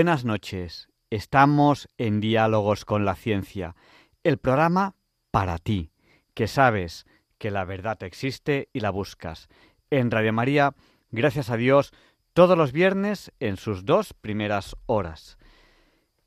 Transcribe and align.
Buenas 0.00 0.24
noches. 0.24 0.88
Estamos 1.10 1.86
en 1.98 2.20
Diálogos 2.20 2.86
con 2.86 3.04
la 3.04 3.14
Ciencia, 3.14 3.76
el 4.24 4.38
programa 4.38 4.94
para 5.30 5.58
ti, 5.58 5.92
que 6.32 6.48
sabes 6.48 7.04
que 7.36 7.50
la 7.50 7.66
verdad 7.66 8.02
existe 8.02 8.70
y 8.72 8.80
la 8.80 8.88
buscas. 8.88 9.50
En 9.90 10.10
Radio 10.10 10.32
María, 10.32 10.74
gracias 11.10 11.50
a 11.50 11.58
Dios, 11.58 11.92
todos 12.32 12.56
los 12.56 12.72
viernes 12.72 13.30
en 13.40 13.58
sus 13.58 13.84
dos 13.84 14.14
primeras 14.14 14.74
horas. 14.86 15.36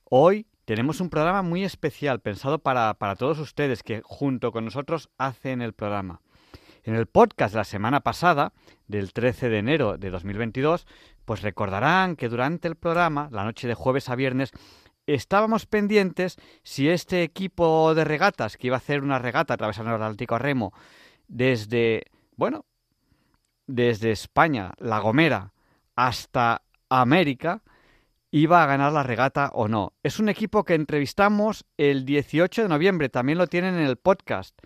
Hoy 0.04 0.46
tenemos 0.66 1.02
un 1.02 1.10
programa 1.10 1.42
muy 1.42 1.64
especial 1.64 2.20
pensado 2.20 2.60
para, 2.60 2.94
para 3.00 3.16
todos 3.16 3.40
ustedes 3.40 3.82
que 3.82 4.04
junto 4.04 4.52
con 4.52 4.66
nosotros 4.66 5.10
hacen 5.18 5.64
el 5.64 5.74
programa. 5.74 6.22
En 6.84 6.96
el 6.96 7.08
podcast 7.08 7.54
de 7.54 7.60
la 7.60 7.64
semana 7.64 8.02
pasada, 8.02 8.52
del 8.88 9.14
13 9.14 9.48
de 9.48 9.58
enero 9.60 9.98
de 9.98 10.10
2022, 10.10 10.86
pues 11.24 11.42
recordarán 11.42 12.18
que 12.18 12.28
durante 12.28 12.68
el 12.68 12.76
programa, 12.76 13.30
la 13.32 13.46
noche 13.46 13.70
de 13.70 13.74
jueves 13.74 14.10
a 14.10 14.16
viernes, 14.16 14.52
estábamos 15.08 15.66
pendientes 15.66 16.36
si 16.64 16.90
este 16.90 17.24
equipo 17.24 17.96
de 17.96 18.04
regatas, 18.04 18.58
que 18.58 18.68
iba 18.68 18.76
a 18.76 18.80
hacer 18.80 19.02
una 19.02 19.18
regata 19.18 19.54
atravesando 19.54 19.92
el 19.92 19.96
Atlántico 19.96 20.36
a 20.36 20.40
remo 20.40 20.74
desde, 21.30 22.04
bueno, 22.36 22.66
desde 23.66 24.12
España, 24.12 24.74
La 24.78 25.00
Gomera, 25.00 25.54
hasta 25.96 26.64
América, 26.90 27.64
iba 28.30 28.62
a 28.62 28.66
ganar 28.66 28.92
la 28.92 29.04
regata 29.04 29.52
o 29.54 29.70
no. 29.70 29.94
Es 30.04 30.20
un 30.20 30.28
equipo 30.28 30.66
que 30.66 30.74
entrevistamos 30.74 31.66
el 31.78 32.04
18 32.04 32.64
de 32.64 32.70
noviembre, 32.70 33.08
también 33.08 33.38
lo 33.38 33.48
tienen 33.48 33.76
en 33.76 33.86
el 33.86 33.96
podcast. 33.96 34.60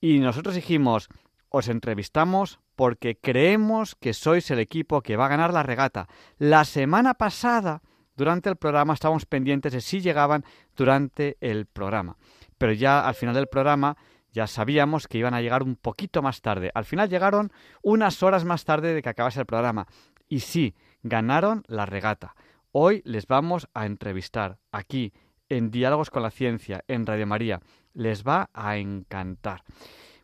Y 0.00 0.20
nosotros 0.20 0.54
dijimos, 0.54 1.08
os 1.50 1.68
entrevistamos 1.68 2.60
porque 2.76 3.16
creemos 3.16 3.94
que 3.94 4.12
sois 4.14 4.50
el 4.50 4.58
equipo 4.58 5.02
que 5.02 5.16
va 5.16 5.26
a 5.26 5.34
ganar 5.34 5.52
la 5.52 5.62
regata. 5.62 6.08
La 6.38 6.64
semana 6.64 7.14
pasada, 7.14 7.82
durante 8.16 8.48
el 8.48 8.56
programa, 8.56 8.94
estábamos 8.94 9.26
pendientes 9.26 9.72
de 9.72 9.80
si 9.80 10.00
llegaban 10.00 10.44
durante 10.76 11.36
el 11.40 11.66
programa. 11.66 12.16
Pero 12.56 12.72
ya 12.72 13.06
al 13.06 13.14
final 13.14 13.34
del 13.34 13.48
programa 13.48 13.96
ya 14.32 14.46
sabíamos 14.46 15.08
que 15.08 15.18
iban 15.18 15.34
a 15.34 15.40
llegar 15.40 15.62
un 15.62 15.76
poquito 15.76 16.22
más 16.22 16.42
tarde. 16.42 16.70
Al 16.74 16.84
final 16.84 17.08
llegaron 17.08 17.50
unas 17.82 18.22
horas 18.22 18.44
más 18.44 18.64
tarde 18.64 18.94
de 18.94 19.02
que 19.02 19.08
acabase 19.08 19.40
el 19.40 19.46
programa. 19.46 19.86
Y 20.28 20.40
sí, 20.40 20.74
ganaron 21.02 21.64
la 21.66 21.86
regata. 21.86 22.34
Hoy 22.70 23.02
les 23.04 23.26
vamos 23.26 23.68
a 23.74 23.86
entrevistar 23.86 24.58
aquí 24.70 25.12
en 25.48 25.70
Diálogos 25.70 26.10
con 26.10 26.22
la 26.22 26.30
Ciencia, 26.30 26.84
en 26.86 27.06
Radio 27.06 27.26
María. 27.26 27.60
Les 27.94 28.22
va 28.22 28.50
a 28.52 28.76
encantar. 28.76 29.64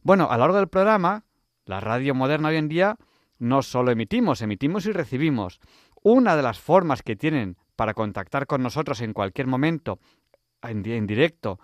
Bueno, 0.04 0.28
a 0.30 0.36
lo 0.36 0.40
largo 0.42 0.58
del 0.58 0.68
programa, 0.68 1.24
la 1.64 1.80
radio 1.80 2.14
moderna 2.14 2.50
hoy 2.50 2.56
en 2.56 2.68
día 2.68 2.98
no 3.38 3.62
solo 3.62 3.90
emitimos, 3.90 4.42
emitimos 4.42 4.84
y 4.84 4.92
recibimos. 4.92 5.60
Una 6.02 6.36
de 6.36 6.42
las 6.42 6.58
formas 6.58 7.02
que 7.02 7.16
tienen 7.16 7.56
para 7.74 7.94
contactar 7.94 8.46
con 8.46 8.62
nosotros 8.62 9.00
en 9.00 9.14
cualquier 9.14 9.46
momento, 9.46 10.00
en, 10.60 11.06
directo, 11.06 11.58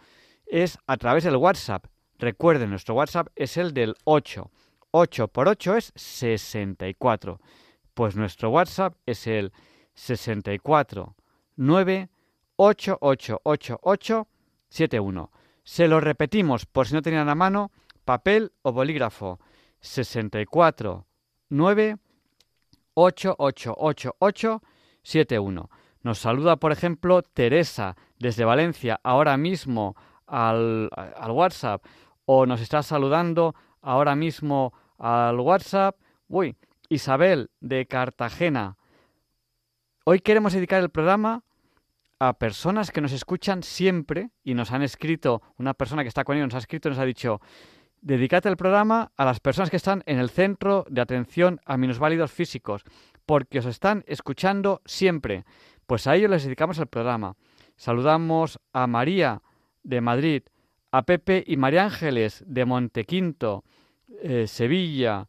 es 0.47 0.79
a 0.87 0.97
través 0.97 1.25
del 1.25 1.37
WhatsApp. 1.37 1.85
Recuerden, 2.19 2.71
nuestro 2.71 2.95
WhatsApp 2.95 3.29
es 3.37 3.59
el 3.59 3.75
del 3.75 3.95
8. 4.05 4.51
8 4.91 5.29
por 5.29 5.47
8 5.47 5.77
es 5.77 5.93
64. 5.95 7.41
Pues 7.93 8.17
nuestro 8.17 8.49
WhatsApp 8.49 8.95
es 9.05 9.27
el 9.27 9.53
64 9.93 11.15
9 11.57 12.09
71. 14.71 15.31
Se 15.63 15.89
lo 15.89 16.01
repetimos 16.01 16.65
por 16.65 16.87
si 16.87 16.95
no 16.95 17.03
tenían 17.03 17.29
a 17.29 17.35
mano, 17.35 17.71
papel 18.05 18.53
o 18.63 18.73
bolígrafo 18.73 19.39
64 19.81 21.07
9 21.49 21.97
71. 25.03 25.71
Nos 26.03 26.19
saluda, 26.19 26.57
por 26.57 26.73
ejemplo, 26.73 27.23
Teresa 27.23 27.97
desde 28.19 28.45
Valencia 28.45 29.01
ahora 29.03 29.37
mismo 29.37 29.97
al, 30.27 30.91
al, 30.95 31.31
WhatsApp 31.31 31.85
o 32.25 32.47
nos 32.47 32.61
está 32.61 32.83
saludando 32.83 33.55
ahora 33.83 34.15
mismo 34.17 34.73
al 34.99 35.39
WhatsApp. 35.41 35.97
Uy, 36.29 36.57
Isabel 36.89 37.51
de 37.61 37.87
Cartagena. 37.87 38.77
Hoy 40.05 40.21
queremos 40.21 40.53
dedicar 40.53 40.83
el 40.83 40.91
programa 40.91 41.45
a 42.19 42.35
personas 42.35 42.91
que 42.91 43.01
nos 43.01 43.13
escuchan 43.13 43.63
siempre 43.63 44.31
y 44.45 44.55
nos 44.55 44.73
han 44.73 44.83
escrito, 44.83 45.43
una 45.57 45.75
persona 45.75 46.03
que 46.03 46.09
está 46.09 46.23
con 46.25 46.37
ellos 46.37 46.49
nos 46.49 46.55
ha 46.55 46.59
escrito 46.59 46.89
y 46.89 46.91
nos 46.91 46.99
ha 46.99 47.05
dicho, 47.05 47.41
Dedicate 48.03 48.49
el 48.49 48.57
programa 48.57 49.13
a 49.17 49.27
las 49.27 49.41
personas 49.41 49.69
que 49.69 49.77
están 49.77 50.03
en 50.07 50.19
el 50.19 50.31
centro 50.31 50.87
de 50.89 51.03
atención 51.03 51.61
a 51.67 51.77
minusválidos 51.77 52.33
físicos, 52.33 52.83
porque 53.27 53.59
os 53.59 53.67
están 53.67 54.05
escuchando 54.07 54.81
siempre. 54.87 55.45
Pues 55.87 56.07
a 56.07 56.17
ellos 56.17 56.31
les 56.31 56.45
dedicamos 56.45 56.79
el 56.79 56.87
programa. 56.87 57.37
Saludamos 57.77 58.59
a 58.73 58.87
María 58.87 59.43
de 59.83 60.01
Madrid, 60.01 60.43
a 60.93 61.03
Pepe 61.03 61.45
y 61.47 61.57
María 61.57 61.85
Ángeles 61.85 62.43
de 62.47 62.65
Montequinto, 62.65 63.65
eh, 64.23 64.47
Sevilla, 64.47 65.29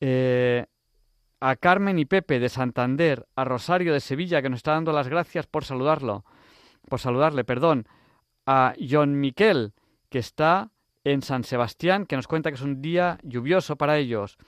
eh, 0.00 0.66
a 1.40 1.56
Carmen 1.56 1.98
y 1.98 2.04
Pepe 2.04 2.38
de 2.38 2.48
Santander, 2.48 3.26
a 3.34 3.44
Rosario 3.44 3.92
de 3.92 4.00
Sevilla, 4.00 4.40
que 4.40 4.48
nos 4.48 4.58
está 4.58 4.72
dando 4.72 4.92
las 4.92 5.08
gracias 5.08 5.46
por 5.46 5.64
saludarlo, 5.64 6.24
por 6.88 7.00
saludarle, 7.00 7.44
perdón, 7.44 7.86
a 8.46 8.74
John 8.78 9.20
Miquel, 9.20 9.72
que 10.08 10.20
está 10.20 10.70
en 11.04 11.22
San 11.22 11.44
Sebastián, 11.44 12.06
que 12.06 12.16
nos 12.16 12.26
cuenta 12.26 12.50
que 12.50 12.56
es 12.56 12.62
un 12.62 12.80
día 12.82 13.18
lluvioso 13.22 13.76
para 13.76 13.98
ellos, 13.98 14.38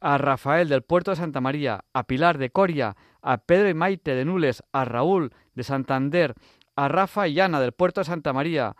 a 0.00 0.18
Rafael 0.18 0.68
del 0.68 0.82
puerto 0.82 1.10
de 1.10 1.16
Santa 1.16 1.40
María, 1.40 1.84
a 1.92 2.04
Pilar 2.04 2.38
de 2.38 2.50
Coria, 2.50 2.96
a 3.22 3.38
Pedro 3.38 3.68
y 3.68 3.74
Maite 3.74 4.14
de 4.14 4.24
Nules, 4.24 4.62
a 4.72 4.84
Raúl 4.84 5.32
de 5.54 5.64
Santander, 5.64 6.34
a 6.76 6.88
Rafa 6.88 7.26
y 7.28 7.40
Ana 7.40 7.60
del 7.60 7.72
puerto 7.72 8.00
de 8.00 8.04
Santa 8.04 8.32
María, 8.32 8.76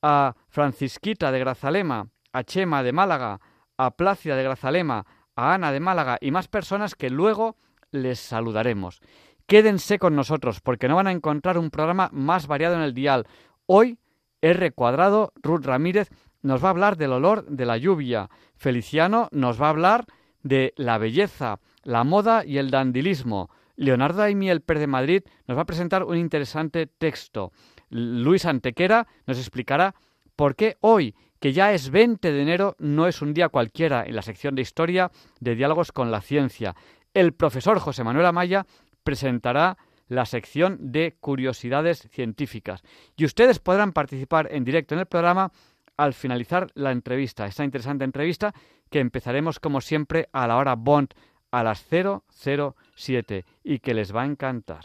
a 0.00 0.34
Francisquita 0.48 1.30
de 1.30 1.38
Grazalema, 1.38 2.08
a 2.32 2.44
Chema 2.44 2.82
de 2.82 2.92
Málaga, 2.92 3.40
a 3.76 3.90
Plácida 3.92 4.36
de 4.36 4.44
Grazalema, 4.44 5.04
a 5.36 5.54
Ana 5.54 5.72
de 5.72 5.80
Málaga 5.80 6.18
y 6.20 6.30
más 6.30 6.48
personas 6.48 6.94
que 6.94 7.10
luego 7.10 7.56
les 7.90 8.18
saludaremos. 8.18 9.00
Quédense 9.46 9.98
con 9.98 10.16
nosotros 10.16 10.60
porque 10.60 10.88
no 10.88 10.96
van 10.96 11.08
a 11.08 11.12
encontrar 11.12 11.58
un 11.58 11.70
programa 11.70 12.08
más 12.12 12.46
variado 12.46 12.76
en 12.76 12.82
el 12.82 12.94
dial. 12.94 13.26
Hoy, 13.66 13.98
R 14.40 14.72
cuadrado, 14.72 15.32
Ruth 15.42 15.64
Ramírez 15.64 16.08
nos 16.42 16.62
va 16.62 16.68
a 16.68 16.70
hablar 16.70 16.96
del 16.96 17.12
olor 17.12 17.46
de 17.46 17.66
la 17.66 17.76
lluvia. 17.76 18.28
Feliciano 18.56 19.28
nos 19.32 19.60
va 19.60 19.66
a 19.66 19.70
hablar 19.70 20.04
de 20.42 20.74
la 20.76 20.98
belleza, 20.98 21.60
la 21.84 22.04
moda 22.04 22.44
y 22.44 22.58
el 22.58 22.70
dandilismo. 22.70 23.50
Leonardo 23.76 24.22
Aimiel 24.22 24.60
Per 24.60 24.78
de 24.78 24.86
Madrid 24.86 25.22
nos 25.46 25.56
va 25.56 25.62
a 25.62 25.66
presentar 25.66 26.04
un 26.04 26.16
interesante 26.16 26.86
texto. 26.86 27.52
Luis 27.90 28.44
Antequera 28.44 29.06
nos 29.26 29.38
explicará 29.38 29.94
por 30.36 30.56
qué 30.56 30.76
hoy, 30.80 31.14
que 31.40 31.52
ya 31.52 31.72
es 31.72 31.90
20 31.90 32.32
de 32.32 32.42
enero, 32.42 32.76
no 32.78 33.06
es 33.06 33.22
un 33.22 33.34
día 33.34 33.48
cualquiera 33.48 34.04
en 34.04 34.16
la 34.16 34.22
sección 34.22 34.54
de 34.54 34.62
historia 34.62 35.10
de 35.40 35.54
diálogos 35.54 35.92
con 35.92 36.10
la 36.10 36.20
ciencia. 36.20 36.74
El 37.14 37.34
profesor 37.34 37.78
José 37.78 38.04
Manuel 38.04 38.26
Amaya 38.26 38.66
presentará 39.04 39.76
la 40.08 40.26
sección 40.26 40.92
de 40.92 41.16
curiosidades 41.20 42.08
científicas. 42.10 42.82
Y 43.16 43.24
ustedes 43.24 43.58
podrán 43.58 43.92
participar 43.92 44.48
en 44.52 44.64
directo 44.64 44.94
en 44.94 45.00
el 45.00 45.06
programa 45.06 45.52
al 45.96 46.14
finalizar 46.14 46.68
la 46.74 46.92
entrevista, 46.92 47.46
esta 47.46 47.64
interesante 47.64 48.04
entrevista 48.04 48.54
que 48.90 49.00
empezaremos 49.00 49.58
como 49.58 49.80
siempre 49.80 50.28
a 50.32 50.46
la 50.46 50.56
hora 50.56 50.74
Bond 50.74 51.14
a 51.50 51.62
las 51.62 51.84
007 51.84 53.44
y 53.62 53.78
que 53.78 53.94
les 53.94 54.14
va 54.14 54.22
a 54.22 54.26
encantar. 54.26 54.84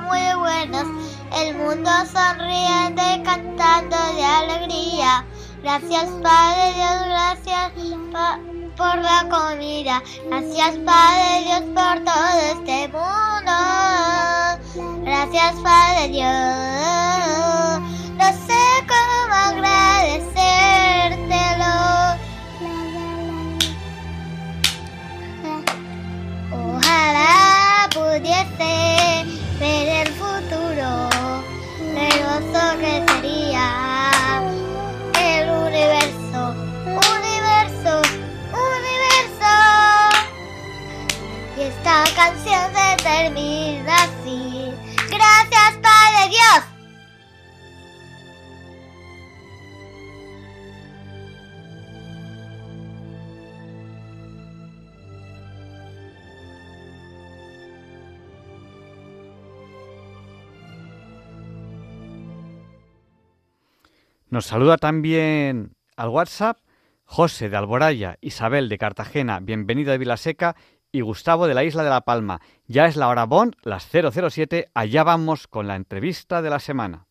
Muy 0.00 0.34
buenos. 0.38 0.84
El 1.36 1.56
mundo 1.56 1.90
sonriente 2.12 3.22
cantando 3.24 3.96
de 4.14 4.24
alegría. 4.24 5.24
Gracias 5.62 6.06
Padre 6.22 6.72
Dios, 6.74 7.06
gracias 7.06 7.72
por 8.76 8.98
la 8.98 9.26
comida. 9.28 10.02
Gracias 10.28 10.76
Padre 10.84 11.44
Dios 11.44 11.62
por 11.74 12.04
todo 12.04 12.38
este 12.52 12.88
mundo. 12.88 13.52
Gracias 15.04 15.54
Padre 15.62 16.08
Dios. 16.08 17.95
Esta 42.04 42.14
canción 42.14 42.60
se 42.74 43.04
termina 43.04 43.94
así. 43.94 44.70
Gracias, 45.08 45.78
Padre 45.82 46.28
Dios. 46.28 46.64
Nos 64.28 64.44
saluda 64.44 64.76
también 64.76 65.74
al 65.96 66.10
WhatsApp 66.10 66.58
José 67.06 67.48
de 67.48 67.56
Alboraya, 67.56 68.18
Isabel 68.20 68.68
de 68.68 68.76
Cartagena, 68.76 69.38
bienvenido 69.40 69.92
de 69.92 69.98
Vilaseca 69.98 70.56
y 70.92 71.00
Gustavo 71.00 71.46
de 71.46 71.54
la 71.54 71.64
Isla 71.64 71.84
de 71.84 71.90
La 71.90 72.02
Palma. 72.02 72.40
Ya 72.66 72.86
es 72.86 72.96
la 72.96 73.08
hora 73.08 73.24
Bon, 73.24 73.54
las 73.62 73.88
007, 73.90 74.70
allá 74.74 75.04
vamos 75.04 75.46
con 75.46 75.66
la 75.66 75.76
entrevista 75.76 76.42
de 76.42 76.50
la 76.50 76.58
semana. 76.58 77.05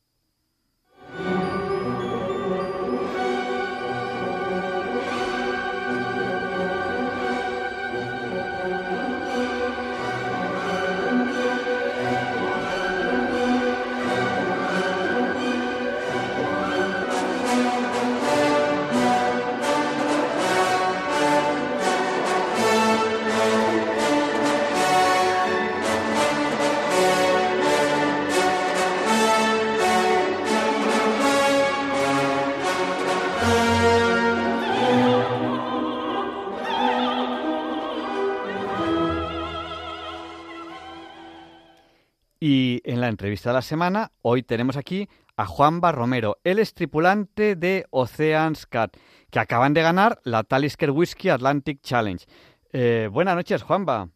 La 43.06 43.10
entrevista 43.10 43.52
de 43.52 43.54
la 43.54 43.62
semana, 43.62 44.12
hoy 44.24 44.42
tenemos 44.42 44.78
aquí 44.78 45.08
a 45.38 45.46
Juanba 45.46 45.92
Romero. 45.92 46.38
Él 46.44 46.58
es 46.58 46.74
tripulante 46.74 47.56
de 47.56 47.86
Oceans 47.92 48.66
Cat, 48.66 48.98
que 49.30 49.38
acaban 49.38 49.76
de 49.76 49.84
ganar 49.84 50.20
la 50.24 50.44
Talisker 50.44 50.90
Whisky 50.90 51.30
Atlantic 51.30 51.82
Challenge. 51.82 52.26
Eh, 52.74 53.08
buenas 53.12 53.36
noches, 53.36 53.62
Juanba. 53.62 54.10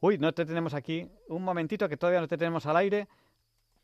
Uy, 0.00 0.18
no 0.18 0.32
te 0.32 0.44
tenemos 0.44 0.74
aquí. 0.74 1.08
Un 1.28 1.44
momentito, 1.44 1.88
que 1.88 1.96
todavía 1.96 2.20
no 2.20 2.28
te 2.28 2.36
tenemos 2.36 2.66
al 2.66 2.76
aire. 2.76 3.08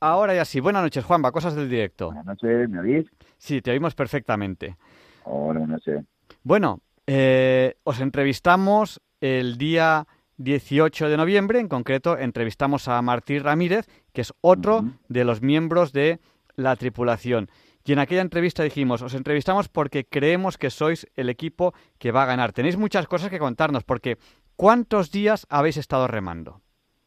Ahora 0.01 0.35
ya 0.35 0.45
sí. 0.45 0.61
Buenas 0.61 0.83
noches, 0.83 1.03
Juanba. 1.07 1.33
Cosas 1.33 1.57
del 1.57 1.71
directo. 1.71 2.09
Buenas 2.09 2.27
noches, 2.27 2.69
¿me 2.69 2.79
oís? 2.79 3.07
Sí, 3.39 3.63
te 3.63 3.71
oímos 3.71 3.95
perfectamente. 3.95 4.77
Hola, 5.25 5.61
buenas 5.61 5.69
noches. 5.69 6.05
Bueno, 6.43 6.81
eh, 7.07 7.77
os 7.85 8.01
entrevistamos 8.01 9.01
el 9.23 9.57
día 9.57 10.07
18 10.39 11.09
de 11.09 11.17
noviembre, 11.17 11.61
en 11.61 11.69
concreto 11.69 12.19
entrevistamos 12.19 12.89
a 12.89 13.01
Martí 13.03 13.39
Ramírez, 13.39 13.87
que 14.13 14.23
es 14.23 14.33
otro 14.41 14.85
de 15.09 15.25
los 15.25 15.43
miembros 15.43 15.93
de 15.93 16.21
la 16.57 16.77
tripulación. 16.77 17.49
Y 17.85 17.93
en 17.93 17.99
aquella 17.99 18.23
entrevista 18.23 18.63
dijimos, 18.63 19.03
os 19.03 19.15
entrevistamos 19.15 19.69
porque 19.69 20.05
creemos 20.05 20.57
que 20.57 20.71
sois 20.71 21.07
el 21.17 21.29
equipo 21.29 21.75
que 21.99 22.13
va 22.13 22.23
a 22.23 22.27
ganar. 22.27 22.53
Tenéis 22.53 22.77
muchas 22.77 23.07
cosas 23.07 23.31
que 23.31 23.41
contarnos, 23.41 23.83
porque 23.83 24.19
¿cuántos 24.57 25.11
días 25.11 25.47
habéis 25.51 25.77
estado 25.77 26.07
remando? 26.07 26.61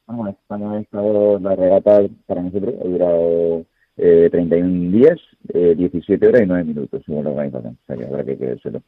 Bueno, 0.07 0.37
cuando 0.47 0.75
he 0.75 0.81
estado 0.81 1.39
la 1.39 1.55
regata 1.55 2.01
para 2.27 2.43
nosotros 2.43 2.75
ha 2.79 2.87
durado 2.87 3.65
eh, 3.97 4.29
31 4.29 4.91
días, 4.91 5.19
eh, 5.53 5.73
17 5.75 6.27
horas 6.27 6.41
y 6.41 6.45
9 6.45 6.63
minutos, 6.65 7.01
según 7.05 7.23
la 7.23 7.31
organización. 7.31 7.77
O 7.81 7.85
sea 7.85 7.95
que 7.95 8.05
habrá 8.05 8.23
que 8.23 8.37
quedárselo. 8.37 8.81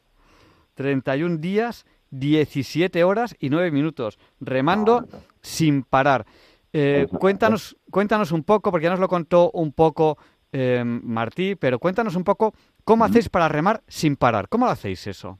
31 0.75 1.37
días, 1.37 1.85
17 2.11 3.03
horas 3.03 3.35
y 3.39 3.49
9 3.49 3.71
minutos, 3.71 4.19
remando 4.39 5.05
Ah, 5.11 5.17
sin 5.41 5.83
parar. 5.83 6.25
Eh, 6.73 7.07
cuéntanos, 7.19 7.77
cuéntanos 7.89 8.31
un 8.31 8.43
poco, 8.43 8.71
porque 8.71 8.85
ya 8.85 8.91
nos 8.91 8.99
lo 8.99 9.07
contó 9.07 9.51
un 9.51 9.71
poco 9.71 10.17
eh, 10.51 10.83
Martí, 10.85 11.55
pero 11.55 11.79
cuéntanos 11.79 12.15
un 12.15 12.23
poco 12.23 12.53
cómo 12.83 13.05
hacéis 13.05 13.29
para 13.29 13.47
remar 13.47 13.81
sin 13.87 14.15
parar. 14.15 14.47
¿Cómo 14.49 14.65
lo 14.65 14.71
hacéis 14.71 15.07
eso? 15.07 15.39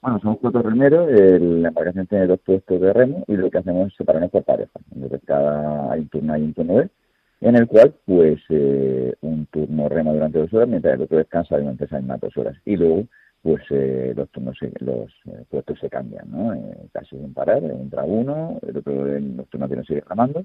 Bueno, 0.00 0.18
somos 0.20 0.38
cuatro 0.40 0.62
remeros, 0.62 1.08
la 1.10 1.68
embarcación 1.68 2.06
tiene 2.08 2.26
dos 2.26 2.40
puestos 2.40 2.80
de 2.80 2.92
remo 2.92 3.22
y 3.28 3.36
lo 3.36 3.48
que 3.50 3.58
hacemos 3.58 3.88
es 3.88 3.96
separarnos 3.96 4.30
por 4.32 4.42
pareja. 4.42 4.72
Entonces, 4.94 5.20
cada 5.24 5.92
hay 5.92 6.00
un 6.00 6.08
turno 6.08 6.32
A 6.32 6.38
y 6.38 6.42
un 6.42 6.54
turno 6.54 6.74
B, 6.74 6.88
en 7.40 7.56
el 7.56 7.66
cual, 7.68 7.94
pues, 8.04 8.40
eh, 8.48 9.14
un 9.20 9.46
turno 9.46 9.88
rema 9.88 10.12
durante 10.12 10.40
dos 10.40 10.52
horas, 10.52 10.68
mientras 10.68 10.94
el 10.94 11.02
otro 11.02 11.18
descansa 11.18 11.56
durante 11.56 11.84
esas 11.84 12.00
mismas 12.00 12.20
dos 12.20 12.36
horas. 12.36 12.56
Y 12.64 12.76
luego, 12.76 13.04
pues, 13.42 13.62
eh, 13.70 14.12
los 14.16 14.28
turnos, 14.30 14.56
se- 14.58 14.72
los 14.78 15.10
eh, 15.26 15.44
puestos 15.50 15.78
se 15.80 15.90
cambian, 15.90 16.30
¿no? 16.30 16.54
Eh, 16.54 16.60
casi 16.92 17.16
sin 17.16 17.34
parar, 17.34 17.62
entra 17.62 18.04
uno, 18.04 18.58
el 18.66 18.76
otro 18.76 19.14
en 19.16 19.36
los 19.36 19.48
turnos 19.48 19.68
tiene 19.68 19.84
sigue 19.84 20.02
remando, 20.08 20.44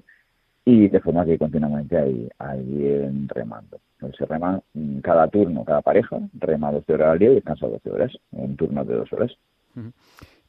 y 0.64 0.88
de 0.88 1.00
forma 1.00 1.24
que 1.24 1.38
continuamente 1.38 1.96
hay, 1.96 2.62
bien 2.62 3.28
remando. 3.28 3.78
Se 4.18 4.26
rema 4.26 4.60
mm, 4.74 4.98
cada 4.98 5.26
turno, 5.28 5.64
cada 5.64 5.80
pareja, 5.80 6.18
rema 6.38 6.70
12 6.72 6.92
horas 6.94 7.08
al 7.12 7.18
día 7.18 7.30
y 7.30 7.34
descansa 7.36 7.66
12 7.68 7.90
horas, 7.90 8.12
en 8.32 8.56
turnos 8.56 8.86
de 8.86 8.94
dos 8.94 9.12
horas. 9.12 9.30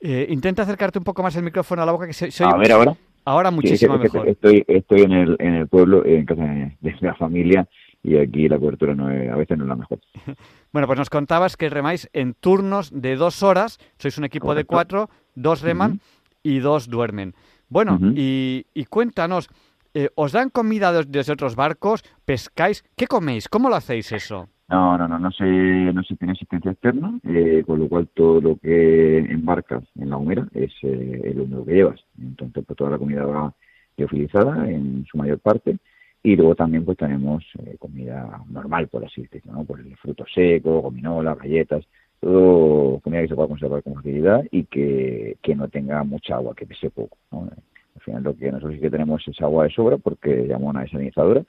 Eh, 0.02 0.26
intenta 0.30 0.64
acercarte 0.64 0.98
un 0.98 1.04
poco 1.06 1.22
más 1.24 1.36
el 1.36 1.44
micrófono 1.44 1.84
a 1.84 1.86
la 1.86 1.92
boca, 1.92 2.08
que 2.08 2.14
se, 2.14 2.32
se 2.32 2.44
A 2.44 2.50
oye 2.50 2.60
ver 2.60 2.72
ahora. 2.72 2.94
ahora 3.26 3.52
muchísimo 3.52 4.00
que- 4.00 4.08
es 4.08 4.12
que 4.12 4.18
mejor. 4.18 4.30
Estoy, 4.30 4.64
estoy 4.68 5.02
en 5.02 5.12
el, 5.12 5.36
en 5.40 5.54
el 5.56 5.68
pueblo, 5.68 6.06
en 6.06 6.26
casa 6.26 6.42
de, 6.44 6.78
de 6.82 6.96
la 7.02 7.16
familia, 7.16 7.68
y 8.04 8.18
aquí 8.18 8.48
la 8.48 8.58
cobertura 8.60 8.96
no 8.96 9.10
es, 9.12 9.30
a 9.30 9.36
veces 9.36 9.58
no 9.58 9.64
es 9.66 9.70
la 9.70 9.76
mejor. 9.76 10.00
Bueno, 10.72 10.86
pues 10.86 11.00
nos 11.00 11.10
contabas 11.10 11.58
que 11.58 11.68
remáis 11.68 12.08
en 12.14 12.36
turnos 12.36 12.92
de 12.94 13.16
dos 13.16 13.42
horas, 13.42 13.80
sois 13.98 14.16
un 14.20 14.26
equipo 14.26 14.54
de 14.54 14.66
cuatro, 14.66 15.10
dos 15.34 15.62
reman 15.64 16.00
y 16.44 16.60
dos 16.60 16.88
duermen. 16.88 17.34
Bueno, 17.70 17.98
y, 18.16 18.66
y 18.76 18.86
cuéntanos, 18.86 19.50
eh, 19.96 20.10
¿os 20.14 20.32
dan 20.32 20.50
comida 20.52 20.92
des- 20.92 21.12
desde 21.12 21.34
otros 21.34 21.56
barcos? 21.56 22.04
¿Pescáis? 22.24 22.84
¿Qué 22.96 23.08
coméis? 23.08 23.50
¿Cómo 23.50 23.68
lo 23.68 23.76
hacéis 23.76 24.12
eso? 24.12 24.48
No, 24.70 24.96
no, 25.00 25.08
no, 25.08 25.18
no 25.18 25.32
se, 25.32 25.44
no 25.46 26.04
se 26.04 26.16
tiene 26.18 26.34
asistencia 26.34 26.70
externa, 26.70 27.20
eh, 27.28 27.64
con 27.66 27.80
lo 27.80 27.90
cual 27.90 28.08
todo 28.14 28.40
lo 28.40 28.56
que 28.58 29.18
embarcas 29.18 29.84
en 29.96 30.12
la 30.12 30.18
humera 30.18 30.48
es, 30.54 30.72
eh, 30.84 31.22
es 31.24 31.36
lo 31.36 31.46
único 31.46 31.66
que 31.66 31.74
llevas. 31.74 32.00
Entonces, 32.22 32.64
pues 32.64 32.78
toda 32.78 32.92
la 32.92 33.00
comida 33.00 33.26
va 33.26 33.56
utilizada 33.98 34.70
en 34.70 35.04
su 35.10 35.18
mayor 35.18 35.40
parte. 35.40 35.78
Y 36.22 36.36
luego 36.36 36.56
también 36.56 36.84
pues 36.84 36.98
tenemos 36.98 37.44
eh, 37.66 37.78
comida 37.80 38.42
normal, 38.50 38.88
por 38.88 39.06
así 39.06 39.22
decirlo, 39.22 39.54
¿no? 39.54 39.64
Pues 39.64 39.82
frutos 40.02 40.28
secos, 40.34 40.84
gominolas, 40.84 41.38
galletas, 41.38 41.86
todo 42.20 43.00
comida 43.00 43.22
que 43.22 43.30
se 43.30 43.36
pueda 43.36 43.48
conservar 43.48 43.84
con 43.84 43.96
facilidad 43.96 44.44
y 44.52 44.66
que, 44.66 45.38
que 45.42 45.56
no 45.56 45.70
tenga 45.70 46.04
mucha 46.04 46.36
agua, 46.36 46.54
que 46.56 46.66
pese 46.66 46.90
poco. 46.90 47.18
Al 47.32 48.02
final 48.02 48.24
lo 48.24 48.36
que 48.36 48.52
nosotros 48.52 48.76
sí 48.76 48.82
que 48.82 48.90
tenemos 48.90 49.26
es 49.28 49.42
agua 49.42 49.64
de 49.64 49.72
sobra 49.72 49.98
porque 49.98 50.46
llamamos 50.46 50.76
una 50.76 50.84
desalinizadora 50.84 51.44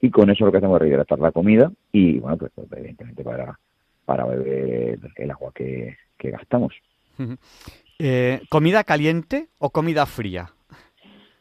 y 0.00 0.10
con 0.10 0.30
eso 0.30 0.44
lo 0.44 0.52
que 0.52 0.58
hacemos 0.58 0.76
es 0.76 0.82
rehidratar 0.82 1.18
la 1.18 1.32
comida 1.32 1.72
y 1.92 2.18
bueno 2.18 2.36
pues, 2.36 2.52
pues, 2.54 2.68
evidentemente 2.72 3.22
para 3.24 3.58
para 4.04 4.24
beber 4.26 4.98
el 5.16 5.30
agua 5.30 5.52
que, 5.54 5.96
que 6.18 6.30
gastamos 6.30 6.74
Eh, 7.98 8.40
¿Comida 8.50 8.84
caliente 8.84 9.48
o 9.58 9.70
comida 9.70 10.04
fría? 10.04 10.50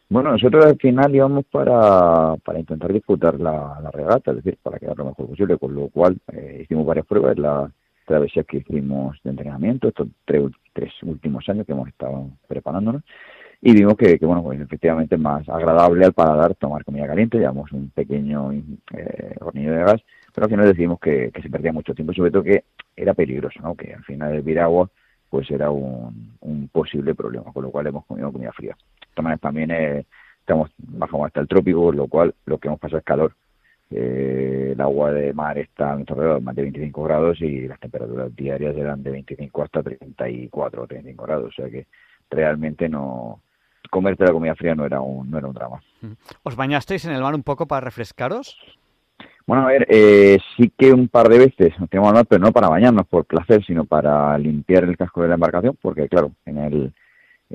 Bueno, 0.07 0.31
nosotros 0.31 0.63
al 0.65 0.77
final 0.77 1.15
íbamos 1.15 1.45
para, 1.45 2.35
para 2.43 2.59
intentar 2.59 2.93
disputar 2.93 3.39
la, 3.39 3.89
regata, 3.91 4.31
es 4.31 4.37
decir, 4.37 4.57
para 4.61 4.77
quedar 4.77 4.95
lo 4.97 5.05
mejor 5.05 5.27
posible, 5.27 5.57
con 5.57 5.73
lo 5.73 5.89
cual 5.89 6.17
eh, 6.31 6.59
hicimos 6.63 6.85
varias 6.85 7.07
pruebas, 7.07 7.37
la 7.39 7.71
travesía 8.05 8.43
que 8.43 8.57
hicimos 8.57 9.17
de 9.23 9.31
entrenamiento, 9.31 9.87
estos 9.87 10.07
tres, 10.23 10.43
tres 10.73 10.93
últimos 11.01 11.49
años 11.49 11.65
que 11.65 11.71
hemos 11.71 11.87
estado 11.87 12.29
preparándonos, 12.47 13.01
y 13.61 13.73
vimos 13.73 13.95
que, 13.95 14.19
que, 14.19 14.25
bueno, 14.27 14.43
pues 14.43 14.61
efectivamente 14.61 15.15
es 15.15 15.21
más 15.21 15.49
agradable 15.49 16.05
al 16.05 16.13
paladar 16.13 16.53
tomar 16.53 16.85
comida 16.85 17.07
caliente, 17.07 17.39
llevamos 17.39 17.71
un 17.71 17.89
pequeño 17.89 18.51
eh, 18.53 19.35
hornillo 19.41 19.71
de 19.71 19.83
gas, 19.85 20.01
pero 20.35 20.45
al 20.45 20.51
final 20.51 20.67
decidimos 20.67 20.99
que, 20.99 21.31
se 21.41 21.49
perdía 21.49 21.73
mucho 21.73 21.95
tiempo, 21.95 22.13
sobre 22.13 22.29
todo 22.29 22.43
que 22.43 22.63
era 22.95 23.15
peligroso, 23.15 23.59
¿no? 23.63 23.75
que 23.75 23.95
al 23.95 24.03
final 24.03 24.35
el 24.35 24.59
agua 24.59 24.87
pues 25.31 25.49
era 25.49 25.71
un 25.71 26.69
posible 26.71 27.15
problema, 27.15 27.51
con 27.51 27.63
lo 27.63 27.71
cual 27.71 27.87
hemos 27.87 28.05
comido 28.05 28.31
comida 28.31 28.51
fría 28.51 28.77
también 29.39 29.71
eh, 29.71 30.05
estamos 30.39 30.69
bajamos 30.77 31.27
hasta 31.27 31.41
el 31.41 31.47
trópico, 31.47 31.91
lo 31.91 32.07
cual 32.07 32.35
lo 32.45 32.57
que 32.57 32.67
hemos 32.67 32.79
pasado 32.79 32.99
es 32.99 33.05
calor. 33.05 33.33
Eh, 33.91 34.71
el 34.73 34.81
agua 34.81 35.11
de 35.11 35.33
mar 35.33 35.57
está 35.57 35.91
a 35.91 35.95
nuestro 35.95 36.15
alrededor 36.15 36.41
más 36.41 36.55
de 36.55 36.63
25 36.63 37.03
grados 37.03 37.41
y 37.41 37.67
las 37.67 37.79
temperaturas 37.79 38.35
diarias 38.35 38.75
eran 38.75 39.03
de 39.03 39.11
25 39.11 39.63
hasta 39.63 39.83
34 39.83 40.81
o 40.81 40.87
35 40.87 41.23
grados, 41.23 41.49
o 41.49 41.61
sea 41.61 41.69
que 41.69 41.85
realmente 42.29 42.89
no 42.89 43.41
comerte 43.91 44.25
la 44.25 44.31
comida 44.31 44.55
fría 44.55 44.73
no 44.73 44.85
era 44.85 45.01
un 45.01 45.29
no 45.29 45.37
era 45.37 45.47
un 45.47 45.53
drama. 45.53 45.81
¿Os 46.43 46.55
bañasteis 46.55 47.05
en 47.05 47.13
el 47.13 47.21
mar 47.21 47.35
un 47.35 47.43
poco 47.43 47.67
para 47.67 47.81
refrescaros? 47.81 48.57
Bueno, 49.47 49.63
a 49.63 49.67
ver, 49.67 49.85
eh, 49.89 50.39
sí 50.57 50.71
que 50.75 50.91
un 50.91 51.07
par 51.07 51.29
de 51.29 51.37
veces 51.37 51.79
nos 51.79 51.87
teníamos 51.87 52.13
mar, 52.13 52.25
pero 52.27 52.41
no 52.41 52.51
para 52.51 52.67
bañarnos 52.67 53.05
por 53.05 53.25
placer, 53.25 53.63
sino 53.63 53.85
para 53.85 54.35
limpiar 54.39 54.83
el 54.85 54.97
casco 54.97 55.21
de 55.21 55.27
la 55.27 55.35
embarcación, 55.35 55.77
porque 55.79 56.09
claro, 56.09 56.31
en 56.47 56.57
el 56.57 56.93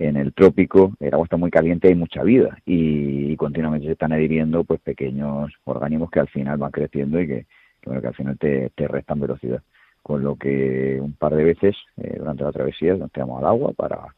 en 0.00 0.16
el 0.16 0.32
trópico 0.32 0.94
el 0.98 1.12
agua 1.12 1.24
está 1.24 1.36
muy 1.36 1.50
caliente 1.50 1.86
y 1.86 1.90
hay 1.90 1.96
mucha 1.96 2.22
vida 2.22 2.58
y, 2.64 3.36
continuamente 3.36 3.86
se 3.86 3.92
están 3.92 4.12
adhiriendo 4.12 4.64
pues 4.64 4.80
pequeños 4.80 5.52
organismos 5.64 6.10
que 6.10 6.20
al 6.20 6.28
final 6.28 6.58
van 6.58 6.70
creciendo 6.72 7.20
y 7.20 7.26
que, 7.26 7.46
que 7.80 8.06
al 8.06 8.14
final 8.14 8.38
te, 8.38 8.70
restan 8.76 9.20
velocidad. 9.20 9.62
Con 10.02 10.22
lo 10.22 10.36
que 10.36 10.98
un 11.00 11.12
par 11.12 11.34
de 11.34 11.44
veces 11.44 11.76
eh, 11.96 12.16
durante 12.18 12.42
la 12.44 12.52
travesía 12.52 12.94
nos 12.94 13.12
tiramos 13.12 13.38
al 13.38 13.46
agua 13.46 13.72
para, 13.74 14.14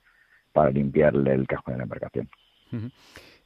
para 0.53 0.71
limpiarle 0.71 1.35
el 1.35 1.47
casco 1.47 1.73
de 1.73 1.77
la 1.77 1.83
embarcación. 1.83 2.29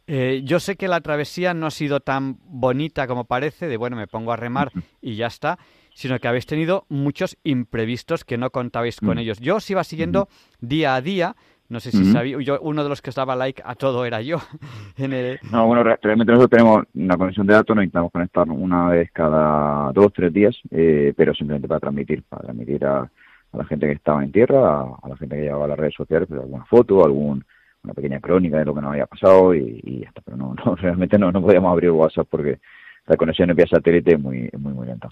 Eh, 0.07 0.43
yo 0.45 0.61
sé 0.61 0.76
que 0.76 0.87
la 0.87 1.00
travesía 1.00 1.52
no 1.52 1.66
ha 1.66 1.71
sido 1.71 2.00
tan 2.00 2.38
bonita 2.45 3.07
como 3.07 3.25
parece, 3.25 3.66
de 3.66 3.76
bueno, 3.76 3.97
me 3.97 4.07
pongo 4.07 4.33
a 4.33 4.37
remar 4.37 4.71
y 5.00 5.16
ya 5.16 5.26
está, 5.26 5.59
sino 5.95 6.19
que 6.21 6.28
habéis 6.28 6.47
tenido 6.47 6.87
muchos 6.88 7.37
imprevistos 7.43 8.25
que 8.25 8.38
no 8.38 8.50
contabais 8.50 9.00
con 9.00 9.19
ellos. 9.19 9.40
Yo 9.40 9.57
os 9.57 9.69
iba 9.69 9.83
siguiendo 9.83 10.28
día 10.61 10.95
a 10.95 11.00
día, 11.00 11.35
no 11.68 11.80
sé 11.80 11.90
si 11.90 12.04
sabía, 12.12 12.40
yo, 12.40 12.61
uno 12.61 12.82
de 12.82 12.88
los 12.88 13.02
que 13.02 13.11
os 13.11 13.16
daba 13.16 13.35
like 13.35 13.62
a 13.64 13.75
todo 13.75 14.04
era 14.04 14.20
yo. 14.23 14.38
No, 15.50 15.66
bueno, 15.66 15.82
realmente 15.82 16.32
nosotros 16.32 16.50
tenemos 16.50 16.85
una 16.94 17.16
conexión 17.16 17.46
de 17.46 17.54
datos, 17.54 17.76
nos 17.76 17.85
intentamos 17.85 18.12
conectar 18.12 18.49
una 18.49 18.88
vez 18.88 19.11
cada 19.12 19.92
dos, 19.92 20.12
tres 20.12 20.32
días, 20.32 20.56
eh, 20.70 21.12
pero 21.16 21.35
simplemente 21.35 21.68
para 21.68 21.80
transmitir, 21.80 22.23
para 22.25 22.42
transmitir 22.44 22.85
a, 22.85 23.11
la 23.52 23.64
gente 23.64 23.87
que 23.87 23.92
estaba 23.92 24.23
en 24.23 24.32
tierra, 24.32 24.80
a, 24.80 25.08
la 25.08 25.16
gente 25.16 25.37
que 25.37 25.42
llevaba 25.42 25.68
las 25.68 25.78
redes 25.78 25.94
sociales, 25.94 26.28
pues, 26.28 26.40
alguna 26.40 26.64
foto, 26.64 27.04
algún 27.04 27.44
una 27.85 27.94
pequeña 27.94 28.20
crónica 28.20 28.58
de 28.58 28.64
lo 28.64 28.75
que 28.75 28.80
nos 28.80 28.90
había 28.90 29.06
pasado 29.06 29.54
y, 29.54 29.80
y 29.85 30.00
ya 30.00 30.08
está, 30.08 30.20
pero 30.20 30.37
no, 30.37 30.54
no 30.64 30.75
realmente 30.75 31.18
no, 31.18 31.30
no 31.30 31.40
podíamos 31.40 31.73
abrir 31.73 31.90
WhatsApp 31.90 32.26
porque 32.28 32.58
la 33.06 33.16
conexión 33.16 33.54
vía 33.54 33.66
satélite 33.66 34.14
es 34.14 34.20
muy, 34.20 34.50
muy, 34.58 34.73
muy 34.73 34.87
lenta. 34.87 35.08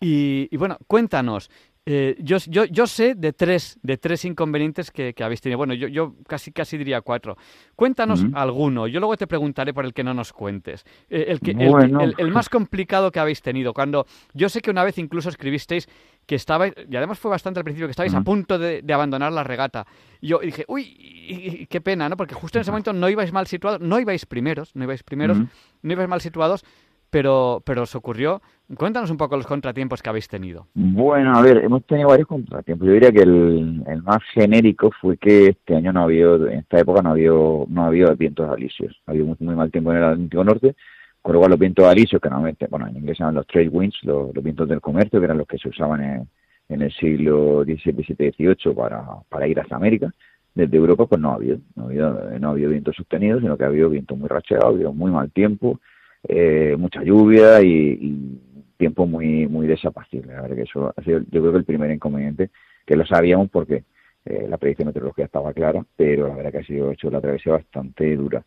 y, 0.00 0.48
y, 0.50 0.56
bueno, 0.56 0.78
cuéntanos, 0.86 1.50
eh, 1.92 2.16
yo, 2.20 2.36
yo, 2.46 2.66
yo, 2.66 2.86
sé 2.86 3.16
de 3.16 3.32
tres, 3.32 3.76
de 3.82 3.96
tres 3.96 4.24
inconvenientes 4.24 4.92
que, 4.92 5.12
habéis 5.20 5.40
tenido. 5.40 5.58
Bueno, 5.58 5.74
yo, 5.74 5.88
yo 5.88 6.14
casi, 6.28 6.52
casi 6.52 6.78
diría 6.78 7.00
cuatro. 7.00 7.36
Cuéntanos 7.74 8.24
alguno. 8.32 8.86
Yo 8.86 9.00
luego 9.00 9.16
te 9.16 9.26
preguntaré 9.26 9.74
por 9.74 9.84
el 9.84 9.92
que 9.92 10.04
no 10.04 10.14
nos 10.14 10.32
cuentes. 10.32 10.84
Eh, 11.08 11.24
el, 11.26 11.40
que, 11.40 11.50
el, 11.50 12.30
más 12.30 12.48
complicado 12.48 13.10
que 13.10 13.18
habéis 13.18 13.42
tenido. 13.42 13.74
Cuando 13.74 14.06
yo 14.34 14.48
sé 14.48 14.60
que 14.60 14.70
una 14.70 14.84
vez 14.84 14.98
incluso 14.98 15.30
escribisteis 15.30 15.88
que 16.26 16.36
estabais, 16.36 16.74
y 16.88 16.94
además 16.94 17.18
fue 17.18 17.28
bastante 17.28 17.58
al 17.58 17.64
principio, 17.64 17.88
que 17.88 17.92
estabais 17.92 18.14
a 18.14 18.20
punto 18.20 18.56
de, 18.56 18.84
abandonar 18.94 19.32
la 19.32 19.42
regata. 19.42 19.84
Y 20.20 20.28
yo 20.28 20.38
dije, 20.38 20.64
uy, 20.68 21.66
qué 21.68 21.80
pena, 21.80 22.08
¿no? 22.08 22.16
Porque 22.16 22.36
justo 22.36 22.58
en 22.58 22.62
ese 22.62 22.70
momento 22.70 22.92
no 22.92 23.08
ibais 23.08 23.32
mal 23.32 23.48
situados, 23.48 23.80
no 23.80 23.98
ibais 23.98 24.26
primeros, 24.26 24.76
no 24.76 24.84
ibais 24.84 25.02
primeros, 25.02 25.38
no 25.82 25.92
ibais 25.92 26.08
mal 26.08 26.20
situados 26.20 26.64
pero, 27.10 27.62
pero 27.64 27.82
os 27.82 27.94
ocurrió. 27.94 28.40
Cuéntanos 28.76 29.10
un 29.10 29.16
poco 29.16 29.36
los 29.36 29.46
contratiempos 29.46 30.00
que 30.00 30.08
habéis 30.08 30.28
tenido. 30.28 30.66
Bueno, 30.74 31.36
a 31.36 31.42
ver, 31.42 31.58
hemos 31.58 31.84
tenido 31.84 32.08
varios 32.08 32.28
contratiempos. 32.28 32.86
Yo 32.86 32.94
diría 32.94 33.10
que 33.10 33.22
el, 33.22 33.82
más 34.04 34.22
genérico 34.32 34.90
fue 35.00 35.16
que 35.16 35.48
este 35.48 35.74
año 35.74 35.92
no 35.92 36.02
había, 36.04 36.26
en 36.26 36.60
esta 36.60 36.78
época 36.78 37.02
no 37.02 37.10
había, 37.10 37.30
no 37.30 37.84
había 37.84 38.06
vientos 38.14 38.48
alisios. 38.48 38.96
Había 39.06 39.24
muy, 39.24 39.36
muy 39.40 39.56
mal 39.56 39.70
tiempo 39.72 39.90
en 39.90 39.98
el 39.98 40.04
Atlántico 40.04 40.44
Norte, 40.44 40.76
con 41.20 41.34
lo 41.34 41.40
cual 41.40 41.50
los 41.50 41.58
vientos 41.58 41.84
alisios, 41.84 42.22
que 42.22 42.30
normalmente, 42.30 42.66
bueno, 42.70 42.86
en 42.86 42.96
inglés 42.96 43.16
se 43.16 43.24
llaman 43.24 43.34
los 43.36 43.46
trade 43.48 43.68
winds, 43.68 43.98
los, 44.02 44.32
vientos 44.34 44.68
del 44.68 44.80
comercio, 44.80 45.18
que 45.18 45.24
eran 45.24 45.38
los 45.38 45.48
que 45.48 45.58
se 45.58 45.68
usaban 45.68 46.02
en, 46.02 46.28
el 46.68 46.92
siglo 46.92 47.64
XVII, 47.64 48.04
XVII, 48.04 48.32
XVIII 48.32 48.74
para, 48.76 49.04
para 49.28 49.48
ir 49.48 49.58
hacia 49.58 49.76
América, 49.76 50.14
desde 50.54 50.76
Europa 50.76 51.06
pues 51.06 51.20
no 51.20 51.32
ha 51.32 51.34
habido, 51.34 51.58
no 51.74 51.82
ha 51.82 51.86
habido, 51.86 52.30
no 52.38 52.48
ha 52.48 52.50
habido 52.52 52.70
vientos 52.70 52.94
sostenidos, 52.94 53.40
sino 53.40 53.56
que 53.56 53.64
ha 53.64 53.66
habido 53.66 53.90
vientos 53.90 54.16
muy 54.16 54.28
racheados, 54.28 54.66
ha 54.66 54.68
habido 54.68 54.92
muy 54.92 55.10
mal 55.10 55.32
tiempo, 55.32 55.80
eh, 56.28 56.76
mucha 56.78 57.02
lluvia 57.02 57.62
y, 57.62 58.38
tiempo 58.76 59.06
muy 59.06 59.46
muy 59.46 59.66
desapacible. 59.66 60.34
A 60.34 60.40
ver, 60.40 60.54
que 60.56 60.62
eso 60.62 60.94
ha 60.96 61.02
sido, 61.02 61.20
yo 61.30 61.40
creo 61.42 61.52
que 61.52 61.58
el 61.58 61.64
primer 61.64 61.90
inconveniente, 61.90 62.50
que 62.86 62.96
lo 62.96 63.04
sabíamos 63.04 63.50
porque 63.50 63.84
eh, 64.24 64.46
la 64.48 64.56
predicción 64.56 64.86
meteorológica 64.86 65.26
estaba 65.26 65.52
clara, 65.52 65.84
pero 65.96 66.28
la 66.28 66.34
verdad 66.34 66.52
que 66.52 66.58
ha 66.58 66.64
sido 66.64 66.90
hecho 66.90 67.10
la 67.10 67.20
travesía 67.20 67.52
bastante 67.52 68.16
dura. 68.16 68.42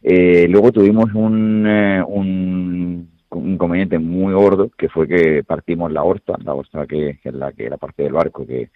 Eh, 0.00 0.46
luego 0.48 0.70
tuvimos 0.70 1.12
un, 1.14 1.66
un 2.06 3.08
inconveniente 3.30 3.98
muy 3.98 4.34
gordo, 4.34 4.70
que 4.76 4.88
fue 4.88 5.06
que 5.08 5.44
partimos 5.44 5.90
la 5.92 6.02
horta, 6.02 6.34
la 6.44 6.54
horta 6.54 6.86
que, 6.86 7.20
es 7.22 7.34
la 7.34 7.52
que 7.52 7.70
la 7.70 7.76
parte 7.76 8.02
del 8.02 8.12
barco 8.12 8.46
que, 8.46 8.70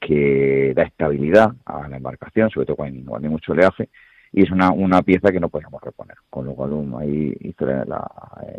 que 0.00 0.72
da 0.74 0.84
estabilidad 0.84 1.52
a 1.64 1.88
la 1.88 1.96
embarcación, 1.96 2.50
sobre 2.50 2.66
todo 2.66 2.76
cuando 2.76 3.16
hay 3.16 3.28
mucho 3.28 3.52
oleaje, 3.52 3.88
y 4.32 4.42
es 4.42 4.50
una, 4.50 4.70
una 4.70 5.02
pieza 5.02 5.32
que 5.32 5.40
no 5.40 5.48
podíamos 5.48 5.82
reponer. 5.82 6.16
Con 6.28 6.46
lo 6.46 6.54
cual, 6.54 6.72
ahí 7.00 7.36
hizo 7.40 7.66
la, 7.66 7.84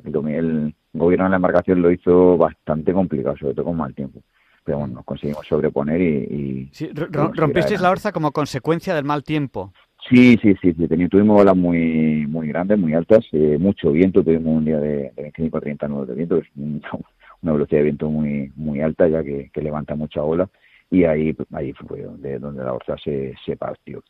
el, 0.04 0.28
el, 0.28 0.76
gobierno 0.94 1.26
de 1.26 1.30
la 1.30 1.36
embarcación 1.38 1.82
lo 1.82 1.92
hizo 1.92 2.38
bastante 2.38 2.94
complicado, 2.94 3.38
sobre 3.38 3.54
todo 3.54 3.66
con 3.66 3.78
mal 3.78 3.94
tiempo. 3.94 4.22
Pero 4.64 4.80
bueno, 4.80 4.96
nos 4.96 5.06
conseguimos 5.06 5.48
sobreponer 5.48 6.00
y... 6.02 6.70
sí, 6.72 6.90
rompisteis 6.94 7.82
la 7.82 7.90
orza 7.90 8.12
como 8.12 8.32
consecuencia 8.32 8.94
del 8.94 9.06
mal 9.06 9.24
tiempo. 9.24 9.74
Sí, 10.08 10.38
sí, 10.42 10.56
sí, 10.62 10.74
sí. 10.74 11.08
tuvimos 11.10 11.42
olas 11.42 11.56
muy 11.56 12.26
muy 12.28 12.48
grandes, 12.48 12.78
muy 12.78 12.94
altas, 12.94 13.26
eh, 13.32 13.58
mucho 13.60 13.92
viento, 13.92 14.24
tuvimos 14.24 14.58
un 14.58 14.66
día 14.66 14.80
de, 14.80 15.12
de 15.16 15.22
25 15.22 15.58
a 15.58 15.62
30 15.62 15.88
nudos 15.88 16.08
de 16.10 16.16
viento, 16.16 16.38
es 16.38 16.48
una 16.56 17.54
velocidad 17.54 17.80
de 17.80 17.84
viento 17.84 18.10
muy 18.10 18.52
muy 18.56 18.82
alta 18.82 19.08
ya 19.08 19.24
que, 19.24 19.50
que 19.54 19.62
levanta 19.62 19.96
mucha 19.96 20.24
ola 20.24 20.50
y 20.90 21.06
ahí 21.06 21.36
ahí 21.54 21.74
fue 21.74 22.02
donde, 22.02 22.38
donde 22.40 22.64
la 22.64 22.74
orza 22.74 22.98
se, 22.98 23.34
se 23.46 23.56
partió. 23.56 24.04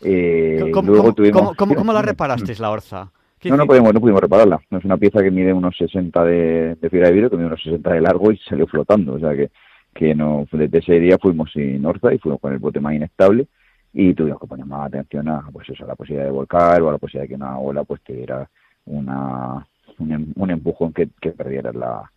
Eh, 0.00 0.70
¿Cómo, 0.72 1.92
la 1.92 2.02
reparasteis 2.02 2.60
la 2.60 2.70
orza? 2.70 3.10
No, 3.44 3.56
no 3.56 3.66
pudimos, 3.66 3.94
no 3.94 4.00
pudimos 4.00 4.20
repararla. 4.20 4.60
Es 4.70 4.84
una 4.84 4.98
pieza 4.98 5.22
que 5.22 5.30
mide 5.30 5.52
unos 5.52 5.76
60 5.76 6.24
de, 6.24 6.74
de 6.74 6.90
fibra 6.90 7.08
de 7.08 7.12
vidrio, 7.12 7.30
que 7.30 7.36
mide 7.36 7.46
unos 7.46 7.62
60 7.62 7.92
de 7.92 8.00
largo 8.00 8.32
y 8.32 8.38
salió 8.38 8.66
flotando. 8.66 9.14
O 9.14 9.18
sea 9.18 9.34
que, 9.34 9.50
que 9.94 10.14
no, 10.14 10.46
desde 10.52 10.78
ese 10.78 11.00
día 11.00 11.16
fuimos 11.18 11.50
sin 11.52 11.84
orza 11.86 12.12
y 12.12 12.18
fuimos 12.18 12.40
con 12.40 12.52
el 12.52 12.58
bote 12.58 12.80
más 12.80 12.94
inestable 12.94 13.46
y 13.92 14.14
tuvimos 14.14 14.40
que 14.40 14.46
poner 14.46 14.66
más 14.66 14.86
atención 14.86 15.28
a, 15.28 15.42
pues 15.52 15.68
eso, 15.68 15.84
a 15.84 15.88
la 15.88 15.96
posibilidad 15.96 16.26
de 16.26 16.32
volcar 16.32 16.80
o 16.82 16.88
a 16.88 16.92
la 16.92 16.98
posibilidad 16.98 17.24
de 17.24 17.28
que 17.28 17.34
una 17.34 17.58
ola 17.58 17.84
pues 17.84 18.00
te 18.02 18.12
diera 18.12 18.48
una, 18.86 19.66
un, 19.98 20.12
em, 20.12 20.32
un 20.36 20.50
empujón 20.50 20.92
que, 20.92 21.08
que 21.20 21.30
perdiera 21.30 21.72
la, 21.72 22.10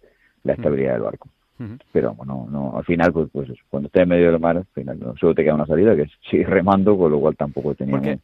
la 0.43 0.53
estabilidad 0.53 0.93
del 0.93 1.01
barco. 1.03 1.29
Pero 1.91 2.13
bueno, 2.13 2.48
no, 2.50 2.77
al 2.77 2.83
final, 2.83 3.13
pues, 3.13 3.29
pues 3.31 3.50
cuando 3.69 3.88
estés 3.88 4.03
en 4.03 4.10
medio 4.10 4.31
del 4.31 4.39
mar, 4.39 4.57
al 4.57 4.65
final 4.74 5.00
solo 5.19 5.36
te 5.36 5.43
queda 5.43 5.55
una 5.55 5.65
salida, 5.65 5.95
que 5.95 6.03
es 6.03 6.12
seguir 6.29 6.50
remando, 6.50 6.98
con 6.98 7.12
lo 7.12 7.19
cual 7.19 7.36
tampoco 7.36 7.75
teníamos... 7.75 8.07
Eh, 8.07 8.19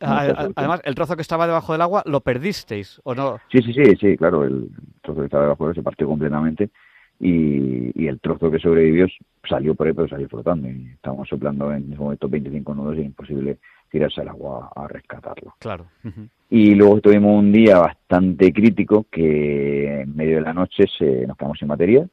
además, 0.00 0.80
el 0.84 0.94
trozo 0.94 1.16
que 1.16 1.22
estaba 1.22 1.46
debajo 1.46 1.72
del 1.72 1.82
agua, 1.82 2.02
¿lo 2.06 2.20
perdisteis 2.20 3.00
o 3.04 3.14
no? 3.14 3.38
Sí, 3.50 3.62
sí, 3.62 3.72
sí, 3.72 3.96
sí, 3.98 4.16
claro, 4.16 4.44
el 4.44 4.68
trozo 5.02 5.20
que 5.20 5.26
estaba 5.26 5.44
debajo 5.44 5.64
del 5.64 5.70
agua 5.70 5.74
se 5.74 5.82
partió 5.82 6.06
completamente 6.06 6.70
y, 7.18 7.90
y 8.02 8.06
el 8.06 8.20
trozo 8.20 8.50
que 8.50 8.58
sobrevivió 8.58 9.06
salió 9.48 9.74
por 9.74 9.86
ahí, 9.86 9.92
pero 9.94 10.08
salió 10.08 10.28
flotando 10.28 10.68
y 10.68 10.90
estábamos 10.92 11.28
soplando 11.28 11.72
en 11.72 11.92
ese 11.92 12.00
momento 12.00 12.28
25 12.28 12.74
nudos 12.74 12.98
y 12.98 13.02
imposible 13.02 13.58
tirarse 13.90 14.20
al 14.20 14.28
agua 14.28 14.70
a 14.74 14.86
rescatarlo. 14.86 15.54
Claro. 15.58 15.86
Y 16.48 16.74
luego 16.74 17.00
tuvimos 17.00 17.38
un 17.38 17.52
día 17.52 17.78
bastante 17.78 18.52
crítico 18.52 19.06
que 19.10 20.02
en 20.02 20.16
medio 20.16 20.36
de 20.36 20.42
la 20.42 20.54
noche 20.54 20.84
se, 20.96 21.26
nos 21.26 21.36
quedamos 21.36 21.58
sin 21.58 21.68
batería 21.68 22.06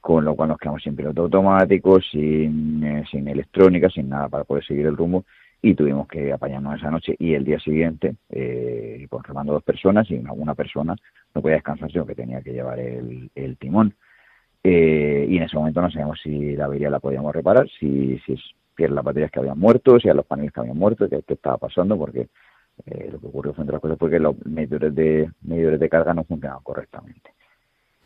con 0.00 0.24
lo 0.24 0.34
cual 0.34 0.50
nos 0.50 0.58
quedamos 0.58 0.82
sin 0.82 0.96
piloto 0.96 1.22
automático, 1.22 2.00
sin, 2.00 2.82
eh, 2.84 3.04
sin 3.10 3.28
electrónica, 3.28 3.88
sin 3.90 4.08
nada 4.08 4.28
para 4.28 4.44
poder 4.44 4.64
seguir 4.64 4.86
el 4.86 4.96
rumbo 4.96 5.24
y 5.60 5.74
tuvimos 5.74 6.06
que 6.06 6.32
apañarnos 6.32 6.78
esa 6.78 6.90
noche 6.90 7.16
y 7.18 7.34
el 7.34 7.44
día 7.44 7.58
siguiente, 7.58 8.14
eh, 8.30 9.06
pues 9.10 9.26
remando 9.26 9.52
dos 9.52 9.64
personas 9.64 10.08
y 10.10 10.14
una, 10.14 10.54
persona 10.54 10.94
no 11.34 11.42
podía 11.42 11.56
descansar 11.56 11.90
sino 11.90 12.06
que 12.06 12.14
tenía 12.14 12.42
que 12.42 12.52
llevar 12.52 12.78
el, 12.78 13.56
timón. 13.58 13.94
Eh, 14.62 15.26
y 15.28 15.36
en 15.36 15.42
ese 15.42 15.56
momento 15.56 15.80
no 15.80 15.90
sabíamos 15.90 16.20
si 16.22 16.54
la 16.54 16.66
avería 16.66 16.90
la 16.90 17.00
podíamos 17.00 17.34
reparar, 17.34 17.68
si, 17.78 18.18
si 18.24 18.34
es 18.34 18.90
las 18.90 19.04
baterías 19.04 19.30
que 19.30 19.40
habían 19.40 19.58
muerto, 19.58 19.98
si 19.98 20.08
a 20.08 20.14
los 20.14 20.26
paneles 20.26 20.52
que 20.52 20.60
habían 20.60 20.78
muerto, 20.78 21.08
qué, 21.08 21.22
estaba 21.26 21.58
pasando, 21.58 21.96
porque 21.98 22.28
Eh, 22.86 23.08
lo 23.10 23.18
que 23.18 23.26
ocurrió 23.26 23.52
fue 23.52 23.62
entre 23.62 23.72
las 23.72 23.82
cosas 23.82 23.98
fue 23.98 24.08
que 24.08 24.20
los 24.20 24.36
medidores 24.46 24.94
de 24.94 25.28
medidores 25.42 25.80
de 25.80 25.88
carga 25.88 26.14
no 26.14 26.22
funcionaban 26.22 26.62
correctamente. 26.62 27.32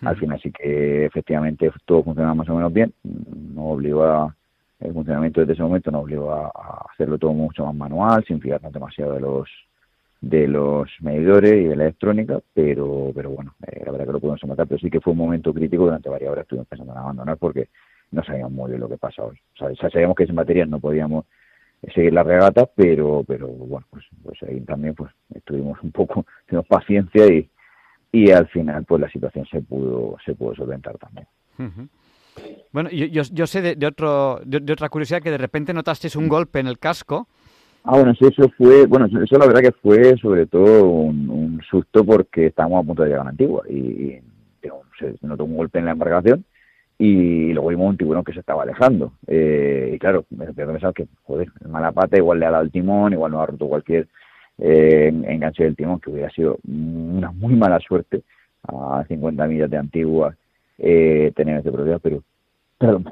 Al 0.02 0.16
final 0.16 0.40
sí 0.42 0.50
que 0.50 1.06
efectivamente 1.06 1.70
todo 1.84 2.02
funcionaba 2.02 2.34
más 2.34 2.48
o 2.48 2.54
menos 2.54 2.72
bien, 2.72 2.92
no 3.02 3.66
obligó 3.66 4.04
a, 4.04 4.34
el 4.80 4.92
funcionamiento 4.92 5.40
desde 5.40 5.52
ese 5.54 5.62
momento 5.62 5.90
nos 5.90 6.02
obligó 6.02 6.32
a, 6.32 6.50
hacerlo 6.92 7.18
todo 7.18 7.32
mucho 7.32 7.64
más 7.64 7.74
manual, 7.74 8.24
sin 8.26 8.40
fijarnos 8.40 8.72
demasiado 8.72 9.14
de 9.14 9.20
los 9.20 9.48
de 10.20 10.46
los 10.46 10.88
medidores 11.00 11.52
y 11.52 11.64
de 11.64 11.74
la 11.74 11.84
electrónica, 11.84 12.40
pero 12.54 13.10
pero 13.14 13.30
bueno, 13.30 13.54
eh, 13.66 13.82
la 13.84 13.92
verdad 13.92 14.06
que 14.06 14.12
lo 14.12 14.20
pudimos 14.20 14.44
matar, 14.44 14.66
pero 14.68 14.78
sí 14.78 14.90
que 14.90 15.00
fue 15.00 15.12
un 15.12 15.18
momento 15.18 15.52
crítico 15.52 15.84
durante 15.84 16.08
varias 16.08 16.30
horas 16.30 16.42
estuvimos 16.42 16.68
pensando 16.68 16.92
en 16.92 16.98
abandonar 16.98 17.36
porque 17.38 17.68
no 18.12 18.22
sabíamos 18.22 18.52
muy 18.52 18.70
bien 18.70 18.80
lo 18.80 18.88
que. 18.88 18.94
O 18.94 19.10
sea, 19.56 19.70
ya 19.70 19.90
sabíamos 19.90 20.16
que 20.16 20.26
sin 20.26 20.34
material 20.34 20.70
no 20.70 20.78
podíamos 20.78 21.24
seguir 21.94 22.12
la 22.12 22.22
regata, 22.22 22.66
pero 22.66 23.24
pero 23.26 23.48
bueno, 23.48 23.86
pues, 23.90 24.04
pues 24.22 24.42
ahí 24.44 24.60
también 24.60 24.94
pues 24.94 25.12
estuvimos 25.34 25.80
un 25.82 25.90
poco, 25.90 26.24
tuvimos 26.46 26.66
paciencia 26.66 27.26
y, 27.26 27.48
y 28.12 28.30
al 28.30 28.46
final 28.48 28.84
pues 28.84 29.00
la 29.00 29.10
situación 29.10 29.46
se 29.50 29.62
pudo 29.62 30.16
se 30.24 30.34
pudo 30.34 30.54
solventar 30.54 30.98
también. 30.98 31.26
Bueno, 32.72 32.90
yo, 32.90 33.22
yo, 33.22 33.46
sé 33.46 33.60
de, 33.60 33.86
otro, 33.86 34.40
de, 34.44 34.72
otra 34.72 34.88
curiosidad 34.88 35.20
que 35.20 35.30
de 35.30 35.38
repente 35.38 35.74
notasteis 35.74 36.16
un 36.16 36.28
golpe 36.28 36.60
en 36.60 36.66
el 36.66 36.78
casco. 36.78 37.28
Ah, 37.84 37.96
bueno, 37.96 38.14
sí, 38.14 38.24
eso 38.24 38.48
fue, 38.56 38.86
bueno, 38.86 39.06
eso 39.06 39.38
la 39.38 39.46
verdad 39.46 39.60
que 39.60 39.72
fue 39.72 40.16
sobre 40.16 40.46
todo 40.46 40.84
un, 40.84 41.60
susto 41.68 42.04
porque 42.04 42.46
estábamos 42.46 42.82
a 42.82 42.86
punto 42.86 43.02
de 43.02 43.08
llegar 43.08 43.22
a 43.22 43.24
la 43.24 43.30
Antigua 43.30 43.64
y, 43.68 44.18
se 44.98 45.26
notó 45.26 45.44
un 45.44 45.56
golpe 45.56 45.80
en 45.80 45.86
la 45.86 45.92
embarcación 45.92 46.44
y 46.96 47.52
luego 47.52 47.70
vimos 47.70 47.90
un 47.90 47.96
tiburón 47.96 48.22
que 48.22 48.32
se 48.32 48.40
estaba 48.40 48.62
alejando. 48.62 49.14
Eh, 49.26 49.92
y 49.94 49.98
claro, 49.98 50.26
me 50.30 50.44
empecé 50.44 50.62
a 50.62 50.72
pensar 50.72 50.94
que, 50.94 51.08
joder, 51.24 51.48
mala 51.68 51.90
pata 51.90 52.16
igual 52.16 52.38
le 52.38 52.46
ha 52.46 52.50
dado 52.50 52.62
el 52.62 52.70
timón, 52.70 53.12
igual 53.12 53.32
no 53.32 53.40
ha 53.40 53.46
roto 53.46 53.66
cualquier 53.66 54.06
eh, 54.58 55.08
enganche 55.08 55.64
del 55.64 55.76
timón, 55.76 56.00
que 56.00 56.10
hubiera 56.10 56.30
sido 56.30 56.58
una 56.66 57.30
muy 57.30 57.54
mala 57.54 57.78
suerte 57.80 58.22
a 58.68 59.04
50 59.08 59.46
millas 59.46 59.70
de 59.70 59.76
Antigua 59.76 60.34
eh, 60.78 61.32
tener 61.34 61.58
este 61.58 61.72
problema, 61.72 61.98
pero 61.98 62.22
perdón, 62.78 63.04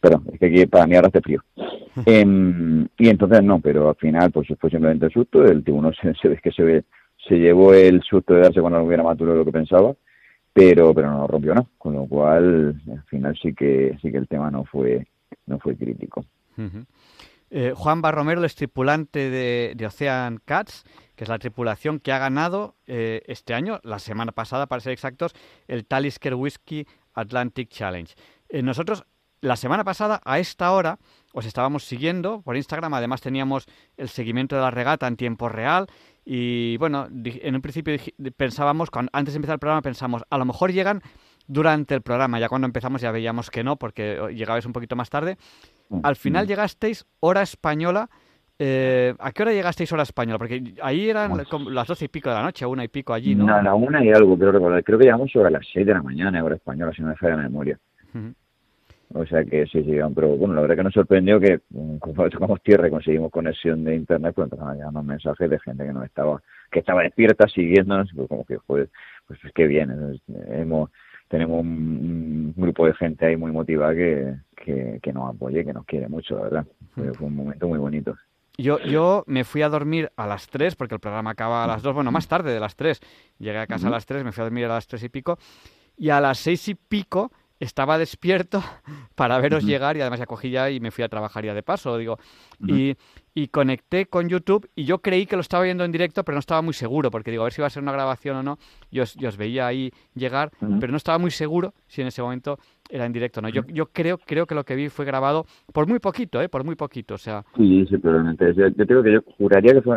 perdón, 0.00 0.24
es 0.32 0.38
que 0.38 0.46
aquí 0.46 0.66
para 0.66 0.86
mí 0.86 0.94
ahora 0.96 1.08
hace 1.08 1.20
frío. 1.20 1.42
Em, 2.06 2.86
y 2.96 3.08
entonces 3.08 3.42
no, 3.42 3.58
pero 3.58 3.88
al 3.88 3.96
final 3.96 4.30
pues 4.30 4.46
fue 4.60 4.70
simplemente 4.70 5.06
el 5.06 5.12
susto, 5.12 5.44
el 5.44 5.64
tiburón 5.64 5.92
se, 6.00 6.14
se 6.14 6.28
ve 6.28 6.38
que 6.40 6.52
se 6.52 6.62
ve, 6.62 6.84
se 7.28 7.34
llevó 7.34 7.74
el 7.74 8.02
susto 8.02 8.34
de 8.34 8.42
darse 8.42 8.60
cuando 8.60 8.78
no 8.78 8.84
hubiera 8.84 9.02
más 9.02 9.18
duro 9.18 9.32
de 9.32 9.38
lo 9.38 9.44
que 9.44 9.50
pensaba, 9.50 9.92
pero 10.52 10.94
pero 10.94 11.10
no 11.10 11.26
rompió 11.26 11.54
nada, 11.54 11.66
con 11.76 11.94
lo 11.94 12.06
cual 12.06 12.80
al 12.88 13.02
final 13.04 13.36
sí 13.42 13.52
que 13.52 13.98
sí 14.00 14.12
que 14.12 14.18
el 14.18 14.28
tema 14.28 14.48
no 14.48 14.64
fue 14.64 15.08
no 15.46 15.58
fue 15.58 15.74
crítico. 15.76 16.24
Eh, 17.50 17.72
Juan 17.74 18.02
Barromero, 18.02 18.44
el 18.44 18.54
tripulante 18.54 19.30
de, 19.30 19.86
Ocean 19.86 20.40
Cats, 20.44 20.84
que 21.16 21.24
es 21.24 21.30
la 21.30 21.38
tripulación 21.38 21.98
que 21.98 22.12
ha 22.12 22.18
ganado 22.18 22.76
eh, 22.86 23.22
este 23.26 23.54
año, 23.54 23.80
la 23.82 23.98
semana 23.98 24.32
pasada 24.32 24.66
para 24.66 24.80
ser 24.80 24.92
exactos, 24.92 25.32
el 25.66 25.86
Talisker 25.86 26.34
Whisky 26.34 26.86
Atlantic 27.14 27.70
Challenge. 27.70 28.14
Eh, 28.48 28.62
nosotros 28.62 29.04
la 29.40 29.56
semana 29.56 29.84
pasada, 29.84 30.20
a 30.24 30.40
esta 30.40 30.72
hora, 30.72 30.98
os 31.32 31.46
estábamos 31.46 31.84
siguiendo 31.84 32.42
por 32.42 32.56
Instagram, 32.56 32.92
además 32.94 33.20
teníamos 33.20 33.66
el 33.96 34.08
seguimiento 34.08 34.56
de 34.56 34.62
la 34.62 34.70
regata 34.72 35.06
en 35.06 35.16
tiempo 35.16 35.48
real 35.48 35.86
y 36.24 36.76
bueno, 36.78 37.06
en 37.08 37.54
un 37.54 37.62
principio 37.62 37.96
pensábamos, 38.36 38.88
antes 39.12 39.34
de 39.34 39.36
empezar 39.36 39.54
el 39.54 39.60
programa 39.60 39.82
pensamos, 39.82 40.24
a 40.28 40.38
lo 40.38 40.44
mejor 40.44 40.72
llegan 40.72 41.02
durante 41.46 41.94
el 41.94 42.02
programa, 42.02 42.40
ya 42.40 42.48
cuando 42.48 42.66
empezamos 42.66 43.00
ya 43.00 43.12
veíamos 43.12 43.50
que 43.50 43.62
no, 43.62 43.76
porque 43.76 44.18
llegabais 44.34 44.66
un 44.66 44.72
poquito 44.72 44.96
más 44.96 45.08
tarde. 45.08 45.38
Mm, 45.88 46.00
Al 46.02 46.16
final 46.16 46.44
mm. 46.44 46.48
llegasteis 46.48 47.06
hora 47.20 47.42
española 47.42 48.08
eh, 48.60 49.14
¿A 49.20 49.30
qué 49.30 49.42
hora 49.42 49.52
llegasteis 49.52 49.92
hora 49.92 50.02
española? 50.02 50.38
Porque 50.38 50.74
ahí 50.82 51.08
eran 51.08 51.32
las 51.70 51.86
doce 51.86 52.06
y 52.06 52.08
pico 52.08 52.28
de 52.28 52.34
la 52.34 52.42
noche, 52.42 52.66
una 52.66 52.82
y 52.82 52.88
pico 52.88 53.14
allí, 53.14 53.34
¿no? 53.36 53.46
No, 53.46 53.54
a 53.54 53.62
la 53.62 53.74
una 53.74 54.04
y 54.04 54.10
algo, 54.10 54.36
creo 54.36 54.50
recordar. 54.50 54.82
Creo 54.82 54.98
que 54.98 55.04
llegamos 55.04 55.30
sobre 55.30 55.52
las 55.52 55.64
seis 55.72 55.86
de 55.86 55.94
la 55.94 56.02
mañana, 56.02 56.42
hora 56.42 56.56
española, 56.56 56.92
si 56.92 57.02
no 57.02 57.08
me 57.08 57.16
falla 57.16 57.36
la 57.36 57.42
memoria. 57.44 57.78
O 59.14 59.24
sea 59.24 59.42
que 59.44 59.64
sí, 59.66 59.82
sí, 59.84 59.96
pero 60.14 60.36
bueno, 60.36 60.54
la 60.54 60.60
verdad 60.60 60.76
que 60.76 60.82
nos 60.82 60.92
sorprendió 60.92 61.40
que 61.40 61.60
mm, 61.70 61.96
cuando 61.98 62.28
tocamos 62.30 62.60
tierra 62.62 62.88
y 62.88 62.90
conseguimos 62.90 63.30
conexión 63.30 63.84
de 63.84 63.94
internet, 63.94 64.34
pues 64.34 64.46
empezaron 64.46 64.72
a 64.72 64.74
llegarnos 64.74 65.04
mensajes 65.04 65.48
de 65.48 65.58
gente 65.60 65.86
que 65.86 65.92
nos 65.92 66.04
estaba, 66.04 66.42
que 66.70 66.80
estaba 66.80 67.02
despierta 67.04 67.46
siguiéndonos, 67.48 68.10
pues 68.14 68.28
como 68.28 68.44
que, 68.44 68.56
joder, 68.56 68.90
pues 69.26 69.38
es 69.44 69.52
que 69.52 69.66
bien, 69.68 70.20
hemos, 70.48 70.90
tenemos 71.28 71.60
un, 71.60 72.54
grupo 72.56 72.86
de 72.86 72.94
gente 72.94 73.26
ahí 73.26 73.36
muy 73.36 73.52
motivada 73.52 73.94
que, 73.94 74.34
que, 74.56 74.98
que 75.02 75.12
nos 75.12 75.34
apoya 75.34 75.60
y 75.60 75.64
que 75.64 75.72
nos 75.72 75.84
quiere 75.84 76.08
mucho, 76.08 76.36
la 76.36 76.42
verdad. 76.42 76.66
Fue, 76.94 77.12
fue 77.14 77.26
un 77.26 77.36
momento 77.36 77.68
muy 77.68 77.78
bonito. 77.78 78.16
Yo, 78.60 78.80
yo 78.80 79.22
me 79.28 79.44
fui 79.44 79.62
a 79.62 79.68
dormir 79.68 80.10
a 80.16 80.26
las 80.26 80.48
3, 80.48 80.74
porque 80.74 80.96
el 80.96 81.00
programa 81.00 81.30
acaba 81.30 81.62
a 81.62 81.66
las 81.68 81.80
2, 81.80 81.94
bueno, 81.94 82.10
más 82.10 82.26
tarde 82.26 82.52
de 82.52 82.58
las 82.58 82.74
3. 82.74 83.00
Llegué 83.38 83.58
a 83.58 83.68
casa 83.68 83.86
a 83.86 83.90
las 83.90 84.04
3, 84.04 84.24
me 84.24 84.32
fui 84.32 84.40
a 84.40 84.44
dormir 84.44 84.64
a 84.64 84.68
las 84.68 84.88
3 84.88 85.04
y 85.04 85.08
pico. 85.08 85.38
Y 85.96 86.10
a 86.10 86.20
las 86.20 86.38
6 86.38 86.68
y 86.70 86.74
pico 86.74 87.30
estaba 87.60 87.98
despierto 87.98 88.62
para 89.14 89.38
veros 89.38 89.64
llegar 89.64 89.96
y 89.96 90.00
además 90.00 90.18
ya 90.18 90.26
cogí 90.26 90.50
ya 90.50 90.70
y 90.70 90.80
me 90.80 90.90
fui 90.90 91.04
a 91.04 91.08
trabajar 91.08 91.44
ya 91.44 91.54
de 91.54 91.62
paso, 91.62 91.96
digo. 91.98 92.18
y, 92.66 92.96
y, 93.42 93.48
conecté 93.48 94.06
con 94.06 94.28
YouTube 94.28 94.68
y 94.74 94.84
yo 94.84 94.98
creí 94.98 95.26
que 95.26 95.36
lo 95.36 95.40
estaba 95.40 95.64
viendo 95.64 95.84
en 95.84 95.92
directo, 95.92 96.24
pero 96.24 96.34
no 96.36 96.40
estaba 96.40 96.62
muy 96.62 96.74
seguro, 96.74 97.10
porque 97.10 97.30
digo, 97.30 97.42
a 97.42 97.46
ver 97.46 97.52
si 97.52 97.60
iba 97.60 97.66
a 97.66 97.70
ser 97.70 97.82
una 97.82 97.92
grabación 97.92 98.36
o 98.36 98.42
no. 98.42 98.58
Yo, 98.90 99.02
os, 99.02 99.36
veía 99.36 99.66
ahí 99.66 99.90
llegar, 100.14 100.50
pero 100.80 100.90
no 100.90 100.96
estaba 100.96 101.18
muy 101.18 101.30
seguro 101.30 101.74
si 101.86 102.02
en 102.02 102.08
ese 102.08 102.22
momento 102.22 102.58
era 102.90 103.06
en 103.06 103.12
directo 103.12 103.40
no. 103.40 103.48
Yo, 103.48 103.62
yo 103.66 103.86
creo, 103.86 104.18
creo 104.18 104.46
que 104.46 104.54
lo 104.54 104.64
que 104.64 104.74
vi 104.74 104.88
fue 104.88 105.04
grabado 105.04 105.46
por 105.72 105.86
muy 105.86 105.98
poquito, 105.98 106.40
¿eh? 106.40 106.48
Por 106.48 106.64
muy 106.64 106.74
poquito, 106.74 107.14
o 107.14 107.18
sea... 107.18 107.44
Sí, 107.56 107.86
sí, 107.88 107.98
probablemente. 107.98 108.54
Yo, 108.54 108.68
yo 108.68 108.86
tengo 108.86 109.02
que 109.02 109.12
yo 109.12 109.20
juraría 109.36 109.72
que 109.72 109.82
fue 109.82 109.96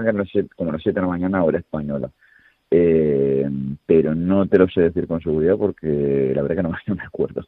como 0.55 0.71
las 0.71 0.81
7 0.81 0.99
de 0.99 1.01
la 1.01 1.07
mañana 1.07 1.43
hora 1.43 1.59
española. 1.59 2.11
Eh, 2.69 3.49
pero 3.85 4.15
no 4.15 4.47
te 4.47 4.57
lo 4.57 4.67
sé 4.69 4.81
decir 4.81 5.05
con 5.05 5.21
seguridad 5.21 5.57
porque 5.57 6.31
la 6.33 6.41
verdad 6.41 6.55
que 6.55 6.63
no, 6.63 6.95
me 6.95 7.03
acuerdo. 7.05 7.45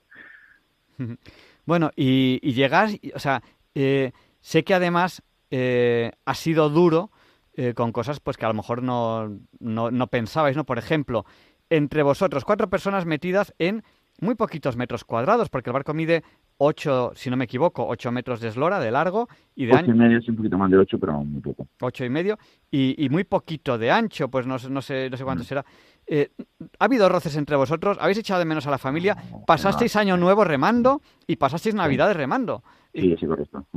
Bueno, 1.65 1.91
y, 1.95 2.39
y 2.41 2.53
llegas, 2.53 2.97
o 3.15 3.19
sea, 3.19 3.41
eh, 3.73 4.11
sé 4.41 4.63
que 4.63 4.73
además 4.73 5.23
eh, 5.55 6.11
ha 6.25 6.33
sido 6.33 6.67
duro 6.71 7.11
eh, 7.53 7.75
con 7.75 7.91
cosas 7.91 8.19
pues 8.19 8.37
que 8.37 8.45
a 8.45 8.47
lo 8.47 8.55
mejor 8.55 8.81
no, 8.81 9.29
no, 9.59 9.91
no 9.91 10.07
pensabais, 10.07 10.57
¿no? 10.57 10.63
Por 10.63 10.79
ejemplo, 10.79 11.25
entre 11.69 12.01
vosotros, 12.01 12.43
cuatro 12.43 12.71
personas 12.71 13.05
metidas 13.05 13.53
en 13.59 13.83
muy 14.19 14.33
poquitos 14.33 14.77
metros 14.77 15.03
cuadrados, 15.03 15.49
porque 15.49 15.69
el 15.69 15.75
barco 15.75 15.93
mide 15.93 16.23
8, 16.57 17.11
si 17.13 17.29
no 17.29 17.37
me 17.37 17.45
equivoco, 17.45 17.85
8 17.87 18.11
metros 18.11 18.41
de 18.41 18.47
eslora 18.47 18.79
de 18.79 18.89
largo 18.89 19.27
y 19.55 19.67
de 19.67 19.75
ancho. 19.75 19.91
y 19.91 19.93
medio, 19.93 20.21
sí, 20.21 20.31
un 20.31 20.37
poquito 20.37 20.57
más 20.57 20.71
de 20.71 20.77
8, 20.77 20.97
pero 20.99 21.23
muy 21.23 21.41
poco. 21.41 21.67
8 21.81 22.05
y 22.05 22.09
medio 22.09 22.39
y, 22.71 23.07
muy 23.11 23.23
poquito 23.23 23.77
de 23.77 23.91
ancho, 23.91 24.29
pues 24.29 24.47
no, 24.47 24.57
no 24.69 24.81
sé, 24.81 25.07
no 25.11 25.17
sé 25.17 25.23
cuánto 25.23 25.43
mm. 25.43 25.45
será. 25.45 25.65
Eh, 26.07 26.31
¿Ha 26.79 26.85
habido 26.85 27.07
roces 27.09 27.35
entre 27.35 27.57
vosotros? 27.57 27.97
¿Habéis 28.01 28.17
echado 28.17 28.39
de 28.39 28.45
menos 28.45 28.65
a 28.65 28.71
la 28.71 28.79
familia? 28.79 29.15
¿Pasasteis 29.45 29.95
año 29.97 30.17
nuevo 30.17 30.43
remando 30.43 30.99
y 31.27 31.35
pasasteis 31.35 31.75
navidades 31.75 32.17
remando? 32.17 32.63
Sí, 32.91 33.15
sí, 33.19 33.27
correcto. 33.27 33.67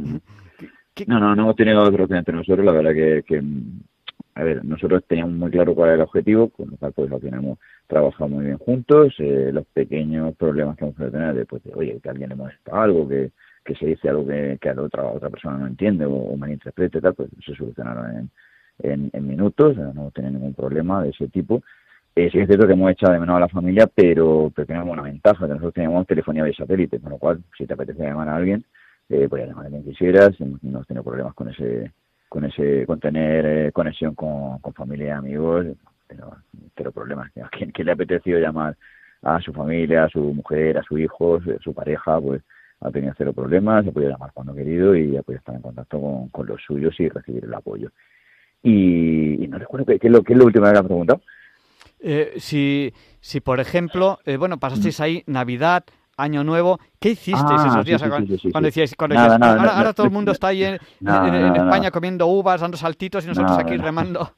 No, 1.05 1.21
no, 1.21 1.37
no 1.37 1.43
hemos 1.43 1.57
tenido 1.57 1.91
roces 1.91 2.17
entre 2.17 2.35
nosotros, 2.35 2.65
la 2.65 2.73
verdad 2.73 2.95
que, 2.95 3.43
a 4.35 4.43
ver, 4.43 4.65
nosotros 4.65 5.05
teníamos 5.07 5.35
muy 5.35 5.51
claro 5.51 5.75
cuál 5.75 5.89
era 5.89 5.97
el 5.97 6.03
objetivo, 6.03 6.49
con 6.49 6.71
lo 6.71 6.77
cual 6.79 6.93
pues 6.93 7.11
final 7.21 7.41
hemos 7.41 7.59
trabajado 7.87 8.29
muy 8.29 8.47
bien 8.47 8.57
juntos, 8.57 9.15
eh, 9.19 9.51
los 9.53 9.67
pequeños 9.67 10.35
problemas 10.37 10.77
que 10.77 10.85
hemos 10.85 10.97
podido 10.97 11.13
tener 11.13 11.35
después 11.35 11.63
de, 11.65 11.73
oye, 11.75 12.01
que 12.03 12.09
alguien 12.09 12.31
le 12.31 12.37
molesta 12.37 12.83
algo, 12.83 13.07
que, 13.07 13.31
que 13.63 13.75
se 13.75 13.87
dice 13.87 14.09
algo 14.09 14.27
que, 14.27 14.59
que 14.59 14.71
a 14.71 14.75
la 14.75 14.83
otra, 14.83 15.05
otra 15.05 15.29
persona 15.29 15.59
no 15.59 15.67
entiende 15.67 16.07
o, 16.07 16.15
o 16.15 16.37
malinterprete, 16.37 17.01
tal, 17.03 17.15
pues 17.15 17.29
se 17.45 17.55
solucionaron 17.55 18.31
en, 18.79 19.11
minutos, 19.27 19.77
no 19.77 19.91
hemos 19.91 20.13
tenido 20.15 20.33
ningún 20.33 20.55
problema 20.55 21.03
de 21.03 21.11
ese 21.11 21.29
tipo. 21.29 21.63
Eh, 22.15 22.31
sí 22.33 22.39
es 22.39 22.47
cierto 22.47 22.67
que 22.67 22.73
hemos 22.73 22.91
echado 22.91 23.13
de 23.13 23.21
menos 23.21 23.37
a 23.37 23.41
la 23.41 23.49
familia, 23.49 23.87
pero, 23.87 24.51
pero 24.55 24.67
tenemos 24.67 24.91
una 24.91 25.03
ventaja, 25.03 25.47
que 25.47 25.53
nosotros 25.53 25.75
teníamos 25.75 26.07
telefonía 26.07 26.45
de 26.45 26.55
satélite, 26.55 27.01
con 27.01 27.11
lo 27.11 27.19
cual, 27.19 27.43
si 27.57 27.67
te 27.67 27.75
apetece 27.75 28.03
llamar 28.03 28.31
a 28.31 28.37
alguien, 28.37 28.65
eh, 29.09 29.29
podías 29.29 29.49
llamar 29.49 29.67
a 29.67 29.71
quien 29.71 29.85
quisieras, 29.85 30.39
no 30.41 30.85
tenido 30.85 31.05
problemas 31.05 31.35
con 31.35 31.49
ese 31.49 31.93
con 32.29 32.45
ese 32.45 32.85
con 32.87 32.99
tener 32.99 33.47
eh, 33.47 33.73
conexión 33.73 34.15
con, 34.15 34.59
con 34.59 34.75
familia 34.75 35.07
y 35.07 35.11
amigos 35.11 35.67
pero, 36.09 36.37
pero 36.75 36.91
problemas 36.91 37.31
a 37.41 37.49
quien, 37.49 37.73
le 37.77 37.91
ha 37.91 37.95
apetecido 37.95 38.41
llamar 38.41 38.77
a 39.23 39.41
su 39.41 39.53
familia 39.53 40.05
a 40.05 40.09
su 40.09 40.21
mujer 40.21 40.77
a 40.77 40.83
su 40.83 40.99
hijo 40.99 41.37
a 41.37 41.63
su 41.63 41.73
pareja 41.73 42.21
pues 42.21 42.43
ha 42.81 42.91
tenido 42.91 43.15
cero 43.17 43.33
problemas 43.33 43.85
se 43.85 43.93
puede 43.93 44.09
llamar 44.09 44.33
cuando 44.35 44.55
querido 44.55 44.97
y 44.97 45.13
ya 45.13 45.23
puede 45.23 45.39
estar 45.39 45.55
en 45.55 45.63
contacto 45.63 46.01
con, 46.01 46.29
con 46.31 46.47
los 46.47 46.61
suyos 46.63 46.99
y 46.99 47.09
recibir 47.09 47.45
el 47.45 47.55
apoyo. 47.55 47.91
Y, 48.63 49.47
no 49.49 49.59
recuerdo 49.59 49.87
qué, 49.87 49.99
es 50.01 50.11
lo 50.11 50.23
que 50.23 50.33
es 50.33 50.39
lo 50.39 50.47
último 50.47 50.67
que 50.67 50.73
me 50.73 50.79
ha 50.79 50.83
preguntado. 50.83 51.21
Eh, 52.01 52.35
si, 52.39 52.93
si, 53.21 53.41
por 53.41 53.61
ejemplo, 53.61 54.19
eh, 54.25 54.37
bueno, 54.37 54.59
pasasteis 54.59 55.01
ahí 55.01 55.23
Navidad, 55.27 55.85
Año 56.17 56.45
Nuevo. 56.45 56.79
¿Qué 56.99 57.11
hicisteis 57.11 57.65
esos 57.67 57.85
días? 57.85 58.03
cuando, 58.53 58.67
decíais, 58.67 58.95
cuando 58.97 59.19
ahora, 59.19 59.93
todo 59.93 60.07
el 60.07 60.13
mundo 60.13 60.33
está 60.33 60.49
ahí 60.49 60.65
en, 60.65 60.75
España 60.75 61.91
comiendo 61.91 62.27
uvas, 62.27 62.61
dando 62.61 62.77
saltitos 62.77 63.25
y 63.25 63.29
nosotros 63.29 63.59
aquí 63.59 63.77
remando. 63.77 64.31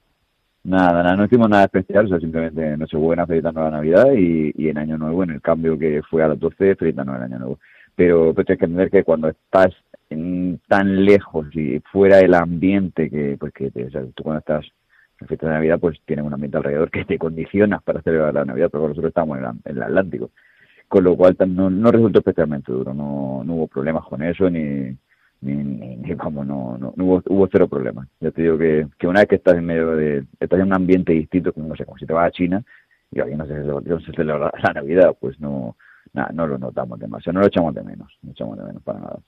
Nada, 0.64 1.02
nada, 1.02 1.16
no 1.16 1.24
hicimos 1.24 1.48
nada 1.48 1.64
especial, 1.64 2.06
o 2.06 2.08
sea, 2.08 2.18
simplemente 2.18 2.76
Nochebuena 2.76 3.26
felicitando 3.26 3.62
la 3.62 3.70
Navidad 3.70 4.12
y, 4.14 4.52
y 4.54 4.68
en 4.68 4.76
Año 4.76 4.98
Nuevo, 4.98 5.22
en 5.22 5.30
el 5.30 5.40
cambio 5.40 5.78
que 5.78 6.02
fue 6.10 6.22
a 6.22 6.28
las 6.28 6.38
12, 6.38 6.74
felicitando 6.74 7.14
el 7.14 7.22
Año 7.22 7.38
Nuevo. 7.38 7.58
Pero, 7.94 8.32
pero 8.34 8.44
tienes 8.44 8.58
que 8.58 8.64
entender 8.66 8.90
que 8.90 9.04
cuando 9.04 9.28
estás 9.28 9.72
tan 10.68 11.04
lejos 11.04 11.46
y 11.54 11.80
fuera 11.92 12.20
el 12.20 12.34
ambiente 12.34 13.10
que, 13.10 13.36
pues 13.38 13.52
que 13.52 13.70
tú 13.70 14.22
cuando 14.22 14.40
estás 14.40 14.66
en 15.20 15.26
fiesta 15.26 15.46
de 15.46 15.52
Navidad, 15.54 15.78
pues 15.80 15.98
tienes 16.06 16.24
un 16.24 16.32
ambiente 16.32 16.56
alrededor 16.56 16.90
que 16.90 17.04
te 17.04 17.18
condiciona 17.18 17.80
para 17.80 18.02
celebrar 18.02 18.34
la 18.34 18.44
Navidad, 18.44 18.68
pero 18.70 18.88
nosotros 18.88 19.10
estamos 19.10 19.38
en, 19.38 19.44
el 19.64 19.82
Atlántico, 19.82 20.30
con 20.88 21.04
lo 21.04 21.16
cual 21.16 21.36
no, 21.48 21.70
no 21.70 21.90
resultó 21.90 22.20
especialmente 22.20 22.72
duro, 22.72 22.94
no, 22.94 23.42
no 23.44 23.54
hubo 23.54 23.66
problemas 23.66 24.04
con 24.04 24.22
eso, 24.22 24.48
ni, 24.48 24.96
ni, 25.40 26.14
vamos, 26.14 26.46
no, 26.46 26.78
no, 26.78 26.94
hubo, 26.96 27.22
hubo 27.26 27.48
cero 27.50 27.68
problemas. 27.68 28.08
Ya 28.20 28.30
te 28.30 28.42
digo 28.42 28.58
que, 28.58 28.86
que 28.98 29.06
una 29.06 29.20
vez 29.20 29.28
que 29.28 29.36
estás 29.36 29.56
en 29.56 29.66
medio 29.66 29.94
de, 29.94 30.24
estás 30.40 30.58
en 30.58 30.66
un 30.66 30.74
ambiente 30.74 31.12
distinto, 31.12 31.52
como 31.52 31.68
no 31.68 31.76
sé, 31.76 31.84
como 31.84 31.98
si 31.98 32.06
te 32.06 32.12
vas 32.12 32.28
a 32.28 32.32
China 32.32 32.64
y 33.10 33.20
alguien 33.20 33.38
no 33.38 33.46
se, 33.46 33.54
no 33.54 34.00
se 34.00 34.12
celebra 34.12 34.52
la 34.62 34.72
Navidad, 34.72 35.16
pues 35.20 35.38
no, 35.40 35.76
nada, 36.12 36.30
no 36.32 36.46
lo 36.46 36.58
notamos 36.58 36.98
demasiado, 36.98 37.34
no 37.34 37.40
lo 37.40 37.46
echamos 37.46 37.74
de 37.74 37.82
menos, 37.82 38.18
no 38.22 38.32
echamos 38.32 38.56
de 38.58 38.64
menos 38.64 38.82
para 38.82 39.00
nada. 39.00 39.18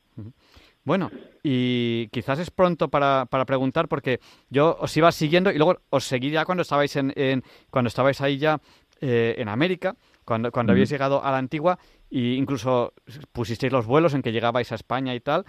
Bueno, 0.82 1.10
y 1.42 2.08
quizás 2.08 2.38
es 2.38 2.50
pronto 2.50 2.88
para, 2.88 3.26
para, 3.26 3.44
preguntar 3.44 3.86
porque 3.86 4.20
yo 4.48 4.76
os 4.80 4.96
iba 4.96 5.12
siguiendo 5.12 5.50
y 5.50 5.58
luego 5.58 5.78
os 5.90 6.04
seguí 6.04 6.30
ya 6.30 6.46
cuando 6.46 6.62
estabais 6.62 6.96
en, 6.96 7.42
cuando 7.70 7.88
estabais 7.88 8.20
ahí 8.22 8.38
ya 8.38 8.60
eh, 9.00 9.34
en 9.36 9.48
América, 9.48 9.94
cuando, 10.30 10.52
cuando 10.52 10.70
habéis 10.70 10.88
llegado 10.88 11.24
a 11.24 11.32
la 11.32 11.38
antigua 11.38 11.76
e 12.08 12.34
incluso 12.34 12.94
pusisteis 13.32 13.72
los 13.72 13.84
vuelos 13.84 14.14
en 14.14 14.22
que 14.22 14.30
llegabais 14.30 14.70
a 14.70 14.76
España 14.76 15.12
y 15.12 15.18
tal. 15.18 15.44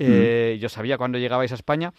Eh, 0.00 0.58
yo 0.60 0.68
sabía 0.68 0.98
cuando 0.98 1.18
llegabais 1.18 1.52
a 1.52 1.54
España. 1.54 1.94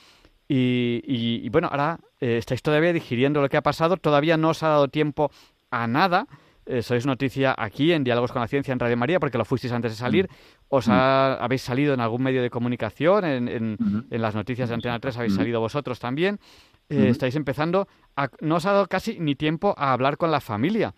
Y, 0.50 1.00
y, 1.06 1.48
bueno, 1.48 1.70
ahora 1.72 1.98
eh, 2.20 2.36
estáis 2.38 2.62
todavía 2.62 2.92
digiriendo 2.92 3.42
lo 3.42 3.48
que 3.48 3.56
ha 3.56 3.64
pasado, 3.64 3.96
todavía 3.96 4.36
no 4.36 4.50
os 4.50 4.64
ha 4.64 4.68
dado 4.68 4.90
tiempo 4.90 5.32
a 5.72 5.88
nada, 5.88 6.28
eh, 6.66 6.82
sois 6.82 7.06
noticia 7.06 7.56
aquí 7.58 7.94
en 7.94 8.04
Diálogos 8.04 8.34
con 8.34 8.42
la 8.42 8.50
Ciencia 8.50 8.74
en 8.74 8.80
Radio 8.80 8.98
María, 8.98 9.20
porque 9.20 9.38
lo 9.38 9.46
fuisteis 9.46 9.72
antes 9.72 9.94
de 9.94 9.98
salir. 9.98 10.28
Mm. 10.28 10.36
¿Os 10.68 10.88
mm. 10.90 10.92
habéis 10.92 11.62
salido 11.62 11.94
en 11.94 12.02
algún 12.02 12.22
medio 12.22 12.42
de 12.42 12.50
comunicación? 12.50 13.24
En, 13.24 13.48
en, 13.48 14.22
las 14.22 14.36
noticias 14.36 14.68
de 14.68 14.76
Antena 14.76 15.00
3 15.00 15.18
habéis 15.18 15.36
salido 15.36 15.62
vosotros 15.62 16.00
también. 16.00 16.40
Eh, 16.90 17.08
estáis 17.10 17.36
empezando. 17.36 17.88
A, 18.16 18.30
no 18.42 18.56
os 18.56 18.66
ha 18.66 18.72
dado 18.72 18.88
casi 18.88 19.20
ni 19.20 19.36
tiempo 19.36 19.74
a 19.78 19.94
hablar 19.94 20.18
con 20.18 20.32
la 20.32 20.42
familia. 20.42 20.94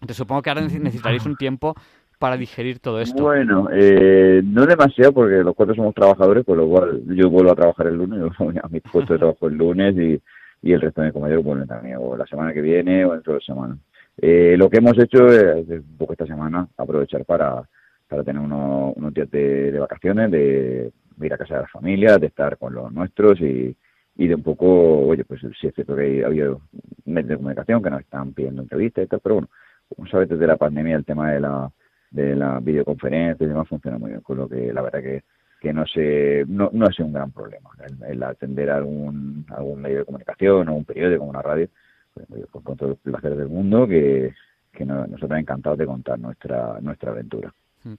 Entonces 0.00 0.16
supongo 0.16 0.42
que 0.42 0.50
ahora 0.50 0.62
necesitaréis 0.62 1.26
un 1.26 1.36
tiempo 1.36 1.74
para 2.18 2.36
digerir 2.36 2.80
todo 2.80 3.00
esto. 3.00 3.22
Bueno, 3.22 3.68
eh, 3.72 4.42
no 4.44 4.66
demasiado 4.66 5.12
porque 5.12 5.36
los 5.36 5.54
cuatro 5.54 5.74
somos 5.74 5.94
trabajadores, 5.94 6.44
por 6.44 6.58
lo 6.58 6.68
cual 6.68 7.02
yo 7.06 7.30
vuelvo 7.30 7.52
a 7.52 7.56
trabajar 7.56 7.86
el 7.86 7.96
lunes, 7.96 8.30
a 8.62 8.68
mi 8.68 8.80
puesto 8.80 9.14
de 9.14 9.18
trabajo 9.18 9.48
el 9.48 9.54
lunes 9.54 9.96
y, 9.96 10.20
y 10.62 10.72
el 10.72 10.80
resto 10.80 11.00
de 11.00 11.06
mis 11.06 11.14
compañeros 11.14 11.44
vuelven 11.44 11.66
también, 11.66 11.96
o 11.98 12.16
la 12.16 12.26
semana 12.26 12.52
que 12.52 12.60
viene 12.60 13.04
o 13.04 13.12
dentro 13.12 13.32
de 13.32 13.38
la 13.38 13.44
semana. 13.44 13.78
Eh, 14.18 14.54
lo 14.58 14.68
que 14.68 14.78
hemos 14.78 14.98
hecho 14.98 15.28
es, 15.28 15.66
un 15.66 15.96
poco 15.96 16.12
esta 16.12 16.26
semana, 16.26 16.68
aprovechar 16.76 17.24
para, 17.24 17.62
para 18.06 18.22
tener 18.22 18.42
unos, 18.42 18.94
unos 18.96 19.14
días 19.14 19.30
de, 19.30 19.78
vacaciones, 19.78 20.30
de, 20.30 20.92
ir 21.22 21.32
a 21.32 21.38
casa 21.38 21.54
de 21.54 21.60
la 21.62 21.68
familia, 21.68 22.18
de 22.18 22.26
estar 22.26 22.58
con 22.58 22.74
los 22.74 22.92
nuestros 22.92 23.40
y, 23.40 23.74
y 24.16 24.28
de 24.28 24.34
un 24.34 24.42
poco, 24.42 25.06
oye, 25.06 25.24
pues 25.24 25.40
sí 25.58 25.66
es 25.68 25.74
cierto 25.74 25.96
que 25.96 26.22
ha 26.22 26.26
habido 26.26 26.60
medios 27.06 27.28
de 27.30 27.36
comunicación 27.36 27.82
que 27.82 27.90
nos 27.90 28.00
están 28.00 28.34
pidiendo 28.34 28.60
entrevistas 28.60 29.04
y 29.04 29.08
tal, 29.08 29.20
pero 29.20 29.36
bueno, 29.36 29.48
como 29.94 30.08
sabes, 30.08 30.28
desde 30.28 30.46
la 30.46 30.56
pandemia 30.56 30.96
el 30.96 31.04
tema 31.04 31.32
de 31.32 31.40
la, 31.40 31.70
de 32.10 32.36
la 32.36 32.60
videoconferencia 32.60 33.44
y 33.44 33.48
demás 33.48 33.68
funciona 33.68 33.98
muy 33.98 34.10
bien, 34.10 34.20
con 34.20 34.38
lo 34.38 34.48
que 34.48 34.72
la 34.72 34.82
verdad 34.82 35.00
que 35.00 35.22
que 35.60 35.74
no 35.74 35.84
se 35.86 36.42
no, 36.48 36.70
no 36.72 36.86
ha 36.86 36.92
sido 36.92 37.06
un 37.06 37.12
gran 37.12 37.32
problema 37.32 37.68
el, 38.08 38.22
atender 38.22 38.70
a 38.70 38.76
algún 38.76 39.44
algún 39.50 39.82
medio 39.82 39.98
de 39.98 40.04
comunicación 40.06 40.70
o 40.70 40.74
un 40.74 40.86
periódico 40.86 41.22
una 41.24 41.42
radio 41.42 41.68
pues, 42.14 42.26
pues, 42.50 42.64
con 42.64 42.76
todo 42.76 42.90
el 42.90 42.96
placer 42.96 43.36
del 43.36 43.48
mundo, 43.48 43.86
que, 43.86 44.34
que 44.72 44.84
nosotros 44.84 45.38
encantados 45.38 45.78
de 45.78 45.86
contar 45.86 46.18
nuestra, 46.18 46.80
nuestra 46.80 47.12
aventura. 47.12 47.52
Mm. 47.84 47.94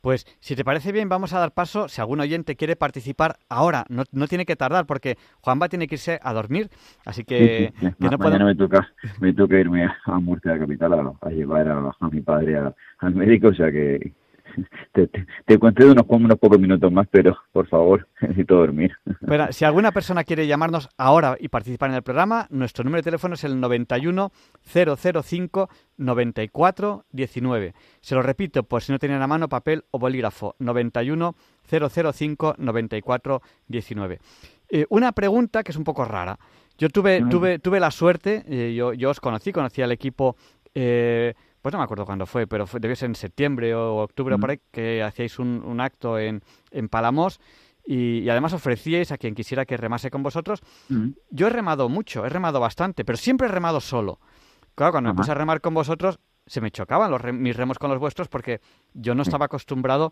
Pues 0.00 0.26
si 0.40 0.54
te 0.54 0.64
parece 0.64 0.92
bien, 0.92 1.08
vamos 1.08 1.32
a 1.32 1.38
dar 1.38 1.52
paso. 1.52 1.88
Si 1.88 2.00
algún 2.00 2.20
oyente 2.20 2.56
quiere 2.56 2.76
participar 2.76 3.38
ahora, 3.48 3.86
no, 3.88 4.04
no 4.12 4.26
tiene 4.26 4.44
que 4.44 4.56
tardar 4.56 4.86
porque 4.86 5.16
Juanba 5.40 5.68
tiene 5.68 5.86
que 5.86 5.94
irse 5.94 6.20
a 6.22 6.32
dormir. 6.32 6.68
Así 7.04 7.24
que, 7.24 7.72
no 7.98 8.18
mañana 8.18 8.44
me, 8.44 8.54
toca, 8.54 8.92
me 9.20 9.32
toca 9.32 9.58
irme 9.58 9.88
a 10.04 10.18
Murcia, 10.18 10.52
la 10.52 10.58
capital, 10.58 11.16
a, 11.20 11.30
llevar 11.30 11.68
a, 11.68 11.96
a 11.98 12.08
mi 12.08 12.20
padre 12.20 12.58
al 12.98 13.14
médico. 13.14 13.48
O 13.48 13.54
sea 13.54 13.70
que 13.72 14.12
te, 14.92 15.06
te, 15.08 15.26
te 15.44 15.56
unos, 15.56 16.04
unos 16.08 16.38
pocos 16.38 16.58
minutos 16.58 16.92
más, 16.92 17.06
pero 17.10 17.36
por 17.52 17.66
favor, 17.66 18.08
necesito 18.20 18.56
dormir. 18.56 18.92
Pero, 19.26 19.52
si 19.52 19.64
alguna 19.64 19.92
persona 19.92 20.24
quiere 20.24 20.46
llamarnos 20.46 20.88
ahora 20.96 21.36
y 21.38 21.48
participar 21.48 21.90
en 21.90 21.96
el 21.96 22.02
programa, 22.02 22.46
nuestro 22.50 22.84
número 22.84 23.00
de 23.00 23.10
teléfono 23.10 23.34
es 23.34 23.44
el 23.44 23.60
91 23.60 24.32
005 24.62 25.68
94 25.96 27.04
19. 27.10 27.74
Se 28.00 28.14
lo 28.14 28.22
repito 28.22 28.62
por 28.64 28.82
si 28.82 28.92
no 28.92 28.98
tienen 28.98 29.22
a 29.22 29.26
mano 29.26 29.48
papel 29.48 29.84
o 29.90 29.98
bolígrafo, 29.98 30.56
91 30.58 31.34
005 31.68 32.54
94 32.58 33.42
19. 33.68 34.18
una 34.88 35.12
pregunta 35.12 35.62
que 35.62 35.72
es 35.72 35.76
un 35.76 35.84
poco 35.84 36.04
rara. 36.04 36.38
Yo 36.76 36.88
tuve, 36.88 37.22
tuve, 37.30 37.58
tuve 37.60 37.78
la 37.78 37.90
suerte, 37.90 38.42
eh, 38.48 38.74
yo, 38.74 38.92
yo 38.92 39.10
os 39.10 39.20
conocí, 39.20 39.52
conocí 39.52 39.80
al 39.80 39.92
equipo 39.92 40.36
eh, 40.74 41.34
pues 41.64 41.72
no 41.72 41.78
me 41.78 41.84
acuerdo 41.84 42.04
cuándo 42.04 42.26
fue, 42.26 42.46
pero 42.46 42.66
fue, 42.66 42.78
debió 42.78 42.94
ser 42.94 43.08
en 43.08 43.14
septiembre 43.14 43.74
o 43.74 44.02
octubre 44.02 44.36
por 44.36 44.50
ahí, 44.50 44.60
que 44.70 45.02
hacíais 45.02 45.38
un, 45.38 45.80
acto 45.80 46.18
en, 46.18 46.42
en 46.70 46.90
Palamos 46.90 47.40
y, 47.86 48.28
además 48.28 48.52
ofrecíais 48.52 49.12
a 49.12 49.16
quien 49.16 49.34
quisiera 49.34 49.64
que 49.64 49.78
remase 49.78 50.10
con 50.10 50.22
vosotros. 50.22 50.60
Yo 51.30 51.46
he 51.46 51.50
remado 51.50 51.88
mucho, 51.88 52.26
he 52.26 52.28
remado 52.28 52.60
bastante, 52.60 53.02
pero 53.06 53.16
siempre 53.16 53.46
he 53.46 53.50
remado 53.50 53.80
solo. 53.80 54.20
Claro, 54.74 54.92
cuando 54.92 55.08
me 55.08 55.16
puse 55.16 55.30
a 55.30 55.34
remar 55.34 55.62
con 55.62 55.72
vosotros, 55.72 56.20
se 56.44 56.60
me 56.60 56.70
chocaban 56.70 57.10
los 57.10 57.24
mis 57.32 57.56
remos 57.56 57.78
con 57.78 57.88
los 57.88 57.98
vuestros 57.98 58.28
porque 58.28 58.60
yo 58.92 59.14
no 59.14 59.22
estaba 59.22 59.46
acostumbrado 59.46 60.10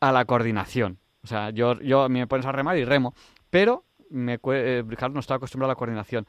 a 0.00 0.10
la 0.10 0.24
coordinación. 0.24 0.98
O 1.22 1.28
sea, 1.28 1.50
yo, 1.50 1.78
yo 1.80 2.08
me 2.08 2.26
pones 2.26 2.44
a 2.44 2.50
remar 2.50 2.76
y 2.76 2.84
remo, 2.84 3.14
pero 3.50 3.84
me, 4.10 4.40
eh, 4.52 4.84
no 5.12 5.20
estaba 5.20 5.36
acostumbrado 5.36 5.70
a 5.70 5.74
la 5.74 5.78
coordinación. 5.78 6.26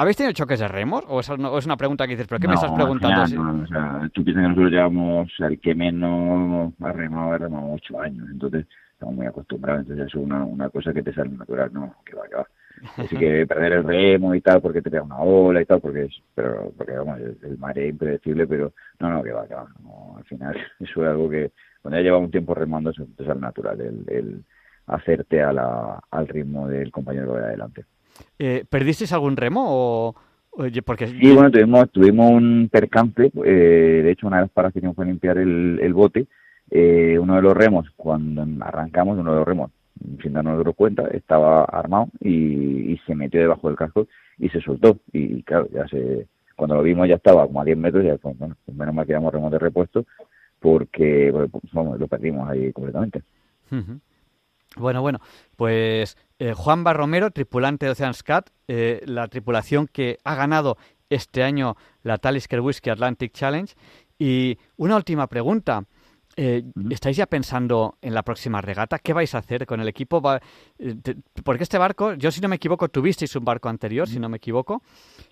¿Habéis 0.00 0.16
tenido 0.16 0.32
choques 0.32 0.58
de 0.58 0.66
remos? 0.66 1.04
¿O 1.08 1.20
es, 1.20 1.28
una 1.28 1.76
pregunta 1.76 2.06
que 2.06 2.12
dices, 2.12 2.26
pero 2.26 2.40
qué 2.40 2.48
me 2.48 2.54
estás 2.54 2.72
preguntando? 2.72 3.36
No, 3.36 3.64
o 3.64 3.66
sea, 3.66 4.10
tú 4.14 4.24
piensas 4.24 4.44
que 4.44 4.48
nosotros 4.48 4.70
llevamos, 4.70 5.30
el 5.40 5.60
que 5.60 5.74
menos 5.74 6.72
ha 6.80 6.92
remado, 6.92 7.32
ha 7.32 7.36
remado 7.38 7.72
ocho 7.74 8.00
años, 8.00 8.26
entonces 8.30 8.66
estamos 8.94 9.14
muy 9.14 9.26
acostumbrados, 9.26 9.82
entonces 9.82 10.06
es 10.06 10.14
una, 10.14 10.42
una 10.42 10.70
cosa 10.70 10.94
que 10.94 11.02
te 11.02 11.12
sale 11.12 11.28
natural, 11.28 11.70
no, 11.74 11.96
que 12.02 12.16
va, 12.16 12.26
que 12.28 12.34
va. 12.34 12.46
Así 12.96 13.14
que 13.14 13.46
perder 13.46 13.72
el 13.74 13.84
remo 13.84 14.34
y 14.34 14.40
tal, 14.40 14.62
porque 14.62 14.80
te 14.80 14.90
pega 14.90 15.02
una 15.02 15.18
ola 15.18 15.60
y 15.60 15.66
tal, 15.66 15.82
porque 15.82 16.04
es, 16.04 16.22
pero, 16.34 16.72
porque 16.78 16.92
vamos, 16.92 17.18
el, 17.20 17.58
mar 17.58 17.78
es 17.78 17.90
impredecible, 17.90 18.46
pero 18.46 18.72
no, 19.00 19.10
no, 19.10 19.22
que 19.22 19.32
va, 19.32 19.46
que 19.46 19.54
va. 19.54 19.68
al 20.16 20.24
final, 20.24 20.56
eso 20.80 21.04
es 21.04 21.10
algo 21.10 21.28
que 21.28 21.52
cuando 21.82 21.98
ya 21.98 22.04
llevas 22.04 22.22
un 22.22 22.30
tiempo 22.30 22.54
remando, 22.54 22.88
eso 22.88 23.06
te 23.18 23.26
sale 23.26 23.38
natural, 23.38 23.78
el, 23.78 24.04
el 24.08 24.44
hacerte 24.86 25.42
a 25.42 25.52
la, 25.52 26.00
al 26.10 26.26
ritmo 26.26 26.68
del 26.68 26.90
compañero 26.90 27.34
de 27.34 27.44
adelante. 27.44 27.84
Eh, 28.38 28.64
¿Perdisteis 28.68 29.12
algún 29.12 29.36
remo 29.36 29.64
o...? 29.68 30.14
Oye, 30.52 30.82
porque... 30.82 31.06
Sí, 31.06 31.32
bueno, 31.32 31.50
tuvimos, 31.50 31.90
tuvimos 31.90 32.30
un 32.32 32.68
percance, 32.70 33.30
eh, 33.44 34.00
de 34.02 34.10
hecho 34.10 34.26
una 34.26 34.38
de 34.38 34.42
las 34.42 34.50
paras 34.50 34.72
que 34.72 34.80
hicimos 34.80 34.96
fue 34.96 35.06
limpiar 35.06 35.38
el, 35.38 35.78
el 35.80 35.94
bote, 35.94 36.26
eh, 36.70 37.16
uno 37.20 37.36
de 37.36 37.42
los 37.42 37.56
remos, 37.56 37.86
cuando 37.96 38.44
arrancamos, 38.60 39.16
uno 39.16 39.30
de 39.30 39.38
los 39.38 39.46
remos, 39.46 39.70
sin 40.22 40.32
darnos 40.32 40.74
cuenta, 40.74 41.06
estaba 41.08 41.64
armado 41.64 42.08
y, 42.20 42.98
se 43.06 43.14
metió 43.14 43.40
debajo 43.40 43.68
del 43.68 43.76
casco 43.76 44.08
y 44.38 44.48
se 44.48 44.60
soltó. 44.60 44.98
Y, 45.12 45.42
claro, 45.44 45.68
ya 45.72 45.86
se, 45.88 46.26
cuando 46.56 46.76
lo 46.76 46.82
vimos 46.82 47.08
ya 47.08 47.14
estaba 47.14 47.46
como 47.46 47.60
a 47.60 47.64
10 47.64 47.78
metros 47.78 48.04
y 48.04 48.08
ya, 48.08 48.16
pues, 48.16 48.36
bueno, 48.38 48.56
pues 48.64 48.76
menos 48.76 48.94
mal 48.94 49.06
que 49.06 49.12
íbamos 49.12 49.32
remos 49.32 49.52
de 49.52 49.58
repuesto 49.58 50.04
porque 50.60 51.30
pues, 51.32 51.50
vamos, 51.72 51.98
lo 51.98 52.06
perdimos 52.06 52.48
ahí 52.48 52.72
completamente. 52.72 53.22
Bueno, 54.76 55.02
bueno, 55.02 55.18
pues 55.56 56.16
eh, 56.38 56.52
Juan 56.54 56.84
Barromero, 56.84 57.30
tripulante 57.30 57.86
de 57.86 57.92
Ocean's 57.92 58.22
Cat, 58.22 58.50
eh, 58.68 59.02
la 59.06 59.28
tripulación 59.28 59.86
que 59.86 60.18
ha 60.24 60.34
ganado 60.34 60.76
este 61.10 61.42
año 61.42 61.76
la 62.02 62.18
Talisker 62.18 62.60
Whiskey 62.60 62.90
Atlantic 62.90 63.32
Challenge. 63.32 63.74
Y 64.18 64.58
una 64.76 64.96
última 64.96 65.26
pregunta. 65.26 65.84
Eh, 66.36 66.62
¿Estáis 66.90 67.16
ya 67.16 67.26
pensando 67.26 67.96
en 68.00 68.14
la 68.14 68.22
próxima 68.22 68.60
regata? 68.60 68.98
¿Qué 68.98 69.12
vais 69.12 69.34
a 69.34 69.38
hacer 69.38 69.66
con 69.66 69.80
el 69.80 69.88
equipo? 69.88 70.22
porque 71.44 71.62
este 71.64 71.76
barco, 71.76 72.14
yo 72.14 72.30
si 72.30 72.40
no 72.40 72.48
me 72.48 72.56
equivoco, 72.56 72.88
tuvisteis 72.88 73.34
un 73.34 73.44
barco 73.44 73.68
anterior, 73.68 74.06
si 74.06 74.20
no 74.20 74.28
me 74.28 74.36
equivoco. 74.36 74.80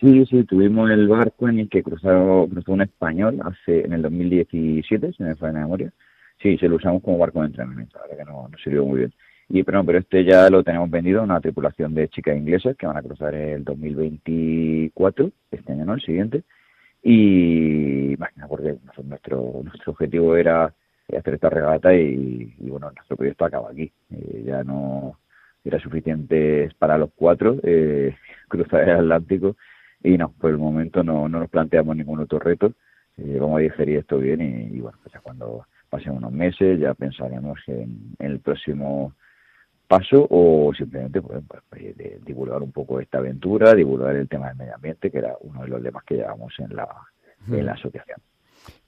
Sí, 0.01 0.27
sí, 0.27 0.45
tuvimos 0.45 0.91
el 0.91 1.07
barco 1.07 1.49
en 1.49 1.61
el 1.61 1.69
que 1.69 1.85
cruzó, 1.85 2.47
cruzó 2.51 2.73
un 2.73 2.83
español 2.83 3.41
hace 3.43 3.87
en 3.87 3.93
el 3.93 4.03
2017, 4.03 5.13
si 5.13 5.23
me 5.23 5.37
falla 5.37 5.53
la 5.53 5.61
memoria. 5.61 5.93
Sí, 6.43 6.59
se 6.59 6.69
lo 6.69 6.77
usamos 6.77 7.03
como 7.03 7.17
barco 7.17 7.41
de 7.41 7.47
entrenamiento, 7.47 7.97
la 7.97 8.03
verdad 8.03 8.25
que 8.25 8.31
no, 8.31 8.49
nos 8.49 8.61
sirvió 8.61 8.85
muy 8.85 8.99
bien. 8.99 9.15
Y 9.49 9.63
pero, 9.63 9.85
pero 9.85 9.99
este 9.99 10.25
ya 10.25 10.51
lo 10.51 10.63
tenemos 10.63 10.91
vendido, 10.91 11.23
una 11.23 11.41
tripulación 11.41 11.95
de 11.95 12.09
chicas 12.09 12.37
inglesas 12.37 12.77
que 12.77 12.87
van 12.87 12.97
a 12.99 13.03
cruzar 13.03 13.35
el 13.35 13.65
2024, 13.65 15.31
este 15.51 15.73
año 15.73 15.85
no, 15.87 15.95
el 15.95 16.03
siguiente. 16.03 16.43
Y 17.03 18.13
imagina, 18.13 18.47
porque 18.49 18.77
nuestro, 19.05 19.61
nuestro 19.65 19.93
objetivo 19.93 20.37
era 20.37 20.75
hacer 21.17 21.35
esta 21.35 21.49
regata 21.49 21.95
y, 21.95 22.55
bueno, 22.61 22.91
nuestro 22.91 23.17
proyecto 23.17 23.45
acaba 23.45 23.71
aquí. 23.71 23.91
Eh, 24.11 24.43
ya 24.47 24.63
no 24.65 25.19
era 25.65 25.79
suficiente 25.81 26.71
para 26.79 26.99
los 26.99 27.11
cuatro 27.15 27.57
eh, 27.63 28.15
cruzar 28.49 28.89
el 28.89 28.97
Atlántico 28.97 29.57
y 30.03 30.17
no, 30.17 30.31
por 30.33 30.51
el 30.51 30.59
momento 30.59 31.03
no, 31.03 31.29
no 31.29 31.41
nos 31.41 31.51
planteamos 31.51 31.97
ningún 31.97 32.21
otro 32.21 32.39
reto. 32.39 32.73
Eh, 33.17 33.39
vamos 33.41 33.59
a 33.59 33.63
digerir 33.63 33.99
esto 33.99 34.19
bien 34.19 34.41
y, 34.41 34.81
bueno, 34.81 34.99
pues 35.03 35.13
ya 35.13 35.21
cuando 35.21 35.67
pasen 35.91 36.13
unos 36.13 36.33
meses, 36.33 36.79
ya 36.79 36.95
pensaremos 36.95 37.59
en, 37.67 38.15
el 38.19 38.41
próximo 38.41 39.15
paso 39.89 40.27
o 40.31 40.73
simplemente 40.77 41.21
pues, 41.23 41.43
pues 41.69 41.97
divulgar 42.25 42.63
un 42.63 42.71
poco 42.71 43.01
esta 43.01 43.19
aventura, 43.19 43.75
divulgar 43.75 44.15
el 44.15 44.29
tema 44.29 44.49
del 44.49 44.57
medio 44.57 44.75
ambiente, 44.75 45.11
que 45.11 45.19
era 45.19 45.35
uno 45.41 45.63
de 45.63 45.69
los 45.69 45.83
lemas 45.83 46.05
que 46.05 46.17
llevamos 46.17 46.53
en 46.59 46.77
la, 46.77 46.87
en 47.51 47.67
la 47.67 47.73
asociación. 47.73 48.19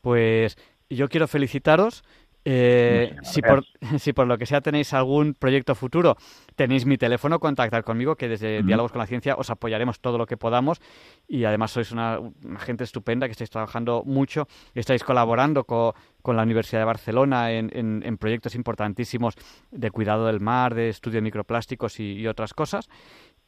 Pues 0.02 0.56
yo 0.90 1.08
quiero 1.08 1.26
felicitaros 1.26 2.04
eh, 2.44 3.16
si, 3.22 3.42
por, 3.42 3.64
si 3.98 4.12
por 4.12 4.26
lo 4.26 4.38
que 4.38 4.46
sea 4.46 4.60
tenéis 4.60 4.94
algún 4.94 5.34
proyecto 5.34 5.74
futuro, 5.74 6.16
tenéis 6.56 6.86
mi 6.86 6.96
teléfono, 6.96 7.38
contactar 7.38 7.84
conmigo, 7.84 8.16
que 8.16 8.28
desde 8.28 8.62
Diálogos 8.62 8.92
con 8.92 9.00
la 9.00 9.06
Ciencia 9.06 9.34
os 9.36 9.50
apoyaremos 9.50 10.00
todo 10.00 10.16
lo 10.16 10.26
que 10.26 10.36
podamos. 10.36 10.80
Y 11.28 11.44
además 11.44 11.72
sois 11.72 11.92
una, 11.92 12.18
gente 12.58 12.84
estupenda 12.84 13.26
que 13.26 13.32
estáis 13.32 13.50
trabajando 13.50 14.02
mucho 14.04 14.48
estáis 14.74 15.04
colaborando 15.04 15.64
con, 15.64 15.94
la 16.24 16.42
Universidad 16.42 16.80
de 16.80 16.84
Barcelona 16.86 17.52
en, 17.52 17.70
en, 17.72 18.18
proyectos 18.18 18.54
importantísimos 18.54 19.34
de 19.70 19.90
cuidado 19.90 20.26
del 20.26 20.40
mar, 20.40 20.74
de 20.74 20.88
estudio 20.88 21.16
de 21.16 21.22
microplásticos 21.22 22.00
y, 22.00 22.26
otras 22.26 22.54
cosas. 22.54 22.88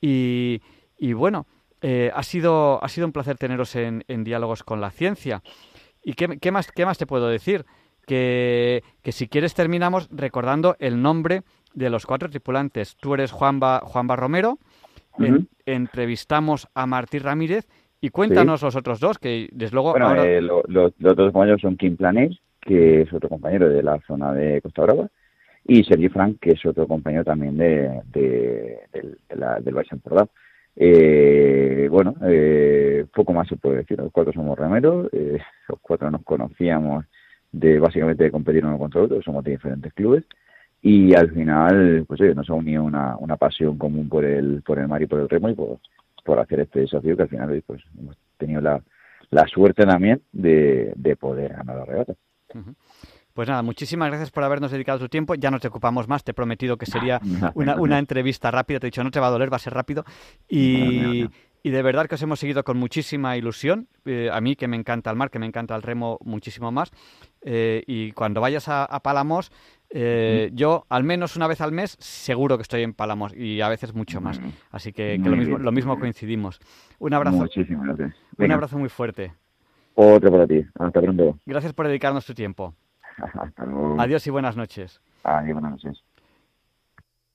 Y, 0.00 0.61
bueno, 1.14 1.46
eh, 1.81 2.11
ha, 2.14 2.22
sido, 2.22 2.83
ha 2.83 2.88
sido 2.88 3.07
un 3.07 3.12
placer 3.12 3.38
teneros 3.38 3.74
en, 3.76 4.05
en 4.09 4.24
Diálogos 4.24 4.62
con 4.62 4.81
la 4.81 4.90
Ciencia. 4.90 5.42
¿Y 6.02 6.14
qué, 6.14 6.38
qué, 6.40 6.50
más, 6.50 6.70
qué 6.72 6.85
más 6.85 6.98
te 6.98 7.07
puedo 7.07 7.28
decir? 7.28 7.64
Que, 8.07 8.83
si 9.05 9.29
quieres 9.29 9.55
terminamos 9.55 10.09
recordando 10.11 10.77
el 10.79 11.01
nombre 11.01 11.43
de 11.75 11.91
los 11.91 12.07
cuatro 12.07 12.29
tripulantes. 12.29 12.97
Tú 12.97 13.15
eres 13.15 13.33
Juanba, 13.33 13.81
Juanba 13.81 14.17
Romero, 14.17 14.59
entrevistamos 15.67 16.69
a 16.75 16.87
Martí 16.87 17.19
Ramírez 17.19 17.67
y 18.01 18.11
cuéntanos 18.11 18.62
los 18.62 18.77
otros 18.77 19.01
dos, 19.01 19.19
que 19.19 19.49
desde 19.53 19.75
luego... 19.75 19.93
Bueno, 19.93 20.23
eh, 20.23 20.41
los 20.41 20.93
dos 20.99 21.33
compañeros 21.33 21.61
son 21.61 21.77
Kim 21.77 21.97
Planés, 21.97 22.38
que 22.61 23.03
es 23.03 23.12
otro 23.12 23.29
compañero 23.29 23.69
de 23.69 23.83
la 23.83 24.01
zona 24.07 24.33
de 24.33 24.61
Costa 24.61 24.83
Brava, 24.83 25.09
y 25.65 25.85
Sergi 25.85 26.09
Frank, 26.09 26.38
que 26.41 26.53
es 26.53 26.67
otro 26.67 26.87
compañero 26.88 27.25
también 27.25 27.57
de, 27.57 28.01
de, 28.12 28.81
la, 29.37 29.61
del 29.61 29.75
Valle 29.75 29.91
eh, 30.77 31.88
bueno, 31.91 32.15
eh, 32.23 33.05
poco 33.15 33.33
más 33.33 33.49
se 33.49 33.57
puede 33.57 33.79
decir. 33.79 33.99
Los 33.99 34.12
cuatro 34.12 34.33
somos 34.33 34.59
remeros, 34.59 35.09
eh, 35.12 35.38
los 35.69 35.79
cuatro 35.81 36.11
nos 36.11 36.23
conocíamos 36.23 37.05
de 37.53 37.79
básicamente 37.79 38.25
de 38.25 38.31
competir 38.31 38.65
uno 38.65 38.79
contra 38.79 39.03
otro, 39.03 39.23
somos 39.23 39.45
de 39.45 39.53
diferentes 39.53 39.93
clubes 39.93 40.25
y 40.81 41.15
al 41.15 41.31
final 41.31 42.05
pues 42.09 42.21
oye, 42.21 42.35
nos 42.35 42.51
ha 42.51 42.55
unido 42.55 42.83
una, 42.83 43.17
una 43.17 43.37
pasión 43.37 43.79
común 43.79 44.09
por 44.09 44.25
el 44.25 44.62
por 44.62 44.79
el 44.79 44.88
mar 44.88 45.03
y 45.03 45.07
por 45.07 45.21
el 45.21 45.29
remo 45.29 45.49
y 45.51 45.55
por, 45.55 45.79
por 46.25 46.41
hacer 46.41 46.61
este 46.61 46.81
desafío 46.81 47.17
que 47.17 47.23
al 47.23 47.29
final 47.29 47.62
pues 47.67 47.83
hemos 47.99 48.17
tenido 48.38 48.61
la, 48.61 48.83
la 49.31 49.47
suerte 49.47 49.85
también 49.85 50.23
de, 50.33 50.93
de 50.97 51.17
poder 51.17 51.53
ganar 51.53 51.77
la 51.77 51.85
regata. 51.85 52.15
Pues 53.33 53.49
nada, 53.49 53.62
muchísimas 53.62 54.09
gracias 54.09 54.31
por 54.31 54.45
habernos 54.45 54.71
dedicado 54.71 54.99
tu 54.99 55.09
tiempo. 55.09 55.35
Ya 55.35 55.51
no 55.51 55.59
te 55.59 55.69
ocupamos 55.69 56.07
más, 56.07 56.23
te 56.23 56.33
he 56.33 56.35
prometido 56.35 56.77
que 56.77 56.85
sería 56.85 57.19
una, 57.55 57.77
una 57.77 57.99
entrevista 57.99 58.51
rápida. 58.51 58.79
Te 58.79 58.87
he 58.87 58.91
dicho, 58.91 59.03
no 59.03 59.11
te 59.11 59.21
va 59.21 59.29
a 59.29 59.31
doler, 59.31 59.51
va 59.51 59.57
a 59.57 59.61
ser 59.61 59.73
rápido. 59.73 60.05
Y, 60.49 61.27
y 61.62 61.70
de 61.70 61.83
verdad 61.83 62.07
que 62.07 62.16
os 62.16 62.22
hemos 62.22 62.40
seguido 62.40 62.64
con 62.64 62.77
muchísima 62.77 63.37
ilusión. 63.37 63.87
Eh, 64.05 64.31
a 64.33 64.40
mí, 64.40 64.57
que 64.57 64.66
me 64.66 64.77
encanta 64.77 65.11
el 65.11 65.16
mar, 65.16 65.31
que 65.31 65.38
me 65.38 65.46
encanta 65.46 65.77
el 65.77 65.83
remo 65.83 66.18
muchísimo 66.25 66.72
más. 66.72 66.90
Eh, 67.42 67.85
y 67.87 68.12
cuando 68.12 68.40
vayas 68.40 68.68
a, 68.68 69.01
Palamos, 69.03 69.53
eh, 69.90 70.51
yo 70.55 70.87
al 70.88 71.05
menos 71.05 71.37
una 71.37 71.46
vez 71.46 71.61
al 71.61 71.70
mes 71.70 71.96
seguro 72.01 72.57
que 72.57 72.62
estoy 72.62 72.83
en 72.83 72.94
Palamos 72.94 73.35
y 73.37 73.61
a 73.61 73.68
veces 73.68 73.94
mucho 73.94 74.20
más. 74.20 74.40
Así 74.70 74.92
que, 74.92 75.18
lo, 75.18 75.37
mismo, 75.37 75.59
lo 75.59 75.72
mismo 75.72 75.98
coincidimos. 75.98 76.59
Un 76.98 77.14
abrazo. 77.14 77.37
Muchísimas 77.37 77.87
gracias. 77.87 78.16
Un 78.38 78.53
abrazo 78.53 78.79
muy 78.79 78.88
fuerte. 78.88 79.33
Otro 79.94 80.33
para 80.33 80.46
ti. 80.46 80.64
Hasta 80.79 81.01
pronto. 81.01 81.38
Gracias 81.46 81.72
por 81.72 81.87
dedicarnos 81.87 82.27
tu 82.27 82.35
tiempo. 82.35 82.75
Hasta 83.18 83.66
luego. 83.66 84.01
Adiós 84.01 84.27
y 84.27 84.31
buenas 84.31 84.57
noches. 84.57 85.01
Adiós, 85.22 85.53
buenas 85.53 85.72
noches. 85.72 86.03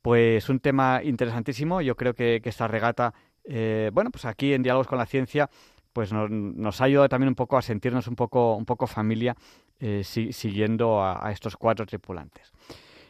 Pues 0.01 0.49
un 0.49 0.59
tema 0.59 1.01
interesantísimo. 1.03 1.81
Yo 1.81 1.95
creo 1.95 2.13
que, 2.13 2.39
que 2.41 2.49
esta 2.49 2.67
regata 2.67 3.13
eh, 3.47 3.89
bueno, 3.93 4.11
pues 4.11 4.25
aquí 4.25 4.53
en 4.53 4.61
Diálogos 4.61 4.87
con 4.87 4.97
la 4.97 5.05
Ciencia, 5.05 5.49
pues 5.93 6.11
nos, 6.11 6.81
ha 6.81 6.83
ayudado 6.83 7.09
también 7.09 7.29
un 7.29 7.35
poco 7.35 7.57
a 7.57 7.61
sentirnos 7.61 8.07
un 8.07 8.15
poco, 8.15 8.55
un 8.55 8.65
poco 8.65 8.85
familia 8.85 9.35
eh, 9.79 10.03
siguiendo 10.03 11.03
a, 11.03 11.31
estos 11.31 11.55
cuatro 11.55 11.85
tripulantes. 11.85 12.51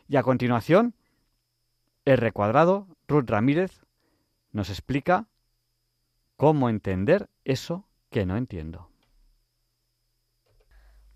Y 0.08 0.15
a 0.15 0.23
continuación, 0.23 0.93
R 2.06 2.32
cuadrado, 2.32 2.88
Ruth 3.08 3.30
Ramírez, 3.30 3.82
nos 4.52 4.69
explica 4.69 5.28
cómo 6.38 6.69
entender 6.69 7.30
eso 7.43 7.88
que 8.10 8.26
no 8.26 8.38
entiendo. 8.38 8.89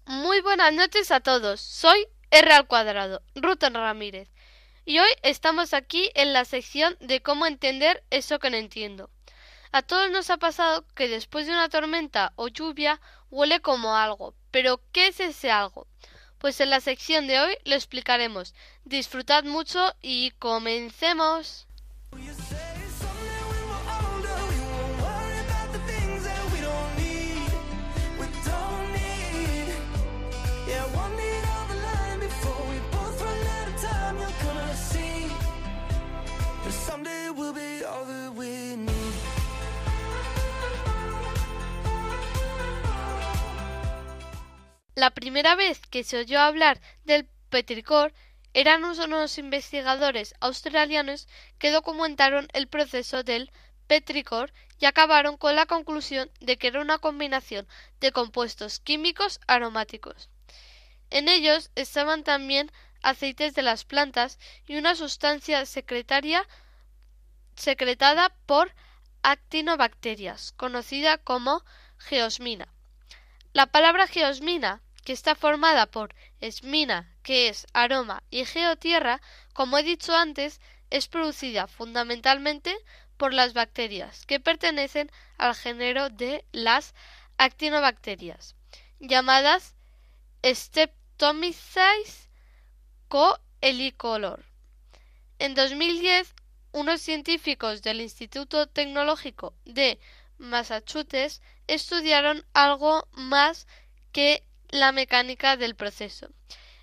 Muy 0.07 0.41
buenas 0.41 0.73
noches 0.73 1.11
a 1.11 1.21
todos. 1.21 1.61
Soy 1.61 2.07
R 2.31 2.51
al 2.51 2.67
cuadrado, 2.67 3.21
Ruth 3.35 3.63
Ramírez. 3.71 4.29
Y 4.85 4.99
hoy 4.99 5.09
estamos 5.21 5.73
aquí 5.73 6.09
en 6.15 6.33
la 6.33 6.43
sección 6.43 6.97
de 6.99 7.21
cómo 7.21 7.45
entender 7.45 8.03
eso 8.09 8.39
que 8.39 8.49
no 8.49 8.57
entiendo. 8.57 9.09
A 9.71 9.83
todos 9.83 10.09
nos 10.11 10.29
ha 10.29 10.37
pasado 10.37 10.85
que 10.95 11.07
después 11.07 11.45
de 11.45 11.53
una 11.53 11.69
tormenta 11.69 12.33
o 12.35 12.47
lluvia 12.47 12.99
huele 13.29 13.61
como 13.61 13.95
algo. 13.95 14.33
Pero 14.49 14.81
¿qué 14.91 15.07
es 15.07 15.19
ese 15.19 15.51
algo? 15.51 15.87
Pues 16.39 16.59
en 16.59 16.71
la 16.71 16.81
sección 16.81 17.27
de 17.27 17.39
hoy 17.39 17.57
lo 17.63 17.75
explicaremos. 17.75 18.55
Disfrutad 18.83 19.43
mucho 19.43 19.93
y 20.01 20.31
comencemos. 20.39 21.67
La 44.93 45.11
primera 45.11 45.55
vez 45.55 45.79
que 45.89 46.03
se 46.03 46.17
oyó 46.17 46.39
hablar 46.39 46.81
del 47.05 47.25
petricor 47.49 48.13
eran 48.53 48.83
unos 48.83 49.37
investigadores 49.37 50.35
australianos 50.41 51.27
que 51.57 51.71
documentaron 51.71 52.49
el 52.51 52.67
proceso 52.67 53.23
del 53.23 53.51
petricor 53.87 54.51
y 54.79 54.85
acabaron 54.85 55.37
con 55.37 55.55
la 55.55 55.65
conclusión 55.65 56.29
de 56.39 56.57
que 56.57 56.67
era 56.67 56.81
una 56.81 56.97
combinación 56.97 57.67
de 58.01 58.11
compuestos 58.11 58.79
químicos 58.79 59.39
aromáticos. 59.47 60.29
En 61.09 61.29
ellos 61.29 61.71
estaban 61.75 62.23
también 62.23 62.71
aceites 63.01 63.53
de 63.53 63.61
las 63.61 63.85
plantas 63.85 64.39
y 64.65 64.77
una 64.77 64.95
sustancia 64.95 65.65
secretaria 65.65 66.47
secretada 67.55 68.35
por 68.45 68.73
actinobacterias, 69.23 70.51
conocida 70.53 71.17
como 71.17 71.63
geosmina. 71.97 72.70
La 73.53 73.67
palabra 73.67 74.07
geosmina 74.07 74.81
que 75.03 75.13
está 75.13 75.35
formada 75.35 75.87
por 75.87 76.13
esmina, 76.39 77.11
que 77.23 77.49
es 77.49 77.67
aroma, 77.73 78.23
y 78.29 78.45
geotierra, 78.45 79.21
como 79.53 79.77
he 79.77 79.83
dicho 79.83 80.15
antes, 80.15 80.61
es 80.89 81.07
producida 81.07 81.67
fundamentalmente 81.67 82.75
por 83.17 83.33
las 83.33 83.53
bacterias 83.53 84.25
que 84.25 84.39
pertenecen 84.39 85.11
al 85.37 85.55
género 85.55 86.09
de 86.09 86.45
las 86.51 86.93
actinobacterias, 87.37 88.55
llamadas 88.99 89.75
Streptomyces 90.43 92.29
coelicolor. 93.07 94.45
En 95.39 95.55
2010, 95.55 96.33
unos 96.71 97.01
científicos 97.01 97.81
del 97.81 98.01
Instituto 98.01 98.67
Tecnológico 98.67 99.53
de 99.65 99.99
Massachusetts 100.41 101.41
estudiaron 101.67 102.45
algo 102.53 103.07
más 103.13 103.67
que 104.11 104.43
la 104.69 104.91
mecánica 104.91 105.55
del 105.55 105.75
proceso. 105.75 106.29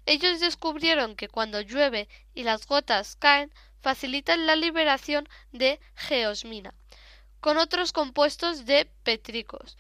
Ellos 0.07 0.41
descubrieron 0.41 1.17
que 1.17 1.29
cuando 1.29 1.61
llueve 1.61 2.09
y 2.35 2.45
las 2.45 2.67
gotas 2.67 3.17
caen, 3.17 3.53
facilitan 3.81 4.47
la 4.47 4.57
liberación 4.57 5.29
de 5.53 5.81
geosmina 5.95 6.75
con 7.41 7.59
otros 7.59 7.93
compuestos 7.93 8.65
de 8.65 8.87
petricos 9.03 9.77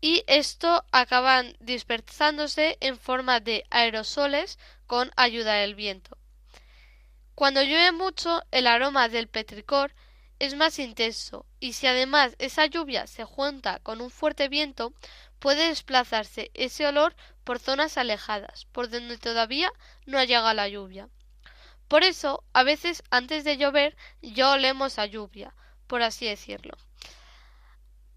y 0.00 0.22
esto 0.26 0.84
acaban 0.92 1.56
dispersándose 1.60 2.78
en 2.80 2.98
forma 2.98 3.40
de 3.40 3.64
aerosoles 3.70 4.58
con 4.86 5.10
ayuda 5.16 5.54
del 5.54 5.74
viento. 5.74 6.16
Cuando 7.34 7.62
llueve 7.62 7.92
mucho, 7.92 8.42
el 8.50 8.66
aroma 8.66 9.08
del 9.08 9.28
petricor 9.28 9.94
es 10.38 10.54
más 10.54 10.78
intenso 10.78 11.46
y 11.60 11.72
si 11.72 11.86
además 11.86 12.34
esa 12.38 12.66
lluvia 12.66 13.06
se 13.06 13.24
junta 13.24 13.80
con 13.80 14.00
un 14.00 14.10
fuerte 14.10 14.48
viento, 14.48 14.92
puede 15.38 15.68
desplazarse 15.68 16.50
ese 16.54 16.86
olor 16.86 17.14
por 17.44 17.58
zonas 17.58 17.96
alejadas, 17.98 18.66
por 18.66 18.90
donde 18.90 19.18
todavía 19.18 19.72
no 20.06 20.18
ha 20.18 20.24
llegado 20.24 20.52
la 20.54 20.68
lluvia. 20.68 21.08
Por 21.88 22.04
eso, 22.04 22.44
a 22.52 22.62
veces 22.62 23.02
antes 23.10 23.44
de 23.44 23.56
llover 23.56 23.96
ya 24.20 24.50
olemos 24.52 24.98
a 24.98 25.06
lluvia, 25.06 25.54
por 25.86 26.02
así 26.02 26.26
decirlo. 26.26 26.76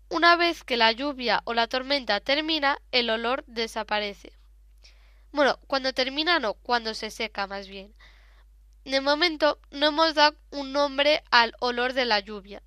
Una 0.09 0.35
vez 0.35 0.65
que 0.65 0.75
la 0.75 0.91
lluvia 0.91 1.41
o 1.45 1.53
la 1.53 1.67
tormenta 1.67 2.19
termina, 2.19 2.81
el 2.91 3.09
olor 3.09 3.45
desaparece. 3.47 4.33
Bueno, 5.31 5.57
cuando 5.67 5.93
termina 5.93 6.39
no, 6.39 6.55
cuando 6.55 6.93
se 6.93 7.09
seca 7.11 7.47
más 7.47 7.69
bien. 7.69 7.95
De 8.83 8.99
momento 8.99 9.59
no 9.69 9.87
hemos 9.87 10.15
dado 10.15 10.37
un 10.49 10.71
nombre 10.73 11.23
al 11.29 11.53
olor 11.59 11.93
de 11.93 12.05
la 12.05 12.19
lluvia. 12.19 12.63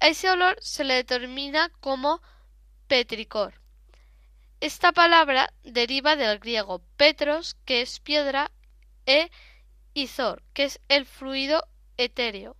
A 0.00 0.08
ese 0.08 0.30
olor 0.30 0.56
se 0.60 0.84
le 0.84 0.94
determina 0.94 1.70
como 1.80 2.22
petricor. 2.86 3.60
Esta 4.60 4.92
palabra 4.92 5.52
deriva 5.64 6.14
del 6.14 6.38
griego 6.38 6.80
petros, 6.96 7.56
que 7.64 7.82
es 7.82 7.98
piedra, 7.98 8.50
e 9.06 9.30
izor, 9.94 10.42
que 10.54 10.64
es 10.64 10.80
el 10.88 11.06
fluido 11.06 11.66
etéreo. 11.96 12.56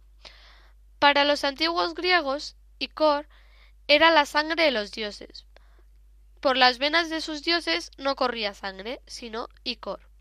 Para 0.98 1.24
los 1.24 1.44
antiguos 1.44 1.94
griegos, 1.94 2.56
icor 2.78 3.28
era 3.86 4.10
la 4.10 4.26
sangre 4.26 4.64
de 4.64 4.70
los 4.72 4.90
dioses. 4.90 5.46
Por 6.40 6.56
las 6.56 6.78
venas 6.78 7.10
de 7.10 7.20
sus 7.20 7.42
dioses 7.42 7.92
no 7.98 8.16
corría 8.16 8.54
sangre, 8.54 9.00
sino 9.06 9.48
icor. 9.62 10.11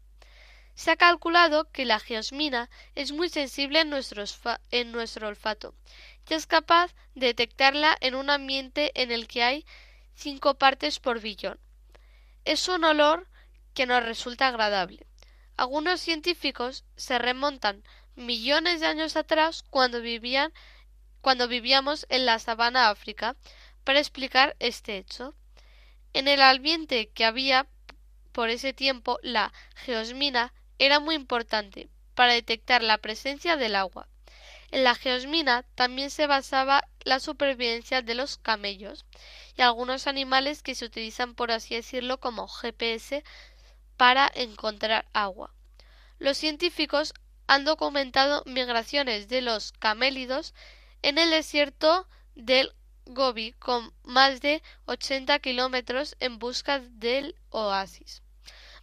Se 0.76 0.92
ha 0.92 0.96
calculado 0.96 1.70
que 1.72 1.86
la 1.86 2.00
geosmina 2.00 2.70
es 2.96 3.12
muy 3.12 3.30
sensible 3.30 3.82
en 3.82 3.90
nuestro, 3.90 5.28
olfato 5.28 5.76
y 6.30 6.34
es 6.34 6.48
capaz 6.48 6.94
de 7.14 7.28
detectarla 7.28 7.98
en 8.00 8.16
un 8.16 8.30
ambiente 8.30 8.92
en 8.96 9.12
el 9.12 9.28
que 9.28 9.44
hay 9.44 9.66
cinco 10.16 10.56
partes 10.56 11.00
por 11.00 11.20
billón. 11.20 11.60
Es 12.46 12.68
un 12.68 12.84
olor 12.84 13.28
que 13.74 13.86
nos 13.86 14.04
resulta 14.04 14.48
agradable. 14.48 15.06
Algunos 15.58 16.00
científicos 16.00 16.86
se 16.96 17.20
remontan 17.20 17.84
millones 18.16 18.80
de 18.80 18.88
años 18.88 19.16
atrás 19.16 19.64
cuando 19.70 20.02
vivían 20.02 20.54
cuando 21.22 21.48
vivíamos 21.48 22.08
en 22.10 22.26
la 22.26 22.40
sabana 22.40 22.90
África 22.90 23.36
para 23.84 24.00
explicar 24.00 24.56
este 24.60 24.98
hecho. 24.98 25.36
En 26.14 26.28
el 26.28 26.42
ambiente 26.42 27.10
que 27.10 27.26
había 27.26 27.68
por 28.32 28.50
ese 28.50 28.74
tiempo, 28.74 29.20
la 29.22 29.54
geosmina 29.76 30.54
era 30.82 31.00
muy 31.00 31.14
importante 31.14 31.90
para 32.16 32.34
detectar 32.34 32.82
la 32.82 32.98
presencia 32.98 33.56
del 33.56 33.76
agua. 33.76 34.08
En 34.72 34.84
la 34.84 34.96
geosmina 34.96 35.64
también 35.76 36.10
se 36.10 36.26
basaba 36.26 36.88
la 37.04 37.20
supervivencia 37.20 38.02
de 38.02 38.16
los 38.16 38.38
camellos 38.38 39.06
y 39.56 39.62
algunos 39.62 40.08
animales 40.08 40.64
que 40.64 40.74
se 40.74 40.86
utilizan, 40.86 41.36
por 41.36 41.52
así 41.52 41.76
decirlo, 41.76 42.20
como 42.20 42.48
GPS 42.48 43.24
para 43.96 44.32
encontrar 44.34 45.06
agua. 45.14 45.54
Los 46.18 46.40
científicos 46.40 47.14
han 47.46 47.64
documentado 47.64 48.42
migraciones 48.48 49.28
de 49.28 49.44
los 49.44 49.74
camélidos 49.74 50.56
en 51.04 51.20
el 51.20 51.30
desierto 51.30 52.08
del 52.34 52.74
Gobi 53.06 53.52
con 53.52 53.94
más 54.02 54.42
de 54.42 54.64
80 54.86 55.38
kilómetros 55.40 56.16
en 56.20 56.40
busca 56.40 56.80
del 56.80 57.36
oasis. 57.52 58.24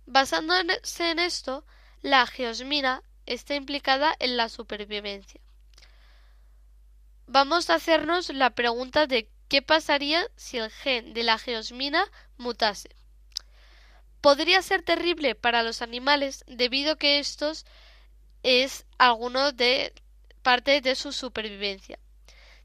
Basándose 0.06 1.10
en 1.10 1.18
esto, 1.18 1.64
la 2.02 2.26
geosmina 2.26 3.02
está 3.26 3.54
implicada 3.54 4.14
en 4.18 4.36
la 4.36 4.48
supervivencia. 4.48 5.40
Vamos 7.26 7.68
a 7.68 7.74
hacernos 7.74 8.30
la 8.30 8.50
pregunta 8.50 9.06
de 9.06 9.28
qué 9.48 9.62
pasaría 9.62 10.26
si 10.36 10.58
el 10.58 10.70
gen 10.70 11.12
de 11.12 11.22
la 11.22 11.38
geosmina 11.38 12.04
mutase. 12.36 12.90
Podría 14.20 14.62
ser 14.62 14.82
terrible 14.82 15.34
para 15.34 15.62
los 15.62 15.82
animales 15.82 16.44
debido 16.46 16.92
a 16.92 16.96
que 16.96 17.18
estos 17.18 17.66
es 18.42 18.86
alguno 18.96 19.52
de 19.52 19.92
parte 20.42 20.80
de 20.80 20.94
su 20.94 21.12
supervivencia. 21.12 21.98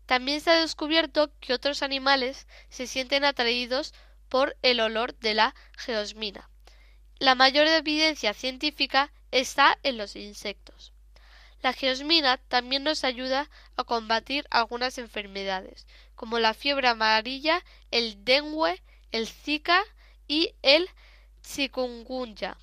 También 0.05 0.41
se 0.41 0.51
ha 0.51 0.59
descubierto 0.59 1.31
que 1.39 1.53
otros 1.53 1.81
animales 1.81 2.47
se 2.69 2.87
sienten 2.87 3.25
atraídos 3.25 3.93
por 4.29 4.55
el 4.61 4.79
olor 4.79 5.15
de 5.19 5.33
la 5.33 5.55
geosmina. 5.77 6.49
La 7.19 7.35
mayor 7.35 7.67
evidencia 7.67 8.33
científica 8.33 9.11
está 9.33 9.79
en 9.81 9.97
los 9.97 10.15
insectos. 10.15 10.93
La 11.63 11.73
geosmina 11.73 12.37
también 12.37 12.83
nos 12.83 13.03
ayuda 13.03 13.49
a 13.75 13.83
combatir 13.83 14.45
algunas 14.51 14.99
enfermedades, 14.99 15.87
como 16.13 16.37
la 16.37 16.53
fiebre 16.53 16.87
amarilla, 16.87 17.63
el 17.89 18.23
dengue, 18.23 18.81
el 19.11 19.27
zika 19.27 19.83
y 20.27 20.53
el 20.61 20.87
chikungunya. 21.41 22.57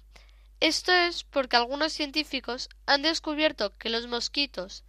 Esto 0.60 0.92
es 0.92 1.24
porque 1.24 1.56
algunos 1.56 1.92
científicos 1.92 2.68
han 2.86 3.02
descubierto 3.02 3.76
que 3.76 3.88
los 3.88 4.06
mosquitos 4.06 4.84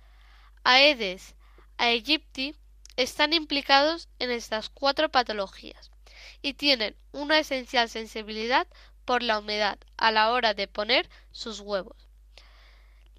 Aedes 0.63 1.33
aegypti 1.77 2.55
están 2.95 3.33
implicados 3.33 4.07
en 4.19 4.29
estas 4.29 4.69
cuatro 4.69 5.09
patologías 5.09 5.89
y 6.43 6.53
tienen 6.53 6.95
una 7.11 7.39
esencial 7.39 7.89
sensibilidad 7.89 8.67
por 9.11 9.23
la 9.23 9.39
humedad 9.39 9.77
a 9.97 10.09
la 10.09 10.31
hora 10.31 10.53
de 10.53 10.69
poner 10.69 11.09
sus 11.33 11.59
huevos. 11.59 12.07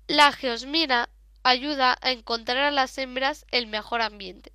La 0.07 0.33
geosmina 0.33 1.11
ayuda 1.42 1.98
a 2.00 2.12
encontrar 2.12 2.64
a 2.64 2.70
las 2.70 2.96
hembras 2.96 3.44
el 3.50 3.66
mejor 3.66 4.00
ambiente. 4.00 4.52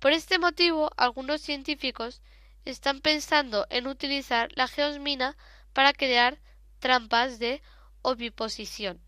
Por 0.00 0.12
este 0.12 0.38
motivo, 0.38 0.90
algunos 0.98 1.40
científicos 1.40 2.20
están 2.66 3.00
pensando 3.00 3.66
en 3.70 3.86
utilizar 3.86 4.50
la 4.54 4.68
geosmina 4.68 5.34
para 5.72 5.94
crear 5.94 6.38
trampas 6.78 7.38
de 7.38 7.62
oviposición. 8.02 9.00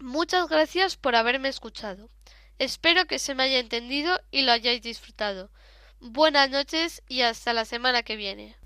Muchas 0.00 0.48
gracias 0.48 0.96
por 0.96 1.14
haberme 1.14 1.50
escuchado. 1.50 2.10
Espero 2.58 3.06
que 3.06 3.20
se 3.20 3.36
me 3.36 3.44
haya 3.44 3.60
entendido 3.60 4.20
y 4.32 4.42
lo 4.42 4.50
hayáis 4.50 4.82
disfrutado. 4.82 5.52
Buenas 6.00 6.50
noches 6.50 7.00
y 7.06 7.22
hasta 7.22 7.52
la 7.52 7.64
semana 7.64 8.02
que 8.02 8.16
viene. 8.16 8.56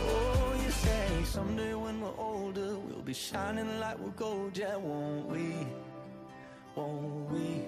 Oh 0.00 0.54
you 0.64 0.70
say 0.70 1.24
someday 1.24 1.74
when 1.74 2.00
we're 2.00 2.18
older 2.18 2.76
we'll 2.76 3.02
be 3.02 3.12
shining 3.12 3.78
like 3.80 3.98
we're 3.98 4.10
gold, 4.10 4.56
yeah, 4.56 4.76
won't 4.76 5.26
we? 5.26 5.54
Won't 6.74 7.30
we? 7.30 7.64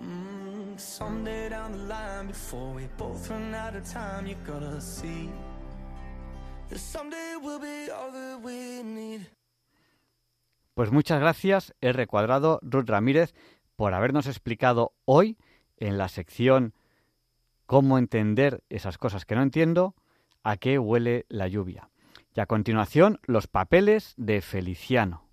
Mm, 0.00 0.78
someday 0.80 1.48
down 1.50 1.72
the 1.72 1.78
line, 1.78 2.26
before 2.28 2.72
we 2.72 2.88
both 2.96 3.30
run 3.30 3.54
out 3.54 3.76
of 3.76 3.84
time, 3.88 4.26
you're 4.26 4.36
gonna 4.46 4.80
see 4.80 5.30
that 6.68 6.78
someday 6.78 7.36
we'll 7.42 7.58
be 7.58 7.90
all 7.90 8.10
that 8.10 8.40
we 8.42 8.82
need. 8.82 9.26
Pues 10.74 10.90
muchas 10.90 11.20
gracias, 11.20 11.74
R 11.80 12.06
Cuadrado, 12.06 12.58
Ruth 12.62 12.88
Ramírez, 12.88 13.34
por 13.76 13.92
habernos 13.94 14.26
explicado 14.26 14.92
hoy 15.04 15.36
en 15.76 15.98
la 15.98 16.08
sección 16.08 16.74
Cómo 17.66 17.96
entender 17.96 18.62
esas 18.68 18.98
cosas 18.98 19.24
que 19.24 19.34
no 19.34 19.42
entiendo, 19.42 19.94
a 20.42 20.56
qué 20.56 20.78
huele 20.78 21.24
la 21.28 21.48
lluvia. 21.48 21.88
Y 22.34 22.40
a 22.40 22.46
continuación, 22.46 23.18
los 23.24 23.46
papeles 23.46 24.14
de 24.16 24.42
Feliciano. 24.42 25.24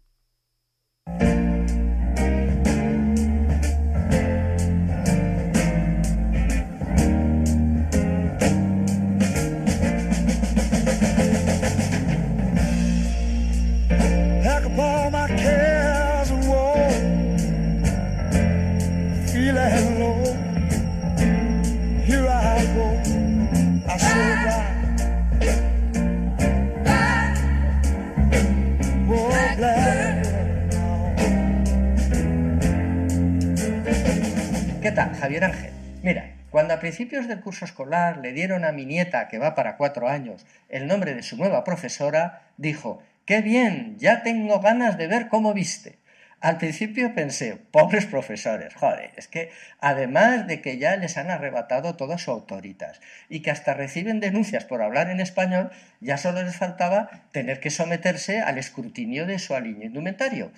Javier 35.15 35.43
Ángel. 35.45 35.71
Mira, 36.03 36.35
cuando 36.49 36.73
a 36.73 36.79
principios 36.79 37.27
del 37.27 37.41
curso 37.41 37.65
escolar 37.65 38.17
le 38.17 38.33
dieron 38.33 38.65
a 38.65 38.71
mi 38.71 38.85
nieta, 38.85 39.27
que 39.27 39.37
va 39.37 39.55
para 39.55 39.77
cuatro 39.77 40.07
años, 40.07 40.45
el 40.69 40.87
nombre 40.87 41.13
de 41.13 41.23
su 41.23 41.37
nueva 41.37 41.63
profesora, 41.63 42.41
dijo, 42.57 43.03
¡qué 43.25 43.41
bien! 43.41 43.95
Ya 43.97 44.23
tengo 44.23 44.59
ganas 44.59 44.97
de 44.97 45.07
ver 45.07 45.27
cómo 45.27 45.53
viste. 45.53 45.99
Al 46.41 46.57
principio 46.57 47.13
pensé, 47.13 47.57
pobres 47.57 48.05
profesores, 48.05 48.73
joder, 48.73 49.11
es 49.17 49.27
que 49.27 49.51
además 49.81 50.47
de 50.47 50.61
que 50.61 50.77
ya 50.77 50.95
les 50.95 51.17
han 51.17 51.29
arrebatado 51.29 51.97
todas 51.97 52.21
sus 52.21 52.29
autoritas 52.29 53.01
y 53.27 53.41
que 53.41 53.51
hasta 53.51 53.73
reciben 53.73 54.21
denuncias 54.21 54.63
por 54.63 54.81
hablar 54.81 55.09
en 55.09 55.19
español, 55.19 55.69
ya 55.99 56.17
solo 56.17 56.41
les 56.41 56.55
faltaba 56.55 57.09
tener 57.33 57.59
que 57.59 57.69
someterse 57.69 58.39
al 58.39 58.57
escrutinio 58.57 59.25
de 59.25 59.37
su 59.37 59.53
aliño 59.53 59.85
indumentario. 59.85 60.51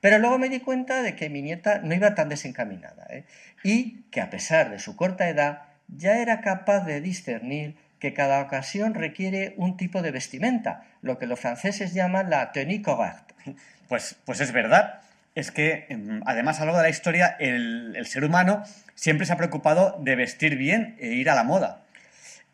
Pero 0.00 0.18
luego 0.18 0.38
me 0.38 0.48
di 0.48 0.60
cuenta 0.60 1.02
de 1.02 1.16
que 1.16 1.28
mi 1.28 1.42
nieta 1.42 1.80
no 1.82 1.94
iba 1.94 2.14
tan 2.14 2.28
desencaminada 2.28 3.06
¿eh? 3.10 3.24
y 3.64 4.02
que 4.10 4.20
a 4.20 4.30
pesar 4.30 4.70
de 4.70 4.78
su 4.78 4.96
corta 4.96 5.28
edad 5.28 5.62
ya 5.88 6.18
era 6.18 6.40
capaz 6.40 6.84
de 6.84 7.00
discernir 7.00 7.76
que 7.98 8.14
cada 8.14 8.40
ocasión 8.40 8.94
requiere 8.94 9.54
un 9.56 9.76
tipo 9.76 10.02
de 10.02 10.12
vestimenta, 10.12 10.84
lo 11.02 11.18
que 11.18 11.26
los 11.26 11.40
franceses 11.40 11.94
llaman 11.94 12.30
la 12.30 12.52
tenue 12.52 12.82
correcte. 12.82 13.34
Pues, 13.88 14.16
pues 14.26 14.42
es 14.42 14.52
verdad. 14.52 15.00
Es 15.34 15.50
que, 15.50 15.86
em, 15.88 16.20
además, 16.26 16.58
a 16.58 16.60
lo 16.60 16.66
largo 16.66 16.82
de 16.82 16.88
la 16.88 16.90
historia, 16.90 17.36
el, 17.40 17.96
el 17.96 18.06
ser 18.06 18.22
humano 18.22 18.62
siempre 18.94 19.24
se 19.24 19.32
ha 19.32 19.38
preocupado 19.38 19.96
de 19.98 20.14
vestir 20.14 20.58
bien 20.58 20.94
e 21.00 21.14
ir 21.14 21.30
a 21.30 21.34
la 21.34 21.42
moda. 21.42 21.86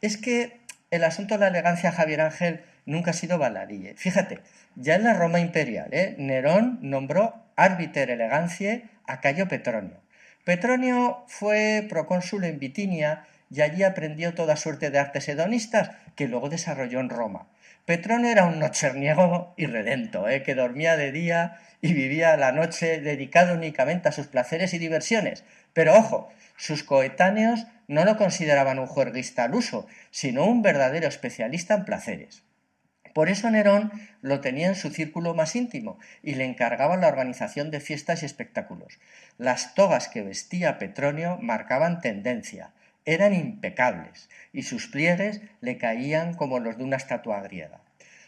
Es 0.00 0.16
que 0.16 0.60
el 0.92 1.02
asunto 1.02 1.34
de 1.34 1.40
la 1.40 1.48
elegancia, 1.48 1.90
Javier 1.90 2.20
Ángel, 2.20 2.60
nunca 2.86 3.10
ha 3.10 3.14
sido 3.14 3.38
baladí. 3.38 3.92
Fíjate, 3.96 4.40
ya 4.76 4.96
en 4.96 5.04
la 5.04 5.14
Roma 5.14 5.40
imperial, 5.40 5.88
¿eh? 5.92 6.14
Nerón 6.18 6.78
nombró 6.82 7.34
árbiter 7.56 8.10
elegancia 8.10 8.82
a 9.06 9.20
Cayo 9.20 9.48
Petronio. 9.48 10.00
Petronio 10.44 11.24
fue 11.26 11.86
procónsul 11.88 12.44
en 12.44 12.58
Bitinia 12.58 13.26
y 13.50 13.60
allí 13.60 13.82
aprendió 13.82 14.34
toda 14.34 14.56
suerte 14.56 14.90
de 14.90 14.98
artes 14.98 15.28
hedonistas 15.28 15.90
que 16.16 16.28
luego 16.28 16.48
desarrolló 16.48 17.00
en 17.00 17.08
Roma. 17.08 17.46
Petronio 17.86 18.30
era 18.30 18.46
un 18.46 18.58
nocherniego 18.58 19.54
irredento, 19.56 20.28
¿eh? 20.28 20.42
que 20.42 20.54
dormía 20.54 20.96
de 20.96 21.12
día 21.12 21.58
y 21.82 21.92
vivía 21.92 22.36
la 22.36 22.50
noche 22.50 23.00
dedicado 23.00 23.54
únicamente 23.54 24.08
a 24.08 24.12
sus 24.12 24.26
placeres 24.26 24.72
y 24.72 24.78
diversiones. 24.78 25.44
Pero 25.74 25.94
ojo, 25.94 26.30
sus 26.56 26.82
coetáneos 26.82 27.66
no 27.88 28.04
lo 28.04 28.16
consideraban 28.16 28.78
un 28.78 28.86
juerguista 28.86 29.44
al 29.44 29.54
uso, 29.54 29.86
sino 30.10 30.46
un 30.46 30.62
verdadero 30.62 31.06
especialista 31.06 31.74
en 31.74 31.84
placeres. 31.84 32.42
Por 33.14 33.30
eso 33.30 33.48
Nerón 33.48 33.92
lo 34.22 34.40
tenía 34.40 34.66
en 34.66 34.74
su 34.74 34.90
círculo 34.90 35.34
más 35.34 35.56
íntimo 35.56 35.98
y 36.22 36.34
le 36.34 36.44
encargaba 36.44 36.96
la 36.96 37.08
organización 37.08 37.70
de 37.70 37.80
fiestas 37.80 38.22
y 38.22 38.26
espectáculos. 38.26 38.98
Las 39.38 39.74
togas 39.74 40.08
que 40.08 40.22
vestía 40.22 40.78
Petronio 40.78 41.38
marcaban 41.40 42.00
tendencia, 42.00 42.72
eran 43.06 43.32
impecables 43.32 44.28
y 44.52 44.62
sus 44.62 44.88
pliegues 44.88 45.42
le 45.60 45.78
caían 45.78 46.34
como 46.34 46.58
los 46.58 46.76
de 46.76 46.84
una 46.84 46.96
estatua 46.96 47.40
griega. 47.40 47.80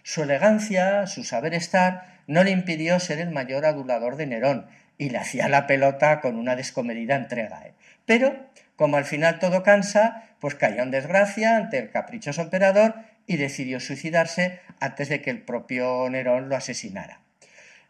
Su 0.05 0.23
elegancia, 0.23 1.07
su 1.09 1.25
saber 1.25 1.53
estar, 1.53 2.21
no 2.29 2.45
le 2.45 2.53
impidió 2.53 3.01
ser 3.01 3.19
el 3.19 3.31
mayor 3.31 3.67
adulador 3.67 4.17
de 4.17 4.27
Nerón 4.27 4.67
y 4.99 5.11
le 5.11 5.19
hacía 5.19 5.49
la 5.49 5.67
pelota 5.67 6.21
con 6.21 6.37
una 6.37 6.55
descomedida 6.55 7.17
entrega. 7.17 7.67
¿eh? 7.67 7.75
Pero, 8.05 8.37
como 8.77 8.99
al 8.99 9.05
final 9.05 9.41
todo 9.41 9.65
cansa, 9.65 10.23
pues 10.39 10.55
cayó 10.55 10.83
en 10.83 10.93
desgracia 10.93 11.57
ante 11.57 11.79
el 11.79 11.91
caprichoso 11.91 12.43
emperador 12.43 12.95
y 13.27 13.37
decidió 13.37 13.81
suicidarse 13.81 14.61
antes 14.81 15.09
de 15.09 15.23
que 15.23 15.31
el 15.31 15.43
propio 15.43 16.09
Nerón 16.11 16.49
lo 16.49 16.57
asesinara. 16.57 17.21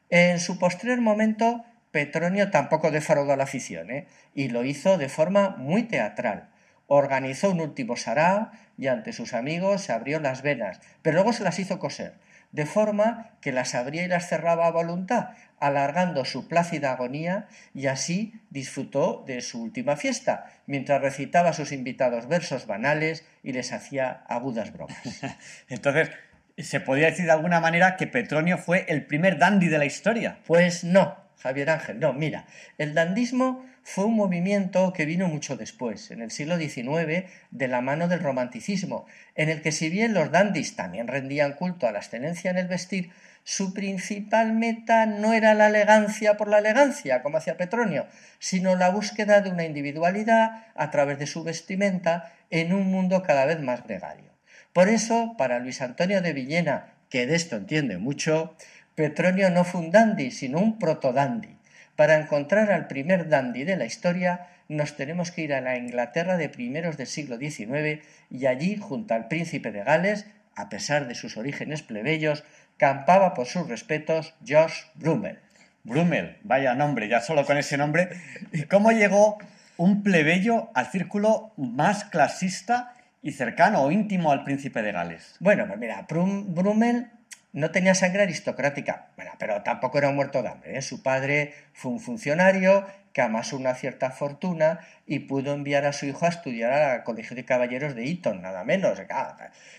En 0.08 0.38
su 0.38 0.58
postrer 0.58 1.00
momento, 1.00 1.64
Petronio 1.90 2.50
tampoco 2.50 2.90
defraudó 2.90 3.36
la 3.36 3.44
afición, 3.44 3.90
¿eh? 3.90 4.06
y 4.34 4.48
lo 4.48 4.64
hizo 4.64 4.98
de 4.98 5.08
forma 5.08 5.56
muy 5.56 5.82
teatral. 5.82 6.48
Organizó 6.86 7.50
un 7.50 7.60
último 7.60 7.96
sará 7.96 8.52
y 8.78 8.86
ante 8.86 9.12
sus 9.12 9.34
amigos 9.34 9.82
se 9.82 9.92
abrió 9.92 10.20
las 10.20 10.42
venas, 10.42 10.80
pero 11.02 11.14
luego 11.14 11.32
se 11.32 11.42
las 11.42 11.58
hizo 11.58 11.78
coser, 11.78 12.14
de 12.52 12.66
forma 12.66 13.32
que 13.40 13.52
las 13.52 13.74
abría 13.74 14.04
y 14.04 14.08
las 14.08 14.28
cerraba 14.28 14.66
a 14.66 14.70
voluntad, 14.70 15.30
alargando 15.58 16.24
su 16.24 16.48
plácida 16.48 16.92
agonía, 16.92 17.48
y 17.74 17.86
así 17.86 18.40
disfrutó 18.50 19.24
de 19.26 19.40
su 19.40 19.62
última 19.62 19.96
fiesta, 19.96 20.46
mientras 20.66 21.02
recitaba 21.02 21.50
a 21.50 21.54
sus 21.54 21.72
invitados 21.72 22.28
versos 22.28 22.66
banales 22.66 23.24
y 23.42 23.52
les 23.52 23.72
hacía 23.72 24.24
agudas 24.28 24.72
bromas. 24.72 24.98
Entonces, 25.68 26.10
¿se 26.58 26.80
podría 26.80 27.06
decir 27.06 27.26
de 27.26 27.32
alguna 27.32 27.60
manera 27.60 27.96
que 27.96 28.06
Petronio 28.06 28.58
fue 28.58 28.86
el 28.88 29.06
primer 29.06 29.38
dandy 29.38 29.68
de 29.68 29.78
la 29.78 29.84
historia? 29.84 30.38
Pues 30.46 30.84
no, 30.84 31.25
Javier 31.38 31.70
Ángel, 31.70 32.00
no, 32.00 32.12
mira, 32.12 32.46
el 32.78 32.94
dandismo 32.94 33.64
fue 33.82 34.04
un 34.06 34.16
movimiento 34.16 34.92
que 34.92 35.04
vino 35.04 35.28
mucho 35.28 35.56
después, 35.56 36.10
en 36.10 36.20
el 36.20 36.30
siglo 36.30 36.58
XIX, 36.58 37.24
de 37.50 37.68
la 37.68 37.80
mano 37.80 38.08
del 38.08 38.20
romanticismo, 38.20 39.06
en 39.34 39.48
el 39.48 39.62
que 39.62 39.70
si 39.70 39.90
bien 39.90 40.14
los 40.14 40.32
dandis 40.32 40.74
también 40.74 41.06
rendían 41.06 41.52
culto 41.52 41.86
a 41.86 41.92
la 41.92 41.98
excelencia 41.98 42.50
en 42.50 42.58
el 42.58 42.68
vestir, 42.68 43.10
su 43.44 43.74
principal 43.74 44.54
meta 44.54 45.06
no 45.06 45.32
era 45.32 45.54
la 45.54 45.68
elegancia 45.68 46.36
por 46.36 46.48
la 46.48 46.58
elegancia, 46.58 47.22
como 47.22 47.36
hacía 47.36 47.56
Petronio, 47.56 48.08
sino 48.40 48.74
la 48.74 48.90
búsqueda 48.90 49.40
de 49.40 49.50
una 49.50 49.64
individualidad 49.64 50.64
a 50.74 50.90
través 50.90 51.20
de 51.20 51.28
su 51.28 51.44
vestimenta 51.44 52.32
en 52.50 52.72
un 52.72 52.90
mundo 52.90 53.22
cada 53.22 53.44
vez 53.44 53.60
más 53.60 53.84
gregario. 53.84 54.32
Por 54.72 54.88
eso, 54.88 55.36
para 55.38 55.60
Luis 55.60 55.80
Antonio 55.80 56.22
de 56.22 56.32
Villena, 56.32 56.96
que 57.08 57.26
de 57.26 57.36
esto 57.36 57.54
entiende 57.54 57.98
mucho, 57.98 58.56
Petronio 58.96 59.50
no 59.50 59.64
fue 59.64 59.82
un 59.82 59.90
dandy, 59.90 60.30
sino 60.30 60.58
un 60.58 60.78
proto-dandy. 60.78 61.58
Para 61.96 62.16
encontrar 62.16 62.72
al 62.72 62.86
primer 62.86 63.28
dandy 63.28 63.64
de 63.64 63.76
la 63.76 63.84
historia, 63.84 64.46
nos 64.68 64.96
tenemos 64.96 65.30
que 65.30 65.42
ir 65.42 65.52
a 65.52 65.60
la 65.60 65.76
Inglaterra 65.76 66.38
de 66.38 66.48
primeros 66.48 66.96
del 66.96 67.06
siglo 67.06 67.36
XIX 67.36 68.02
y 68.30 68.46
allí, 68.46 68.78
junto 68.78 69.12
al 69.12 69.28
príncipe 69.28 69.70
de 69.70 69.84
Gales, 69.84 70.26
a 70.56 70.70
pesar 70.70 71.08
de 71.08 71.14
sus 71.14 71.36
orígenes 71.36 71.82
plebeyos, 71.82 72.42
campaba 72.78 73.34
por 73.34 73.46
sus 73.46 73.68
respetos 73.68 74.34
George 74.42 74.84
Brummel. 74.94 75.40
Brummel, 75.84 76.38
vaya 76.42 76.74
nombre, 76.74 77.06
ya 77.06 77.20
solo 77.20 77.44
con 77.44 77.58
ese 77.58 77.76
nombre. 77.76 78.08
¿Y 78.50 78.62
cómo 78.62 78.92
llegó 78.92 79.36
un 79.76 80.02
plebeyo 80.04 80.70
al 80.74 80.86
círculo 80.86 81.52
más 81.58 82.04
clasista 82.04 82.94
y 83.22 83.32
cercano 83.32 83.82
o 83.82 83.90
íntimo 83.90 84.32
al 84.32 84.42
príncipe 84.42 84.80
de 84.80 84.92
Gales? 84.92 85.36
Bueno, 85.38 85.66
pues 85.66 85.78
mira, 85.78 86.06
Brummel 86.08 87.10
no 87.56 87.70
tenía 87.70 87.94
sangre 87.94 88.24
aristocrática, 88.24 89.06
bueno, 89.16 89.32
pero 89.38 89.62
tampoco 89.62 89.96
era 89.96 90.10
un 90.10 90.14
muerto 90.14 90.42
de 90.42 90.48
hambre. 90.50 90.76
¿eh? 90.76 90.82
Su 90.82 91.02
padre 91.02 91.54
fue 91.72 91.90
un 91.90 92.00
funcionario 92.00 92.86
que 93.14 93.22
amasó 93.22 93.56
una 93.56 93.74
cierta 93.74 94.10
fortuna 94.10 94.80
y 95.06 95.20
pudo 95.20 95.54
enviar 95.54 95.86
a 95.86 95.94
su 95.94 96.04
hijo 96.04 96.26
a 96.26 96.28
estudiar 96.28 96.74
al 96.74 97.02
Colegio 97.02 97.34
de 97.34 97.46
Caballeros 97.46 97.94
de 97.94 98.10
Eton, 98.10 98.42
nada 98.42 98.62
menos. 98.62 99.00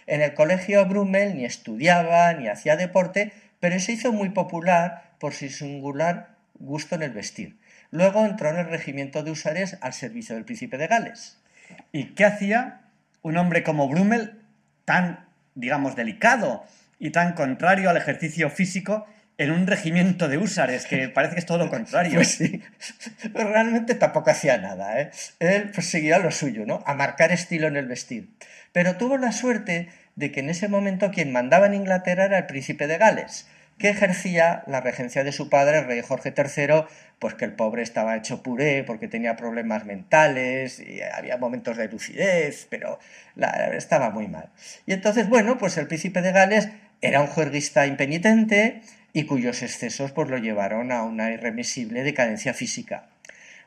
En 0.08 0.22
el 0.22 0.34
colegio 0.34 0.88
Brummel 0.88 1.36
ni 1.36 1.46
estudiaba 1.46 2.34
ni 2.34 2.48
hacía 2.48 2.78
deporte, 2.78 3.32
pero 3.60 3.80
se 3.80 3.92
hizo 3.92 4.12
muy 4.12 4.30
popular 4.30 5.12
por 5.20 5.36
su 5.36 5.48
singular 5.48 6.30
gusto 6.56 6.96
en 6.96 7.04
el 7.04 7.12
vestir. 7.12 7.60
Luego 7.92 8.26
entró 8.26 8.50
en 8.50 8.58
el 8.58 8.70
regimiento 8.70 9.22
de 9.22 9.30
usares 9.30 9.78
al 9.82 9.94
servicio 9.94 10.34
del 10.34 10.46
príncipe 10.46 10.80
de 10.80 10.88
Gales. 10.88 11.38
¿Y 11.92 12.16
qué 12.16 12.26
hacía 12.26 12.82
un 13.22 13.38
hombre 13.38 13.62
como 13.62 13.88
Brummel 13.88 14.42
tan, 14.84 15.28
digamos, 15.54 15.96
delicado? 15.96 16.66
Y 17.00 17.12
tan 17.12 17.34
contrario 17.34 17.90
al 17.90 17.98
ejercicio 17.98 18.50
físico 18.50 19.06
en 19.38 19.52
un 19.52 19.68
regimiento 19.68 20.28
de 20.28 20.38
húsares, 20.38 20.86
que 20.88 21.10
parece 21.10 21.36
que 21.36 21.40
es 21.40 21.46
todo 21.46 21.60
lo 21.60 21.70
contrario. 21.70 22.16
Pues 22.16 22.32
sí, 22.32 22.62
realmente 23.34 23.96
tampoco 23.96 24.32
hacía 24.32 24.58
nada. 24.58 25.00
¿eh? 25.00 25.12
Él 25.40 25.72
pues, 25.74 25.90
seguía 25.90 26.18
lo 26.20 26.32
suyo, 26.32 26.66
¿no? 26.66 26.84
A 26.88 26.96
marcar 26.96 27.32
estilo 27.32 27.68
en 27.68 27.78
el 27.78 27.88
vestir. 27.88 28.30
Pero 28.72 28.98
tuvo 28.98 29.18
la 29.18 29.32
suerte 29.32 29.90
de 30.16 30.32
que 30.32 30.40
en 30.40 30.50
ese 30.50 30.68
momento 30.68 31.12
quien 31.12 31.32
mandaba 31.32 31.68
en 31.68 31.76
Inglaterra 31.76 32.26
era 32.26 32.40
el 32.40 32.46
príncipe 32.48 32.88
de 32.88 32.98
Gales, 32.98 33.48
que 33.78 33.90
ejercía 33.90 34.64
la 34.66 34.82
regencia 34.82 35.24
de 35.24 35.32
su 35.32 35.50
padre, 35.50 35.80
el 35.80 35.86
rey 35.86 36.02
Jorge 36.02 36.34
III, 36.36 36.86
pues 37.20 37.36
que 37.36 37.46
el 37.46 37.54
pobre 37.54 37.84
estaba 37.84 38.16
hecho 38.16 38.42
puré 38.42 38.84
porque 38.84 39.08
tenía 39.08 39.36
problemas 39.36 39.86
mentales 39.86 40.80
y 40.80 41.02
había 41.02 41.38
momentos 41.38 41.78
de 41.78 41.88
lucidez, 41.88 42.66
pero 42.72 42.98
estaba 43.74 44.10
muy 44.10 44.28
mal. 44.28 44.50
Y 44.88 44.94
entonces, 44.94 45.30
bueno, 45.30 45.60
pues 45.60 45.78
el 45.78 45.88
príncipe 45.88 46.24
de 46.24 46.32
Gales 46.32 46.70
era 47.02 47.22
un 47.22 47.28
juerguista 47.28 47.86
impenitente 47.86 48.82
y 49.14 49.24
cuyos 49.24 49.62
excesos 49.62 50.12
pues, 50.12 50.30
lo 50.30 50.38
llevaron 50.38 50.92
a 50.92 51.04
una 51.04 51.32
irremisible 51.32 52.04
decadencia 52.04 52.54
física. 52.54 53.08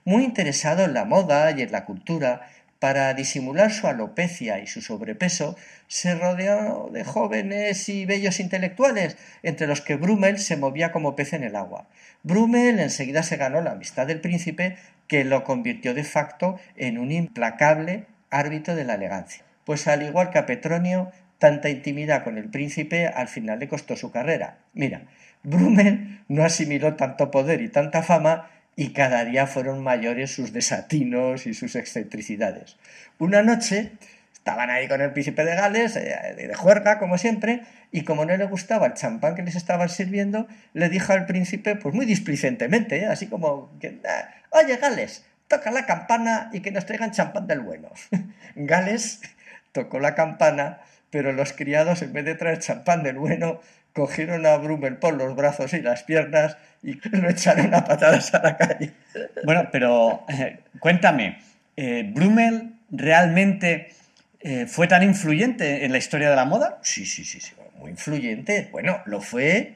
Muy 0.04 0.24
interesado 0.24 0.84
en 0.84 0.94
la 0.94 1.04
moda 1.04 1.50
y 1.50 1.62
en 1.62 1.72
la 1.72 1.84
cultura, 1.84 2.48
para 2.78 3.12
disimular 3.12 3.70
su 3.70 3.86
alopecia 3.86 4.58
y 4.58 4.66
su 4.66 4.80
sobrepeso, 4.80 5.56
se 5.86 6.14
rodeó 6.14 6.88
de 6.90 7.04
jóvenes 7.04 7.88
y 7.90 8.06
bellos 8.06 8.40
intelectuales, 8.40 9.18
entre 9.42 9.66
los 9.66 9.82
que 9.82 9.96
Brummel 9.96 10.38
se 10.38 10.56
movía 10.56 10.90
como 10.90 11.14
pez 11.14 11.34
en 11.34 11.44
el 11.44 11.56
agua. 11.56 11.88
Brummel 12.22 12.80
enseguida 12.80 13.22
se 13.22 13.36
ganó 13.36 13.60
la 13.60 13.72
amistad 13.72 14.06
del 14.06 14.20
príncipe, 14.20 14.76
que 15.08 15.24
lo 15.24 15.44
convirtió 15.44 15.92
de 15.92 16.04
facto 16.04 16.58
en 16.76 16.96
un 16.96 17.12
implacable 17.12 18.06
árbitro 18.30 18.74
de 18.74 18.84
la 18.84 18.94
elegancia. 18.94 19.44
Pues 19.64 19.86
al 19.86 20.02
igual 20.02 20.30
que 20.30 20.38
a 20.38 20.46
Petronio, 20.46 21.12
tanta 21.40 21.70
intimidad 21.70 22.22
con 22.22 22.38
el 22.38 22.50
príncipe 22.50 23.08
al 23.08 23.26
final 23.26 23.58
le 23.58 23.66
costó 23.66 23.96
su 23.96 24.12
carrera. 24.12 24.58
Mira, 24.74 25.02
Brummel 25.42 26.20
no 26.28 26.44
asimiló 26.44 26.94
tanto 26.94 27.30
poder 27.30 27.62
y 27.62 27.68
tanta 27.68 28.02
fama 28.02 28.48
y 28.76 28.92
cada 28.92 29.24
día 29.24 29.46
fueron 29.46 29.82
mayores 29.82 30.30
sus 30.30 30.52
desatinos 30.52 31.46
y 31.46 31.54
sus 31.54 31.74
excentricidades. 31.76 32.76
Una 33.18 33.42
noche 33.42 33.92
estaban 34.34 34.70
ahí 34.70 34.86
con 34.86 35.00
el 35.00 35.12
príncipe 35.12 35.44
de 35.44 35.54
Gales, 35.54 35.96
eh, 35.96 36.34
de 36.36 36.54
juerga, 36.54 36.98
como 36.98 37.16
siempre, 37.16 37.62
y 37.90 38.04
como 38.04 38.26
no 38.26 38.36
le 38.36 38.44
gustaba 38.44 38.86
el 38.86 38.94
champán 38.94 39.34
que 39.34 39.42
les 39.42 39.56
estaban 39.56 39.88
sirviendo, 39.88 40.46
le 40.74 40.90
dijo 40.90 41.12
al 41.12 41.26
príncipe, 41.26 41.74
pues 41.74 41.94
muy 41.94 42.04
displicentemente, 42.04 42.98
¿eh? 42.98 43.06
así 43.06 43.26
como, 43.26 43.72
ah, 44.06 44.28
oye 44.50 44.76
Gales, 44.76 45.24
toca 45.48 45.70
la 45.70 45.86
campana 45.86 46.50
y 46.52 46.60
que 46.60 46.70
nos 46.70 46.84
traigan 46.84 47.12
champán 47.12 47.46
del 47.46 47.60
bueno. 47.60 47.90
Gales 48.54 49.22
tocó 49.72 50.00
la 50.00 50.14
campana 50.14 50.80
pero 51.10 51.32
los 51.32 51.52
criados, 51.52 52.02
en 52.02 52.12
vez 52.12 52.24
de 52.24 52.34
traer 52.34 52.58
champán 52.58 53.02
del 53.02 53.16
bueno, 53.16 53.60
cogieron 53.92 54.46
a 54.46 54.56
Brummel 54.56 54.96
por 54.96 55.14
los 55.14 55.34
brazos 55.34 55.72
y 55.74 55.82
las 55.82 56.04
piernas 56.04 56.56
y 56.82 56.94
lo 57.16 57.28
echaron 57.28 57.74
a 57.74 57.84
patadas 57.84 58.32
a 58.34 58.42
la 58.42 58.56
calle. 58.56 58.92
Bueno, 59.44 59.68
pero 59.72 60.24
eh, 60.28 60.60
cuéntame, 60.78 61.38
eh, 61.76 62.10
¿Brummel 62.14 62.74
realmente 62.90 63.90
eh, 64.40 64.66
fue 64.66 64.86
tan 64.86 65.02
influyente 65.02 65.84
en 65.84 65.92
la 65.92 65.98
historia 65.98 66.30
de 66.30 66.36
la 66.36 66.44
moda? 66.44 66.78
Sí, 66.82 67.04
sí, 67.04 67.24
sí, 67.24 67.40
sí, 67.40 67.54
muy 67.76 67.90
influyente. 67.90 68.68
Bueno, 68.70 69.02
lo 69.06 69.20
fue, 69.20 69.74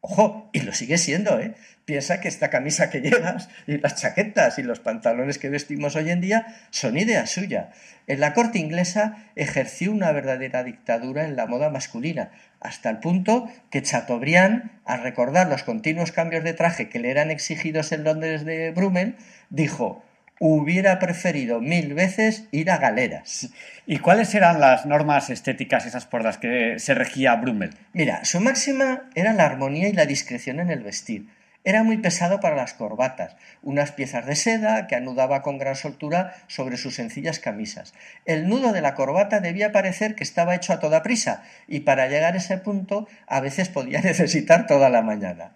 ojo, 0.00 0.50
y 0.52 0.60
lo 0.60 0.72
sigue 0.72 0.98
siendo, 0.98 1.40
¿eh? 1.40 1.54
Piensa 1.84 2.20
que 2.20 2.28
esta 2.28 2.48
camisa 2.48 2.88
que 2.88 3.00
llevas 3.02 3.50
y 3.66 3.76
las 3.78 3.96
chaquetas 3.96 4.58
y 4.58 4.62
los 4.62 4.80
pantalones 4.80 5.38
que 5.38 5.50
vestimos 5.50 5.96
hoy 5.96 6.10
en 6.10 6.22
día 6.22 6.46
son 6.70 6.96
idea 6.96 7.26
suya. 7.26 7.70
En 8.06 8.20
la 8.20 8.32
corte 8.32 8.58
inglesa 8.58 9.18
ejerció 9.36 9.92
una 9.92 10.10
verdadera 10.12 10.64
dictadura 10.64 11.24
en 11.24 11.36
la 11.36 11.46
moda 11.46 11.68
masculina, 11.68 12.30
hasta 12.60 12.88
el 12.88 12.98
punto 12.98 13.50
que 13.70 13.82
Chateaubriand, 13.82 14.70
al 14.86 15.02
recordar 15.02 15.48
los 15.48 15.62
continuos 15.62 16.12
cambios 16.12 16.42
de 16.42 16.54
traje 16.54 16.88
que 16.88 17.00
le 17.00 17.10
eran 17.10 17.30
exigidos 17.30 17.92
en 17.92 18.04
Londres 18.04 18.44
de 18.44 18.70
Brummel, 18.70 19.16
dijo 19.50 20.02
hubiera 20.40 20.98
preferido 20.98 21.60
mil 21.60 21.94
veces 21.94 22.48
ir 22.50 22.70
a 22.70 22.78
galeras. 22.78 23.50
¿Y 23.86 23.98
cuáles 23.98 24.34
eran 24.34 24.60
las 24.60 24.84
normas 24.84 25.30
estéticas 25.30 25.86
esas 25.86 26.06
por 26.06 26.24
las 26.24 26.38
que 26.38 26.78
se 26.78 26.94
regía 26.94 27.36
Brummel? 27.36 27.70
Mira, 27.92 28.24
su 28.24 28.40
máxima 28.40 29.08
era 29.14 29.32
la 29.32 29.46
armonía 29.46 29.88
y 29.88 29.92
la 29.92 30.06
discreción 30.06 30.60
en 30.60 30.70
el 30.70 30.82
vestir. 30.82 31.28
Era 31.66 31.82
muy 31.82 31.96
pesado 31.96 32.40
para 32.40 32.56
las 32.56 32.74
corbatas, 32.74 33.36
unas 33.62 33.90
piezas 33.90 34.26
de 34.26 34.36
seda 34.36 34.86
que 34.86 34.96
anudaba 34.96 35.40
con 35.40 35.56
gran 35.56 35.76
soltura 35.76 36.34
sobre 36.46 36.76
sus 36.76 36.96
sencillas 36.96 37.38
camisas. 37.38 37.94
El 38.26 38.48
nudo 38.48 38.74
de 38.74 38.82
la 38.82 38.94
corbata 38.94 39.40
debía 39.40 39.72
parecer 39.72 40.14
que 40.14 40.24
estaba 40.24 40.54
hecho 40.54 40.74
a 40.74 40.78
toda 40.78 41.02
prisa, 41.02 41.42
y 41.66 41.80
para 41.80 42.06
llegar 42.06 42.34
a 42.34 42.36
ese 42.36 42.58
punto 42.58 43.08
a 43.26 43.40
veces 43.40 43.70
podía 43.70 44.00
necesitar 44.02 44.66
toda 44.66 44.90
la 44.90 45.00
mañana. 45.00 45.52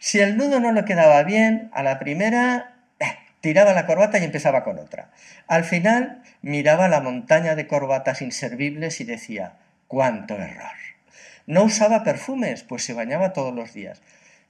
Si 0.00 0.18
el 0.18 0.36
nudo 0.36 0.58
no 0.58 0.72
le 0.72 0.84
quedaba 0.84 1.22
bien, 1.22 1.70
a 1.72 1.84
la 1.84 2.00
primera 2.00 2.74
eh, 2.98 3.16
tiraba 3.40 3.72
la 3.72 3.86
corbata 3.86 4.18
y 4.18 4.24
empezaba 4.24 4.64
con 4.64 4.80
otra. 4.80 5.12
Al 5.46 5.62
final 5.62 6.22
miraba 6.42 6.88
la 6.88 7.00
montaña 7.00 7.54
de 7.54 7.68
corbatas 7.68 8.20
inservibles 8.20 9.00
y 9.00 9.04
decía 9.04 9.52
cuánto 9.86 10.34
error. 10.34 10.72
No 11.46 11.62
usaba 11.62 12.02
perfumes, 12.02 12.64
pues 12.64 12.84
se 12.84 12.94
bañaba 12.94 13.32
todos 13.32 13.54
los 13.54 13.72
días. 13.74 14.02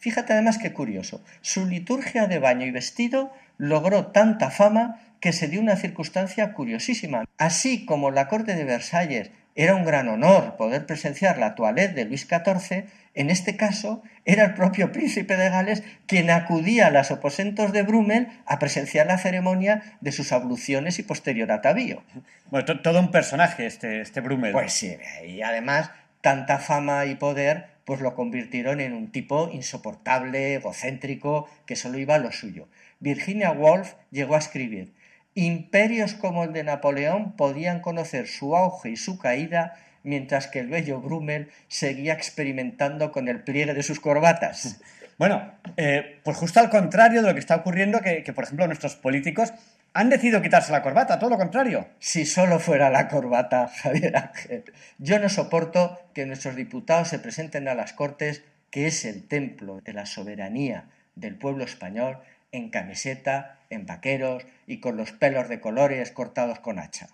Fíjate 0.02 0.32
además 0.32 0.58
qué 0.58 0.72
curioso, 0.72 1.22
su 1.42 1.64
liturgia 1.64 2.26
de 2.26 2.40
baño 2.40 2.66
y 2.66 2.72
vestido 2.72 3.32
logró 3.56 4.06
tanta 4.06 4.50
fama 4.50 5.00
que 5.20 5.32
se 5.32 5.46
dio 5.46 5.60
una 5.60 5.76
circunstancia 5.76 6.54
curiosísima. 6.54 7.24
Así 7.38 7.86
como 7.86 8.10
la 8.10 8.26
corte 8.26 8.56
de 8.56 8.64
Versalles 8.64 9.30
era 9.54 9.76
un 9.76 9.84
gran 9.84 10.08
honor 10.08 10.56
poder 10.56 10.86
presenciar 10.86 11.38
la 11.38 11.54
toilette 11.54 11.94
de 11.94 12.04
Luis 12.04 12.26
XIV, 12.26 12.86
en 13.14 13.30
este 13.30 13.56
caso 13.56 14.02
era 14.24 14.42
el 14.42 14.54
propio 14.54 14.90
príncipe 14.90 15.36
de 15.36 15.50
Gales 15.50 15.84
quien 16.06 16.30
acudía 16.30 16.88
a 16.88 16.90
los 16.90 17.12
aposentos 17.12 17.70
de 17.70 17.82
Brummel 17.82 18.26
a 18.44 18.58
presenciar 18.58 19.06
la 19.06 19.18
ceremonia 19.18 19.82
de 20.00 20.10
sus 20.10 20.32
abluciones 20.32 20.98
y 20.98 21.04
posterior 21.04 21.52
atavío. 21.52 22.02
Bueno, 22.50 22.80
todo 22.80 22.98
un 22.98 23.12
personaje 23.12 23.66
este, 23.66 24.00
este 24.00 24.20
Brummel. 24.20 24.50
Pues 24.50 24.72
sí, 24.72 24.96
y 25.24 25.42
además 25.42 25.92
tanta 26.22 26.58
fama 26.58 27.06
y 27.06 27.14
poder 27.14 27.71
pues 27.84 28.00
lo 28.00 28.14
convirtieron 28.14 28.80
en 28.80 28.92
un 28.92 29.10
tipo 29.10 29.48
insoportable, 29.52 30.54
egocéntrico, 30.54 31.48
que 31.66 31.76
solo 31.76 31.98
iba 31.98 32.14
a 32.14 32.18
lo 32.18 32.32
suyo. 32.32 32.68
Virginia 33.00 33.50
Woolf 33.50 33.94
llegó 34.10 34.34
a 34.34 34.38
escribir 34.38 34.92
Imperios 35.34 36.12
como 36.14 36.44
el 36.44 36.52
de 36.52 36.62
Napoleón 36.62 37.32
podían 37.36 37.80
conocer 37.80 38.28
su 38.28 38.54
auge 38.54 38.90
y 38.90 38.96
su 38.96 39.18
caída 39.18 39.74
mientras 40.02 40.46
que 40.46 40.58
el 40.58 40.68
bello 40.68 41.00
Brummel 41.00 41.50
seguía 41.68 42.12
experimentando 42.12 43.12
con 43.12 43.28
el 43.28 43.42
pliegue 43.42 43.74
de 43.74 43.82
sus 43.82 44.00
corbatas. 44.00 44.80
Bueno, 45.18 45.52
eh, 45.76 46.18
pues 46.24 46.36
justo 46.36 46.58
al 46.58 46.70
contrario 46.70 47.20
de 47.20 47.28
lo 47.28 47.34
que 47.34 47.38
está 47.38 47.54
ocurriendo, 47.54 48.00
que, 48.00 48.24
que 48.24 48.32
por 48.32 48.42
ejemplo 48.42 48.66
nuestros 48.66 48.96
políticos 48.96 49.52
han 49.94 50.08
decidido 50.08 50.40
quitarse 50.40 50.72
la 50.72 50.82
corbata, 50.82 51.18
todo 51.18 51.30
lo 51.30 51.38
contrario. 51.38 51.86
Si 51.98 52.24
solo 52.24 52.58
fuera 52.58 52.90
la 52.90 53.08
corbata, 53.08 53.68
Javier 53.82 54.16
Ángel. 54.16 54.64
Yo 54.98 55.18
no 55.18 55.28
soporto 55.28 56.00
que 56.14 56.26
nuestros 56.26 56.56
diputados 56.56 57.08
se 57.08 57.18
presenten 57.18 57.68
a 57.68 57.74
las 57.74 57.92
Cortes, 57.92 58.42
que 58.70 58.86
es 58.86 59.04
el 59.04 59.28
templo 59.28 59.80
de 59.82 59.92
la 59.92 60.06
soberanía 60.06 60.86
del 61.14 61.36
pueblo 61.36 61.64
español, 61.64 62.18
en 62.52 62.70
camiseta, 62.70 63.58
en 63.70 63.86
vaqueros 63.86 64.44
y 64.66 64.80
con 64.80 64.96
los 64.96 65.12
pelos 65.12 65.48
de 65.48 65.60
colores 65.60 66.10
cortados 66.10 66.58
con 66.58 66.78
hacha. 66.78 67.08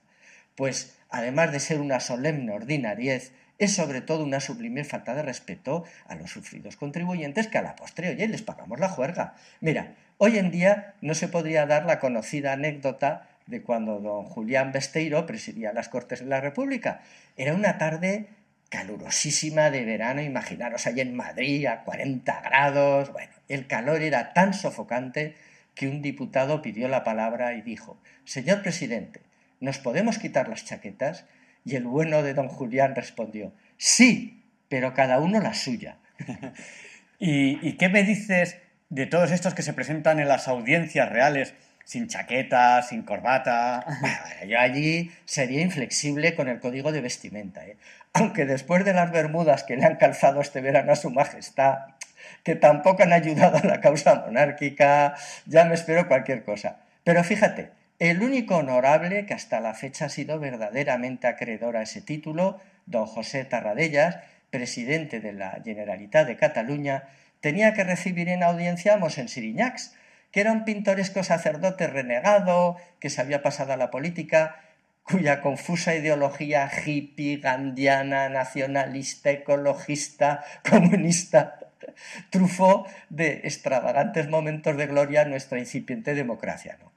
Pues, 0.54 0.96
además 1.10 1.52
de 1.52 1.60
ser 1.60 1.80
una 1.80 2.00
solemne 2.00 2.52
ordinariez, 2.52 3.32
es 3.58 3.74
sobre 3.74 4.00
todo 4.00 4.22
una 4.24 4.40
sublime 4.40 4.84
falta 4.84 5.14
de 5.14 5.22
respeto 5.22 5.84
a 6.06 6.14
los 6.14 6.30
sufridos 6.30 6.76
contribuyentes 6.76 7.48
que 7.48 7.58
a 7.58 7.62
la 7.62 7.74
postre, 7.74 8.10
oye, 8.10 8.28
les 8.28 8.42
pagamos 8.42 8.78
la 8.78 8.88
juerga. 8.88 9.34
Mira, 9.60 9.94
Hoy 10.20 10.36
en 10.36 10.50
día 10.50 10.94
no 11.00 11.14
se 11.14 11.28
podría 11.28 11.64
dar 11.66 11.86
la 11.86 12.00
conocida 12.00 12.52
anécdota 12.52 13.28
de 13.46 13.62
cuando 13.62 14.00
don 14.00 14.24
Julián 14.24 14.72
Besteiro 14.72 15.26
presidía 15.26 15.72
las 15.72 15.88
Cortes 15.88 16.18
de 16.18 16.26
la 16.26 16.40
República. 16.40 17.02
Era 17.36 17.54
una 17.54 17.78
tarde 17.78 18.26
calurosísima 18.68 19.70
de 19.70 19.84
verano, 19.84 20.20
imaginaros 20.20 20.88
ahí 20.88 21.00
en 21.00 21.14
Madrid 21.14 21.66
a 21.66 21.84
40 21.84 22.40
grados. 22.40 23.12
Bueno, 23.12 23.30
el 23.48 23.68
calor 23.68 24.02
era 24.02 24.32
tan 24.32 24.54
sofocante 24.54 25.36
que 25.76 25.86
un 25.86 26.02
diputado 26.02 26.62
pidió 26.62 26.88
la 26.88 27.04
palabra 27.04 27.54
y 27.54 27.62
dijo, 27.62 27.96
Señor 28.24 28.62
presidente, 28.62 29.20
¿nos 29.60 29.78
podemos 29.78 30.18
quitar 30.18 30.48
las 30.48 30.64
chaquetas? 30.64 31.26
Y 31.64 31.76
el 31.76 31.84
bueno 31.84 32.24
de 32.24 32.34
don 32.34 32.48
Julián 32.48 32.96
respondió, 32.96 33.52
sí, 33.76 34.42
pero 34.68 34.94
cada 34.94 35.20
uno 35.20 35.38
la 35.40 35.54
suya. 35.54 35.98
¿Y, 37.20 37.68
¿Y, 37.68 37.76
qué 37.76 37.88
me 37.88 38.02
dices 38.02 38.56
de 38.90 39.06
todos 39.06 39.30
estos 39.30 39.54
que 39.54 39.62
se 39.62 39.72
presentan 39.72 40.18
en 40.20 40.28
las 40.28 40.48
audiencias 40.48 41.08
reales 41.08 41.54
sin 41.84 42.06
chaqueta, 42.06 42.82
sin 42.82 43.02
corbata. 43.02 43.84
yo 44.46 44.58
allí 44.58 45.10
sería 45.24 45.62
inflexible 45.62 46.34
con 46.34 46.48
el 46.48 46.60
código 46.60 46.92
de 46.92 47.00
vestimenta. 47.00 47.66
¿eh? 47.66 47.76
Aunque 48.12 48.44
después 48.44 48.84
de 48.84 48.92
las 48.92 49.10
bermudas 49.10 49.64
que 49.64 49.76
le 49.76 49.84
han 49.84 49.96
calzado 49.96 50.40
este 50.40 50.60
verano 50.60 50.92
a 50.92 50.96
su 50.96 51.10
majestad, 51.10 51.78
que 52.42 52.56
tampoco 52.56 53.02
han 53.02 53.12
ayudado 53.12 53.56
a 53.58 53.64
la 53.64 53.80
causa 53.80 54.16
monárquica, 54.16 55.14
ya 55.46 55.64
me 55.64 55.74
espero 55.74 56.08
cualquier 56.08 56.44
cosa. 56.44 56.80
Pero 57.04 57.24
fíjate, 57.24 57.70
el 57.98 58.22
único 58.22 58.56
honorable 58.56 59.26
que 59.26 59.34
hasta 59.34 59.60
la 59.60 59.74
fecha 59.74 60.04
ha 60.04 60.08
sido 60.10 60.38
verdaderamente 60.38 61.26
acreedor 61.26 61.76
a 61.76 61.82
ese 61.82 62.02
título, 62.02 62.60
don 62.86 63.06
José 63.06 63.44
Tarradellas, 63.44 64.18
presidente 64.50 65.20
de 65.20 65.32
la 65.32 65.60
Generalitat 65.64 66.26
de 66.26 66.36
Cataluña, 66.36 67.04
tenía 67.40 67.74
que 67.74 67.84
recibir 67.84 68.28
en 68.28 68.42
audiencia 68.42 68.94
a 68.94 68.98
Mosén 68.98 69.28
Siriñax, 69.28 69.94
que 70.30 70.40
era 70.40 70.52
un 70.52 70.64
pintoresco 70.64 71.24
sacerdote 71.24 71.86
renegado 71.86 72.76
que 73.00 73.10
se 73.10 73.20
había 73.20 73.42
pasado 73.42 73.72
a 73.72 73.76
la 73.76 73.90
política, 73.90 74.60
cuya 75.02 75.40
confusa 75.40 75.94
ideología 75.94 76.70
hippie, 76.84 77.38
gandiana, 77.38 78.28
nacionalista, 78.28 79.30
ecologista, 79.30 80.44
comunista, 80.68 81.58
trufó 82.30 82.86
de 83.08 83.40
extravagantes 83.44 84.28
momentos 84.28 84.76
de 84.76 84.86
gloria 84.86 85.24
nuestra 85.24 85.58
incipiente 85.58 86.14
democracia. 86.14 86.76
¿no? 86.80 86.92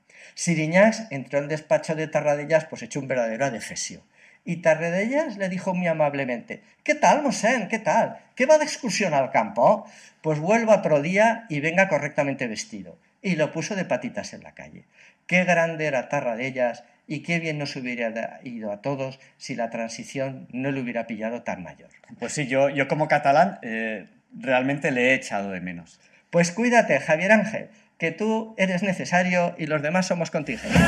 Entró 1.09 1.39
en 1.39 1.47
despacho 1.47 1.95
de 1.95 2.07
Tarradellas 2.07 2.65
pues 2.65 2.83
hecho 2.83 2.99
un 2.99 3.07
verdadero 3.07 3.45
adefesio. 3.45 4.03
Y 4.43 4.57
Tarradellas 4.57 5.37
le 5.37 5.49
dijo 5.49 5.73
muy 5.73 5.87
amablemente, 5.87 6.63
¿qué 6.83 6.95
tal, 6.95 7.21
Mosén? 7.21 7.67
¿Qué 7.67 7.79
tal? 7.79 8.17
¿Qué 8.35 8.45
va 8.45 8.57
de 8.57 8.63
excursión 8.63 9.13
al 9.13 9.31
campo? 9.31 9.85
Pues 10.21 10.39
vuelva 10.39 10.77
otro 10.77 11.01
día 11.01 11.45
y 11.49 11.59
venga 11.59 11.87
correctamente 11.87 12.47
vestido. 12.47 12.97
Y 13.21 13.35
lo 13.35 13.51
puso 13.51 13.75
de 13.75 13.85
patitas 13.85 14.33
en 14.33 14.41
la 14.41 14.53
calle. 14.53 14.85
Qué 15.27 15.43
grande 15.43 15.85
era 15.85 16.09
Tarradellas 16.09 16.83
y 17.07 17.19
qué 17.19 17.39
bien 17.39 17.59
nos 17.59 17.75
hubiera 17.75 18.39
ido 18.43 18.71
a 18.71 18.81
todos 18.81 19.19
si 19.37 19.55
la 19.55 19.69
transición 19.69 20.47
no 20.51 20.71
le 20.71 20.81
hubiera 20.81 21.07
pillado 21.07 21.43
tan 21.43 21.61
mayor. 21.61 21.89
Pues 22.19 22.33
sí, 22.33 22.47
yo, 22.47 22.69
yo 22.69 22.87
como 22.87 23.07
catalán 23.07 23.59
eh, 23.61 24.07
realmente 24.33 24.91
le 24.91 25.11
he 25.11 25.13
echado 25.13 25.51
de 25.51 25.61
menos. 25.61 25.99
Pues 26.31 26.51
cuídate, 26.51 26.99
Javier 26.99 27.31
Ángel, 27.33 27.69
que 27.97 28.11
tú 28.11 28.55
eres 28.57 28.81
necesario 28.81 29.53
y 29.57 29.67
los 29.67 29.81
demás 29.81 30.07
somos 30.07 30.31
contingentes. 30.31 30.81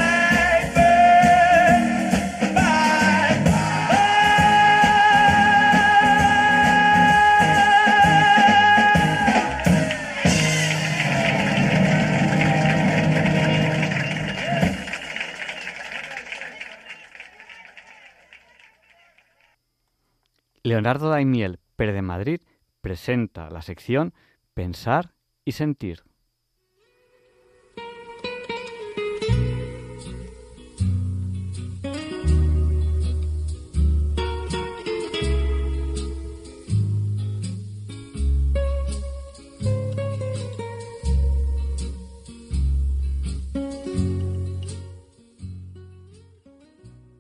Leonardo 20.73 21.11
Daimiel, 21.11 21.59
Pérez 21.75 21.93
de 21.93 22.01
Madrid, 22.01 22.41
presenta 22.81 23.51
la 23.51 23.61
sección 23.61 24.11
Pensar 24.55 25.13
y 25.45 25.51
Sentir. 25.51 26.01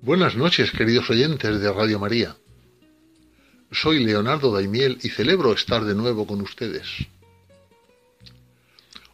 Buenas 0.01 0.35
noches, 0.35 0.71
queridos 0.71 1.07
oyentes 1.11 1.61
de 1.61 1.71
Radio 1.71 1.99
María. 1.99 2.35
Soy 3.73 4.03
Leonardo 4.03 4.53
Daimiel 4.53 4.99
y 5.01 5.09
celebro 5.09 5.51
estar 5.51 5.83
de 5.83 5.95
nuevo 5.95 6.27
con 6.27 6.41
ustedes. 6.41 6.87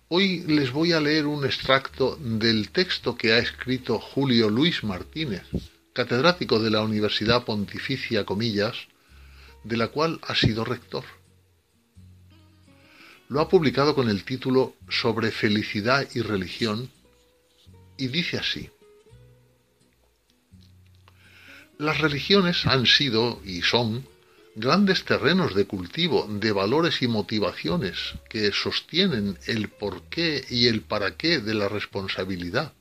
Hoy 0.10 0.41
les 0.47 0.74
voy 0.74 0.91
a 0.91 0.99
leer 0.99 1.28
un 1.28 1.45
extracto 1.45 2.18
del 2.18 2.70
texto 2.70 3.16
que 3.16 3.32
ha 3.32 3.38
escrito 3.38 3.99
Julio 3.99 4.49
Luis 4.49 4.84
Martínez, 4.84 5.43
catedrático 5.93 6.60
de 6.60 6.72
la 6.72 6.82
Universidad 6.82 7.45
Pontificia 7.45 8.26
Comillas, 8.26 8.76
de 9.64 9.78
la 9.78 9.88
cual 9.88 10.20
ha 10.24 10.36
sido 10.36 10.66
rector. 10.66 11.05
Lo 13.30 13.39
ha 13.39 13.47
publicado 13.47 13.95
con 13.95 14.10
el 14.10 14.26
título 14.26 14.76
Sobre 14.89 15.32
felicidad 15.32 16.05
y 16.14 16.22
religión 16.22 16.91
y 17.95 18.07
dice 18.07 18.38
así. 18.38 18.70
Las 21.78 22.01
religiones 22.01 22.66
han 22.66 22.86
sido 22.86 23.41
y 23.45 23.62
son 23.62 24.05
grandes 24.55 25.05
terrenos 25.05 25.55
de 25.55 25.65
cultivo 25.65 26.27
de 26.29 26.51
valores 26.51 27.01
y 27.01 27.07
motivaciones 27.07 28.15
que 28.29 28.51
sostienen 28.51 29.37
el 29.45 29.69
porqué 29.69 30.45
y 30.49 30.67
el 30.67 30.81
para 30.81 31.15
qué 31.15 31.39
de 31.39 31.53
la 31.53 31.69
responsabilidad, 31.69 32.73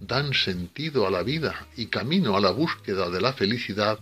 dan 0.00 0.34
sentido 0.34 1.06
a 1.06 1.10
la 1.10 1.22
vida 1.22 1.66
y 1.76 1.86
camino 1.86 2.36
a 2.36 2.40
la 2.40 2.50
búsqueda 2.50 3.10
de 3.10 3.20
la 3.20 3.32
felicidad, 3.32 3.98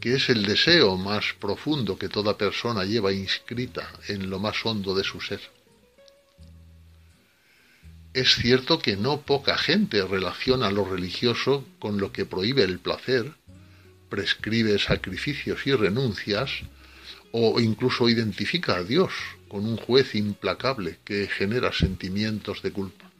que 0.00 0.14
es 0.14 0.28
el 0.28 0.44
deseo 0.44 0.96
más 0.96 1.34
profundo 1.40 1.98
que 1.98 2.08
toda 2.08 2.36
persona 2.36 2.84
lleva 2.84 3.12
inscrita 3.12 3.90
en 4.08 4.28
lo 4.30 4.38
más 4.38 4.64
hondo 4.64 4.94
de 4.94 5.04
su 5.04 5.20
ser. 5.20 5.40
Es 8.12 8.36
cierto 8.36 8.78
que 8.78 8.96
no 8.96 9.22
poca 9.22 9.58
gente 9.58 10.06
relaciona 10.06 10.70
lo 10.70 10.84
religioso 10.84 11.66
con 11.80 11.98
lo 11.98 12.12
que 12.12 12.24
prohíbe 12.24 12.62
el 12.62 12.78
placer, 12.78 13.32
prescribe 14.08 14.78
sacrificios 14.78 15.66
y 15.66 15.72
renuncias, 15.72 16.50
o 17.32 17.60
incluso 17.60 18.08
identifica 18.08 18.76
a 18.76 18.84
Dios 18.84 19.12
con 19.48 19.66
un 19.66 19.76
juez 19.76 20.14
implacable 20.14 20.98
que 21.04 21.26
genera 21.26 21.72
sentimientos 21.72 22.62
de 22.62 22.70
culpa. 22.72 23.10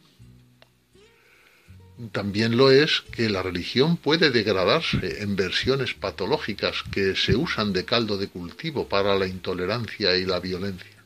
También 2.11 2.57
lo 2.57 2.71
es 2.71 3.03
que 3.13 3.29
la 3.29 3.43
religión 3.43 3.97
puede 3.97 4.31
degradarse 4.31 5.23
en 5.23 5.37
versiones 5.37 5.95
patológicas 5.95 6.83
que 6.91 7.15
se 7.15 7.37
usan 7.37 7.73
de 7.73 7.85
caldo 7.85 8.19
de 8.19 8.29
cultivo 8.29 8.89
para 8.89 9.17
la 9.17 9.29
intolerancia 9.29 10.17
y 10.17 10.25
la 10.25 10.41
violencia. 10.41 11.05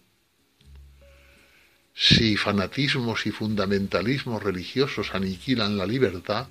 Si 1.95 2.37
fanatismos 2.37 3.27
y 3.27 3.33
fundamentalismos 3.33 4.43
religiosos 4.43 5.15
aniquilan 5.15 5.77
la 5.77 5.85
libertad, 5.85 6.47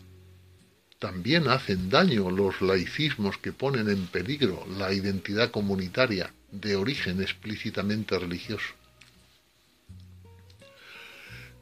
también 1.00 1.48
hacen 1.48 1.90
daño 1.90 2.32
los 2.32 2.62
laicismos 2.62 3.38
que 3.38 3.52
ponen 3.52 3.90
en 3.90 4.08
peligro 4.08 4.66
la 4.78 4.94
identidad 4.94 5.52
comunitaria 5.52 6.34
de 6.52 6.76
origen 6.76 7.22
explícitamente 7.22 8.18
religioso. 8.18 8.74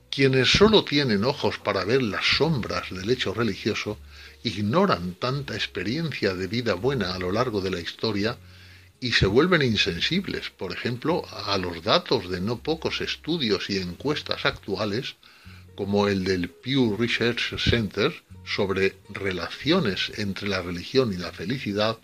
Quienes 0.10 0.50
sólo 0.50 0.86
tienen 0.86 1.26
ojos 1.26 1.58
para 1.58 1.84
ver 1.84 2.02
las 2.02 2.26
sombras 2.38 2.90
del 2.90 3.10
hecho 3.10 3.34
religioso 3.34 3.98
ignoran 4.44 5.16
tanta 5.16 5.56
experiencia 5.56 6.34
de 6.34 6.48
vida 6.48 6.76
buena 6.76 7.14
a 7.14 7.20
lo 7.20 7.34
largo 7.34 7.60
de 7.60 7.72
la 7.72 7.82
historia 7.82 8.38
y 9.02 9.12
se 9.12 9.26
vuelven 9.26 9.62
insensibles, 9.62 10.50
por 10.52 10.72
ejemplo, 10.72 11.26
a 11.30 11.58
los 11.58 11.84
datos 11.84 12.30
de 12.30 12.40
no 12.40 12.60
pocos 12.60 13.02
estudios 13.02 13.70
y 13.70 13.80
encuestas 13.80 14.46
actuales, 14.46 15.16
como 15.76 16.08
el 16.08 16.24
del 16.24 16.50
Pew 16.50 16.96
Research 16.96 17.60
Center 17.60 18.14
sobre 18.46 18.96
relaciones 19.10 20.12
entre 20.18 20.48
la 20.48 20.62
religión 20.62 21.14
y 21.14 21.18
la 21.18 21.32
felicidad, 21.32 21.98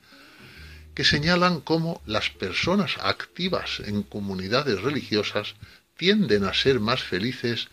que 0.96 1.06
señalan 1.06 1.62
cómo 1.62 2.02
las 2.06 2.30
personas 2.30 2.98
activas 3.00 3.82
en 3.86 4.04
comunidades 4.04 4.82
religiosas 4.82 5.56
tienden 5.98 6.44
a 6.44 6.54
ser 6.54 6.80
más 6.80 7.04
felices 7.04 7.70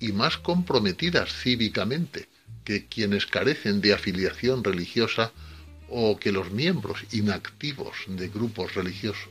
y 0.00 0.12
más 0.12 0.38
comprometidas 0.38 1.32
cívicamente 1.32 2.28
que 2.64 2.86
quienes 2.86 3.26
carecen 3.26 3.80
de 3.80 3.92
afiliación 3.92 4.64
religiosa 4.64 5.32
o 5.88 6.18
que 6.18 6.32
los 6.32 6.50
miembros 6.50 7.00
inactivos 7.12 7.96
de 8.06 8.28
grupos 8.28 8.74
religiosos. 8.74 9.28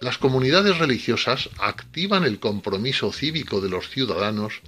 Las 0.00 0.18
comunidades 0.18 0.78
religiosas 0.78 1.48
activan 1.58 2.24
el 2.24 2.38
compromiso 2.38 3.10
cívico 3.10 3.60
de 3.60 3.70
los 3.70 3.88
ciudadanos 3.88 4.60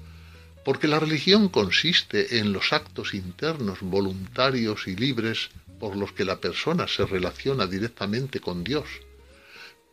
porque 0.67 0.89
la 0.89 0.99
religión 0.99 1.49
consiste 1.49 2.39
en 2.41 2.53
los 2.53 2.73
actos 2.73 3.15
internos 3.15 3.79
voluntarios 3.83 4.89
y 4.89 4.97
libres 4.97 5.51
por 5.79 5.95
los 5.95 6.11
que 6.11 6.25
la 6.25 6.41
persona 6.41 6.89
se 6.89 7.07
relaciona 7.07 7.69
directamente 7.69 8.41
con 8.41 8.65
Dios. 8.65 8.89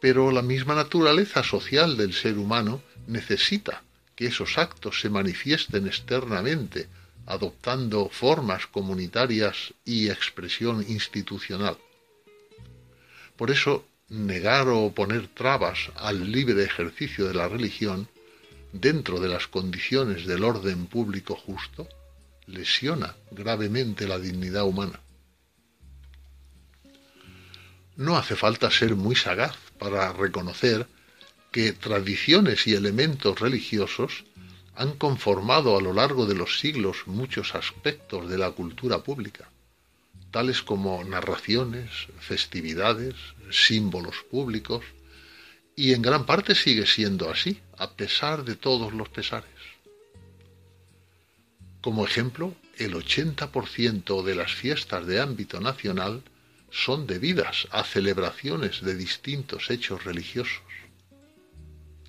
Pero 0.02 0.32
la 0.32 0.42
misma 0.42 0.74
naturaleza 0.74 1.44
social 1.44 1.96
del 1.96 2.12
ser 2.12 2.40
humano 2.40 2.82
necesita 3.06 3.84
que 4.16 4.26
esos 4.26 4.58
actos 4.58 5.00
se 5.00 5.12
manifiesten 5.12 5.86
externamente 5.86 6.88
adoptando 7.28 8.10
formas 8.10 8.66
comunitarias 8.66 9.76
y 9.86 10.10
expresión 10.10 10.84
institucional. 10.90 11.78
Por 13.38 13.52
eso, 13.52 13.86
negar 14.10 14.70
o 14.70 14.92
poner 14.92 15.28
trabas 15.28 15.92
al 15.98 16.32
libre 16.32 16.64
ejercicio 16.64 17.28
de 17.28 17.36
la 17.36 17.48
religión 17.48 18.08
dentro 18.74 19.20
de 19.20 19.30
las 19.30 19.48
condiciones 19.48 20.26
del 20.26 20.44
orden 20.44 20.88
público 20.88 21.36
justo 21.36 21.88
lesiona 22.48 23.16
gravemente 23.32 24.08
la 24.08 24.20
dignidad 24.20 24.66
humana. 24.66 25.00
No 27.96 28.18
hace 28.18 28.36
falta 28.36 28.72
ser 28.72 28.96
muy 28.96 29.16
sagaz 29.16 29.56
para 29.78 30.12
reconocer 30.12 30.88
que 31.52 31.72
tradiciones 31.72 32.66
y 32.66 32.74
elementos 32.74 33.40
religiosos 33.40 34.26
han 34.76 34.94
conformado 34.98 35.78
a 35.78 35.82
lo 35.82 35.94
largo 35.94 36.26
de 36.26 36.34
los 36.34 36.60
siglos 36.60 37.04
muchos 37.06 37.54
aspectos 37.54 38.28
de 38.28 38.40
la 38.40 38.50
cultura 38.50 39.04
pública, 39.04 39.48
tales 40.32 40.64
como 40.64 41.04
narraciones, 41.04 41.92
festividades, 42.20 43.14
símbolos 43.52 44.16
públicos, 44.32 44.84
y 45.76 45.94
en 45.94 46.02
gran 46.02 46.26
parte 46.26 46.56
sigue 46.56 46.88
siendo 46.88 47.30
así, 47.30 47.60
a 47.78 47.92
pesar 47.92 48.44
de 48.44 48.56
todos 48.56 48.94
los 48.94 49.10
pesares. 49.10 49.50
Como 51.82 52.06
ejemplo, 52.06 52.56
el 52.78 52.94
80% 52.94 54.24
de 54.24 54.36
las 54.36 54.54
fiestas 54.54 55.06
de 55.06 55.20
ámbito 55.20 55.60
nacional 55.60 56.24
son 56.72 57.06
debidas 57.06 57.68
a 57.72 57.84
celebraciones 57.84 58.82
de 58.82 58.96
distintos 58.96 59.70
hechos 59.70 60.04
religiosos. 60.06 60.64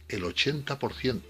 El 0.08 0.22
80%. 0.22 1.20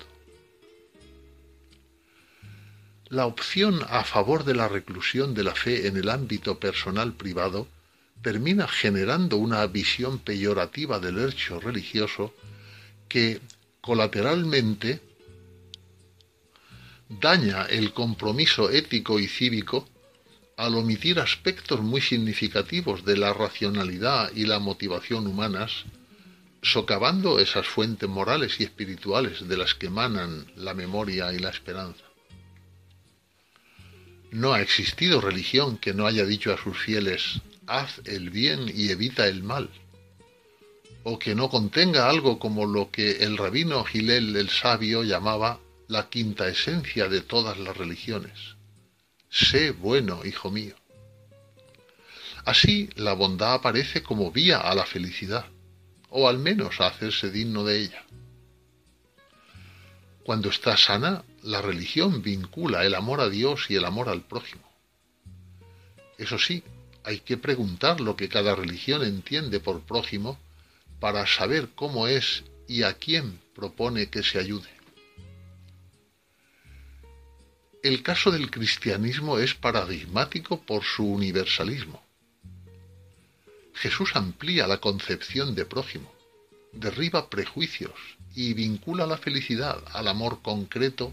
La 3.09 3.27
opción 3.27 3.81
a 3.89 4.05
favor 4.05 4.45
de 4.45 4.55
la 4.55 4.69
reclusión 4.69 5.35
de 5.35 5.45
la 5.45 5.55
fe 5.55 5.87
en 5.87 5.97
el 5.97 6.09
ámbito 6.09 6.59
personal 6.59 7.13
privado 7.13 7.67
termina 8.23 8.67
generando 8.67 9.37
una 9.37 9.67
visión 9.67 10.19
peyorativa 10.19 10.99
del 10.99 11.19
hecho 11.29 11.61
religioso 11.61 12.35
que 13.09 13.41
colateralmente 13.85 15.03
daña 17.07 17.67
el 17.67 17.93
compromiso 17.93 18.71
ético 18.71 19.21
y 19.21 19.29
cívico 19.29 19.87
al 20.57 20.75
omitir 20.75 21.21
aspectos 21.21 21.83
muy 21.83 22.01
significativos 22.01 23.05
de 23.05 23.19
la 23.19 23.35
racionalidad 23.35 24.33
y 24.35 24.47
la 24.47 24.59
motivación 24.59 25.27
humanas, 25.27 25.85
socavando 26.63 27.39
esas 27.39 27.67
fuentes 27.67 28.09
morales 28.09 28.59
y 28.59 28.65
espirituales 28.65 29.47
de 29.47 29.57
las 29.59 29.75
que 29.75 29.89
emanan 29.89 30.47
la 30.57 30.73
memoria 30.73 31.35
y 31.35 31.39
la 31.39 31.51
esperanza. 31.51 32.05
No 34.31 34.55
ha 34.55 34.63
existido 34.63 35.21
religión 35.21 35.77
que 35.77 35.93
no 35.93 36.07
haya 36.07 36.25
dicho 36.25 36.55
a 36.55 36.57
sus 36.57 36.79
fieles, 36.79 37.43
haz 37.67 38.01
el 38.07 38.31
bien 38.31 38.73
y 38.75 38.89
evita 38.89 39.29
el 39.29 39.43
mal, 39.43 39.69
o 41.05 41.19
que 41.19 41.35
no 41.35 41.51
contenga 41.51 42.09
algo 42.09 42.39
como 42.39 42.67
lo 42.67 42.91
que 42.91 43.23
el 43.25 43.37
rabino 43.37 43.85
Gilel 43.85 44.35
el 44.37 44.49
sabio 44.49 45.03
llamaba 45.03 45.61
la 45.87 46.09
quinta 46.09 46.49
esencia 46.49 47.09
de 47.09 47.21
todas 47.21 47.59
las 47.59 47.77
religiones. 47.77 48.57
Sé 49.29 49.71
bueno, 49.71 50.25
hijo 50.25 50.51
mío. 50.51 50.75
Así 52.47 52.89
la 52.97 53.13
bondad 53.13 53.55
aparece 53.55 54.03
como 54.03 54.33
vía 54.33 54.59
a 54.59 54.75
la 54.75 54.87
felicidad, 54.87 55.47
o 56.09 56.29
al 56.29 56.39
menos 56.39 56.81
a 56.81 56.87
hacerse 56.87 57.31
digno 57.31 57.65
de 57.65 57.81
ella. 57.81 58.03
Cuando 60.25 60.49
está 60.49 60.77
sana, 60.79 61.23
la 61.43 61.61
religión 61.61 62.23
vincula 62.23 62.85
el 62.87 62.95
amor 62.95 63.21
a 63.21 63.29
Dios 63.29 63.67
y 63.69 63.77
el 63.77 63.85
amor 63.85 64.09
al 64.09 64.23
prójimo. 64.23 64.63
Eso 66.17 66.39
sí, 66.39 66.63
hay 67.05 67.21
que 67.21 67.37
preguntar 67.37 68.01
lo 68.01 68.17
que 68.17 68.31
cada 68.31 68.55
religión 68.55 69.05
entiende 69.05 69.61
por 69.61 69.83
prójimo 69.83 70.39
para 71.05 71.27
saber 71.27 71.69
cómo 71.75 72.09
es 72.09 72.45
y 72.67 72.83
a 72.83 72.95
quién 72.95 73.39
propone 73.55 74.09
que 74.09 74.23
se 74.23 74.39
ayude. 74.39 74.71
El 77.83 78.03
caso 78.03 78.31
del 78.31 78.51
cristianismo 78.51 79.39
es 79.39 79.55
paradigmático 79.55 80.63
por 80.63 80.83
su 80.83 81.05
universalismo. 81.05 82.03
Jesús 83.75 84.17
amplía 84.17 84.67
la 84.67 84.79
concepción 84.79 85.55
de 85.55 85.67
prójimo, 85.67 86.11
derriba 86.73 87.29
prejuicios 87.29 87.93
y 88.35 88.55
vincula 88.55 89.07
la 89.07 89.19
felicidad 89.19 89.85
al 89.93 90.09
amor 90.09 90.41
concreto 90.41 91.13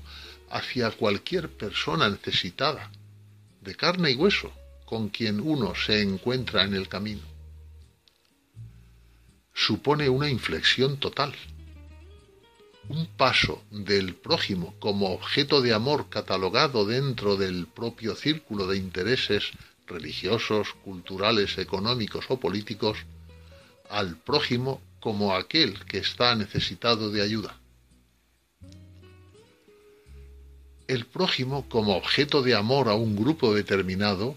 hacia 0.49 0.89
cualquier 0.91 1.49
persona 1.49 2.07
necesitada, 2.07 2.89
de 3.59 3.75
carne 3.75 4.11
y 4.11 4.15
hueso, 4.15 4.53
con 4.85 5.09
quien 5.09 5.41
uno 5.41 5.75
se 5.75 6.01
encuentra 6.01 6.63
en 6.63 6.75
el 6.75 6.87
camino. 6.87 7.30
Supone 9.53 10.09
una 10.09 10.29
inflexión 10.29 10.97
total 10.97 11.33
un 12.91 13.05
paso 13.05 13.63
del 13.71 14.15
prójimo 14.15 14.75
como 14.79 15.13
objeto 15.13 15.61
de 15.61 15.73
amor 15.73 16.09
catalogado 16.09 16.85
dentro 16.85 17.37
del 17.37 17.67
propio 17.67 18.15
círculo 18.15 18.67
de 18.67 18.77
intereses 18.77 19.51
religiosos, 19.87 20.73
culturales, 20.83 21.57
económicos 21.57 22.25
o 22.29 22.37
políticos, 22.37 22.97
al 23.89 24.17
prójimo 24.17 24.81
como 24.99 25.35
aquel 25.35 25.83
que 25.85 25.99
está 25.99 26.35
necesitado 26.35 27.11
de 27.11 27.21
ayuda. 27.21 27.57
El 30.87 31.05
prójimo 31.05 31.67
como 31.69 31.95
objeto 31.95 32.41
de 32.41 32.55
amor 32.55 32.89
a 32.89 32.95
un 32.95 33.15
grupo 33.15 33.53
determinado 33.53 34.35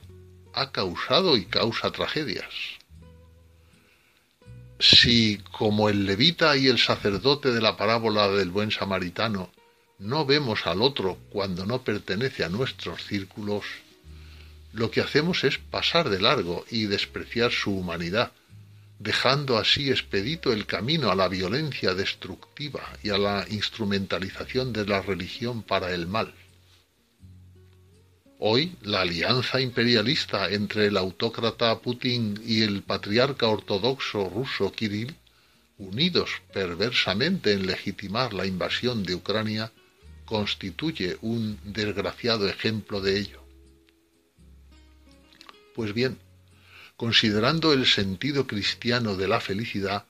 ha 0.53 0.71
causado 0.71 1.37
y 1.37 1.47
causa 1.47 1.91
tragedias, 1.91 2.55
si, 4.79 5.39
como 5.53 5.89
el 5.89 6.07
levita 6.07 6.57
y 6.57 6.67
el 6.67 6.79
sacerdote 6.79 7.53
de 7.53 7.61
la 7.61 7.77
parábola 7.77 8.29
del 8.29 8.51
buen 8.51 8.71
samaritano, 8.71 9.51
no 9.99 10.27
vemos 10.27 10.67
al 10.67 10.83
otro 10.83 11.19
cuando 11.31 11.67
no 11.67 11.83
pertenece 11.83 12.45
a 12.45 12.49
nuestros 12.49 13.05
círculos, 13.05 13.65
lo 14.73 14.91
que 14.91 15.01
hacemos 15.01 15.45
es 15.45 15.59
pasar 15.59 16.11
de 16.11 16.21
largo 16.21 16.65
y 16.69 16.87
despreciar 16.87 17.53
su 17.53 17.77
humanidad, 17.77 18.33
dejando 18.99 19.57
así 19.57 19.91
expedito 19.91 20.53
el 20.53 20.67
camino 20.67 21.11
a 21.11 21.15
la 21.15 21.29
violencia 21.29 21.95
destructiva 21.95 22.83
y 23.03 23.11
a 23.11 23.19
la 23.19 23.47
instrumentalización 23.49 24.73
de 24.73 24.87
la 24.87 25.01
religión 25.01 25.63
para 25.63 25.93
el 25.93 26.09
mal. 26.09 26.35
Hoy, 28.47 28.77
la 28.83 29.01
alianza 29.01 29.59
imperialista 29.59 30.51
entre 30.51 30.89
el 30.89 30.99
autócrata 30.99 31.81
Putin 31.81 32.39
y 32.47 32.61
el 32.61 32.83
patriarca 32.83 33.49
ortodoxo 33.49 34.29
ruso 34.29 34.71
Kirill, 34.71 35.17
unidos 35.79 36.29
perversamente 36.53 37.55
en 37.55 37.67
legitimar 37.67 38.35
la 38.35 38.45
invasión 38.45 39.03
de 39.03 39.15
Ucrania, 39.15 39.73
constituye 40.27 41.17
un 41.23 41.59
desgraciado 41.65 42.47
ejemplo 42.47 43.01
de 43.01 43.19
ello. 43.19 43.43
Pues 45.75 45.95
bien, 45.95 46.19
considerando 46.99 47.73
el 47.73 47.87
sentido 47.87 48.47
cristiano 48.47 49.17
de 49.17 49.27
la 49.27 49.41
felicidad, 49.41 50.05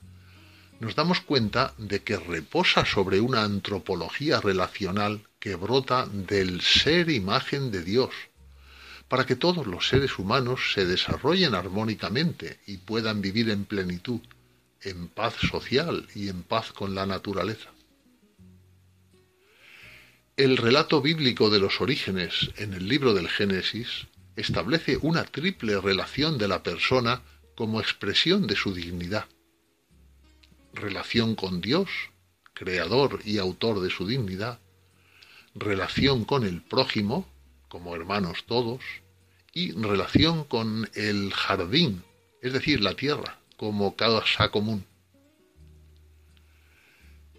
nos 0.79 0.95
damos 0.95 1.21
cuenta 1.21 1.73
de 1.77 2.03
que 2.03 2.17
reposa 2.17 2.85
sobre 2.85 3.19
una 3.19 3.43
antropología 3.43 4.41
relacional 4.41 5.21
que 5.39 5.55
brota 5.55 6.05
del 6.05 6.61
ser 6.61 7.09
imagen 7.09 7.71
de 7.71 7.83
Dios, 7.83 8.11
para 9.07 9.25
que 9.25 9.35
todos 9.35 9.67
los 9.67 9.87
seres 9.87 10.17
humanos 10.19 10.73
se 10.73 10.85
desarrollen 10.85 11.55
armónicamente 11.55 12.59
y 12.65 12.77
puedan 12.77 13.21
vivir 13.21 13.49
en 13.49 13.65
plenitud, 13.65 14.21
en 14.81 15.07
paz 15.07 15.35
social 15.35 16.07
y 16.15 16.29
en 16.29 16.43
paz 16.43 16.71
con 16.71 16.95
la 16.95 17.05
naturaleza. 17.05 17.69
El 20.37 20.57
relato 20.57 21.01
bíblico 21.01 21.49
de 21.49 21.59
los 21.59 21.79
orígenes 21.79 22.51
en 22.57 22.73
el 22.73 22.89
libro 22.89 23.13
del 23.13 23.29
Génesis 23.29 24.07
establece 24.35 24.97
una 25.01 25.23
triple 25.23 25.79
relación 25.79 26.37
de 26.37 26.49
la 26.49 26.61
persona 26.61 27.21
como 27.55 27.79
expresión 27.79 28.45
de 28.45 28.57
su 28.57 28.73
dignidad. 28.73 29.25
Relación 30.75 31.35
con 31.35 31.61
Dios, 31.61 31.89
creador 32.53 33.21
y 33.23 33.37
autor 33.37 33.79
de 33.79 33.89
su 33.89 34.05
dignidad, 34.05 34.59
relación 35.55 36.25
con 36.25 36.43
el 36.43 36.61
prójimo, 36.61 37.25
como 37.69 37.95
hermanos 37.95 38.43
todos, 38.45 38.81
y 39.53 39.71
relación 39.71 40.43
con 40.43 40.89
el 40.93 41.31
jardín, 41.33 42.03
es 42.41 42.51
decir, 42.51 42.81
la 42.81 42.93
tierra, 42.93 43.39
como 43.55 43.95
casa 43.95 44.49
común. 44.49 44.85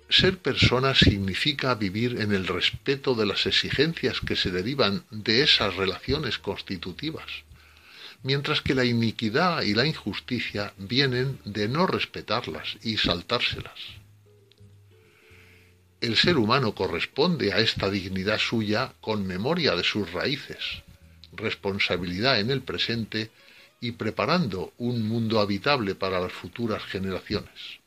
Ser 0.09 0.39
persona 0.39 0.95
significa 0.95 1.75
vivir 1.75 2.23
en 2.23 2.33
el 2.33 2.47
respeto 2.47 3.15
de 3.15 3.27
las 3.27 3.45
exigencias 3.45 4.21
que 4.21 4.37
se 4.37 4.51
derivan 4.51 5.05
de 5.11 5.43
esas 5.43 5.77
relaciones 5.77 6.39
constitutivas, 6.39 7.27
mientras 8.27 8.61
que 8.61 8.75
la 8.75 8.85
iniquidad 8.85 9.63
y 9.63 9.73
la 9.73 9.87
injusticia 9.87 10.75
vienen 10.77 11.39
de 11.45 11.69
no 11.69 11.87
respetarlas 11.87 12.77
y 12.83 12.99
saltárselas 12.99 13.81
el 16.01 16.17
ser 16.17 16.37
humano 16.37 16.75
corresponde 16.75 17.53
a 17.53 17.59
esta 17.59 17.91
dignidad 17.91 18.39
suya 18.39 18.93
con 19.01 19.27
memoria 19.27 19.75
de 19.75 19.83
sus 19.83 20.13
raíces, 20.13 20.83
responsabilidad 21.33 22.39
en 22.39 22.51
el 22.51 22.63
presente 22.63 23.31
y 23.81 23.93
preparando 23.93 24.73
un 24.79 25.09
mundo 25.09 25.41
habitable 25.41 25.95
para 25.95 26.21
las 26.21 26.33
futuras 26.33 26.83
generaciones. 26.85 27.81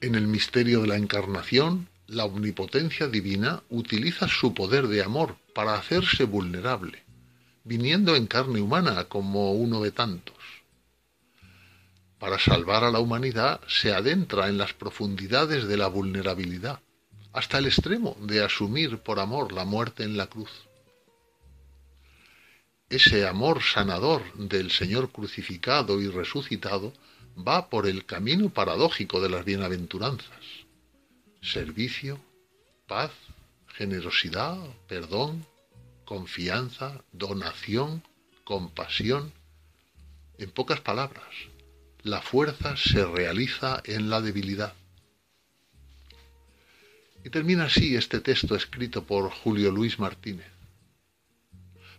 En 0.00 0.14
el 0.14 0.26
misterio 0.26 0.82
de 0.82 0.88
la 0.88 0.96
encarnación, 0.96 1.88
la 2.06 2.24
omnipotencia 2.24 3.06
divina 3.06 3.62
utiliza 3.70 4.28
su 4.28 4.54
poder 4.54 4.88
de 4.88 5.02
amor 5.02 5.36
para 5.54 5.74
hacerse 5.74 6.24
vulnerable, 6.24 7.02
viniendo 7.64 8.16
en 8.16 8.26
carne 8.26 8.60
humana 8.60 9.04
como 9.04 9.52
uno 9.52 9.80
de 9.82 9.92
tantos 9.92 10.36
para 12.22 12.38
salvar 12.38 12.84
a 12.84 12.92
la 12.92 13.00
humanidad 13.00 13.60
se 13.66 13.92
adentra 13.92 14.48
en 14.48 14.56
las 14.56 14.72
profundidades 14.72 15.66
de 15.66 15.76
la 15.76 15.88
vulnerabilidad, 15.88 16.78
hasta 17.32 17.58
el 17.58 17.66
extremo 17.66 18.16
de 18.20 18.44
asumir 18.44 18.98
por 18.98 19.18
amor 19.18 19.52
la 19.52 19.64
muerte 19.64 20.04
en 20.04 20.16
la 20.16 20.28
cruz. 20.28 20.52
Ese 22.88 23.26
amor 23.26 23.60
sanador 23.60 24.22
del 24.34 24.70
Señor 24.70 25.10
crucificado 25.10 26.00
y 26.00 26.06
resucitado 26.06 26.92
va 27.36 27.68
por 27.68 27.88
el 27.88 28.06
camino 28.06 28.50
paradójico 28.50 29.20
de 29.20 29.28
las 29.28 29.44
bienaventuranzas. 29.44 30.44
Servicio, 31.42 32.20
paz, 32.86 33.10
generosidad, 33.74 34.58
perdón, 34.86 35.44
confianza, 36.04 37.04
donación, 37.12 38.02
compasión. 38.44 39.32
En 40.38 40.50
pocas 40.50 40.80
palabras, 40.80 41.28
la 42.02 42.20
fuerza 42.20 42.76
se 42.76 43.04
realiza 43.04 43.80
en 43.84 44.10
la 44.10 44.20
debilidad. 44.20 44.74
Y 47.24 47.30
termina 47.30 47.64
así 47.64 47.94
este 47.94 48.20
texto 48.20 48.56
escrito 48.56 49.04
por 49.04 49.30
Julio 49.30 49.70
Luis 49.70 49.98
Martínez. 49.98 50.50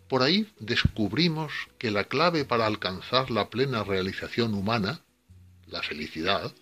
Por 0.10 0.22
ahí 0.22 0.52
descubrimos 0.60 1.54
que 1.78 1.90
la 1.90 2.04
clave 2.04 2.44
para 2.44 2.68
alcanzar 2.68 3.32
la 3.32 3.50
plena 3.50 3.84
realización 3.84 4.54
humana, 4.54 5.02
la 5.68 5.82
felicidad, 5.82 6.54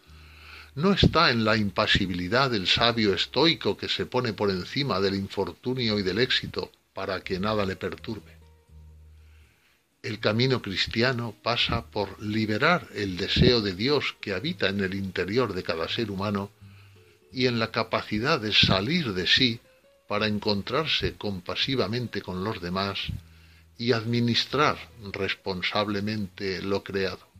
no 0.75 0.93
está 0.93 1.31
en 1.31 1.43
la 1.43 1.57
impasibilidad 1.57 2.49
del 2.49 2.67
sabio 2.67 3.13
estoico 3.13 3.75
que 3.75 3.89
se 3.89 4.05
pone 4.05 4.31
por 4.31 4.51
encima 4.51 5.01
del 5.01 5.15
infortunio 5.15 5.99
y 5.99 6.03
del 6.03 6.19
éxito 6.19 6.71
para 7.01 7.21
que 7.21 7.39
nada 7.39 7.65
le 7.65 7.75
perturbe. 7.77 8.37
El 10.03 10.19
camino 10.19 10.61
cristiano 10.61 11.33
pasa 11.41 11.87
por 11.89 12.21
liberar 12.21 12.87
el 12.93 13.17
deseo 13.17 13.59
de 13.61 13.73
Dios 13.73 14.15
que 14.21 14.33
habita 14.33 14.69
en 14.69 14.81
el 14.81 14.93
interior 14.93 15.55
de 15.55 15.63
cada 15.63 15.89
ser 15.89 16.11
humano 16.11 16.51
y 17.33 17.47
en 17.47 17.57
la 17.57 17.71
capacidad 17.71 18.39
de 18.39 18.53
salir 18.53 19.13
de 19.13 19.25
sí 19.25 19.59
para 20.07 20.27
encontrarse 20.27 21.15
compasivamente 21.15 22.21
con 22.21 22.43
los 22.43 22.61
demás 22.61 22.99
y 23.79 23.93
administrar 23.93 24.77
responsablemente 25.11 26.61
lo 26.61 26.83
creado. 26.83 27.30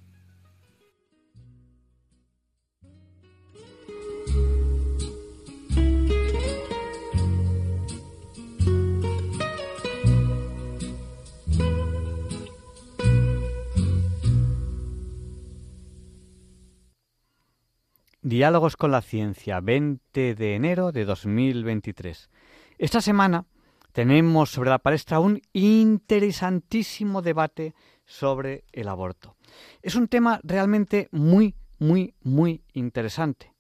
Diálogos 18.32 18.78
con 18.78 18.92
la 18.92 19.02
Ciencia, 19.02 19.60
20 19.60 20.36
de 20.36 20.56
enero 20.56 20.94
de 20.94 21.04
2023. 21.04 22.30
Esta 22.78 23.02
semana 23.02 23.46
tenemos 23.92 24.50
sobre 24.50 24.70
la 24.70 24.80
palestra 24.80 25.20
un 25.20 25.42
interesantísimo 25.52 27.22
debate 27.22 27.76
sobre 28.06 28.64
el 28.72 28.88
aborto. 28.88 29.36
Es 29.82 29.96
un 29.96 30.08
tema 30.08 30.40
realmente 30.44 31.10
muy, 31.12 31.56
muy, 31.78 32.16
muy 32.22 32.64
interesante, 32.72 33.54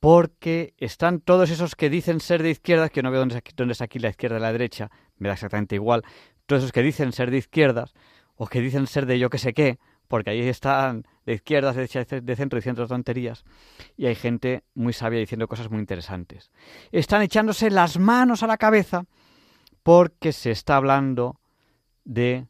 porque 0.00 0.72
están 0.78 1.20
todos 1.20 1.50
esos 1.50 1.76
que 1.76 1.90
dicen 1.90 2.20
ser 2.20 2.42
de 2.42 2.52
izquierdas, 2.52 2.90
que 2.90 3.02
no 3.02 3.10
veo 3.10 3.20
dónde 3.20 3.34
es 3.72 3.82
aquí, 3.82 3.98
la 3.98 4.08
izquierda 4.08 4.38
y 4.38 4.40
la 4.40 4.52
derecha, 4.52 4.90
me 5.18 5.28
da 5.28 5.34
exactamente 5.34 5.74
igual, 5.74 6.04
todos 6.46 6.62
esos 6.62 6.72
que 6.72 6.80
dicen 6.80 7.12
ser 7.12 7.30
de 7.30 7.36
izquierdas, 7.36 7.92
o 8.34 8.46
que 8.46 8.62
dicen 8.62 8.86
ser 8.86 9.04
de 9.04 9.18
yo 9.18 9.28
que 9.28 9.36
sé 9.36 9.52
qué, 9.52 9.78
porque 10.08 10.30
ahí 10.30 10.40
están 10.40 11.06
de 11.26 11.34
izquierdas, 11.34 11.76
de 11.76 12.20
de 12.20 12.36
centro 12.36 12.58
diciendo 12.58 12.86
tonterías, 12.86 13.44
y 13.96 14.06
hay 14.06 14.14
gente 14.14 14.64
muy 14.74 14.92
sabia 14.92 15.20
diciendo 15.20 15.48
cosas 15.48 15.70
muy 15.70 15.80
interesantes. 15.80 16.50
Están 16.92 17.22
echándose 17.22 17.70
las 17.70 17.98
manos 17.98 18.42
a 18.42 18.46
la 18.46 18.58
cabeza 18.58 19.06
porque 19.82 20.32
se 20.32 20.50
está 20.50 20.76
hablando 20.76 21.40
de 22.04 22.46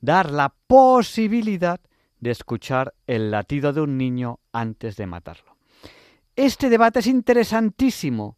dar 0.00 0.30
la 0.30 0.54
posibilidad 0.66 1.80
de 2.20 2.30
escuchar 2.30 2.94
el 3.06 3.30
latido 3.30 3.72
de 3.72 3.80
un 3.80 3.96
niño 3.96 4.40
antes 4.52 4.96
de 4.96 5.06
matarlo. 5.06 5.56
Este 6.36 6.68
debate 6.68 7.00
es 7.00 7.06
interesantísimo. 7.06 8.36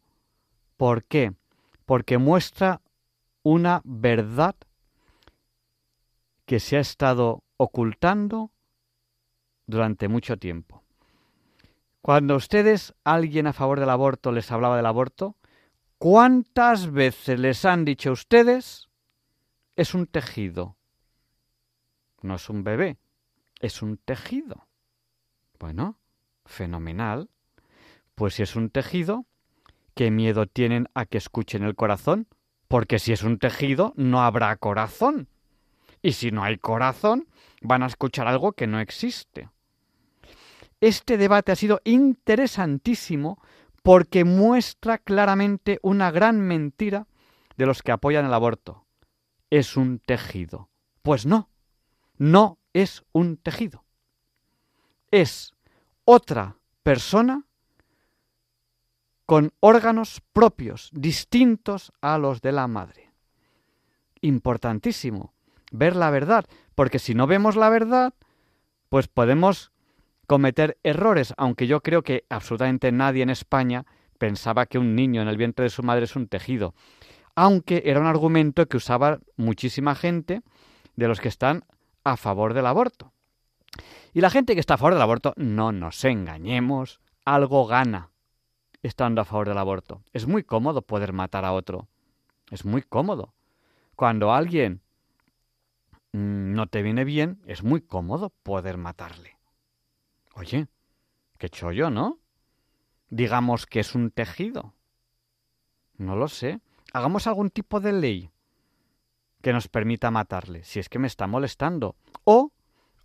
¿Por 0.77 1.03
qué? 1.03 1.33
Porque 1.85 2.17
muestra 2.17 2.81
una 3.43 3.81
verdad 3.83 4.55
que 6.45 6.59
se 6.59 6.77
ha 6.77 6.79
estado 6.79 7.43
ocultando 7.57 8.51
durante 9.71 10.07
mucho 10.07 10.37
tiempo. 10.37 10.83
Cuando 12.01 12.35
ustedes, 12.35 12.93
alguien 13.03 13.47
a 13.47 13.53
favor 13.53 13.79
del 13.79 13.89
aborto, 13.89 14.31
les 14.31 14.51
hablaba 14.51 14.77
del 14.77 14.85
aborto, 14.85 15.35
¿cuántas 15.97 16.91
veces 16.91 17.39
les 17.39 17.65
han 17.65 17.85
dicho 17.85 18.09
a 18.09 18.13
ustedes 18.13 18.89
es 19.75 19.93
un 19.93 20.05
tejido? 20.07 20.77
No 22.21 22.35
es 22.35 22.49
un 22.49 22.63
bebé, 22.63 22.97
es 23.59 23.81
un 23.81 23.97
tejido. 23.97 24.67
Bueno, 25.59 25.99
fenomenal. 26.45 27.29
Pues 28.15 28.35
si 28.35 28.43
es 28.43 28.55
un 28.55 28.69
tejido, 28.69 29.25
¿qué 29.95 30.11
miedo 30.11 30.45
tienen 30.47 30.87
a 30.93 31.05
que 31.05 31.17
escuchen 31.17 31.63
el 31.63 31.75
corazón? 31.75 32.27
Porque 32.67 32.99
si 32.99 33.11
es 33.11 33.23
un 33.23 33.37
tejido, 33.37 33.93
no 33.95 34.23
habrá 34.23 34.55
corazón. 34.57 35.27
Y 36.01 36.13
si 36.13 36.31
no 36.31 36.43
hay 36.43 36.57
corazón, 36.57 37.27
van 37.61 37.83
a 37.83 37.87
escuchar 37.87 38.27
algo 38.27 38.53
que 38.53 38.65
no 38.65 38.79
existe. 38.79 39.49
Este 40.81 41.17
debate 41.17 41.51
ha 41.51 41.55
sido 41.55 41.79
interesantísimo 41.83 43.39
porque 43.83 44.25
muestra 44.25 44.97
claramente 44.97 45.79
una 45.83 46.11
gran 46.11 46.41
mentira 46.41 47.07
de 47.55 47.65
los 47.67 47.81
que 47.81 47.91
apoyan 47.91 48.25
el 48.25 48.33
aborto. 48.33 48.85
Es 49.49 49.77
un 49.77 49.99
tejido. 49.99 50.69
Pues 51.03 51.25
no, 51.25 51.49
no 52.17 52.57
es 52.73 53.03
un 53.11 53.37
tejido. 53.37 53.83
Es 55.11 55.53
otra 56.05 56.57
persona 56.83 57.45
con 59.25 59.53
órganos 59.59 60.21
propios, 60.33 60.89
distintos 60.93 61.93
a 62.01 62.17
los 62.17 62.41
de 62.41 62.51
la 62.51 62.67
madre. 62.67 63.11
Importantísimo 64.21 65.33
ver 65.71 65.95
la 65.95 66.09
verdad, 66.09 66.45
porque 66.75 66.99
si 66.99 67.15
no 67.15 67.27
vemos 67.27 67.55
la 67.55 67.69
verdad, 67.69 68.13
pues 68.89 69.07
podemos 69.07 69.70
cometer 70.31 70.77
errores, 70.81 71.33
aunque 71.35 71.67
yo 71.67 71.81
creo 71.81 72.03
que 72.03 72.23
absolutamente 72.29 72.93
nadie 72.93 73.21
en 73.21 73.29
España 73.29 73.85
pensaba 74.17 74.65
que 74.65 74.77
un 74.77 74.95
niño 74.95 75.21
en 75.21 75.27
el 75.27 75.35
vientre 75.35 75.63
de 75.63 75.69
su 75.69 75.83
madre 75.83 76.05
es 76.05 76.15
un 76.15 76.29
tejido, 76.29 76.73
aunque 77.35 77.83
era 77.83 77.99
un 77.99 78.05
argumento 78.05 78.65
que 78.65 78.77
usaba 78.77 79.19
muchísima 79.35 79.93
gente 79.93 80.41
de 80.95 81.07
los 81.09 81.19
que 81.19 81.27
están 81.27 81.65
a 82.05 82.15
favor 82.15 82.53
del 82.53 82.65
aborto. 82.65 83.11
Y 84.13 84.21
la 84.21 84.29
gente 84.29 84.53
que 84.53 84.61
está 84.61 84.75
a 84.75 84.77
favor 84.77 84.93
del 84.93 85.01
aborto, 85.01 85.33
no 85.35 85.73
nos 85.73 86.01
engañemos, 86.05 87.01
algo 87.25 87.67
gana 87.67 88.11
estando 88.83 89.19
a 89.19 89.25
favor 89.25 89.49
del 89.49 89.57
aborto. 89.57 90.01
Es 90.13 90.27
muy 90.27 90.45
cómodo 90.45 90.81
poder 90.81 91.11
matar 91.11 91.43
a 91.43 91.51
otro. 91.51 91.89
Es 92.51 92.63
muy 92.63 92.83
cómodo. 92.83 93.33
Cuando 93.97 94.31
alguien 94.31 94.79
mm, 96.13 96.53
no 96.53 96.67
te 96.67 96.83
viene 96.83 97.03
bien, 97.03 97.41
es 97.47 97.63
muy 97.63 97.81
cómodo 97.81 98.31
poder 98.43 98.77
matarle. 98.77 99.40
Oye, 100.33 100.67
qué 101.37 101.49
chollo, 101.49 101.89
¿no? 101.89 102.19
Digamos 103.09 103.65
que 103.65 103.79
es 103.79 103.95
un 103.95 104.11
tejido. 104.11 104.73
No 105.97 106.15
lo 106.15 106.27
sé. 106.27 106.59
Hagamos 106.93 107.27
algún 107.27 107.49
tipo 107.49 107.79
de 107.79 107.93
ley 107.93 108.31
que 109.41 109.53
nos 109.53 109.67
permita 109.67 110.11
matarle, 110.11 110.63
si 110.63 110.79
es 110.79 110.89
que 110.89 110.99
me 110.99 111.07
está 111.07 111.27
molestando. 111.27 111.95
O 112.23 112.51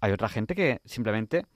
hay 0.01 0.13
otra 0.13 0.29
gente 0.29 0.55
que 0.55 0.81
simplemente 0.85 1.47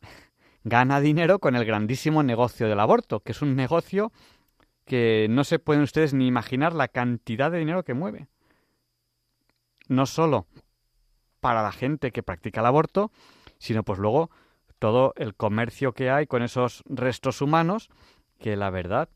gana 0.64 1.00
dinero 1.00 1.38
con 1.38 1.56
el 1.56 1.64
grandísimo 1.64 2.22
negocio 2.22 2.68
del 2.68 2.80
aborto, 2.80 3.20
que 3.20 3.32
es 3.32 3.42
un 3.42 3.56
negocio 3.56 4.12
que 4.84 5.28
no 5.30 5.44
se 5.44 5.58
pueden 5.58 5.82
ustedes 5.82 6.14
ni 6.14 6.26
imaginar 6.26 6.74
la 6.74 6.88
cantidad 6.88 7.50
de 7.50 7.58
dinero 7.58 7.84
que 7.84 7.94
mueve. 7.94 8.28
No 9.88 10.06
solo 10.06 10.46
para 11.40 11.62
la 11.62 11.72
gente 11.72 12.12
que 12.12 12.22
practica 12.22 12.60
el 12.60 12.66
aborto, 12.66 13.10
sino 13.60 13.84
pues 13.84 14.00
luego 14.00 14.30
todo 14.80 15.12
el 15.16 15.36
comercio 15.36 15.92
que 15.92 16.10
hay 16.10 16.26
con 16.26 16.42
esos 16.42 16.82
restos 16.86 17.40
humanos, 17.40 17.88
que 18.40 18.56
la 18.56 18.70
verdad 18.70 19.08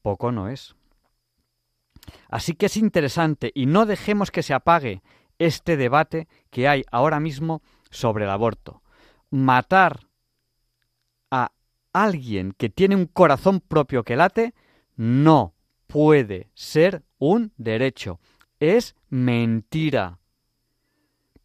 poco 0.00 0.32
no 0.32 0.48
es. 0.48 0.74
Así 2.28 2.54
que 2.54 2.66
es 2.66 2.78
interesante 2.78 3.52
y 3.54 3.66
no 3.66 3.84
dejemos 3.84 4.30
que 4.30 4.42
se 4.42 4.54
apague 4.54 5.02
este 5.38 5.76
debate 5.76 6.28
que 6.50 6.68
hay 6.68 6.84
ahora 6.90 7.20
mismo 7.20 7.60
sobre 7.90 8.24
el 8.24 8.30
aborto. 8.30 8.82
Matar 9.28 10.00
alguien 11.92 12.52
que 12.56 12.70
tiene 12.70 12.96
un 12.96 13.06
corazón 13.06 13.60
propio 13.60 14.02
que 14.02 14.16
late 14.16 14.54
no 14.96 15.54
puede 15.86 16.50
ser 16.54 17.02
un 17.18 17.52
derecho. 17.56 18.18
Es 18.60 18.94
mentira. 19.08 20.18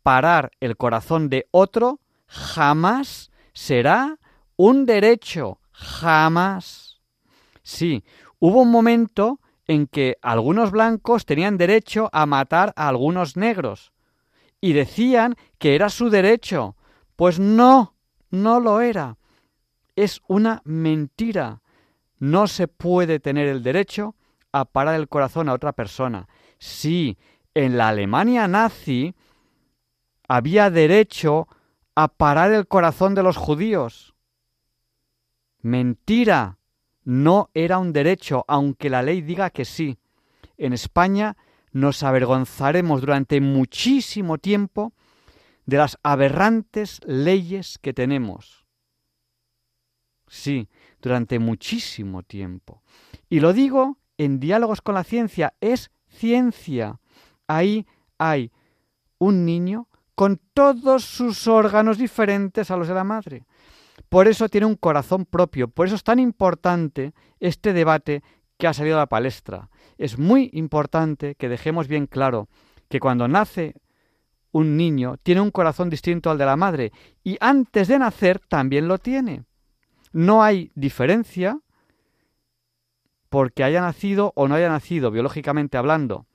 Parar 0.03 0.51
el 0.59 0.77
corazón 0.77 1.29
de 1.29 1.47
otro 1.51 1.99
jamás 2.27 3.31
será 3.53 4.17
un 4.55 4.85
derecho. 4.85 5.59
Jamás. 5.71 7.01
Sí, 7.61 8.03
hubo 8.39 8.61
un 8.61 8.71
momento 8.71 9.39
en 9.67 9.87
que 9.87 10.17
algunos 10.21 10.71
blancos 10.71 11.25
tenían 11.25 11.57
derecho 11.57 12.09
a 12.13 12.25
matar 12.25 12.73
a 12.75 12.87
algunos 12.87 13.37
negros 13.37 13.91
y 14.59 14.73
decían 14.73 15.35
que 15.59 15.75
era 15.75 15.89
su 15.89 16.09
derecho. 16.09 16.75
Pues 17.15 17.39
no, 17.39 17.95
no 18.31 18.59
lo 18.59 18.81
era 18.81 19.17
es 19.97 20.21
una 20.27 20.61
mentira. 20.63 21.61
No 22.19 22.47
se 22.47 22.69
puede 22.69 23.19
tener 23.19 23.47
el 23.47 23.63
derecho 23.63 24.15
a 24.53 24.63
parar 24.63 24.95
el 24.95 25.09
corazón 25.09 25.49
a 25.49 25.53
otra 25.53 25.73
persona. 25.73 26.29
Sí, 26.59 27.17
en 27.53 27.77
la 27.77 27.89
Alemania 27.89 28.47
nazi 28.47 29.15
había 30.27 30.69
derecho 30.69 31.47
a 31.97 32.09
parar 32.09 32.51
el 32.51 32.67
corazón 32.67 33.15
de 33.15 33.23
los 33.23 33.37
judíos. 33.37 34.13
Mentira. 35.63 36.59
No 37.03 37.49
era 37.55 37.79
un 37.79 37.91
derecho, 37.91 38.45
aunque 38.47 38.91
la 38.91 39.01
ley 39.01 39.21
diga 39.21 39.49
que 39.49 39.65
sí. 39.65 39.97
En 40.59 40.73
España 40.73 41.37
nos 41.71 42.03
avergonzaremos 42.03 43.01
durante 43.01 43.41
muchísimo 43.41 44.37
tiempo 44.37 44.93
de 45.65 45.77
las 45.77 45.97
aberrantes 46.03 46.99
leyes 47.03 47.79
que 47.81 47.93
tenemos. 47.93 48.63
Sí, 50.27 50.69
durante 51.01 51.39
muchísimo 51.39 52.21
tiempo. 52.21 52.83
Y 53.27 53.39
lo 53.39 53.53
digo 53.53 53.97
en 54.19 54.39
diálogos 54.39 54.81
con 54.83 54.93
la 54.93 55.03
ciencia, 55.03 55.55
es 55.61 55.89
ciencia. 56.09 56.99
Ahí 57.47 57.87
hay 58.19 58.51
un 59.17 59.45
niño 59.45 59.87
con 60.17 60.41
todos 60.55 61.05
sus 61.05 61.47
órganos 61.47 61.99
diferentes 61.99 62.71
a 62.71 62.75
los 62.75 62.87
de 62.87 62.95
la 62.95 63.03
madre. 63.03 63.45
Por 64.09 64.27
eso 64.27 64.49
tiene 64.49 64.65
un 64.65 64.75
corazón 64.75 65.25
propio, 65.25 65.67
por 65.67 65.85
eso 65.85 65.95
es 65.95 66.03
tan 66.03 66.17
importante 66.17 67.13
este 67.39 67.71
debate 67.71 68.23
que 68.57 68.65
ha 68.65 68.73
salido 68.73 68.97
a 68.97 69.01
la 69.01 69.05
palestra. 69.05 69.69
Es 69.97 70.17
muy 70.17 70.49
importante 70.53 71.35
que 71.35 71.47
dejemos 71.49 71.87
bien 71.87 72.07
claro 72.07 72.49
que 72.89 72.99
cuando 72.99 73.27
nace 73.27 73.75
un 74.51 74.75
niño 74.75 75.17
tiene 75.21 75.41
un 75.41 75.51
corazón 75.51 75.89
distinto 75.89 76.31
al 76.31 76.37
de 76.37 76.45
la 76.45 76.55
madre 76.55 76.91
y 77.23 77.37
antes 77.39 77.87
de 77.87 77.99
nacer 77.99 78.39
también 78.39 78.87
lo 78.87 78.97
tiene 78.97 79.45
no 80.17 80.41
hay 80.43 80.71
diferencia 80.73 81.59
porque 83.29 83.63
haya 83.63 83.81
nacido 83.81 84.33
o 84.35 84.47
no 84.47 84.55
haya 84.55 84.67
nacido, 84.67 85.11
biológicamente 85.11 85.77
hablando. 85.77 86.25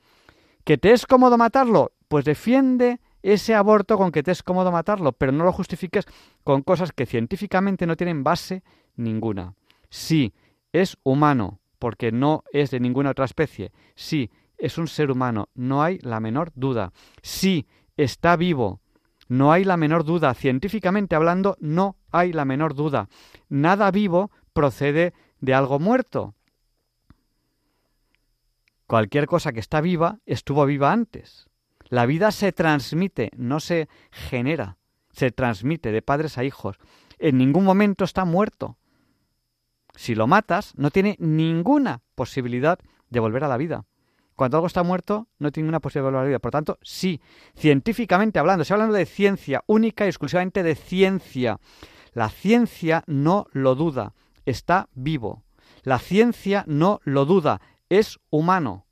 ¿Que 0.64 0.78
te 0.78 0.92
es 0.92 1.04
cómodo 1.04 1.36
matarlo? 1.36 1.90
Pues 2.06 2.24
defiende 2.24 3.00
ese 3.22 3.54
aborto 3.54 3.96
con 3.96 4.12
que 4.12 4.22
te 4.22 4.32
es 4.32 4.42
cómodo 4.42 4.72
matarlo, 4.72 5.12
pero 5.12 5.32
no 5.32 5.44
lo 5.44 5.52
justifiques 5.52 6.06
con 6.44 6.62
cosas 6.62 6.92
que 6.92 7.06
científicamente 7.06 7.86
no 7.86 7.96
tienen 7.96 8.24
base 8.24 8.62
ninguna. 8.96 9.54
Sí, 9.90 10.34
es 10.72 10.96
humano, 11.02 11.60
porque 11.78 12.12
no 12.12 12.44
es 12.52 12.70
de 12.70 12.80
ninguna 12.80 13.10
otra 13.10 13.24
especie. 13.24 13.72
Sí, 13.94 14.30
es 14.58 14.78
un 14.78 14.88
ser 14.88 15.10
humano, 15.10 15.48
no 15.54 15.82
hay 15.82 15.98
la 15.98 16.20
menor 16.20 16.52
duda. 16.54 16.92
Sí, 17.22 17.66
está 17.96 18.36
vivo, 18.36 18.80
no 19.28 19.52
hay 19.52 19.64
la 19.64 19.76
menor 19.76 20.04
duda. 20.04 20.34
Científicamente 20.34 21.16
hablando, 21.16 21.56
no 21.60 21.96
hay 22.10 22.32
la 22.32 22.44
menor 22.44 22.74
duda. 22.74 23.08
Nada 23.48 23.90
vivo 23.90 24.30
procede 24.52 25.14
de 25.40 25.54
algo 25.54 25.78
muerto. 25.78 26.34
Cualquier 28.86 29.26
cosa 29.26 29.52
que 29.52 29.60
está 29.60 29.80
viva 29.80 30.18
estuvo 30.26 30.66
viva 30.66 30.92
antes. 30.92 31.48
La 31.92 32.06
vida 32.06 32.30
se 32.30 32.52
transmite, 32.52 33.30
no 33.36 33.60
se 33.60 33.86
genera, 34.10 34.78
se 35.10 35.30
transmite 35.30 35.92
de 35.92 36.00
padres 36.00 36.38
a 36.38 36.44
hijos. 36.44 36.78
En 37.18 37.36
ningún 37.36 37.64
momento 37.64 38.04
está 38.04 38.24
muerto. 38.24 38.78
Si 39.94 40.14
lo 40.14 40.26
matas, 40.26 40.72
no 40.74 40.90
tiene 40.90 41.16
ninguna 41.18 42.00
posibilidad 42.14 42.78
de 43.10 43.20
volver 43.20 43.44
a 43.44 43.48
la 43.48 43.58
vida. 43.58 43.84
Cuando 44.36 44.56
algo 44.56 44.68
está 44.68 44.82
muerto, 44.82 45.28
no 45.38 45.52
tiene 45.52 45.66
ninguna 45.66 45.80
posibilidad 45.80 46.06
de 46.06 46.12
volver 46.12 46.20
a 46.20 46.22
la 46.22 46.28
vida. 46.28 46.38
Por 46.38 46.52
tanto, 46.52 46.78
sí, 46.80 47.20
científicamente 47.56 48.38
hablando, 48.38 48.62
estoy 48.62 48.76
hablando 48.76 48.96
de 48.96 49.04
ciencia, 49.04 49.62
única 49.66 50.06
y 50.06 50.08
exclusivamente 50.08 50.62
de 50.62 50.76
ciencia. 50.76 51.60
La 52.14 52.30
ciencia 52.30 53.04
no 53.06 53.48
lo 53.52 53.74
duda, 53.74 54.14
está 54.46 54.88
vivo. 54.94 55.44
La 55.82 55.98
ciencia 55.98 56.64
no 56.66 57.00
lo 57.04 57.26
duda, 57.26 57.60
es 57.90 58.18
humano. 58.30 58.86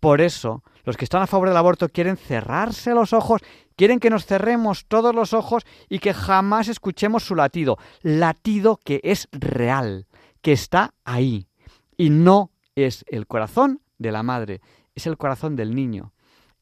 Por 0.00 0.22
eso, 0.22 0.62
los 0.84 0.96
que 0.96 1.04
están 1.04 1.22
a 1.22 1.26
favor 1.26 1.48
del 1.48 1.56
aborto 1.56 1.88
quieren 1.88 2.16
cerrarse 2.16 2.94
los 2.94 3.12
ojos, 3.12 3.40
quieren 3.76 4.00
que 4.00 4.10
nos 4.10 4.26
cerremos 4.26 4.86
todos 4.86 5.14
los 5.14 5.32
ojos 5.32 5.64
y 5.88 5.98
que 5.98 6.14
jamás 6.14 6.68
escuchemos 6.68 7.24
su 7.24 7.34
latido. 7.34 7.78
Latido 8.02 8.78
que 8.82 9.00
es 9.04 9.28
real, 9.32 10.06
que 10.40 10.52
está 10.52 10.94
ahí. 11.04 11.48
Y 11.96 12.10
no 12.10 12.50
es 12.74 13.04
el 13.08 13.26
corazón 13.26 13.80
de 13.98 14.12
la 14.12 14.22
madre, 14.22 14.60
es 14.94 15.06
el 15.06 15.16
corazón 15.16 15.56
del 15.56 15.74
niño. 15.74 16.12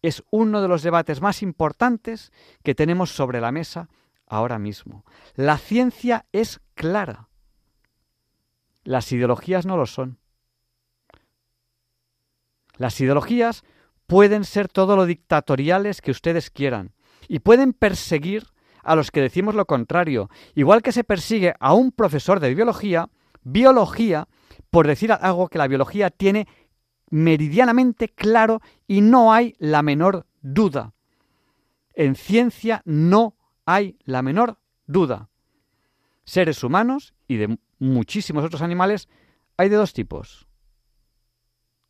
Es 0.02 0.22
uno 0.30 0.62
de 0.62 0.68
los 0.68 0.82
debates 0.82 1.20
más 1.20 1.42
importantes 1.42 2.32
que 2.62 2.74
tenemos 2.74 3.10
sobre 3.10 3.40
la 3.40 3.52
mesa 3.52 3.88
ahora 4.26 4.58
mismo. 4.58 5.04
La 5.34 5.58
ciencia 5.58 6.26
es 6.32 6.60
clara. 6.74 7.28
Las 8.82 9.12
ideologías 9.12 9.66
no 9.66 9.76
lo 9.76 9.86
son. 9.86 10.18
Las 12.76 12.98
ideologías 12.98 13.62
pueden 14.10 14.42
ser 14.42 14.66
todo 14.66 14.96
lo 14.96 15.06
dictatoriales 15.06 16.00
que 16.00 16.10
ustedes 16.10 16.50
quieran 16.50 16.90
y 17.28 17.38
pueden 17.38 17.72
perseguir 17.72 18.44
a 18.82 18.96
los 18.96 19.12
que 19.12 19.20
decimos 19.20 19.54
lo 19.54 19.66
contrario, 19.66 20.28
igual 20.56 20.82
que 20.82 20.90
se 20.90 21.04
persigue 21.04 21.54
a 21.60 21.74
un 21.74 21.92
profesor 21.92 22.40
de 22.40 22.52
biología, 22.52 23.08
biología, 23.44 24.26
por 24.68 24.88
decir 24.88 25.12
algo 25.12 25.46
que 25.46 25.58
la 25.58 25.68
biología 25.68 26.10
tiene 26.10 26.48
meridianamente 27.08 28.08
claro 28.08 28.60
y 28.88 29.00
no 29.00 29.32
hay 29.32 29.54
la 29.58 29.80
menor 29.80 30.26
duda. 30.42 30.92
En 31.94 32.16
ciencia 32.16 32.82
no 32.84 33.36
hay 33.64 33.96
la 34.02 34.22
menor 34.22 34.58
duda. 34.88 35.28
Seres 36.24 36.64
humanos 36.64 37.14
y 37.28 37.36
de 37.36 37.58
muchísimos 37.78 38.44
otros 38.44 38.62
animales 38.62 39.08
hay 39.56 39.68
de 39.68 39.76
dos 39.76 39.92
tipos. 39.92 40.48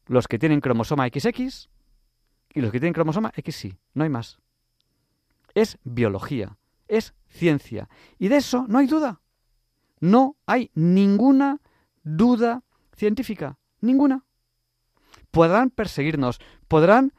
Los 0.05 0.29
que 0.29 0.39
tienen 0.39 0.61
cromosoma 0.61 1.09
XX 1.09 1.71
y 2.53 2.61
los 2.61 2.73
que 2.73 2.81
tienen 2.81 2.95
cromosoma 2.95 3.33
XY. 3.35 3.77
No 3.95 4.05
hay 4.05 4.11
más. 4.11 4.39
Es 5.55 5.79
biología, 5.85 6.59
es 6.89 7.15
ciencia. 7.29 7.89
Y 8.19 8.29
de 8.29 8.37
eso 8.37 8.67
no 8.69 8.79
hay 8.79 8.87
duda. 8.87 9.21
No 10.01 10.37
hay 10.47 10.71
ninguna 10.75 11.61
duda 12.03 12.63
científica. 12.97 13.59
Ninguna. 13.81 14.25
Podrán 15.31 15.71
perseguirnos, 15.71 16.41
podrán 16.69 17.13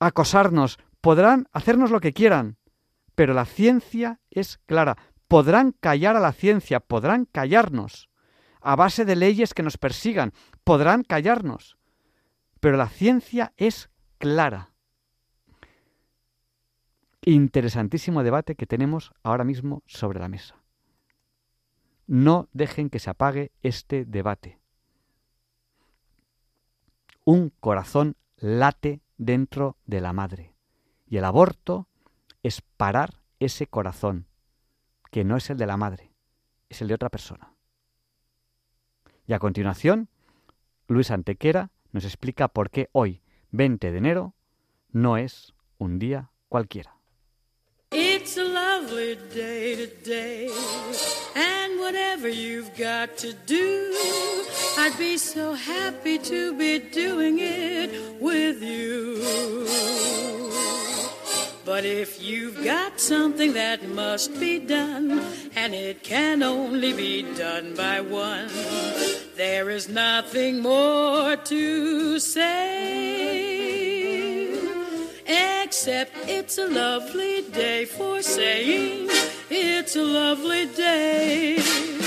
acosarnos, 0.00 0.78
podrán 1.00 1.48
hacernos 1.52 1.90
lo 1.90 2.00
que 2.00 2.12
quieran, 2.12 2.56
pero 3.14 3.34
la 3.34 3.44
ciencia 3.44 4.20
es 4.30 4.58
clara. 4.66 4.96
Podrán 5.28 5.72
callar 5.72 6.16
a 6.16 6.20
la 6.20 6.32
ciencia, 6.32 6.80
podrán 6.80 7.26
callarnos. 7.26 8.08
A 8.60 8.76
base 8.76 9.04
de 9.04 9.16
leyes 9.16 9.54
que 9.54 9.62
nos 9.62 9.76
persigan, 9.76 10.32
podrán 10.64 11.04
callarnos. 11.04 11.76
Pero 12.60 12.76
la 12.76 12.88
ciencia 12.88 13.52
es 13.56 13.90
clara. 14.18 14.72
Interesantísimo 17.22 18.22
debate 18.22 18.54
que 18.54 18.66
tenemos 18.66 19.12
ahora 19.22 19.44
mismo 19.44 19.82
sobre 19.86 20.20
la 20.20 20.28
mesa. 20.28 20.56
No 22.06 22.48
dejen 22.52 22.90
que 22.90 22.98
se 22.98 23.10
apague 23.10 23.52
este 23.62 24.04
debate. 24.04 24.58
Un 27.24 27.50
corazón 27.60 28.16
late 28.36 29.02
dentro 29.18 29.76
de 29.84 30.00
la 30.00 30.12
madre 30.12 30.54
y 31.06 31.18
el 31.18 31.24
aborto 31.24 31.88
es 32.42 32.62
parar 32.62 33.20
ese 33.40 33.66
corazón, 33.66 34.26
que 35.10 35.24
no 35.24 35.36
es 35.36 35.50
el 35.50 35.58
de 35.58 35.66
la 35.66 35.76
madre, 35.76 36.12
es 36.68 36.80
el 36.80 36.88
de 36.88 36.94
otra 36.94 37.08
persona. 37.08 37.52
Y 39.26 39.32
a 39.32 39.38
continuación, 39.38 40.08
Luis 40.86 41.10
Antequera 41.10 41.70
nos 41.92 42.04
explica 42.04 42.48
por 42.48 42.70
qué 42.70 42.88
hoy, 42.92 43.22
20 43.50 43.90
de 43.90 43.98
enero, 43.98 44.34
no 44.92 45.16
es 45.16 45.54
un 45.78 45.98
día 45.98 46.30
cualquiera. 46.48 46.94
It's 47.90 48.36
a 48.36 48.44
lovely 48.44 49.16
day 49.32 49.74
today, 49.74 50.50
and 51.34 51.80
whatever 51.80 52.28
you've 52.28 52.76
got 52.76 53.16
to 53.18 53.32
do, 53.46 53.94
I'd 54.76 54.96
be 54.98 55.16
so 55.16 55.54
happy 55.54 56.18
to 56.18 56.52
be 56.58 56.78
doing 56.78 57.38
it 57.38 58.20
with 58.20 58.62
you. 58.62 59.66
But 61.64 61.84
if 61.86 62.20
you've 62.22 62.62
got 62.62 63.00
something 63.00 63.54
that 63.54 63.88
must 63.88 64.38
be 64.38 64.58
done, 64.58 65.22
and 65.54 65.74
it 65.74 66.02
can 66.02 66.42
only 66.42 66.92
be 66.92 67.22
done 67.36 67.74
by 67.74 68.00
one, 68.00 68.48
there 69.38 69.70
is 69.70 69.88
nothing 69.88 70.60
more 70.60 71.36
to 71.36 72.18
say. 72.18 73.68
Except 75.62 76.10
it's 76.26 76.58
a 76.58 76.66
lovely 76.66 77.42
day 77.42 77.84
for 77.84 78.20
saying 78.20 79.08
it's 79.48 79.94
a 79.94 80.02
lovely 80.02 80.66
day. 80.66 81.97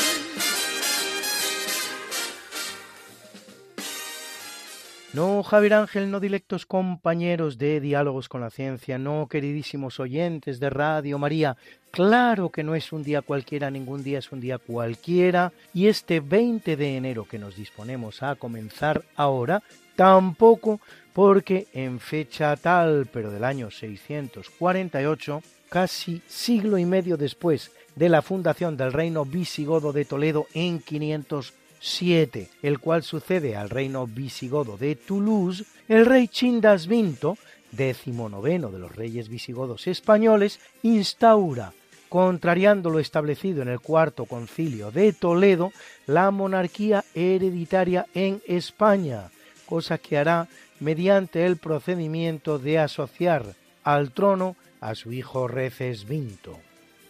No, 5.14 5.44
Javier 5.44 5.74
Ángel, 5.74 6.10
no 6.10 6.22
directos 6.22 6.66
compañeros 6.66 7.58
de 7.58 7.82
Diálogos 7.82 8.30
con 8.30 8.40
la 8.40 8.50
Ciencia, 8.50 8.98
no, 8.98 9.28
queridísimos 9.30 10.00
oyentes 10.00 10.62
de 10.62 10.70
Radio 10.70 11.20
María. 11.20 11.58
Claro 11.92 12.50
que 12.50 12.64
no 12.64 12.76
es 12.76 12.94
un 12.94 13.04
día 13.04 13.22
cualquiera, 13.22 13.70
ningún 13.70 14.04
día 14.04 14.20
es 14.20 14.32
un 14.32 14.40
día 14.40 14.58
cualquiera. 14.58 15.52
Y 15.74 15.88
este 15.88 16.22
20 16.22 16.78
de 16.78 16.96
enero 16.96 17.28
que 17.30 17.40
nos 17.40 17.58
disponemos 17.58 18.24
a 18.24 18.36
comenzar 18.36 19.04
ahora, 19.18 19.62
tampoco 19.98 20.80
porque 21.12 21.68
en 21.74 22.00
fecha 22.00 22.56
tal, 22.56 23.10
pero 23.12 23.32
del 23.32 23.44
año 23.44 23.70
648, 23.70 25.44
casi 25.68 26.22
siglo 26.26 26.78
y 26.78 26.86
medio 26.86 27.18
después 27.18 27.72
de 27.98 28.08
la 28.08 28.22
fundación 28.22 28.78
del 28.78 28.94
reino 28.94 29.26
visigodo 29.26 29.92
de 29.92 30.06
Toledo 30.06 30.48
en 30.54 30.80
500 30.80 31.54
7, 31.82 32.48
el 32.62 32.80
cual 32.80 33.02
sucede 33.02 33.56
al 33.56 33.72
reino 33.72 34.06
visigodo 34.06 34.78
de 34.78 34.96
Toulouse, 34.96 35.66
el 35.88 36.06
rey 36.06 36.28
Chindas 36.28 36.88
V, 36.88 37.36
décimo 37.72 38.30
noveno 38.30 38.70
de 38.70 38.78
los 38.78 38.96
reyes 38.96 39.30
visigodos 39.30 39.88
españoles, 39.88 40.60
instaura, 40.84 41.74
contrariando 42.08 42.92
lo 42.92 43.00
establecido 43.00 43.64
en 43.64 43.70
el 43.70 43.80
cuarto 43.80 44.26
concilio 44.26 44.92
de 44.92 45.12
Toledo, 45.12 45.72
la 46.06 46.30
monarquía 46.30 47.04
hereditaria 47.16 48.06
en 48.14 48.44
España, 48.46 49.32
cosa 49.66 49.98
que 49.98 50.18
hará 50.18 50.48
mediante 50.80 51.46
el 51.46 51.58
procedimiento 51.58 52.60
de 52.60 52.78
asociar 52.78 53.56
al 53.84 54.12
trono 54.12 54.56
a 54.82 54.94
su 54.94 55.14
hijo 55.14 55.48
Recesvinto. 55.48 56.60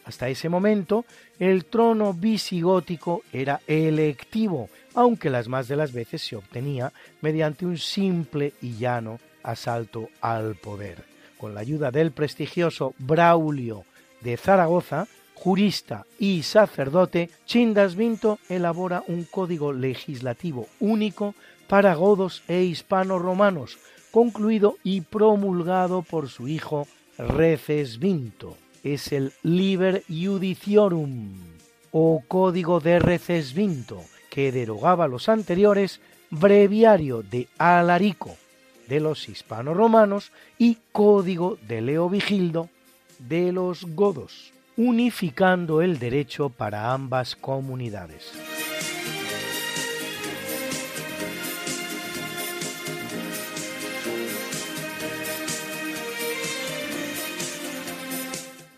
Hasta 0.05 0.29
ese 0.29 0.49
momento, 0.49 1.05
el 1.39 1.65
trono 1.65 2.13
visigótico 2.13 3.21
era 3.31 3.61
electivo, 3.67 4.69
aunque 4.95 5.29
las 5.29 5.47
más 5.47 5.67
de 5.67 5.75
las 5.75 5.93
veces 5.93 6.21
se 6.21 6.35
obtenía 6.35 6.91
mediante 7.21 7.65
un 7.65 7.77
simple 7.77 8.53
y 8.61 8.77
llano 8.77 9.19
asalto 9.43 10.09
al 10.21 10.55
poder. 10.55 11.03
Con 11.37 11.53
la 11.53 11.61
ayuda 11.61 11.91
del 11.91 12.11
prestigioso 12.11 12.93
Braulio 12.97 13.85
de 14.21 14.37
Zaragoza, 14.37 15.07
jurista 15.35 16.05
y 16.19 16.43
sacerdote, 16.43 17.29
Chindas 17.45 17.95
Vinto 17.95 18.39
elabora 18.49 19.03
un 19.07 19.23
código 19.23 19.73
legislativo 19.73 20.67
único 20.79 21.35
para 21.67 21.95
godos 21.95 22.43
e 22.47 22.63
hispano-romanos, 22.63 23.79
concluido 24.11 24.77
y 24.83 25.01
promulgado 25.01 26.01
por 26.01 26.29
su 26.29 26.47
hijo 26.47 26.87
Recesvinto 27.17 28.57
es 28.83 29.11
el 29.11 29.33
Liber 29.43 30.03
Judiciorum 30.07 31.33
o 31.91 32.23
Código 32.27 32.79
de 32.79 32.99
Recesvinto, 32.99 34.01
que 34.29 34.51
derogaba 34.51 35.07
los 35.07 35.29
anteriores 35.29 35.99
Breviario 36.29 37.23
de 37.23 37.47
Alarico 37.57 38.35
de 38.87 38.99
los 38.99 39.29
hispano-romanos 39.29 40.31
y 40.57 40.77
Código 40.91 41.57
de 41.67 41.81
Leovigildo 41.81 42.69
de 43.19 43.51
los 43.51 43.85
godos, 43.95 44.53
unificando 44.77 45.81
el 45.81 45.99
derecho 45.99 46.49
para 46.49 46.93
ambas 46.93 47.35
comunidades. 47.35 48.31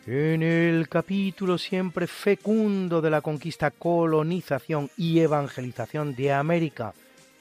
En 0.05 0.43
el 0.43 0.89
capítulo 0.89 1.57
siempre 1.57 2.07
fecundo 2.07 3.01
de 3.01 3.09
la 3.09 3.21
conquista, 3.21 3.71
colonización 3.71 4.89
y 4.97 5.19
evangelización 5.19 6.13
de 6.13 6.33
América 6.33 6.93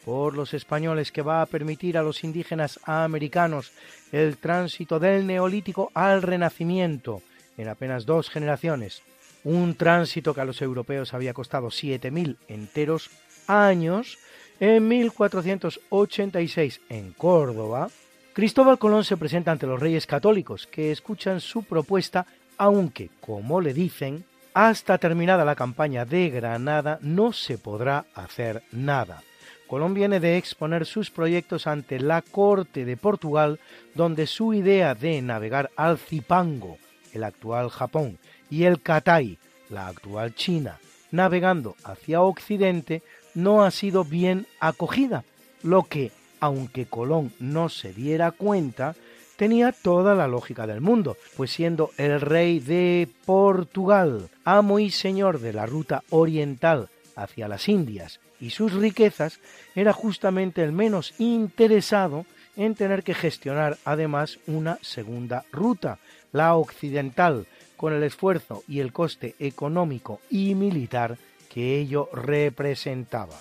por 0.04 0.36
los 0.36 0.54
españoles 0.54 1.10
que 1.10 1.22
va 1.22 1.42
a 1.42 1.46
permitir 1.46 1.98
a 1.98 2.02
los 2.02 2.22
indígenas 2.22 2.78
americanos 2.84 3.72
el 4.12 4.36
tránsito 4.36 5.00
del 5.00 5.26
neolítico 5.26 5.90
al 5.92 6.22
renacimiento 6.22 7.22
en 7.58 7.66
apenas 7.66 8.06
dos 8.06 8.30
generaciones, 8.30 9.02
un 9.42 9.74
tránsito 9.74 10.32
que 10.32 10.42
a 10.42 10.44
los 10.44 10.62
europeos 10.62 11.14
había 11.14 11.34
costado 11.34 11.66
7.000 11.66 12.36
enteros 12.46 13.10
años, 13.48 14.18
en 14.60 14.86
1486 14.86 16.80
en 16.88 17.12
Córdoba, 17.12 17.88
Cristóbal 18.32 18.78
Colón 18.78 19.04
se 19.04 19.16
presenta 19.18 19.50
ante 19.50 19.66
los 19.66 19.78
reyes 19.80 20.06
católicos, 20.06 20.66
que 20.66 20.90
escuchan 20.90 21.40
su 21.40 21.64
propuesta, 21.64 22.26
aunque, 22.59 23.11
como 23.20 23.61
le 23.61 23.74
dicen, 23.74 24.24
hasta 24.55 24.98
terminada 24.98 25.44
la 25.44 25.55
campaña 25.55 26.05
de 26.05 26.30
Granada 26.30 26.98
no 27.00 27.32
se 27.32 27.59
podrá 27.59 28.05
hacer 28.14 28.62
nada. 28.70 29.22
Colón 29.66 29.94
viene 29.94 30.20
de 30.20 30.36
exponer 30.36 30.84
sus 30.84 31.11
proyectos 31.11 31.66
ante 31.66 31.98
la 31.98 32.20
corte 32.20 32.84
de 32.84 32.98
Portugal, 32.98 33.59
donde 33.94 34.26
su 34.26 34.53
idea 34.53 34.94
de 34.94 35.22
navegar 35.22 35.70
al 35.76 35.96
Zipango, 35.96 36.76
el 37.14 37.24
actual 37.24 37.70
Japón, 37.70 38.18
y 38.50 38.64
el 38.64 38.82
Catay, 38.82 39.38
la 39.70 39.88
actual 39.88 40.34
China, 40.34 40.78
navegando 41.11 41.74
hacia 41.84 42.20
Occidente, 42.20 43.03
no 43.34 43.64
ha 43.64 43.70
sido 43.70 44.05
bien 44.05 44.46
acogida, 44.61 45.24
lo 45.62 45.84
que, 45.84 46.12
aunque 46.38 46.84
Colón 46.84 47.32
no 47.40 47.70
se 47.70 47.94
diera 47.94 48.30
cuenta, 48.30 48.94
tenía 49.43 49.72
toda 49.72 50.14
la 50.14 50.28
lógica 50.28 50.68
del 50.68 50.80
mundo, 50.80 51.16
pues 51.36 51.51
siendo 51.51 51.90
el 51.97 52.20
rey 52.20 52.61
de 52.61 53.09
Portugal, 53.24 54.30
amo 54.45 54.78
y 54.78 54.93
señor 54.93 55.40
de 55.40 55.53
la 55.53 55.66
ruta 55.66 56.05
oriental 56.11 56.90
hacia 57.16 57.49
las 57.49 57.68
Indias 57.68 58.20
y 58.40 58.51
sus 58.51 58.72
riquezas, 58.72 59.40
era 59.74 59.93
justamente 59.93 60.62
el 60.62 60.70
menos 60.70 61.14
interesado 61.18 62.24
en 62.55 62.76
tener 62.76 63.03
que 63.03 63.14
gestionar 63.14 63.78
además 63.84 64.38
una 64.47 64.78
segunda 64.80 65.45
ruta, 65.51 65.99
la 66.30 66.55
occidental, 66.55 67.49
con 67.76 67.95
el 67.95 68.05
esfuerzo 68.05 68.62
y 68.68 68.78
el 68.78 68.93
coste 68.93 69.34
económico 69.40 70.20
y 70.30 70.55
militar 70.55 71.18
que 71.53 71.80
ello 71.80 72.09
representaba. 72.12 73.34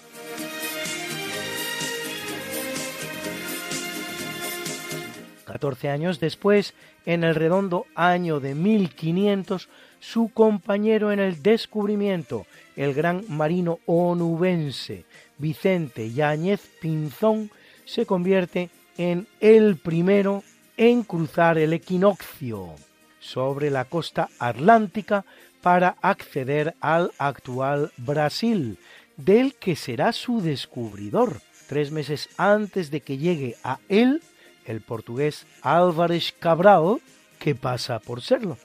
Catorce 5.52 5.90
años 5.90 6.22
después, 6.22 6.74
en 7.06 7.26
el 7.26 7.36
redondo 7.36 7.86
año 7.94 8.40
de 8.40 8.56
1500, 8.56 9.68
su 10.00 10.30
compañero 10.30 11.12
en 11.12 11.20
el 11.20 11.44
descubrimiento, 11.44 12.46
el 12.78 12.94
gran 12.94 13.26
marino 13.28 13.80
onubense 13.86 15.04
Vicente 15.38 16.10
Yáñez 16.14 16.62
Pinzón, 16.80 17.52
se 17.84 18.06
convierte 18.06 18.70
en 18.98 19.28
el 19.42 19.76
primero 19.76 20.44
en 20.78 21.04
cruzar 21.04 21.58
el 21.58 21.74
equinoccio 21.74 22.76
sobre 23.20 23.70
la 23.70 23.84
costa 23.84 24.30
atlántica 24.40 25.26
para 25.62 25.98
acceder 26.02 26.76
al 26.80 27.12
actual 27.18 27.92
Brasil, 27.98 28.78
del 29.18 29.56
que 29.56 29.76
será 29.76 30.14
su 30.14 30.40
descubridor, 30.42 31.42
tres 31.68 31.92
meses 31.92 32.30
antes 32.38 32.90
de 32.90 33.02
que 33.02 33.18
llegue 33.18 33.58
a 33.66 33.80
él 33.90 34.22
el 34.66 34.82
portugués 34.82 35.46
Álvarez 35.62 36.34
Cabral, 36.40 37.02
que 37.40 37.56
pasa 37.56 38.00
por 38.00 38.22
serlo. 38.22 38.58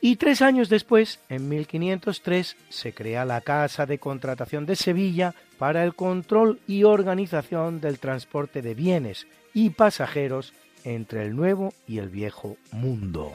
Y 0.00 0.16
tres 0.16 0.42
años 0.42 0.68
después, 0.68 1.20
en 1.28 1.48
1503, 1.48 2.56
se 2.68 2.94
crea 2.94 3.24
la 3.24 3.40
Casa 3.40 3.84
de 3.84 3.98
Contratación 3.98 4.64
de 4.64 4.76
Sevilla 4.76 5.34
para 5.58 5.84
el 5.84 5.94
control 5.94 6.60
y 6.68 6.84
organización 6.84 7.80
del 7.80 7.98
transporte 7.98 8.62
de 8.62 8.74
bienes 8.74 9.26
y 9.54 9.70
pasajeros 9.70 10.54
entre 10.84 11.24
el 11.24 11.34
nuevo 11.34 11.74
y 11.86 11.98
el 11.98 12.10
viejo 12.10 12.56
mundo. 12.70 13.32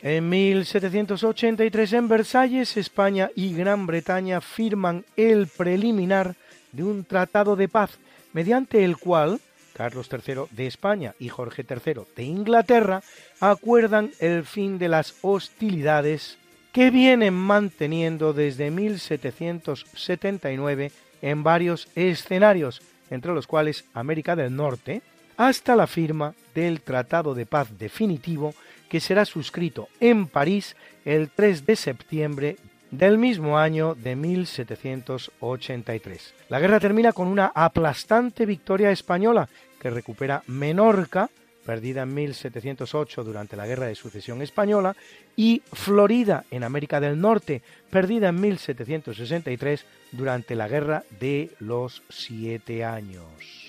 En 0.00 0.28
1783 0.28 1.92
en 1.94 2.08
Versalles, 2.08 2.76
España 2.76 3.32
y 3.34 3.52
Gran 3.52 3.84
Bretaña 3.86 4.40
firman 4.40 5.04
el 5.16 5.48
preliminar 5.48 6.36
de 6.70 6.84
un 6.84 7.04
tratado 7.04 7.56
de 7.56 7.66
paz 7.66 7.98
mediante 8.32 8.84
el 8.84 8.96
cual 8.96 9.40
Carlos 9.74 10.08
III 10.10 10.42
de 10.52 10.68
España 10.68 11.16
y 11.18 11.28
Jorge 11.28 11.66
III 11.68 12.02
de 12.14 12.22
Inglaterra 12.22 13.02
acuerdan 13.40 14.12
el 14.20 14.44
fin 14.44 14.78
de 14.78 14.88
las 14.88 15.16
hostilidades 15.22 16.38
que 16.72 16.92
vienen 16.92 17.34
manteniendo 17.34 18.32
desde 18.32 18.70
1779 18.70 20.92
en 21.22 21.42
varios 21.42 21.88
escenarios, 21.96 22.82
entre 23.10 23.32
los 23.32 23.48
cuales 23.48 23.84
América 23.94 24.36
del 24.36 24.54
Norte, 24.54 25.02
hasta 25.36 25.74
la 25.74 25.88
firma 25.88 26.34
del 26.54 26.82
Tratado 26.82 27.34
de 27.34 27.46
Paz 27.46 27.76
definitivo 27.78 28.54
que 28.88 29.00
será 29.00 29.24
suscrito 29.24 29.88
en 30.00 30.26
París 30.26 30.76
el 31.04 31.30
3 31.30 31.66
de 31.66 31.76
septiembre 31.76 32.56
del 32.90 33.18
mismo 33.18 33.58
año 33.58 33.94
de 33.94 34.16
1783. 34.16 36.34
La 36.48 36.60
guerra 36.60 36.80
termina 36.80 37.12
con 37.12 37.28
una 37.28 37.52
aplastante 37.54 38.46
victoria 38.46 38.90
española 38.90 39.46
que 39.80 39.90
recupera 39.90 40.42
Menorca, 40.46 41.28
perdida 41.64 42.02
en 42.02 42.14
1708 42.14 43.24
durante 43.24 43.56
la 43.56 43.66
Guerra 43.66 43.86
de 43.86 43.94
Sucesión 43.94 44.40
Española, 44.40 44.96
y 45.36 45.62
Florida, 45.72 46.44
en 46.50 46.64
América 46.64 46.98
del 46.98 47.20
Norte, 47.20 47.62
perdida 47.90 48.30
en 48.30 48.40
1763 48.40 49.84
durante 50.12 50.54
la 50.54 50.66
Guerra 50.66 51.04
de 51.20 51.50
los 51.60 52.02
Siete 52.08 52.84
Años. 52.84 53.67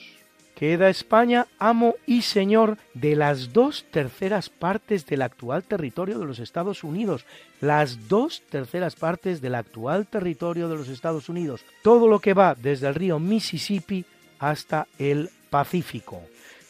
Queda 0.60 0.90
España 0.90 1.48
amo 1.58 1.96
y 2.06 2.22
señor 2.22 2.78
de 2.94 3.16
las 3.16 3.54
dos 3.54 3.86
terceras 3.92 4.50
partes 4.50 5.06
del 5.06 5.22
actual 5.22 5.64
territorio 5.64 6.20
de 6.20 6.26
los 6.26 6.40
Estados 6.40 6.84
Unidos. 6.84 7.26
Las 7.62 8.10
dos 8.10 8.42
terceras 8.50 8.98
partes 8.98 9.40
del 9.40 9.56
actual 9.56 10.06
territorio 10.06 10.68
de 10.68 10.76
los 10.76 10.90
Estados 10.90 11.30
Unidos. 11.30 11.64
Todo 11.82 12.10
lo 12.10 12.20
que 12.20 12.34
va 12.34 12.56
desde 12.56 12.90
el 12.90 12.96
río 12.96 13.20
Mississippi 13.20 14.04
hasta 14.38 14.88
el 14.98 15.30
Pacífico. 15.50 16.24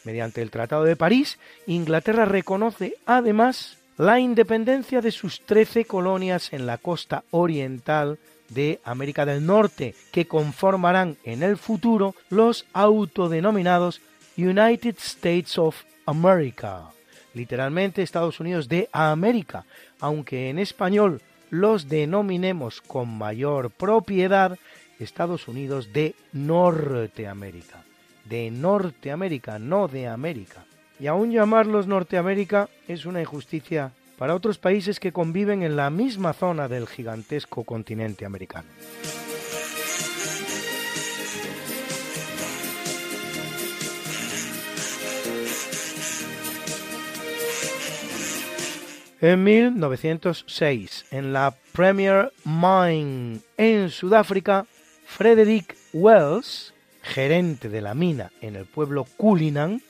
Mediante 0.04 0.40
el 0.40 0.52
Tratado 0.52 0.84
de 0.84 0.94
París, 0.94 1.40
Inglaterra 1.66 2.26
reconoce 2.26 2.94
además 3.06 3.76
la 3.96 4.20
independencia 4.20 5.00
de 5.00 5.10
sus 5.10 5.40
trece 5.40 5.84
colonias 5.84 6.52
en 6.52 6.64
la 6.64 6.78
costa 6.78 7.24
oriental 7.32 8.20
de 8.50 8.80
América 8.84 9.24
del 9.24 9.46
Norte, 9.46 9.94
que 10.12 10.26
conformarán 10.26 11.16
en 11.24 11.42
el 11.42 11.56
futuro 11.56 12.14
los 12.28 12.66
autodenominados 12.72 14.00
United 14.36 14.96
States 14.98 15.58
of 15.58 15.82
America, 16.06 16.90
literalmente 17.34 18.02
Estados 18.02 18.40
Unidos 18.40 18.68
de 18.68 18.88
América, 18.92 19.64
aunque 20.00 20.50
en 20.50 20.58
español 20.58 21.22
los 21.48 21.88
denominemos 21.88 22.80
con 22.80 23.16
mayor 23.16 23.70
propiedad 23.70 24.58
Estados 24.98 25.48
Unidos 25.48 25.92
de 25.92 26.14
Norteamérica 26.32 27.84
de 28.30 28.50
Norteamérica, 28.50 29.58
no 29.58 29.88
de 29.88 30.06
América. 30.06 30.64
Y 30.98 31.08
aún 31.08 31.32
llamarlos 31.32 31.86
Norteamérica 31.86 32.68
es 32.86 33.04
una 33.04 33.20
injusticia 33.20 33.92
para 34.20 34.34
otros 34.34 34.58
países 34.58 35.00
que 35.00 35.14
conviven 35.14 35.62
en 35.62 35.76
la 35.76 35.88
misma 35.88 36.34
zona 36.34 36.68
del 36.68 36.86
gigantesco 36.86 37.64
continente 37.64 38.26
americano. 38.26 38.68
En 49.22 49.42
1906, 49.42 51.06
en 51.12 51.32
la 51.32 51.56
Premier 51.72 52.30
Mine 52.44 53.40
en 53.56 53.88
Sudáfrica, 53.88 54.66
Frederick 55.06 55.74
Wells 55.94 56.74
gerente 57.00 57.70
de 57.70 57.80
la 57.80 57.94
mina 57.94 58.32
en 58.42 58.54
el 58.54 58.66
pueblo 58.66 59.06
Cullinan, 59.16 59.80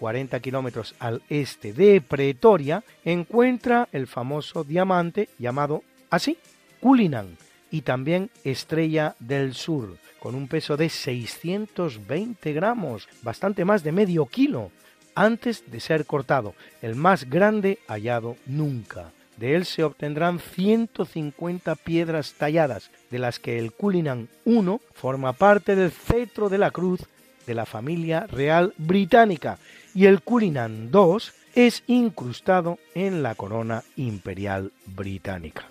40 0.00 0.40
kilómetros 0.40 0.94
al 0.98 1.20
este 1.28 1.74
de 1.74 2.00
Pretoria, 2.00 2.82
encuentra 3.04 3.86
el 3.92 4.06
famoso 4.06 4.64
diamante 4.64 5.28
llamado 5.38 5.84
así, 6.08 6.38
Cullinan, 6.80 7.36
y 7.70 7.82
también 7.82 8.30
Estrella 8.42 9.14
del 9.20 9.54
Sur, 9.54 9.98
con 10.18 10.34
un 10.34 10.48
peso 10.48 10.78
de 10.78 10.88
620 10.88 12.52
gramos, 12.54 13.08
bastante 13.22 13.66
más 13.66 13.84
de 13.84 13.92
medio 13.92 14.24
kilo, 14.24 14.72
antes 15.14 15.70
de 15.70 15.80
ser 15.80 16.06
cortado, 16.06 16.54
el 16.80 16.96
más 16.96 17.28
grande 17.28 17.78
hallado 17.86 18.36
nunca. 18.46 19.12
De 19.36 19.54
él 19.54 19.66
se 19.66 19.84
obtendrán 19.84 20.38
150 20.38 21.74
piedras 21.76 22.34
talladas, 22.34 22.90
de 23.10 23.18
las 23.18 23.38
que 23.38 23.58
el 23.58 23.72
Cullinan 23.72 24.28
I 24.46 24.60
forma 24.94 25.34
parte 25.34 25.76
del 25.76 25.90
cetro 25.90 26.48
de 26.48 26.58
la 26.58 26.70
cruz 26.70 27.00
de 27.46 27.54
la 27.54 27.66
familia 27.66 28.26
real 28.26 28.74
británica 28.78 29.58
y 29.94 30.06
el 30.06 30.22
Cullinan 30.22 30.90
II 30.92 31.18
es 31.54 31.82
incrustado 31.86 32.78
en 32.94 33.22
la 33.22 33.34
corona 33.34 33.82
imperial 33.96 34.72
británica. 34.86 35.64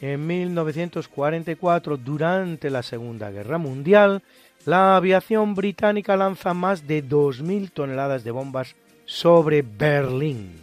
En 0.00 0.26
1944, 0.26 1.96
durante 1.96 2.68
la 2.70 2.82
Segunda 2.82 3.30
Guerra 3.30 3.56
Mundial, 3.56 4.20
la 4.66 4.96
aviación 4.96 5.54
británica 5.54 6.16
lanza 6.16 6.54
más 6.54 6.88
de 6.88 7.04
2.000 7.04 7.70
toneladas 7.70 8.24
de 8.24 8.32
bombas 8.32 8.74
sobre 9.06 9.62
Berlín. 9.62 10.61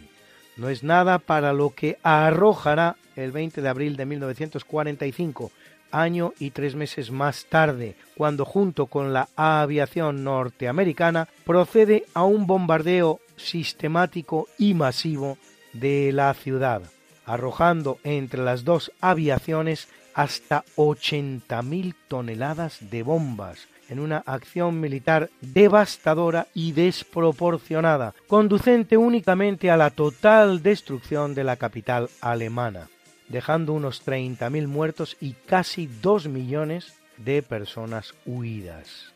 No 0.56 0.68
es 0.68 0.82
nada 0.82 1.18
para 1.18 1.52
lo 1.52 1.70
que 1.70 1.98
arrojará 2.02 2.96
el 3.16 3.32
20 3.32 3.62
de 3.62 3.68
abril 3.68 3.96
de 3.96 4.06
1945, 4.06 5.50
año 5.90 6.32
y 6.38 6.50
tres 6.50 6.74
meses 6.74 7.10
más 7.10 7.46
tarde, 7.46 7.96
cuando 8.16 8.44
junto 8.44 8.86
con 8.86 9.12
la 9.12 9.28
aviación 9.36 10.24
norteamericana 10.24 11.28
procede 11.44 12.04
a 12.14 12.24
un 12.24 12.46
bombardeo 12.46 13.20
sistemático 13.36 14.48
y 14.58 14.74
masivo 14.74 15.38
de 15.72 16.12
la 16.12 16.32
ciudad 16.34 16.82
arrojando 17.30 17.98
entre 18.02 18.42
las 18.42 18.64
dos 18.64 18.90
aviaciones 19.00 19.88
hasta 20.14 20.64
80.000 20.76 21.94
toneladas 22.08 22.90
de 22.90 23.04
bombas 23.04 23.68
en 23.90 23.98
una 23.98 24.22
acción 24.24 24.80
militar 24.80 25.28
devastadora 25.40 26.46
y 26.54 26.72
desproporcionada, 26.72 28.14
conducente 28.28 28.96
únicamente 28.96 29.70
a 29.70 29.76
la 29.76 29.90
total 29.90 30.62
destrucción 30.62 31.34
de 31.34 31.44
la 31.44 31.56
capital 31.56 32.08
alemana, 32.20 32.88
dejando 33.28 33.72
unos 33.74 34.06
30.000 34.06 34.66
muertos 34.68 35.16
y 35.20 35.32
casi 35.32 35.86
2 35.86 36.28
millones 36.28 36.94
de 37.18 37.42
personas 37.42 38.14
huidas. 38.24 39.12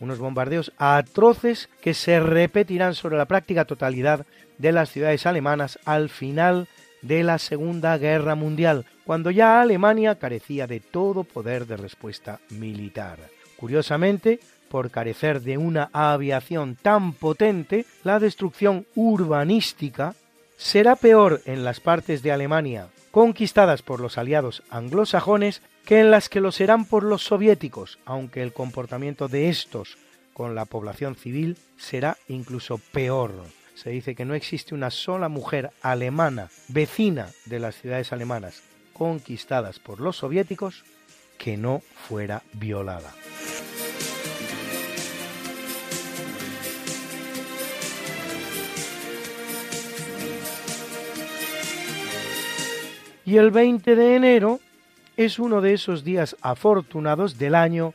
Unos 0.00 0.18
bombardeos 0.18 0.72
atroces 0.78 1.68
que 1.80 1.92
se 1.92 2.18
repetirán 2.18 2.94
sobre 2.94 3.16
la 3.16 3.26
práctica 3.26 3.64
totalidad 3.64 4.24
de 4.58 4.72
las 4.72 4.90
ciudades 4.90 5.26
alemanas 5.26 5.78
al 5.84 6.08
final 6.08 6.68
de 7.02 7.24
la 7.24 7.38
Segunda 7.38 7.98
Guerra 7.98 8.36
Mundial, 8.36 8.86
cuando 9.04 9.30
ya 9.32 9.60
Alemania 9.60 10.18
carecía 10.18 10.68
de 10.68 10.80
todo 10.80 11.24
poder 11.24 11.66
de 11.66 11.76
respuesta 11.76 12.40
militar. 12.50 13.18
Curiosamente, 13.62 14.40
por 14.68 14.90
carecer 14.90 15.40
de 15.40 15.56
una 15.56 15.88
aviación 15.92 16.74
tan 16.74 17.12
potente, 17.12 17.86
la 18.02 18.18
destrucción 18.18 18.86
urbanística 18.96 20.16
será 20.56 20.96
peor 20.96 21.42
en 21.44 21.62
las 21.62 21.78
partes 21.78 22.24
de 22.24 22.32
Alemania 22.32 22.88
conquistadas 23.12 23.82
por 23.82 24.00
los 24.00 24.18
aliados 24.18 24.64
anglosajones 24.68 25.62
que 25.84 26.00
en 26.00 26.10
las 26.10 26.28
que 26.28 26.40
lo 26.40 26.50
serán 26.50 26.86
por 26.86 27.04
los 27.04 27.22
soviéticos, 27.22 28.00
aunque 28.04 28.42
el 28.42 28.52
comportamiento 28.52 29.28
de 29.28 29.48
estos 29.48 29.96
con 30.32 30.56
la 30.56 30.64
población 30.64 31.14
civil 31.14 31.56
será 31.76 32.18
incluso 32.26 32.78
peor. 32.78 33.32
Se 33.76 33.90
dice 33.90 34.16
que 34.16 34.24
no 34.24 34.34
existe 34.34 34.74
una 34.74 34.90
sola 34.90 35.28
mujer 35.28 35.70
alemana 35.82 36.50
vecina 36.66 37.28
de 37.44 37.60
las 37.60 37.76
ciudades 37.76 38.12
alemanas 38.12 38.64
conquistadas 38.92 39.78
por 39.78 40.00
los 40.00 40.16
soviéticos 40.16 40.82
que 41.42 41.56
no 41.56 41.82
fuera 42.08 42.44
violada. 42.52 43.12
Y 53.24 53.36
el 53.38 53.50
20 53.50 53.96
de 53.96 54.14
enero 54.14 54.60
es 55.16 55.40
uno 55.40 55.60
de 55.60 55.74
esos 55.74 56.04
días 56.04 56.36
afortunados 56.42 57.38
del 57.38 57.56
año 57.56 57.92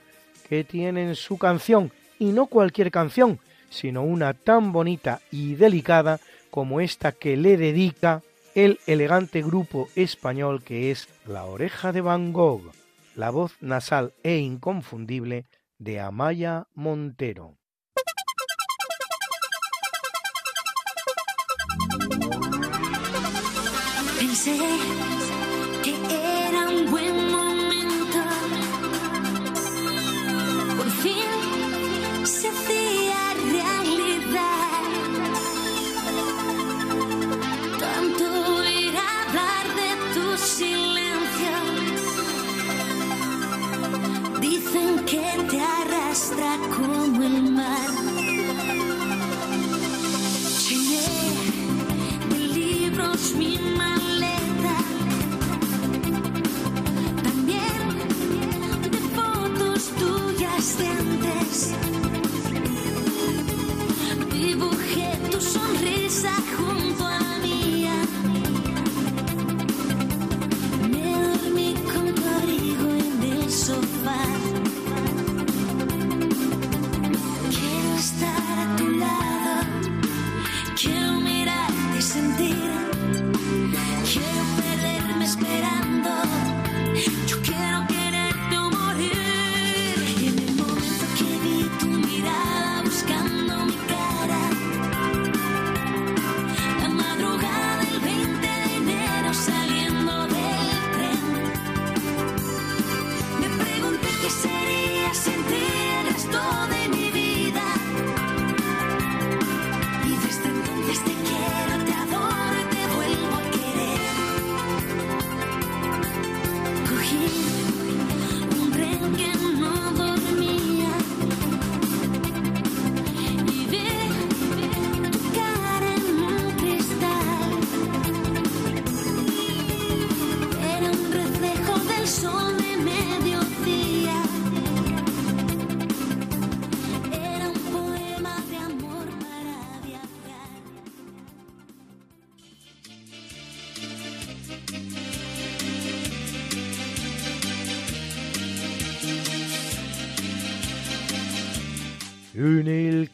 que 0.49 0.65
tienen 0.65 1.15
su 1.15 1.37
canción, 1.37 1.91
y 2.19 2.25
no 2.25 2.47
cualquier 2.47 2.91
canción, 2.91 3.39
sino 3.69 4.03
una 4.03 4.33
tan 4.33 4.73
bonita 4.73 5.21
y 5.31 5.55
delicada 5.55 6.19
como 6.49 6.81
esta 6.81 7.13
que 7.13 7.37
le 7.37 7.55
dedica 7.55 8.23
el 8.55 8.79
elegante 8.87 9.41
grupo 9.41 9.87
español 9.95 10.63
que 10.63 10.91
es 10.91 11.07
La 11.27 11.45
Oreja 11.45 11.91
de 11.91 12.01
Van 12.01 12.33
Gogh, 12.33 12.71
la 13.17 13.31
voz 13.31 13.57
nasal 13.61 14.13
e 14.21 14.37
inconfundible 14.37 15.47
de 15.79 15.99
Amaya 15.99 16.67
Montero. 16.75 17.57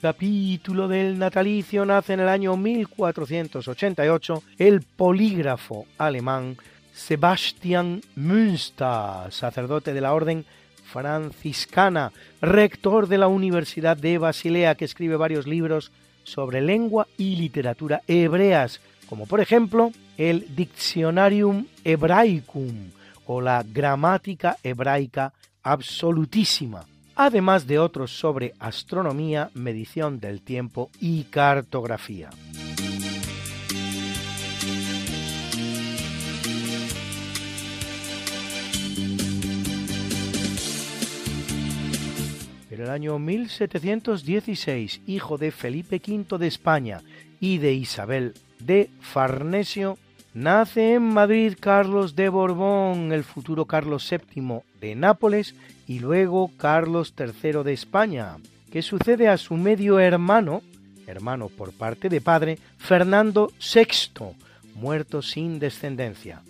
Capítulo 0.04 0.90
del 0.90 1.18
natalicio 1.18 1.86
nace 1.86 2.12
en 2.12 2.20
el 2.20 2.28
año 2.28 2.58
1488 2.58 4.44
el 4.58 4.82
polígrafo 4.82 5.86
alemán 5.98 6.58
Sebastian 6.94 8.02
Münster, 8.18 9.32
sacerdote 9.32 9.94
de 9.94 10.02
la 10.02 10.14
orden 10.14 10.44
franciscana, 10.84 12.12
rector 12.42 13.08
de 13.08 13.18
la 13.18 13.28
Universidad 13.30 13.96
de 13.96 14.18
Basilea, 14.18 14.76
que 14.76 14.84
escribe 14.84 15.16
varios 15.16 15.48
libros 15.48 15.94
sobre 16.26 16.60
lengua 16.60 17.08
y 17.18 17.38
literatura 17.38 18.02
hebreas, 18.06 18.82
como 19.08 19.26
por 19.26 19.40
ejemplo 19.40 19.94
el 20.18 20.54
Dictionarium 20.54 21.68
Hebraicum 21.86 22.92
o 23.26 23.40
la 23.40 23.64
Gramática 23.66 24.58
Hebraica 24.64 25.32
Absolutísima, 25.64 26.84
además 27.16 27.68
de 27.68 27.80
otros 27.80 28.18
sobre 28.18 28.54
astronomía, 28.60 29.50
medición 29.54 30.20
del 30.20 30.42
tiempo 30.42 30.90
y 31.00 31.24
cartografía. 31.26 32.30
En 42.70 42.82
el 42.82 42.90
año 42.90 43.20
1716, 43.20 45.02
hijo 45.06 45.38
de 45.38 45.52
Felipe 45.52 46.02
V 46.06 46.38
de 46.40 46.48
España 46.48 47.02
y 47.40 47.60
de 47.60 47.74
Isabel 47.74 48.34
de 48.60 48.90
Farnesio, 49.00 50.00
nace 50.34 50.96
en 50.96 51.04
Madrid 51.04 51.56
Carlos 51.60 52.16
de 52.16 52.30
Borbón, 52.30 53.12
el 53.12 53.24
futuro 53.24 53.66
Carlos 53.66 54.10
VII 54.10 54.64
de 54.84 54.96
Nápoles 54.96 55.56
y 55.88 56.00
luego 56.00 56.52
Carlos 56.58 57.14
III 57.18 57.64
de 57.64 57.72
España, 57.72 58.36
que 58.70 58.82
sucede 58.82 59.30
a 59.30 59.38
su 59.38 59.56
medio 59.56 59.98
hermano, 59.98 60.62
hermano 61.08 61.48
por 61.48 61.72
parte 61.72 62.10
de 62.10 62.20
padre, 62.20 62.60
Fernando 62.78 63.50
VI, 63.74 64.36
muerto 64.76 65.22
sin 65.22 65.58
descendencia. 65.58 66.42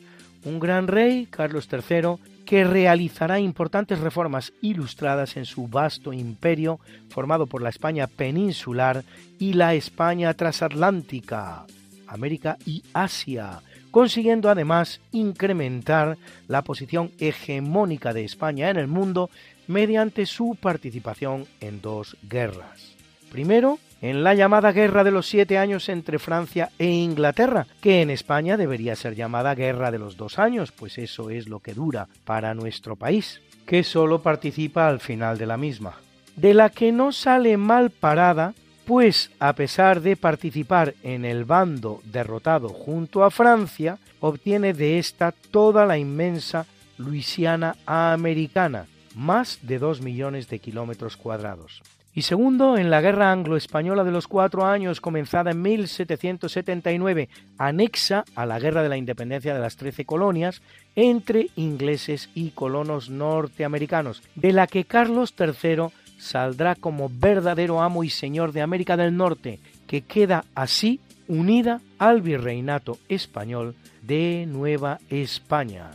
Un 0.46 0.60
gran 0.60 0.88
rey, 0.88 1.28
Carlos 1.28 1.70
III, 1.72 2.44
que 2.44 2.64
realizará 2.64 3.40
importantes 3.40 4.00
reformas 4.00 4.52
ilustradas 4.62 5.38
en 5.38 5.46
su 5.46 5.68
vasto 5.68 6.12
imperio 6.12 6.80
formado 7.10 7.46
por 7.46 7.62
la 7.62 7.70
España 7.70 8.08
peninsular 8.08 9.04
y 9.38 9.54
la 9.54 9.76
España 9.76 10.34
transatlántica, 10.34 11.66
América 12.08 12.58
y 12.66 12.82
Asia, 12.94 13.62
consiguiendo 13.94 14.50
además 14.50 15.02
incrementar 15.12 16.18
la 16.48 16.64
posición 16.64 17.12
hegemónica 17.20 18.12
de 18.12 18.26
España 18.26 18.72
en 18.72 18.78
el 18.78 18.88
mundo 18.88 19.30
mediante 19.68 20.26
su 20.26 20.58
participación 20.60 21.46
en 21.62 21.80
dos 21.80 22.18
guerras. 22.24 22.96
Primero, 23.32 23.78
en 24.02 24.24
la 24.24 24.34
llamada 24.34 24.72
Guerra 24.72 25.04
de 25.04 25.12
los 25.12 25.28
Siete 25.28 25.60
Años 25.60 25.90
entre 25.90 26.18
Francia 26.18 26.72
e 26.80 26.88
Inglaterra, 26.88 27.68
que 27.82 28.02
en 28.02 28.10
España 28.10 28.58
debería 28.58 28.96
ser 28.96 29.14
llamada 29.14 29.54
Guerra 29.54 29.92
de 29.92 30.00
los 30.00 30.18
Dos 30.18 30.40
Años, 30.40 30.72
pues 30.72 30.98
eso 30.98 31.30
es 31.30 31.48
lo 31.48 31.60
que 31.60 31.76
dura 31.76 32.08
para 32.26 32.56
nuestro 32.56 32.96
país, 32.96 33.42
que 33.68 33.84
solo 33.84 34.24
participa 34.24 34.88
al 34.88 35.02
final 35.02 35.38
de 35.38 35.46
la 35.46 35.58
misma, 35.58 35.94
de 36.36 36.56
la 36.56 36.72
que 36.72 36.92
no 36.92 37.12
sale 37.12 37.58
mal 37.58 37.92
parada, 37.92 38.56
pues 38.86 39.32
a 39.40 39.54
pesar 39.54 40.02
de 40.02 40.16
participar 40.16 40.94
en 41.04 41.26
el 41.26 41.46
bando 41.46 42.02
derrotado 42.06 42.70
junto 42.70 43.24
a 43.24 43.32
Francia, 43.32 43.98
obtiene 44.20 44.74
de 44.74 45.00
esta 45.00 45.32
toda 45.32 45.86
la 45.86 45.98
inmensa 45.98 46.66
Luisiana 46.98 47.76
americana, 47.86 48.86
más 49.16 49.60
de 49.62 49.80
dos 49.80 50.02
millones 50.02 50.50
de 50.50 50.60
kilómetros 50.60 51.18
cuadrados. 51.18 51.82
Y 52.16 52.22
segundo, 52.22 52.78
en 52.78 52.92
la 52.92 53.02
Guerra 53.02 53.32
Anglo-Española 53.32 54.04
de 54.04 54.12
los 54.12 54.28
Cuatro 54.28 54.66
Años, 54.66 55.02
comenzada 55.02 55.50
en 55.50 55.64
1779, 55.64 57.28
anexa 57.58 58.24
a 58.36 58.46
la 58.46 58.60
Guerra 58.60 58.84
de 58.84 58.90
la 58.90 58.98
Independencia 58.98 59.56
de 59.56 59.60
las 59.60 59.78
Trece 59.78 60.06
Colonias 60.06 60.62
entre 60.96 61.48
ingleses 61.56 62.30
y 62.36 62.52
colonos 62.52 63.10
norteamericanos, 63.10 64.22
de 64.36 64.54
la 64.54 64.68
que 64.68 64.84
Carlos 64.84 65.34
III 65.40 65.88
saldrá 66.24 66.76
como 66.76 67.12
verdadero 67.14 67.82
amo 67.82 68.04
y 68.04 68.10
señor 68.10 68.54
de 68.54 68.62
América 68.62 68.96
del 68.98 69.16
Norte, 69.16 69.60
que 69.86 70.02
queda 70.02 70.46
así 70.56 71.00
unida 71.28 71.82
al 72.00 72.22
virreinato 72.22 72.98
español 73.10 73.76
de 74.02 74.46
Nueva 74.48 75.00
España, 75.10 75.92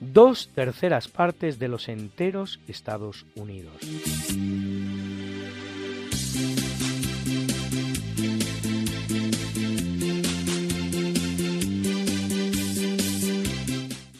dos 0.00 0.50
terceras 0.54 1.08
partes 1.08 1.58
de 1.58 1.68
los 1.68 1.88
enteros 1.88 2.60
Estados 2.66 3.24
Unidos. 3.36 3.74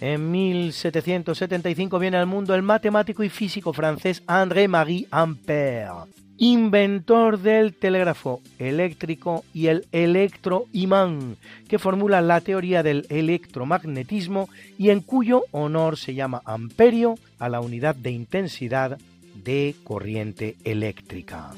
En 0.01 0.31
1775 0.31 1.99
viene 1.99 2.19
al 2.19 2.27
mundo 2.27 2.55
el 2.55 2.63
matemático 2.63 3.25
y 3.25 3.29
físico 3.29 3.73
francés 3.73 4.23
André-Marie 4.29 5.09
Ampère, 5.11 6.07
inventor 6.37 7.41
del 7.41 7.75
telégrafo 7.75 8.41
eléctrico 8.61 9.45
y 9.53 9.67
el 9.67 9.87
electroimán, 9.91 11.37
que 11.69 11.81
formula 11.81 12.21
la 12.21 12.41
teoría 12.41 12.85
del 12.85 13.07
electromagnetismo 13.09 14.49
y 14.79 14.91
en 14.91 15.01
cuyo 15.01 15.45
honor 15.51 15.97
se 15.97 16.15
llama 16.15 16.43
amperio 16.45 17.17
a 17.41 17.49
la 17.49 17.61
unidad 17.61 17.97
de 17.97 18.13
intensidad 18.13 18.99
de 19.35 19.75
corriente 19.83 20.57
eléctrica. 20.65 21.51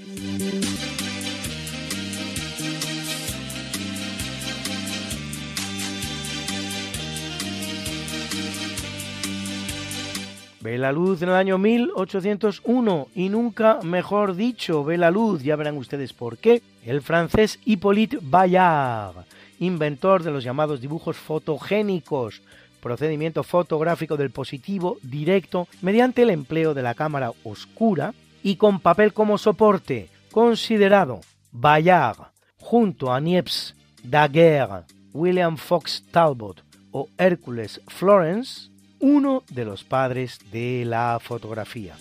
Ve 10.63 10.77
la 10.77 10.93
luz 10.93 11.23
en 11.23 11.31
el 11.31 11.37
año 11.37 11.57
1801 11.57 13.09
y 13.15 13.31
nunca 13.31 13.79
mejor 13.83 14.37
dicho, 14.37 14.85
ve 14.85 14.99
la 14.99 15.11
luz, 15.11 15.43
ya 15.43 15.57
verán 15.57 15.79
ustedes 15.79 16.13
por 16.13 16.37
qué, 16.37 16.61
el 16.85 17.01
francés 17.01 17.59
Hippolyte 17.65 18.19
Bayard, 18.21 19.25
inventor 19.59 20.23
de 20.23 20.31
los 20.31 20.45
llamados 20.45 20.83
dibujos 20.83 21.17
fotogénicos, 21.17 22.43
procedimiento 22.83 23.43
fotográfico 23.43 24.19
del 24.19 24.31
positivo 24.31 24.99
directo 25.03 25.67
mediante 25.81 26.23
el 26.23 26.31
empleo 26.31 26.75
de 26.75 26.83
la 26.83 26.95
cámara 26.95 27.33
oscura 27.43 28.13
y 28.43 28.57
con 28.57 28.81
papel 28.81 29.15
como 29.15 29.39
soporte, 29.39 30.11
considerado 30.31 31.21
Bayard, 31.53 32.19
junto 32.59 33.13
a 33.13 33.19
Niepce, 33.19 33.75
Daguerre, 34.03 34.85
William 35.15 35.57
Fox 35.57 36.05
Talbot 36.11 36.63
o 36.93 37.09
Hércules 37.17 37.81
Florence, 37.89 38.70
uno 39.01 39.43
de 39.51 39.65
los 39.65 39.83
padres 39.85 40.39
de 40.53 40.85
la 40.85 41.19
fotografía. 41.21 41.97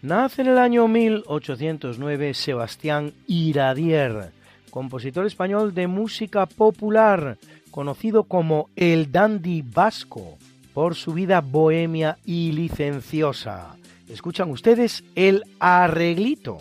Nace 0.00 0.40
en 0.40 0.48
el 0.48 0.58
año 0.58 0.88
1809 0.88 2.32
Sebastián 2.32 3.12
Iradier, 3.26 4.32
compositor 4.70 5.26
español 5.26 5.74
de 5.74 5.86
música 5.86 6.46
popular, 6.46 7.36
conocido 7.70 8.24
como 8.24 8.70
el 8.74 9.12
dandy 9.12 9.62
vasco 9.62 10.38
por 10.72 10.94
su 10.94 11.12
vida 11.12 11.40
bohemia 11.42 12.16
y 12.24 12.52
licenciosa. 12.52 13.76
Escuchan 14.08 14.50
ustedes 14.50 15.04
el 15.14 15.44
arreglito. 15.58 16.58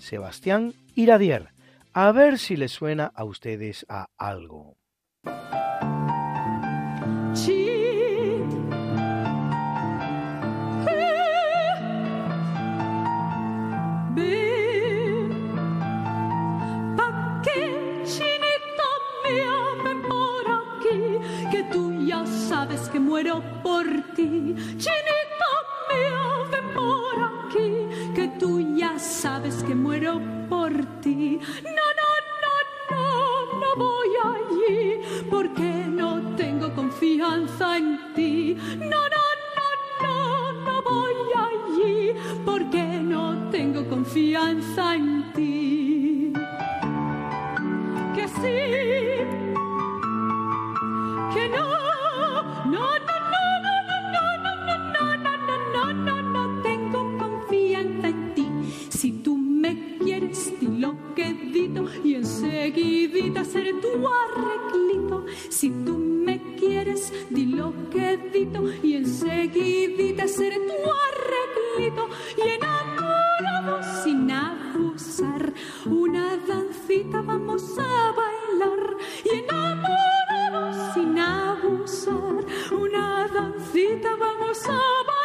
Sebastián 0.00 0.74
Iradier. 0.94 1.50
A 1.92 2.10
ver 2.12 2.38
si 2.38 2.56
les 2.56 2.72
suena 2.72 3.12
a 3.14 3.24
ustedes 3.24 3.86
a 3.88 4.06
algo. 4.16 4.76
ya 22.06 22.26
sabes 22.26 22.88
que 22.88 22.98
muero 22.98 23.42
por 23.62 23.86
ti. 24.16 24.54
Chinito 24.76 25.19
mío, 25.90 26.46
ven 26.50 26.74
por 26.74 27.14
aquí, 27.30 28.12
que 28.14 28.28
tú 28.38 28.60
ya 28.76 28.98
sabes 28.98 29.62
que 29.62 29.74
muero 29.74 30.20
por 30.48 30.72
ti. 31.00 31.38
No, 31.64 31.86
no, 32.00 32.10
no, 32.44 32.54
no, 32.90 33.60
no 33.60 33.76
voy 33.76 34.10
allí, 34.34 35.24
porque 35.30 35.68
no 35.88 36.36
tengo 36.36 36.74
confianza 36.74 37.76
en 37.78 37.98
ti. 38.14 38.56
No, 38.78 39.00
no, 39.14 39.24
no, 39.58 39.68
no, 40.02 40.52
no 40.66 40.82
voy 40.82 41.14
allí, 41.48 42.14
porque 42.44 42.82
no 42.82 43.50
tengo 43.50 43.88
confianza 43.88 44.94
en 44.94 45.32
ti. 45.32 46.32
Que 48.14 48.28
sí, 48.28 48.60
que 51.34 51.48
no, 51.48 51.68
no, 52.66 52.98
no, 52.98 52.98
no, 52.98 52.98
no, 52.98 53.19
loquedito 60.80 61.84
y 62.02 62.14
enseguidita 62.14 63.44
seré 63.44 63.74
tu 63.74 63.88
arreglito. 64.08 65.26
Si 65.48 65.70
tú 65.70 65.98
me 65.98 66.56
quieres, 66.56 67.12
di 67.30 67.46
loquedito 67.46 68.64
y 68.82 68.96
enseguidita 68.96 70.26
seré 70.26 70.56
tu 70.56 70.78
arreglito. 71.08 72.08
Y 72.38 72.48
enamorado 72.56 73.82
sin 74.02 74.30
abusar, 74.30 75.52
una 75.86 76.36
dancita 76.36 77.20
vamos 77.20 77.78
a 77.78 78.12
bailar. 78.20 78.96
Y 79.24 79.28
enamorado 79.40 80.94
sin 80.94 81.18
abusar, 81.18 82.44
una 82.72 83.28
dancita 83.28 84.16
vamos 84.16 84.64
a 84.64 84.70
bailar. 84.70 85.19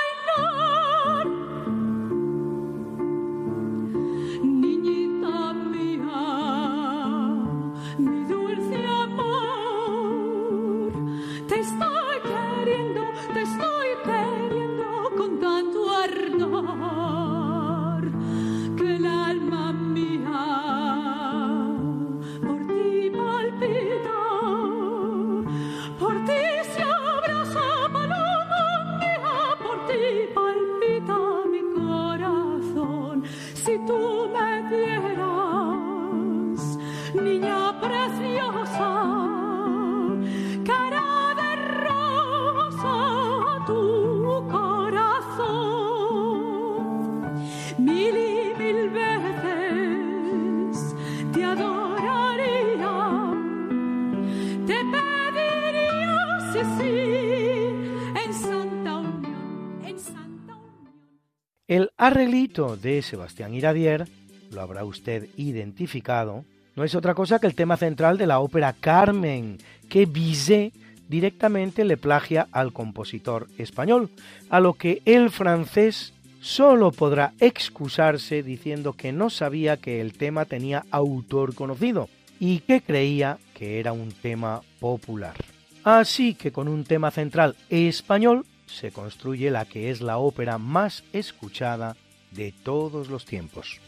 El 61.67 61.91
arreglito 61.97 62.77
de 62.77 63.01
Sebastián 63.01 63.53
Iradier, 63.53 64.07
lo 64.51 64.61
habrá 64.61 64.85
usted 64.85 65.27
identificado, 65.35 66.45
no 66.75 66.83
es 66.83 66.93
otra 66.93 67.15
cosa 67.15 67.39
que 67.39 67.47
el 67.47 67.55
tema 67.55 67.75
central 67.75 68.19
de 68.19 68.27
la 68.27 68.39
ópera 68.39 68.73
Carmen, 68.73 69.57
que 69.89 70.05
Bizet 70.05 70.73
directamente 71.09 71.83
le 71.83 71.97
plagia 71.97 72.47
al 72.51 72.71
compositor 72.71 73.47
español, 73.57 74.09
a 74.49 74.59
lo 74.59 74.73
que 74.75 75.01
el 75.05 75.31
francés 75.31 76.13
solo 76.45 76.91
podrá 76.91 77.34
excusarse 77.39 78.43
diciendo 78.43 78.93
que 78.93 79.11
no 79.11 79.31
sabía 79.31 79.77
que 79.77 79.99
el 79.99 80.13
tema 80.13 80.45
tenía 80.45 80.85
autor 80.91 81.55
conocido 81.55 82.07
y 82.39 82.59
que 82.59 82.81
creía 82.81 83.39
que 83.55 83.80
era 83.80 83.93
un 83.93 84.11
tema 84.11 84.61
popular. 84.80 85.34
Así 85.84 86.35
que 86.35 86.51
con 86.51 86.67
un 86.67 86.84
tema 86.84 87.09
central 87.09 87.55
español 87.69 88.45
se 88.67 88.91
construye 88.91 89.49
la 89.49 89.65
que 89.65 89.89
es 89.89 90.01
la 90.01 90.19
ópera 90.19 90.59
más 90.59 91.03
escuchada 91.13 91.97
de 92.30 92.51
todos 92.51 93.09
los 93.09 93.26
tiempos. 93.26 93.81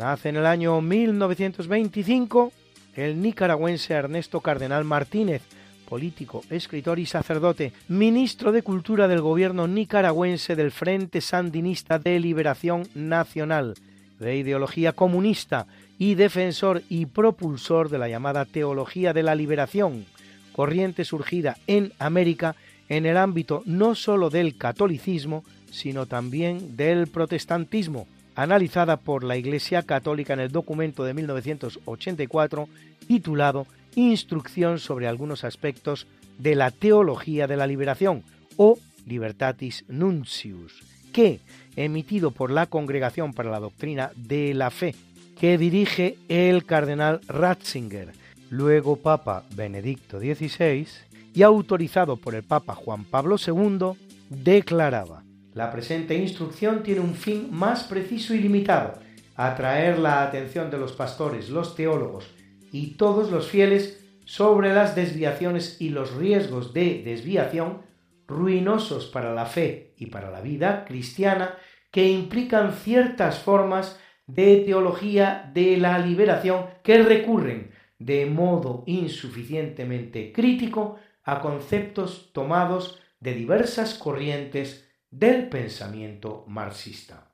Nace 0.00 0.30
en 0.30 0.36
el 0.36 0.46
año 0.46 0.80
1925 0.80 2.52
el 2.96 3.20
nicaragüense 3.20 3.92
Ernesto 3.92 4.40
Cardenal 4.40 4.82
Martínez, 4.82 5.42
político, 5.86 6.42
escritor 6.48 6.98
y 6.98 7.04
sacerdote, 7.04 7.74
ministro 7.88 8.50
de 8.50 8.62
Cultura 8.62 9.08
del 9.08 9.20
gobierno 9.20 9.68
nicaragüense 9.68 10.56
del 10.56 10.70
Frente 10.70 11.20
Sandinista 11.20 11.98
de 11.98 12.18
Liberación 12.18 12.88
Nacional, 12.94 13.74
de 14.18 14.36
ideología 14.38 14.94
comunista 14.94 15.66
y 15.98 16.14
defensor 16.14 16.80
y 16.88 17.04
propulsor 17.04 17.90
de 17.90 17.98
la 17.98 18.08
llamada 18.08 18.46
Teología 18.46 19.12
de 19.12 19.22
la 19.22 19.34
Liberación, 19.34 20.06
corriente 20.52 21.04
surgida 21.04 21.58
en 21.66 21.92
América 21.98 22.56
en 22.88 23.04
el 23.04 23.18
ámbito 23.18 23.62
no 23.66 23.94
sólo 23.94 24.30
del 24.30 24.56
catolicismo, 24.56 25.44
sino 25.70 26.06
también 26.06 26.78
del 26.78 27.06
protestantismo, 27.06 28.06
analizada 28.34 28.96
por 28.96 29.24
la 29.24 29.36
Iglesia 29.36 29.82
Católica 29.82 30.32
en 30.32 30.40
el 30.40 30.50
documento 30.52 31.04
de 31.04 31.14
1984 31.14 32.68
titulado 33.06 33.66
Instrucción 33.96 34.78
sobre 34.78 35.08
algunos 35.08 35.44
aspectos 35.44 36.06
de 36.38 36.54
la 36.54 36.70
teología 36.70 37.46
de 37.46 37.56
la 37.56 37.66
liberación 37.66 38.22
o 38.56 38.78
Libertatis 39.06 39.84
Nuncius, 39.88 40.82
que, 41.12 41.40
emitido 41.76 42.30
por 42.30 42.50
la 42.50 42.66
Congregación 42.66 43.32
para 43.32 43.50
la 43.50 43.60
Doctrina 43.60 44.12
de 44.16 44.54
la 44.54 44.70
Fe, 44.70 44.94
que 45.38 45.58
dirige 45.58 46.16
el 46.28 46.64
cardenal 46.64 47.20
Ratzinger, 47.26 48.12
luego 48.50 48.96
Papa 48.96 49.44
Benedicto 49.54 50.20
XVI, 50.20 50.86
y 51.34 51.42
autorizado 51.42 52.16
por 52.16 52.34
el 52.34 52.42
Papa 52.42 52.74
Juan 52.74 53.04
Pablo 53.04 53.36
II, 53.44 53.98
declaraba 54.28 55.22
la 55.54 55.70
presente 55.70 56.14
instrucción 56.16 56.82
tiene 56.82 57.00
un 57.00 57.14
fin 57.14 57.48
más 57.50 57.84
preciso 57.84 58.34
y 58.34 58.38
limitado, 58.38 58.94
atraer 59.36 59.98
la 59.98 60.22
atención 60.22 60.70
de 60.70 60.78
los 60.78 60.92
pastores, 60.92 61.48
los 61.48 61.74
teólogos 61.74 62.30
y 62.72 62.92
todos 62.92 63.30
los 63.30 63.48
fieles 63.48 64.04
sobre 64.24 64.72
las 64.72 64.94
desviaciones 64.94 65.80
y 65.80 65.88
los 65.88 66.14
riesgos 66.14 66.72
de 66.72 67.02
desviación 67.04 67.82
ruinosos 68.28 69.06
para 69.06 69.34
la 69.34 69.46
fe 69.46 69.92
y 69.96 70.06
para 70.06 70.30
la 70.30 70.40
vida 70.40 70.84
cristiana 70.84 71.56
que 71.90 72.08
implican 72.08 72.72
ciertas 72.72 73.40
formas 73.40 73.98
de 74.26 74.58
teología 74.58 75.50
de 75.52 75.76
la 75.76 75.98
liberación 75.98 76.66
que 76.84 77.02
recurren 77.02 77.72
de 77.98 78.26
modo 78.26 78.84
insuficientemente 78.86 80.32
crítico 80.32 80.96
a 81.24 81.40
conceptos 81.40 82.30
tomados 82.32 83.00
de 83.18 83.34
diversas 83.34 83.94
corrientes 83.94 84.89
del 85.10 85.48
pensamiento 85.48 86.44
marxista. 86.46 87.30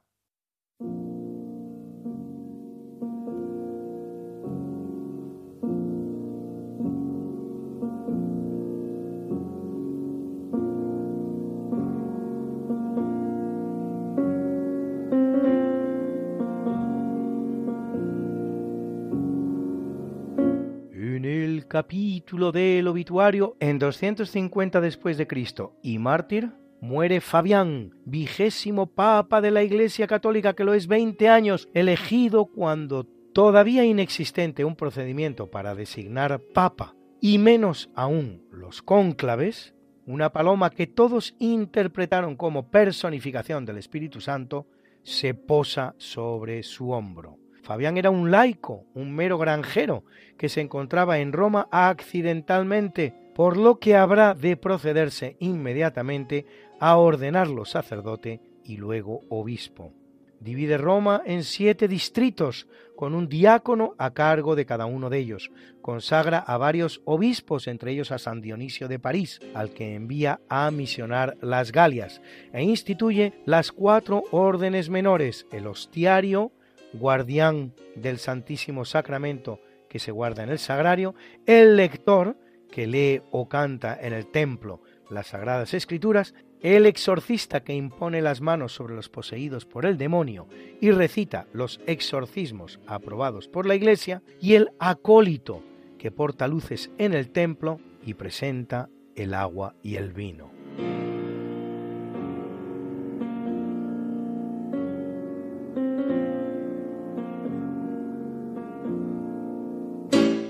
Capítulo 21.68 22.52
del 22.52 22.88
obituario, 22.88 23.56
en 23.60 23.78
250 23.78 24.80
después 24.80 25.18
de 25.18 25.26
Cristo 25.26 25.76
y 25.82 25.98
mártir, 25.98 26.52
muere 26.80 27.20
Fabián, 27.20 27.92
vigésimo 28.04 28.86
papa 28.86 29.40
de 29.40 29.50
la 29.50 29.62
Iglesia 29.62 30.06
Católica, 30.06 30.54
que 30.54 30.64
lo 30.64 30.74
es 30.74 30.86
20 30.86 31.28
años, 31.28 31.68
elegido 31.74 32.46
cuando 32.46 33.04
todavía 33.32 33.84
inexistente 33.84 34.64
un 34.64 34.76
procedimiento 34.76 35.50
para 35.50 35.74
designar 35.74 36.40
papa, 36.54 36.94
y 37.20 37.38
menos 37.38 37.90
aún 37.94 38.46
los 38.50 38.82
cónclaves, 38.82 39.74
una 40.06 40.30
paloma 40.32 40.70
que 40.70 40.86
todos 40.86 41.34
interpretaron 41.38 42.36
como 42.36 42.70
personificación 42.70 43.64
del 43.64 43.78
Espíritu 43.78 44.20
Santo, 44.20 44.66
se 45.02 45.34
posa 45.34 45.94
sobre 45.98 46.62
su 46.62 46.90
hombro. 46.90 47.38
Fabián 47.62 47.96
era 47.96 48.10
un 48.10 48.30
laico, 48.30 48.86
un 48.94 49.12
mero 49.12 49.38
granjero, 49.38 50.04
que 50.38 50.48
se 50.48 50.60
encontraba 50.60 51.18
en 51.18 51.32
Roma 51.32 51.68
accidentalmente, 51.72 53.12
por 53.34 53.56
lo 53.56 53.80
que 53.80 53.96
habrá 53.96 54.34
de 54.34 54.56
procederse 54.56 55.36
inmediatamente 55.40 56.46
a 56.80 56.96
ordenarlo 56.96 57.64
sacerdote 57.64 58.40
y 58.64 58.76
luego 58.76 59.22
obispo. 59.28 59.92
Divide 60.40 60.76
Roma 60.76 61.22
en 61.24 61.44
siete 61.44 61.88
distritos, 61.88 62.66
con 62.94 63.14
un 63.14 63.28
diácono 63.28 63.94
a 63.98 64.12
cargo 64.12 64.54
de 64.54 64.66
cada 64.66 64.86
uno 64.86 65.10
de 65.10 65.18
ellos. 65.18 65.50
Consagra 65.82 66.38
a 66.38 66.56
varios 66.58 67.00
obispos, 67.04 67.68
entre 67.68 67.92
ellos 67.92 68.12
a 68.12 68.18
San 68.18 68.40
Dionisio 68.40 68.88
de 68.88 68.98
París, 68.98 69.40
al 69.54 69.70
que 69.70 69.94
envía 69.94 70.40
a 70.48 70.70
misionar 70.70 71.36
las 71.40 71.72
Galias, 71.72 72.20
e 72.52 72.62
instituye 72.62 73.34
las 73.44 73.72
cuatro 73.72 74.24
órdenes 74.30 74.90
menores, 74.90 75.46
el 75.52 75.66
hostiario, 75.66 76.52
guardián 76.92 77.74
del 77.94 78.18
Santísimo 78.18 78.84
Sacramento 78.84 79.60
que 79.88 79.98
se 79.98 80.12
guarda 80.12 80.42
en 80.42 80.50
el 80.50 80.58
sagrario, 80.58 81.14
el 81.46 81.76
lector, 81.76 82.36
que 82.70 82.86
lee 82.86 83.22
o 83.30 83.48
canta 83.48 83.96
en 84.00 84.12
el 84.12 84.26
templo 84.26 84.82
las 85.10 85.28
Sagradas 85.28 85.74
Escrituras, 85.74 86.34
el 86.62 86.86
exorcista 86.86 87.62
que 87.62 87.74
impone 87.74 88.22
las 88.22 88.40
manos 88.40 88.72
sobre 88.72 88.94
los 88.94 89.08
poseídos 89.08 89.66
por 89.66 89.86
el 89.86 89.98
demonio 89.98 90.46
y 90.80 90.90
recita 90.90 91.46
los 91.52 91.80
exorcismos 91.86 92.80
aprobados 92.86 93.48
por 93.48 93.66
la 93.66 93.74
Iglesia, 93.74 94.22
y 94.40 94.54
el 94.54 94.70
acólito 94.78 95.62
que 95.98 96.10
porta 96.10 96.48
luces 96.48 96.90
en 96.98 97.14
el 97.14 97.30
templo 97.30 97.80
y 98.04 98.14
presenta 98.14 98.88
el 99.14 99.34
agua 99.34 99.74
y 99.82 99.96
el 99.96 100.12
vino. 100.12 100.50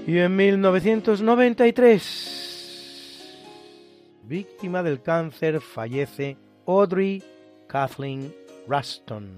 Y 0.07 0.19
en 0.19 0.37
1993, 0.37 2.46
víctima 4.27 4.83
del 4.83 5.03
cáncer, 5.03 5.61
fallece 5.61 6.37
Audrey 6.67 7.23
Kathleen 7.69 8.35
Ruston, 8.69 9.29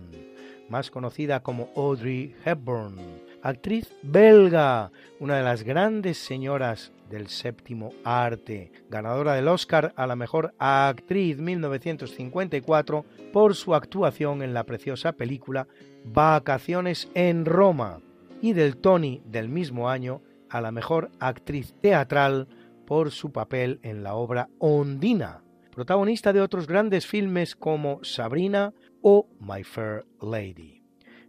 más 0.69 0.90
conocida 0.90 1.40
como 1.40 1.70
Audrey 1.77 2.35
Hepburn, 2.44 2.97
actriz 3.43 3.93
belga, 4.02 4.90
una 5.20 5.36
de 5.36 5.43
las 5.43 5.62
grandes 5.62 6.19
señoras 6.19 6.93
del 7.10 7.28
séptimo 7.28 7.93
arte, 8.05 8.70
ganadora 8.89 9.35
del 9.35 9.48
Oscar 9.48 9.93
a 9.97 10.06
la 10.06 10.16
mejor 10.16 10.55
actriz 10.59 11.39
1954 11.39 13.05
por 13.32 13.55
su 13.55 13.74
actuación 13.74 14.43
en 14.43 14.55
la 14.55 14.65
preciosa 14.65 15.12
película 15.12 15.69
Vacaciones 16.05 17.09
en 17.15 17.44
Roma 17.44 18.01
y 18.40 18.52
del 18.52 18.77
Tony 18.77 19.23
del 19.24 19.48
mismo 19.48 19.89
año 19.89 20.23
a 20.48 20.60
la 20.60 20.73
mejor 20.73 21.10
actriz 21.19 21.74
teatral 21.81 22.48
por 22.89 23.10
su 23.10 23.32
papel 23.32 23.81
en 23.82 24.02
la 24.02 24.15
obra 24.15 24.48
Ondina, 24.59 25.44
protagonista 25.73 26.32
de 26.32 26.40
otros 26.40 26.66
grandes 26.66 27.06
filmes 27.06 27.55
como 27.55 28.02
Sabrina 28.02 28.73
o 29.02 29.28
My 29.40 29.62
Fair 29.62 30.06
Lady. 30.23 30.82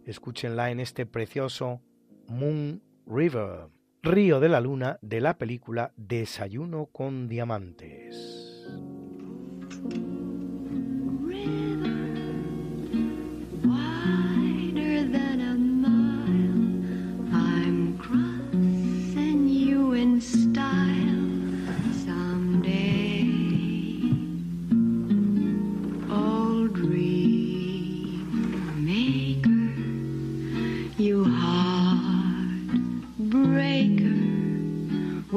Escúchenla 0.06 0.70
en 0.70 0.80
este 0.80 1.04
precioso 1.04 1.82
Moon 2.28 2.82
River, 3.06 3.68
Río 4.02 4.40
de 4.40 4.48
la 4.48 4.62
Luna 4.62 4.98
de 5.02 5.20
la 5.20 5.36
película 5.36 5.92
Desayuno 5.98 6.86
con 6.86 7.28
Diamantes. 7.28 8.66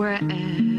Wherever 0.04 0.26
uh, 0.30 0.73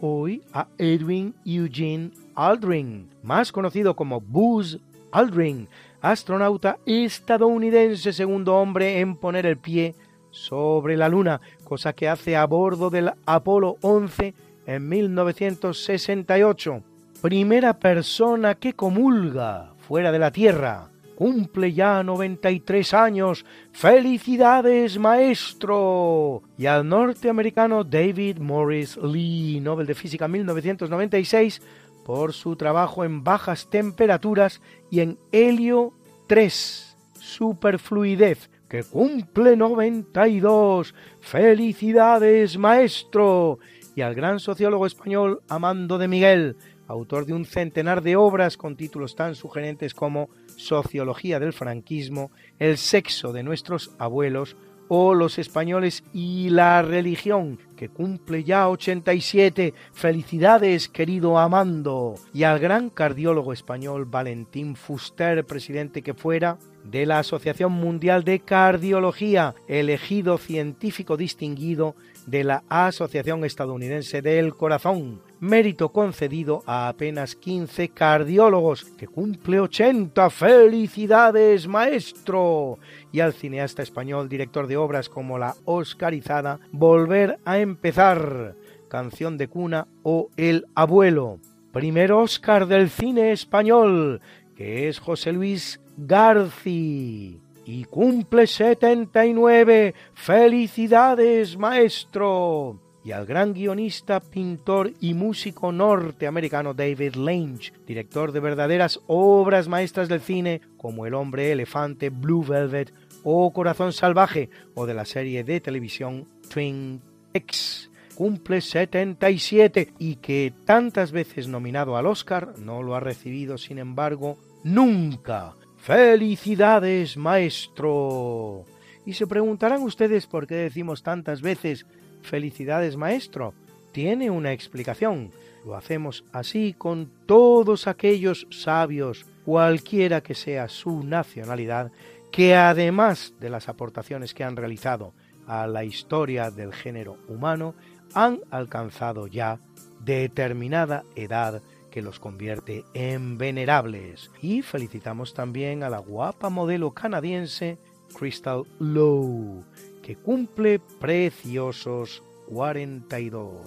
hoy 0.00 0.42
a 0.52 0.66
Edwin 0.78 1.34
Eugene 1.44 2.10
Aldrin, 2.34 3.08
más 3.22 3.52
conocido 3.52 3.94
como 3.94 4.20
Buzz 4.20 4.78
Aldrin, 5.10 5.68
astronauta 6.00 6.78
estadounidense, 6.86 8.12
segundo 8.12 8.56
hombre 8.56 9.00
en 9.00 9.16
poner 9.16 9.46
el 9.46 9.56
pie 9.56 9.94
sobre 10.30 10.96
la 10.96 11.08
Luna, 11.08 11.40
cosa 11.64 11.92
que 11.92 12.08
hace 12.08 12.36
a 12.36 12.46
bordo 12.46 12.90
del 12.90 13.12
Apolo 13.26 13.76
11 13.82 14.34
en 14.66 14.88
1968. 14.88 16.82
Primera 17.22 17.78
persona 17.78 18.54
que 18.54 18.74
comulga 18.74 19.72
fuera 19.78 20.12
de 20.12 20.18
la 20.18 20.30
Tierra. 20.30 20.90
Cumple 21.18 21.72
ya 21.72 22.04
93 22.04 22.94
años. 22.94 23.44
¡Felicidades, 23.72 25.00
maestro! 25.00 26.44
Y 26.56 26.66
al 26.66 26.88
norteamericano 26.88 27.82
David 27.82 28.38
Morris 28.38 28.96
Lee, 28.98 29.58
Nobel 29.60 29.88
de 29.88 29.96
Física 29.96 30.28
1996, 30.28 31.60
por 32.04 32.32
su 32.34 32.54
trabajo 32.54 33.04
en 33.04 33.24
bajas 33.24 33.68
temperaturas 33.68 34.62
y 34.92 35.00
en 35.00 35.18
helio 35.32 35.92
3, 36.28 36.96
superfluidez, 37.18 38.48
que 38.68 38.84
cumple 38.84 39.56
92. 39.56 40.94
¡Felicidades, 41.18 42.56
maestro! 42.58 43.58
Y 43.96 44.02
al 44.02 44.14
gran 44.14 44.38
sociólogo 44.38 44.86
español 44.86 45.42
Amando 45.48 45.98
de 45.98 46.06
Miguel, 46.06 46.56
autor 46.88 47.26
de 47.26 47.34
un 47.34 47.44
centenar 47.44 48.02
de 48.02 48.16
obras 48.16 48.56
con 48.56 48.76
títulos 48.76 49.14
tan 49.14 49.34
sugerentes 49.34 49.94
como 49.94 50.30
Sociología 50.56 51.38
del 51.38 51.52
franquismo, 51.52 52.32
El 52.58 52.78
sexo 52.78 53.32
de 53.32 53.42
nuestros 53.44 53.92
abuelos 53.98 54.56
o 54.88 55.14
Los 55.14 55.38
españoles 55.38 56.02
y 56.12 56.48
la 56.48 56.82
religión, 56.82 57.58
que 57.76 57.90
cumple 57.90 58.42
ya 58.42 58.68
87. 58.68 59.74
Felicidades, 59.92 60.88
querido 60.88 61.38
Amando. 61.38 62.14
Y 62.32 62.44
al 62.44 62.58
gran 62.58 62.88
cardiólogo 62.88 63.52
español 63.52 64.06
Valentín 64.06 64.74
Fuster, 64.74 65.44
presidente 65.44 66.02
que 66.02 66.14
fuera 66.14 66.58
de 66.84 67.04
la 67.04 67.18
Asociación 67.18 67.72
Mundial 67.72 68.24
de 68.24 68.40
Cardiología, 68.40 69.54
elegido 69.68 70.38
científico 70.38 71.18
distinguido 71.18 71.94
de 72.26 72.44
la 72.44 72.64
Asociación 72.68 73.44
Estadounidense 73.44 74.22
del 74.22 74.54
Corazón, 74.54 75.20
mérito 75.40 75.90
concedido 75.90 76.62
a 76.66 76.88
apenas 76.88 77.34
15 77.34 77.90
cardiólogos, 77.90 78.84
que 78.84 79.06
cumple 79.06 79.60
80. 79.60 80.30
¡Felicidades, 80.30 81.66
maestro! 81.66 82.78
Y 83.12 83.20
al 83.20 83.32
cineasta 83.32 83.82
español, 83.82 84.28
director 84.28 84.66
de 84.66 84.76
obras 84.76 85.08
como 85.08 85.38
la 85.38 85.54
Oscarizada, 85.64 86.60
Volver 86.72 87.38
a 87.44 87.58
empezar, 87.58 88.54
Canción 88.88 89.36
de 89.36 89.48
cuna 89.48 89.86
o 90.02 90.28
El 90.36 90.66
abuelo. 90.74 91.38
Primer 91.72 92.12
Oscar 92.12 92.66
del 92.66 92.88
cine 92.88 93.32
español, 93.32 94.20
que 94.56 94.88
es 94.88 94.98
José 94.98 95.32
Luis 95.32 95.80
Garci 95.96 97.40
y 97.66 97.84
cumple 97.84 98.46
79. 98.46 99.94
¡Felicidades, 100.14 101.58
maestro! 101.58 102.87
Y 103.08 103.12
al 103.12 103.24
gran 103.24 103.54
guionista, 103.54 104.20
pintor 104.20 104.92
y 105.00 105.14
músico 105.14 105.72
norteamericano 105.72 106.74
David 106.74 107.14
Lynch, 107.14 107.72
director 107.86 108.32
de 108.32 108.40
verdaderas 108.40 109.00
obras 109.06 109.66
maestras 109.66 110.10
del 110.10 110.20
cine 110.20 110.60
como 110.76 111.06
El 111.06 111.14
hombre 111.14 111.50
elefante, 111.50 112.10
Blue 112.10 112.44
Velvet 112.44 112.92
o 113.24 113.50
Corazón 113.50 113.94
salvaje 113.94 114.50
o 114.74 114.84
de 114.84 114.92
la 114.92 115.06
serie 115.06 115.42
de 115.42 115.58
televisión 115.62 116.26
Twin 116.52 117.00
Peaks. 117.32 117.90
Cumple 118.14 118.60
77 118.60 119.94
y 119.98 120.16
que 120.16 120.52
tantas 120.66 121.10
veces 121.10 121.48
nominado 121.48 121.96
al 121.96 122.04
Oscar 122.04 122.58
no 122.58 122.82
lo 122.82 122.94
ha 122.94 123.00
recibido, 123.00 123.56
sin 123.56 123.78
embargo, 123.78 124.36
nunca. 124.64 125.54
¡Felicidades, 125.78 127.16
maestro! 127.16 128.66
Y 129.06 129.14
se 129.14 129.26
preguntarán 129.26 129.80
ustedes 129.80 130.26
por 130.26 130.46
qué 130.46 130.56
decimos 130.56 131.02
tantas 131.02 131.40
veces 131.40 131.86
felicidades, 132.22 132.96
maestro. 132.96 133.54
Tiene 133.92 134.30
una 134.30 134.52
explicación. 134.52 135.30
Lo 135.64 135.74
hacemos 135.74 136.24
así 136.32 136.74
con 136.76 137.10
todos 137.26 137.86
aquellos 137.86 138.46
sabios, 138.50 139.26
cualquiera 139.44 140.22
que 140.22 140.34
sea 140.34 140.68
su 140.68 141.02
nacionalidad, 141.02 141.90
que 142.30 142.54
además 142.54 143.34
de 143.40 143.50
las 143.50 143.68
aportaciones 143.68 144.34
que 144.34 144.44
han 144.44 144.56
realizado 144.56 145.12
a 145.46 145.66
la 145.66 145.84
historia 145.84 146.50
del 146.50 146.72
género 146.72 147.16
humano, 147.28 147.74
han 148.14 148.40
alcanzado 148.50 149.26
ya 149.26 149.58
determinada 150.00 151.04
edad 151.16 151.62
que 151.90 152.02
los 152.02 152.20
convierte 152.20 152.84
en 152.94 153.38
venerables. 153.38 154.30
Y 154.42 154.62
felicitamos 154.62 155.34
también 155.34 155.82
a 155.82 155.90
la 155.90 155.98
guapa 155.98 156.50
modelo 156.50 156.92
canadiense 156.92 157.78
Crystal 158.14 158.64
Lowe, 158.78 159.64
que 160.08 160.16
cumple 160.16 160.78
preciosos 160.78 162.22
42. 162.48 163.60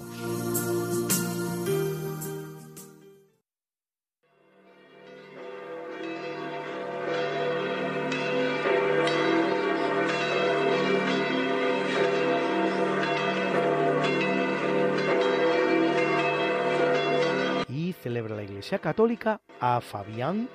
Y 17.69 17.93
celebra 17.93 18.35
la 18.35 18.41
Iglesia 18.41 18.79
Católica 18.79 19.41
a 19.59 19.79
Fabián 19.79 20.49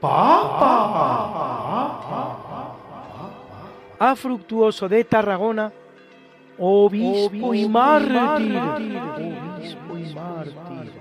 Papa 0.00 1.16
a 3.98 4.14
Fructuoso 4.16 4.88
de 4.88 5.04
Tarragona, 5.04 5.72
obispo 6.58 7.54
y 7.54 7.68
mártir, 7.68 8.56
obispo 8.56 9.98
y 9.98 10.14
mártir, 10.14 10.92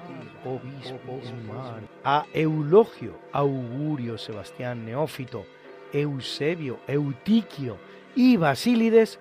obispo 0.45 1.19
y 1.23 1.47
mártir, 1.47 1.89
a 2.03 2.25
Eulogio, 2.33 3.17
Augurio, 3.31 4.17
Sebastián, 4.17 4.85
Neófito, 4.85 5.45
Eusebio, 5.91 6.79
Eutiquio 6.87 7.77
y 8.15 8.37
Basílides, 8.37 9.19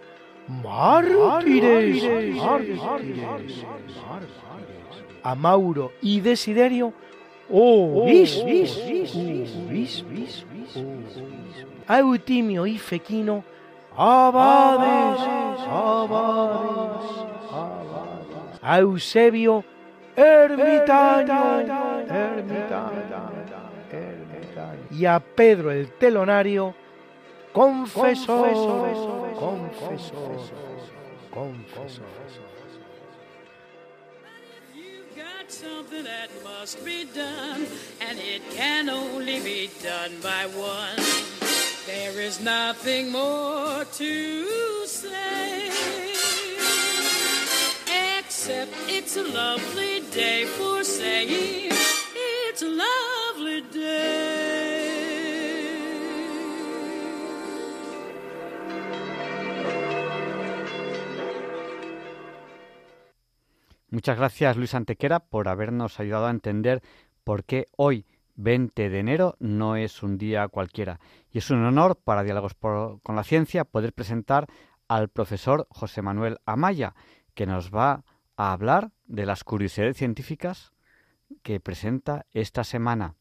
mártires, 0.48 2.02
a 5.22 5.34
Mauro 5.34 5.92
y 6.00 6.20
Desiderio, 6.20 6.92
obispos, 7.50 8.80
a 11.86 11.98
Eutimio 11.98 12.66
y 12.66 12.78
Fequino, 12.78 13.44
abades, 13.96 15.20
abades, 15.68 17.06
abades, 17.50 18.58
a 18.62 18.78
Eusebio, 18.80 19.64
ermitaño, 20.16 21.60
ermitaño, 22.08 22.92
ermitaño, 23.90 24.88
y 24.90 25.06
a 25.06 25.20
Pedro 25.20 25.70
el 25.70 25.92
telonario, 25.92 26.74
confesor, 27.52 28.52
confesor, 29.38 30.40
confesor. 31.30 32.04
got 35.44 35.52
something 35.52 36.04
that 36.04 36.28
must 36.42 36.84
be 36.84 37.04
done, 37.04 37.66
and 38.00 38.18
it 38.18 38.42
can 38.50 38.88
only 38.88 39.40
be 39.40 39.70
done 39.82 40.12
by 40.22 40.46
one. 40.46 41.53
There 41.86 42.18
is 42.18 42.40
nothing 42.40 43.12
more 43.12 43.84
to 43.84 44.86
say, 44.86 45.70
except 48.18 48.72
it's 48.88 49.16
a 49.18 49.22
lovely 49.22 50.00
day 50.10 50.46
for 50.46 50.82
saying 50.82 51.70
it's 52.50 52.62
a 52.62 52.70
lovely 52.70 53.60
day. 53.70 54.94
Muchas 63.90 64.16
gracias 64.16 64.56
Luis 64.56 64.74
Antequera 64.74 65.20
por 65.20 65.48
habernos 65.48 66.00
ayudado 66.00 66.26
a 66.26 66.30
entender 66.30 66.82
por 67.24 67.44
qué 67.44 67.68
hoy, 67.76 68.06
20 68.36 68.90
de 68.90 68.98
enero, 68.98 69.36
no 69.38 69.76
es 69.76 70.02
un 70.02 70.18
día 70.18 70.48
cualquiera. 70.48 71.00
Y 71.30 71.38
es 71.38 71.50
un 71.50 71.64
honor 71.64 71.96
para 72.02 72.22
Diálogos 72.22 72.54
con 72.54 73.16
la 73.16 73.24
Ciencia 73.24 73.64
poder 73.64 73.92
presentar 73.92 74.46
al 74.88 75.08
profesor 75.08 75.66
José 75.70 76.02
Manuel 76.02 76.38
Amaya, 76.44 76.94
que 77.34 77.46
nos 77.46 77.74
va 77.74 78.04
a 78.36 78.52
hablar 78.52 78.90
de 79.06 79.26
las 79.26 79.44
curiosidades 79.44 79.96
científicas 79.96 80.72
que 81.42 81.60
presenta 81.60 82.26
esta 82.32 82.64
semana. 82.64 83.16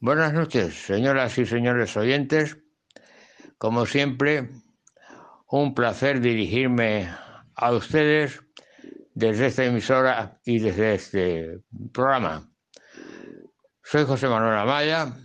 Buenas 0.00 0.32
noches, 0.32 0.86
señoras 0.86 1.38
y 1.38 1.46
señores 1.46 1.96
oyentes. 1.96 2.58
Como 3.58 3.86
siempre, 3.86 4.50
un 5.46 5.74
placer 5.74 6.20
dirigirme 6.20 7.10
a 7.54 7.72
ustedes 7.72 8.40
desde 9.14 9.46
esta 9.46 9.64
emisora 9.64 10.40
y 10.44 10.60
desde 10.60 10.94
este 10.94 11.60
programa. 11.92 12.48
Soy 13.90 14.04
José 14.04 14.28
Manuel 14.28 14.56
Amaya. 14.56 15.16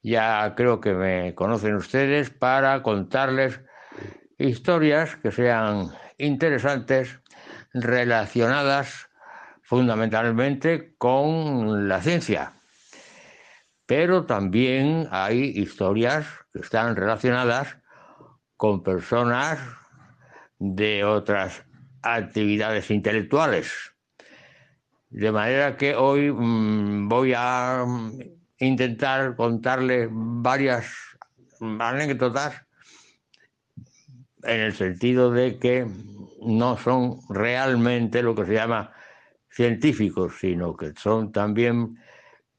Ya 0.00 0.54
creo 0.54 0.80
que 0.80 0.92
me 0.92 1.34
conocen 1.34 1.74
ustedes 1.74 2.30
para 2.30 2.80
contarles 2.84 3.60
historias 4.38 5.16
que 5.16 5.32
sean 5.32 5.90
interesantes 6.16 7.18
relacionadas 7.74 9.08
fundamentalmente 9.62 10.94
con 10.96 11.88
la 11.88 12.00
ciencia. 12.02 12.52
Pero 13.84 14.26
también 14.26 15.08
hay 15.10 15.46
historias 15.56 16.24
que 16.52 16.60
están 16.60 16.94
relacionadas 16.94 17.78
con 18.56 18.84
personas 18.84 19.58
de 20.60 21.02
otras 21.02 21.64
actividades 22.00 22.92
intelectuales. 22.92 23.95
De 25.16 25.32
manera 25.32 25.78
que 25.78 25.96
hoy 25.96 26.30
mm, 26.30 27.08
voy 27.08 27.32
a 27.34 27.84
mm, 27.86 28.20
intentar 28.58 29.34
contarles 29.34 30.10
varias 30.12 30.92
anécdotas 31.58 32.60
en 34.42 34.60
el 34.60 34.74
sentido 34.74 35.30
de 35.30 35.58
que 35.58 35.86
no 36.42 36.76
son 36.76 37.20
realmente 37.30 38.22
lo 38.22 38.34
que 38.34 38.44
se 38.44 38.52
llama 38.52 38.92
científicos, 39.48 40.34
sino 40.38 40.76
que 40.76 40.92
son 40.94 41.32
también 41.32 41.96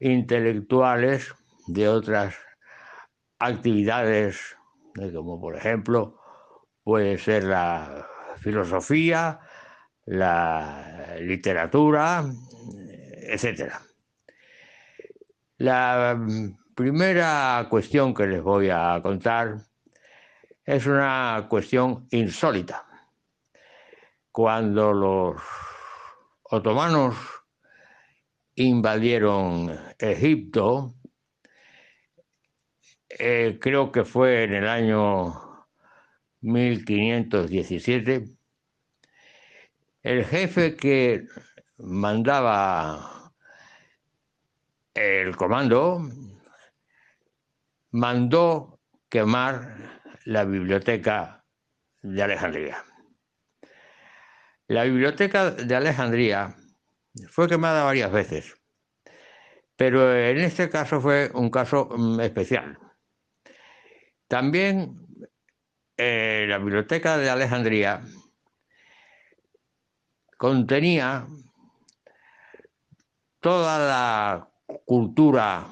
intelectuales 0.00 1.32
de 1.68 1.88
otras 1.88 2.34
actividades, 3.38 4.56
como 5.14 5.40
por 5.40 5.54
ejemplo 5.54 6.18
puede 6.82 7.18
ser 7.18 7.44
la 7.44 8.04
filosofía, 8.40 9.38
la 10.08 11.16
literatura, 11.20 12.24
etcétera. 13.20 13.82
La 15.58 16.18
primera 16.74 17.66
cuestión 17.68 18.14
que 18.14 18.26
les 18.26 18.42
voy 18.42 18.70
a 18.70 19.00
contar 19.02 19.58
es 20.64 20.86
una 20.86 21.46
cuestión 21.50 22.06
insólita. 22.10 22.86
Cuando 24.32 24.92
los 24.94 25.42
otomanos 26.44 27.14
invadieron 28.54 29.78
Egipto, 29.98 30.94
eh, 33.10 33.58
creo 33.60 33.92
que 33.92 34.04
fue 34.04 34.44
en 34.44 34.54
el 34.54 34.68
año 34.68 35.66
1517, 36.40 38.37
el 40.08 40.24
jefe 40.24 40.74
que 40.74 41.26
mandaba 41.76 43.30
el 44.94 45.36
comando 45.36 46.00
mandó 47.90 48.80
quemar 49.10 49.76
la 50.24 50.46
biblioteca 50.46 51.44
de 52.00 52.22
Alejandría. 52.22 52.82
La 54.68 54.84
biblioteca 54.84 55.50
de 55.50 55.76
Alejandría 55.76 56.56
fue 57.28 57.46
quemada 57.46 57.84
varias 57.84 58.10
veces, 58.10 58.56
pero 59.76 60.16
en 60.16 60.38
este 60.38 60.70
caso 60.70 61.02
fue 61.02 61.30
un 61.34 61.50
caso 61.50 61.86
mm, 61.90 62.20
especial. 62.20 62.78
También 64.26 65.06
eh, 65.98 66.46
la 66.48 66.56
biblioteca 66.56 67.18
de 67.18 67.28
Alejandría 67.28 68.02
contenía 70.38 71.26
toda 73.40 73.78
la 73.78 74.48
cultura 74.86 75.66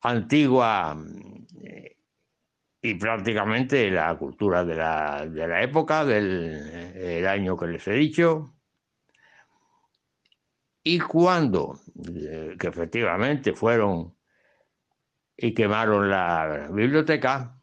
antigua 0.00 0.96
eh, 1.62 1.96
y 2.80 2.94
prácticamente 2.94 3.90
la 3.90 4.16
cultura 4.16 4.64
de 4.64 4.74
la, 4.74 5.26
de 5.26 5.46
la 5.46 5.62
época, 5.62 6.04
del 6.04 6.92
el 6.96 7.26
año 7.26 7.56
que 7.56 7.66
les 7.66 7.86
he 7.86 7.92
dicho. 7.92 8.56
Y 10.82 10.98
cuando, 10.98 11.78
eh, 12.08 12.56
que 12.58 12.66
efectivamente 12.66 13.52
fueron 13.52 14.16
y 15.36 15.54
quemaron 15.54 16.08
la 16.10 16.68
biblioteca, 16.72 17.60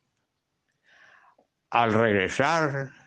al 1.71 1.93
regresar 1.93 2.98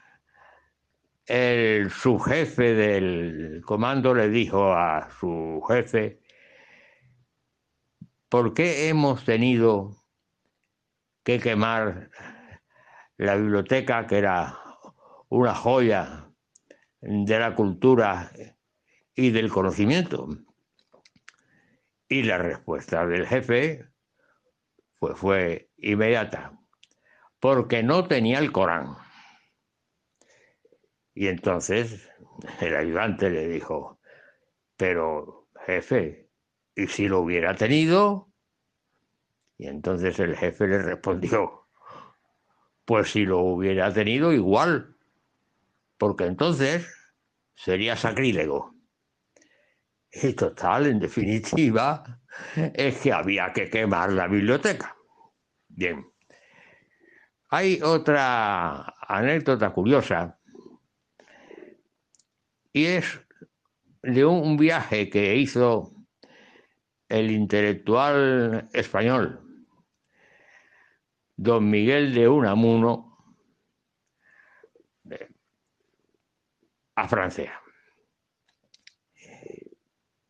el 1.26 1.90
subjefe 1.90 2.74
del 2.74 3.62
comando 3.64 4.14
le 4.14 4.28
dijo 4.28 4.72
a 4.72 5.08
su 5.20 5.62
jefe, 5.68 6.20
¿por 8.28 8.54
qué 8.54 8.88
hemos 8.88 9.24
tenido 9.24 9.96
que 11.22 11.38
quemar 11.38 12.10
la 13.16 13.36
biblioteca, 13.36 14.06
que 14.06 14.18
era 14.18 14.58
una 15.28 15.54
joya 15.54 16.28
de 17.00 17.38
la 17.38 17.54
cultura 17.54 18.32
y 19.14 19.30
del 19.30 19.48
conocimiento? 19.48 20.28
Y 22.08 22.24
la 22.24 22.38
respuesta 22.38 23.06
del 23.06 23.26
jefe 23.26 23.86
fue, 24.94 25.14
fue 25.14 25.70
inmediata, 25.76 26.58
porque 27.38 27.82
no 27.82 28.06
tenía 28.08 28.38
el 28.38 28.50
Corán. 28.50 28.96
Y 31.14 31.28
entonces 31.28 32.10
el 32.60 32.76
ayudante 32.76 33.30
le 33.30 33.48
dijo, 33.48 34.00
pero 34.76 35.48
jefe, 35.66 36.30
¿y 36.74 36.86
si 36.86 37.08
lo 37.08 37.20
hubiera 37.20 37.54
tenido? 37.54 38.32
Y 39.58 39.66
entonces 39.66 40.18
el 40.18 40.36
jefe 40.36 40.66
le 40.66 40.78
respondió, 40.78 41.68
pues 42.84 43.10
si 43.10 43.24
lo 43.24 43.40
hubiera 43.40 43.92
tenido 43.92 44.32
igual, 44.32 44.96
porque 45.98 46.24
entonces 46.24 46.86
sería 47.54 47.96
sacrílego. 47.96 48.74
Y 50.10 50.32
total, 50.34 50.86
en 50.86 50.98
definitiva, 50.98 52.20
es 52.56 52.98
que 53.00 53.12
había 53.12 53.52
que 53.52 53.70
quemar 53.70 54.12
la 54.12 54.26
biblioteca. 54.26 54.96
Bien. 55.68 56.06
Hay 57.50 57.80
otra 57.82 58.94
anécdota 59.06 59.70
curiosa 59.70 60.38
y 62.72 62.86
es 62.86 63.20
de 64.02 64.24
un 64.24 64.56
viaje 64.56 65.08
que 65.10 65.36
hizo 65.36 65.92
el 67.08 67.30
intelectual 67.30 68.68
español, 68.72 69.40
don 71.36 71.68
Miguel 71.70 72.14
de 72.14 72.28
Unamuno, 72.28 73.12
a 76.94 77.08
Francia. 77.08 77.60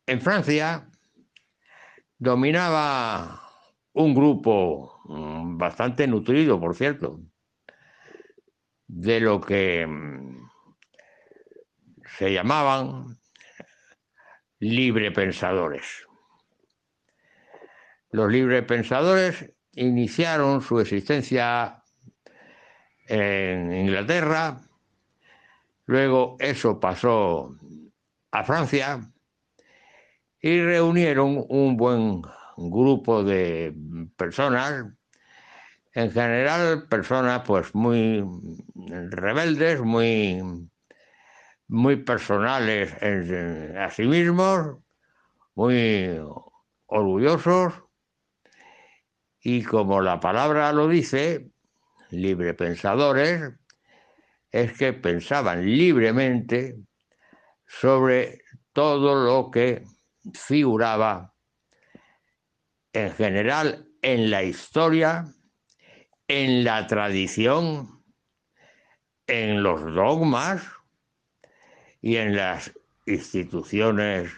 En 0.05 0.21
Francia 0.21 0.89
dominaba 2.17 3.41
un 3.93 4.13
grupo 4.13 5.01
mm, 5.05 5.57
bastante 5.57 6.07
nutrido, 6.07 6.59
por 6.59 6.75
cierto, 6.75 7.19
de 8.87 9.19
lo 9.19 9.39
que 9.39 9.85
mm, 9.87 10.49
se 12.17 12.31
llamaban 12.31 13.17
librepensadores. 14.59 16.05
Los 18.11 18.31
librepensadores 18.31 19.51
iniciaron 19.73 20.61
su 20.61 20.79
existencia 20.79 21.83
en 23.07 23.73
Inglaterra, 23.73 24.61
luego 25.85 26.37
eso 26.39 26.79
pasó 26.79 27.57
a 28.31 28.43
Francia 28.43 29.01
y 30.39 30.61
reunieron 30.61 31.43
un 31.49 31.75
buen 31.75 32.21
grupo 32.57 33.23
de 33.23 33.73
personas, 34.15 34.85
en 35.93 36.11
general 36.11 36.87
personas 36.87 37.41
pues 37.45 37.73
muy 37.73 38.23
rebeldes, 38.75 39.81
muy 39.81 40.69
muy 41.73 41.95
personales 41.95 42.93
a 43.01 43.89
sí 43.89 44.03
mismos, 44.03 44.77
muy 45.55 46.19
orgullosos 46.85 47.73
y 49.41 49.63
como 49.63 49.99
la 49.99 50.19
palabra 50.19 50.71
lo 50.71 50.87
dice, 50.87 51.49
librepensadores, 52.11 53.53
es 54.51 54.77
que 54.77 54.93
pensaban 54.93 55.65
libremente 55.65 56.77
sobre 57.65 58.43
todo 58.71 59.25
lo 59.25 59.49
que 59.49 59.83
figuraba 60.35 61.33
en 62.93 63.11
general 63.13 63.87
en 64.03 64.29
la 64.29 64.43
historia, 64.43 65.25
en 66.27 66.63
la 66.63 66.85
tradición, 66.85 68.05
en 69.25 69.63
los 69.63 69.83
dogmas, 69.95 70.82
y 72.03 72.17
en 72.17 72.35
las 72.35 72.71
instituciones 73.05 74.29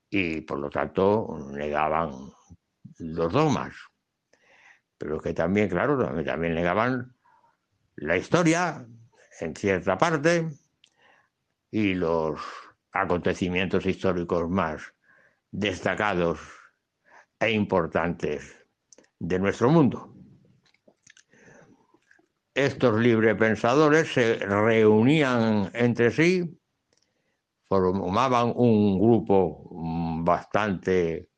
y 0.09 0.39
por 0.41 0.59
lo 0.59 0.69
tanto 0.69 1.49
negaban 1.51 2.11
los 2.99 3.33
dogmas. 3.33 3.75
Pero 4.97 5.19
que 5.19 5.33
también, 5.33 5.67
claro, 5.67 5.97
también 6.23 6.55
negaban 6.55 7.13
la 7.97 8.15
historia 8.15 8.85
en 9.41 9.53
cierta 9.53 9.97
parte 9.97 10.47
y 11.71 11.93
los 11.93 12.39
acontecimientos 12.93 13.85
históricos 13.85 14.49
más 14.49 14.93
destacados 15.51 16.39
e 17.39 17.51
importantes 17.51 18.55
de 19.19 19.39
nuestro 19.39 19.69
mundo. 19.69 20.13
Estos 22.53 22.99
librepensadores 23.01 24.13
se 24.13 24.35
reunían 24.35 25.69
entre 25.73 26.11
sí, 26.11 26.57
formaban 27.67 28.53
un 28.55 28.99
grupo 28.99 29.67
bastante 30.23 31.29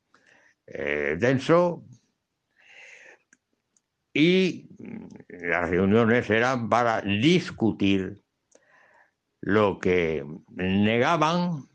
eh, 0.68 1.16
denso 1.20 1.84
y 4.14 4.70
las 5.30 5.70
reuniones 5.70 6.30
eran 6.30 6.70
para 6.70 7.02
discutir 7.02 8.24
lo 9.42 9.80
que 9.80 10.26
negaban 10.50 11.68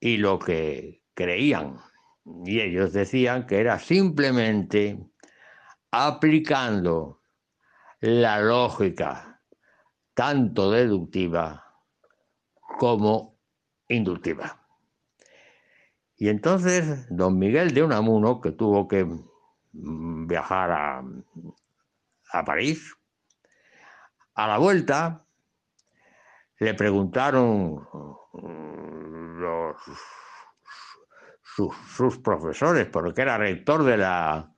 y 0.00 0.18
lo 0.18 0.38
que 0.38 1.02
creían. 1.14 1.78
Y 2.24 2.60
ellos 2.60 2.92
decían 2.92 3.46
que 3.46 3.60
era 3.60 3.78
simplemente 3.78 4.98
aplicando 5.90 7.20
la 8.00 8.40
lógica, 8.40 9.42
tanto 10.14 10.70
deductiva 10.70 11.64
como 12.78 13.38
inductiva. 13.88 14.60
Y 16.16 16.28
entonces 16.28 17.06
don 17.10 17.38
Miguel 17.38 17.74
de 17.74 17.82
Unamuno, 17.82 18.40
que 18.40 18.52
tuvo 18.52 18.88
que 18.88 19.06
viajar 19.72 20.70
a, 20.70 21.04
a 22.32 22.44
París, 22.44 22.94
a 24.34 24.48
la 24.48 24.58
vuelta 24.58 25.24
le 26.58 26.74
preguntaron 26.74 27.86
los 28.32 29.76
sus, 31.54 32.18
profesores, 32.18 32.86
porque 32.86 33.22
era 33.22 33.38
rector 33.38 33.84
de 33.84 33.96
la 33.96 34.52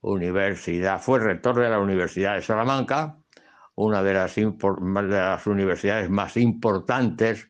universidad, 0.00 1.00
fue 1.00 1.20
rector 1.20 1.58
de 1.58 1.70
la 1.70 1.78
Universidad 1.78 2.34
de 2.34 2.42
Salamanca, 2.42 3.18
una 3.74 4.02
de 4.02 4.14
las, 4.14 4.34
de 4.34 5.06
las 5.08 5.46
universidades 5.46 6.10
más 6.10 6.36
importantes 6.36 7.48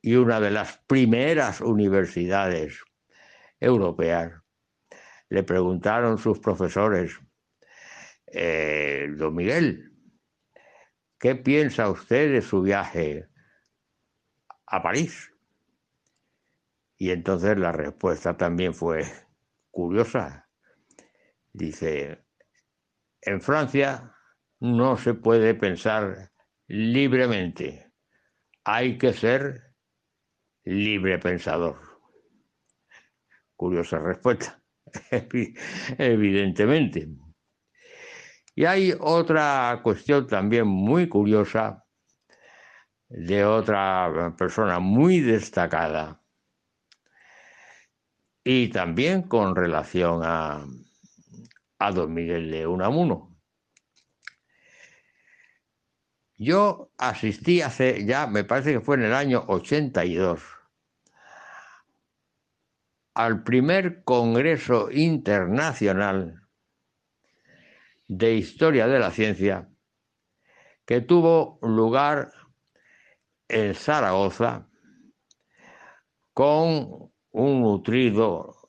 y 0.00 0.14
una 0.14 0.40
de 0.40 0.50
las 0.50 0.78
primeras 0.86 1.60
universidades 1.60 2.82
europeas, 3.60 4.32
le 5.28 5.42
preguntaron 5.42 6.18
sus 6.18 6.38
profesores, 6.38 7.18
eh, 8.26 9.08
don 9.16 9.34
Miguel, 9.34 9.92
¿qué 11.18 11.36
piensa 11.36 11.90
usted 11.90 12.32
de 12.32 12.42
su 12.42 12.62
viaje 12.62 13.28
a 14.66 14.82
París? 14.82 15.31
Y 17.02 17.10
entonces 17.10 17.58
la 17.58 17.72
respuesta 17.72 18.36
también 18.36 18.74
fue 18.74 19.02
curiosa. 19.72 20.48
Dice, 21.52 22.24
en 23.20 23.40
Francia 23.40 24.14
no 24.60 24.96
se 24.96 25.14
puede 25.14 25.56
pensar 25.56 26.30
libremente, 26.68 27.92
hay 28.62 28.98
que 28.98 29.12
ser 29.12 29.74
libre 30.62 31.18
pensador. 31.18 31.80
Curiosa 33.56 33.98
respuesta, 33.98 34.62
evidentemente. 35.98 37.08
Y 38.54 38.64
hay 38.64 38.94
otra 39.00 39.80
cuestión 39.82 40.28
también 40.28 40.68
muy 40.68 41.08
curiosa 41.08 41.84
de 43.08 43.44
otra 43.44 44.36
persona 44.38 44.78
muy 44.78 45.18
destacada 45.18 46.21
y 48.44 48.68
también 48.68 49.22
con 49.22 49.54
relación 49.54 50.22
a, 50.24 50.64
a 51.78 51.92
don 51.92 52.12
Miguel 52.12 52.50
de 52.50 52.66
Unamuno. 52.66 53.36
Yo 56.36 56.90
asistí 56.98 57.62
hace 57.62 58.04
ya, 58.04 58.26
me 58.26 58.42
parece 58.42 58.72
que 58.72 58.80
fue 58.80 58.96
en 58.96 59.04
el 59.04 59.14
año 59.14 59.44
82, 59.46 60.42
al 63.14 63.44
primer 63.44 64.02
Congreso 64.02 64.90
Internacional 64.90 66.42
de 68.08 68.34
Historia 68.34 68.88
de 68.88 68.98
la 68.98 69.10
Ciencia 69.10 69.68
que 70.84 71.00
tuvo 71.00 71.58
lugar 71.62 72.32
en 73.48 73.74
Zaragoza 73.74 74.68
con 76.34 77.11
un 77.32 77.62
nutrido 77.62 78.62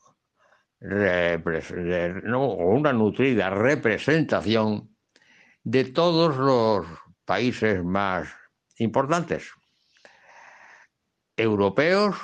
una 0.84 2.94
nutrida 2.94 3.50
representación 3.50 4.96
de 5.64 5.86
todos 5.86 6.36
los 6.36 6.86
países 7.24 7.84
más 7.84 8.28
importantes, 8.78 9.50
europeos 11.38 12.18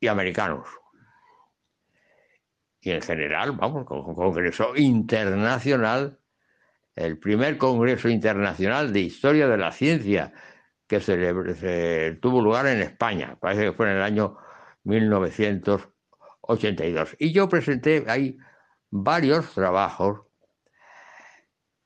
y 0.00 0.08
americanos. 0.08 0.68
Y 2.80 2.90
en 2.90 3.02
general, 3.02 3.52
vamos, 3.52 3.86
con 3.86 4.00
un 4.00 4.16
congreso 4.16 4.74
internacional, 4.74 6.18
el 6.96 7.18
primer 7.18 7.56
congreso 7.56 8.08
internacional 8.08 8.92
de 8.92 9.00
historia 9.00 9.46
de 9.46 9.58
la 9.58 9.70
ciencia 9.70 10.32
que 11.00 12.18
tuvo 12.20 12.40
lugar 12.40 12.66
en 12.66 12.82
España, 12.82 13.36
parece 13.40 13.64
que 13.64 13.72
fue 13.72 13.90
en 13.90 13.96
el 13.96 14.02
año 14.02 14.36
1982. 14.84 17.16
Y 17.18 17.32
yo 17.32 17.48
presenté 17.48 18.04
ahí 18.08 18.36
varios 18.90 19.52
trabajos 19.54 20.20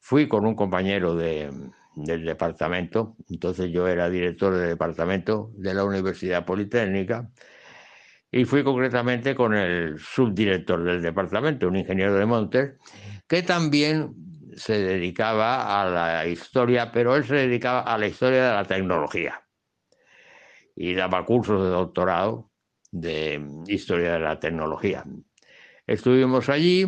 Fui 0.08 0.28
con 0.28 0.46
un 0.46 0.54
compañero 0.54 1.16
del 1.16 1.72
departamento, 1.96 3.16
entonces 3.28 3.72
yo 3.72 3.88
era 3.88 4.08
director 4.08 4.54
del 4.54 4.68
departamento 4.68 5.50
de 5.56 5.74
la 5.74 5.82
Universidad 5.82 6.44
Politécnica, 6.44 7.28
y 8.30 8.44
fui 8.44 8.62
concretamente 8.62 9.34
con 9.34 9.56
el 9.56 9.98
subdirector 9.98 10.84
del 10.84 11.02
departamento, 11.02 11.66
un 11.66 11.74
ingeniero 11.74 12.14
de 12.14 12.24
Montes, 12.24 12.74
que 13.26 13.42
también 13.42 14.14
se 14.56 14.78
dedicaba 14.78 15.80
a 15.80 15.88
la 15.88 16.26
historia, 16.26 16.90
pero 16.90 17.14
él 17.14 17.24
se 17.24 17.34
dedicaba 17.34 17.80
a 17.80 17.98
la 17.98 18.06
historia 18.06 18.48
de 18.48 18.54
la 18.54 18.64
tecnología 18.64 19.42
y 20.74 20.94
daba 20.94 21.24
cursos 21.24 21.62
de 21.62 21.68
doctorado 21.68 22.50
de 22.90 23.62
historia 23.66 24.14
de 24.14 24.20
la 24.20 24.40
tecnología. 24.40 25.04
Estuvimos 25.86 26.48
allí, 26.48 26.86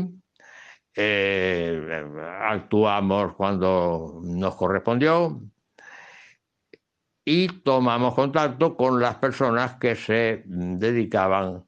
eh, 0.96 2.04
actuamos 2.40 3.34
cuando 3.34 4.20
nos 4.24 4.56
correspondió 4.56 5.40
y 7.24 7.48
tomamos 7.60 8.14
contacto 8.14 8.76
con 8.76 9.00
las 9.00 9.16
personas 9.16 9.76
que 9.76 9.94
se 9.94 10.42
dedicaban 10.46 11.64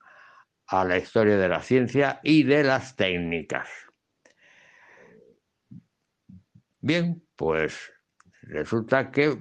a 0.67 0.85
la 0.85 0.97
historia 0.97 1.37
de 1.37 1.49
la 1.49 1.61
ciencia 1.61 2.21
y 2.23 2.45
de 2.45 2.65
las 2.65 2.97
técnicas. 2.97 3.69
Bien, 6.81 7.23
pues 7.37 7.93
resulta 8.43 9.11
que, 9.11 9.39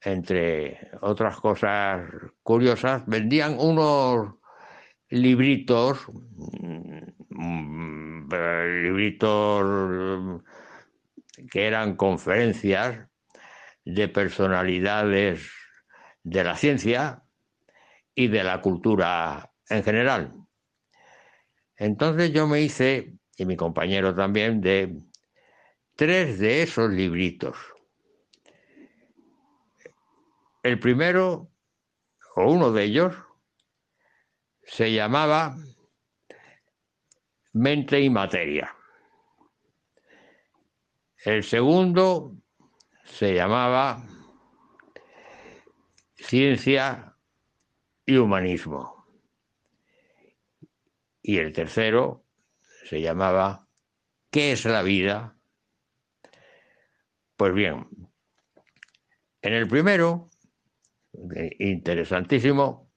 entre 0.00 0.90
otras 1.00 1.36
cosas 1.40 2.10
curiosas, 2.42 3.06
vendían 3.06 3.56
unos 3.58 4.34
libritos 5.08 6.06
Mm, 7.36 8.28
libritos 8.82 10.42
que 11.50 11.66
eran 11.66 11.96
conferencias 11.96 13.08
de 13.84 14.08
personalidades 14.08 15.50
de 16.22 16.44
la 16.44 16.56
ciencia 16.56 17.24
y 18.14 18.28
de 18.28 18.44
la 18.44 18.60
cultura 18.60 19.52
en 19.68 19.82
general. 19.82 20.34
Entonces 21.76 22.32
yo 22.32 22.46
me 22.46 22.60
hice, 22.62 23.14
y 23.36 23.44
mi 23.44 23.56
compañero 23.56 24.14
también, 24.14 24.60
de 24.60 24.96
tres 25.96 26.38
de 26.38 26.62
esos 26.62 26.90
libritos. 26.90 27.56
El 30.62 30.78
primero, 30.78 31.50
o 32.36 32.50
uno 32.50 32.72
de 32.72 32.84
ellos, 32.84 33.14
se 34.62 34.92
llamaba 34.92 35.56
mente 37.52 38.00
y 38.00 38.10
materia. 38.10 38.74
El 41.24 41.42
segundo 41.42 42.36
se 43.04 43.34
llamaba 43.34 44.02
ciencia 46.16 47.16
y 48.04 48.16
humanismo. 48.16 49.06
Y 51.22 51.38
el 51.38 51.52
tercero 51.52 52.24
se 52.84 53.00
llamaba 53.00 53.66
¿qué 54.30 54.52
es 54.52 54.64
la 54.64 54.82
vida? 54.82 55.33
Pues 57.36 57.52
bien, 57.52 57.86
en 59.42 59.52
el 59.52 59.66
primero, 59.68 60.30
interesantísimo, 61.58 62.92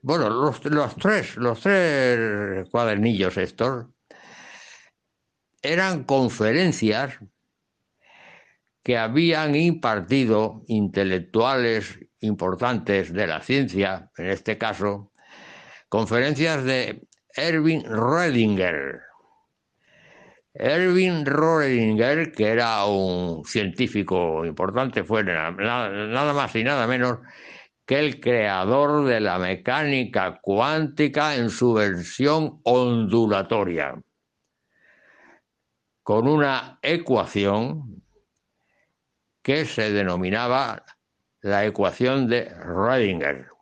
bueno, 0.00 0.28
los, 0.28 0.60
tres, 0.96 1.36
los 1.36 1.60
tres 1.60 2.68
cuadernillos 2.70 3.36
estos 3.36 3.86
eran 5.62 6.04
conferencias 6.04 7.18
que 8.82 8.98
habían 8.98 9.54
impartido 9.56 10.62
intelectuales 10.66 11.98
importantes 12.20 13.12
de 13.12 13.26
la 13.26 13.40
ciencia, 13.40 14.10
en 14.18 14.26
este 14.26 14.58
caso, 14.58 15.12
conferencias 15.88 16.64
de 16.64 17.06
Erwin 17.34 17.84
Rödinger. 17.84 19.00
Erwin 20.54 21.26
Rödinger, 21.26 22.30
que 22.32 22.46
era 22.46 22.84
un 22.86 23.44
científico 23.44 24.44
importante, 24.44 25.02
fue 25.02 25.24
nada 25.24 26.32
más 26.32 26.54
y 26.54 26.62
nada 26.62 26.86
menos 26.86 27.18
que 27.84 27.98
el 27.98 28.20
creador 28.20 29.04
de 29.04 29.20
la 29.20 29.38
mecánica 29.38 30.38
cuántica 30.40 31.34
en 31.34 31.50
su 31.50 31.74
versión 31.74 32.60
ondulatoria, 32.62 34.00
con 36.02 36.28
una 36.28 36.78
ecuación 36.82 38.02
que 39.42 39.64
se 39.64 39.90
denominaba 39.90 40.84
la 41.42 41.66
ecuación 41.66 42.28
de 42.28 42.48
Rödinger. 42.54 43.53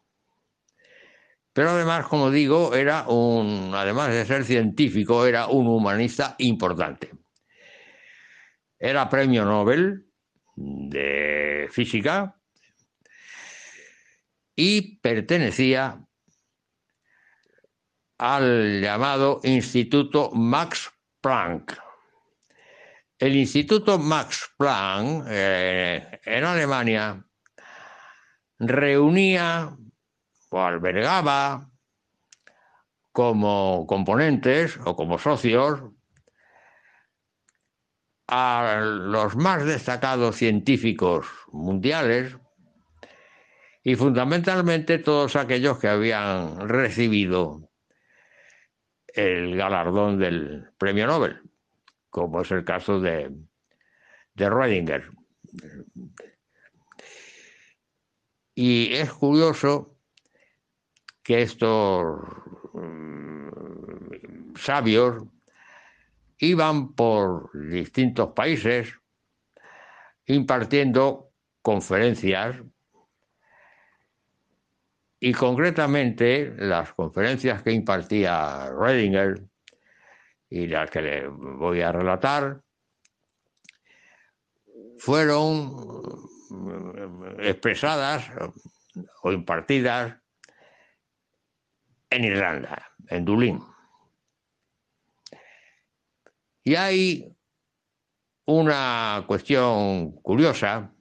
Pero 1.52 1.70
además, 1.70 2.06
como 2.06 2.30
digo, 2.30 2.74
era 2.74 3.06
un, 3.08 3.72
además 3.74 4.10
de 4.10 4.24
ser 4.24 4.44
científico, 4.44 5.26
era 5.26 5.48
un 5.48 5.66
humanista 5.66 6.34
importante. 6.38 7.10
Era 8.78 9.08
premio 9.08 9.44
Nobel 9.44 10.06
de 10.56 11.68
física 11.70 12.36
y 14.56 14.98
pertenecía 14.98 16.02
al 18.18 18.80
llamado 18.80 19.40
Instituto 19.44 20.30
Max 20.32 20.90
Planck. 21.20 21.78
El 23.18 23.36
Instituto 23.36 23.98
Max 23.98 24.50
Planck 24.56 25.26
eh, 25.28 26.20
en 26.24 26.44
Alemania 26.44 27.24
reunía 28.58 29.76
o 30.52 30.60
albergaba 30.60 31.70
como 33.10 33.86
componentes 33.86 34.78
o 34.84 34.94
como 34.94 35.18
socios 35.18 35.80
a 38.28 38.80
los 38.82 39.34
más 39.36 39.64
destacados 39.64 40.36
científicos 40.36 41.26
mundiales 41.48 42.36
y 43.82 43.96
fundamentalmente 43.96 44.98
todos 44.98 45.36
aquellos 45.36 45.78
que 45.78 45.88
habían 45.88 46.68
recibido 46.68 47.70
el 49.08 49.56
galardón 49.56 50.18
del 50.18 50.70
premio 50.78 51.06
Nobel, 51.06 51.42
como 52.10 52.42
es 52.42 52.50
el 52.50 52.64
caso 52.64 53.00
de, 53.00 53.30
de. 54.34 55.02
Y 58.54 58.94
es 58.94 59.12
curioso 59.12 59.91
que 61.22 61.42
estos 61.42 62.20
mm, 62.72 64.54
sabios 64.56 65.22
iban 66.38 66.94
por 66.94 67.50
distintos 67.70 68.32
países 68.32 68.92
impartiendo 70.26 71.30
conferencias 71.62 72.56
y 75.20 75.32
concretamente 75.32 76.52
las 76.56 76.92
conferencias 76.94 77.62
que 77.62 77.70
impartía 77.70 78.70
Redinger 78.70 79.44
y 80.50 80.66
las 80.66 80.90
que 80.90 81.00
le 81.00 81.28
voy 81.28 81.80
a 81.80 81.92
relatar 81.92 82.60
fueron 84.98 86.02
mm, 86.50 87.40
expresadas 87.40 88.28
o 89.22 89.32
impartidas 89.32 90.21
en 92.12 92.24
Irlanda, 92.24 92.92
en 93.08 93.24
Dublín. 93.24 93.60
Y 96.64 96.74
hay 96.74 97.36
una 98.46 99.24
cuestión 99.26 100.12
curiosa 100.22 100.92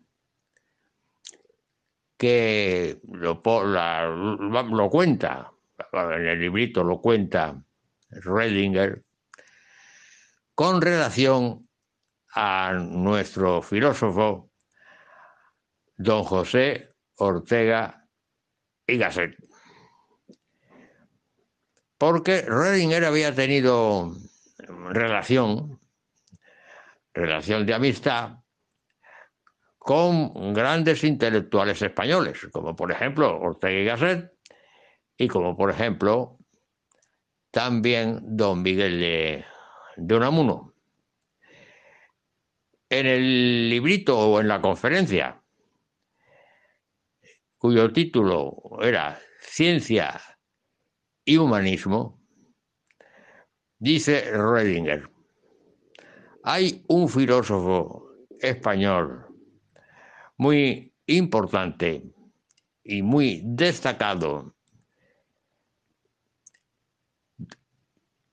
que 2.18 3.00
lo, 3.12 3.42
cuenta, 4.90 5.52
en 5.92 6.28
el 6.28 6.40
librito 6.40 6.84
lo 6.84 7.02
cuenta 7.02 7.62
Redinger, 8.10 9.04
con 10.56 10.82
relación 10.82 11.68
a 12.34 12.74
nuestro 12.74 13.62
filósofo 13.62 14.52
don 15.98 16.24
José 16.24 16.94
Ortega 17.16 18.08
y 18.88 18.98
Gasset. 18.98 19.36
Porque 22.02 22.42
Redinger 22.42 23.06
había 23.06 23.36
tenido 23.36 24.12
relación, 24.90 25.80
relación 27.14 27.64
de 27.68 27.76
amistad 27.76 28.40
con 29.78 30.52
grandes 30.52 31.04
intelectuales 31.04 31.80
españoles, 31.80 32.48
como 32.52 32.76
por 32.76 32.92
ejemplo 32.92 33.40
Ortega 33.40 33.80
y 33.80 33.86
Gasset, 33.86 34.34
y 35.16 35.28
como 35.28 35.56
por 35.56 35.70
ejemplo 35.70 36.40
también 37.52 38.36
don 38.36 38.64
Miguel 38.64 39.00
de, 39.00 39.46
de 39.98 40.16
Unamuno. 40.16 40.74
En 42.90 43.06
el 43.06 43.70
librito 43.70 44.18
o 44.18 44.42
en 44.42 44.48
la 44.48 44.60
conferencia, 44.60 45.40
cuyo 47.60 47.94
título 47.94 48.58
era 48.82 49.22
Ciencia 49.40 50.20
y 51.26 51.38
Humanismo, 51.38 52.20
dice 53.80 54.32
Redinger, 54.32 55.10
hay 56.44 56.84
un 56.88 57.08
filósofo 57.08 58.10
español 58.40 59.28
muy 60.38 60.94
importante 61.06 62.04
y 62.84 63.02
muy 63.02 63.42
destacado 63.46 64.56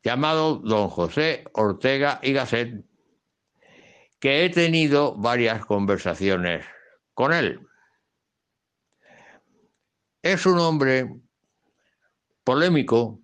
llamado 0.02 0.56
don 0.56 0.88
José 0.88 1.44
Ortega 1.52 2.18
y 2.22 2.32
Gasset, 2.32 2.82
que 4.18 4.44
he 4.44 4.50
tenido 4.50 5.14
varias 5.14 5.64
conversaciones 5.66 6.64
con 7.12 7.32
él. 7.32 7.60
Es 10.22 10.46
un 10.46 10.58
hombre 10.58 11.08
polémico 12.48 13.20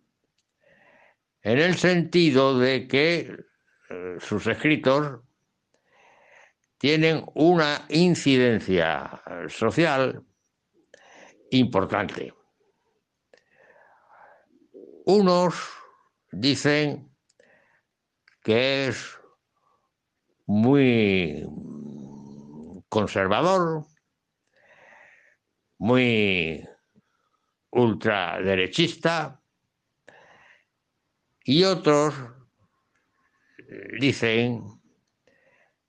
en 1.40 1.58
el 1.58 1.76
sentido 1.76 2.58
de 2.58 2.86
que 2.86 3.34
eh, 3.88 4.16
sus 4.20 4.46
escritos 4.46 5.22
tienen 6.76 7.24
una 7.34 7.86
incidencia 7.88 9.22
social 9.48 10.22
importante. 11.52 12.34
Unos 15.06 15.54
dicen 16.30 17.10
que 18.42 18.88
es 18.88 19.18
muy 20.44 21.48
conservador, 22.90 23.86
muy 25.78 26.68
ultraderechista, 27.74 29.40
y 31.44 31.64
otros 31.64 32.14
dicen 34.00 34.62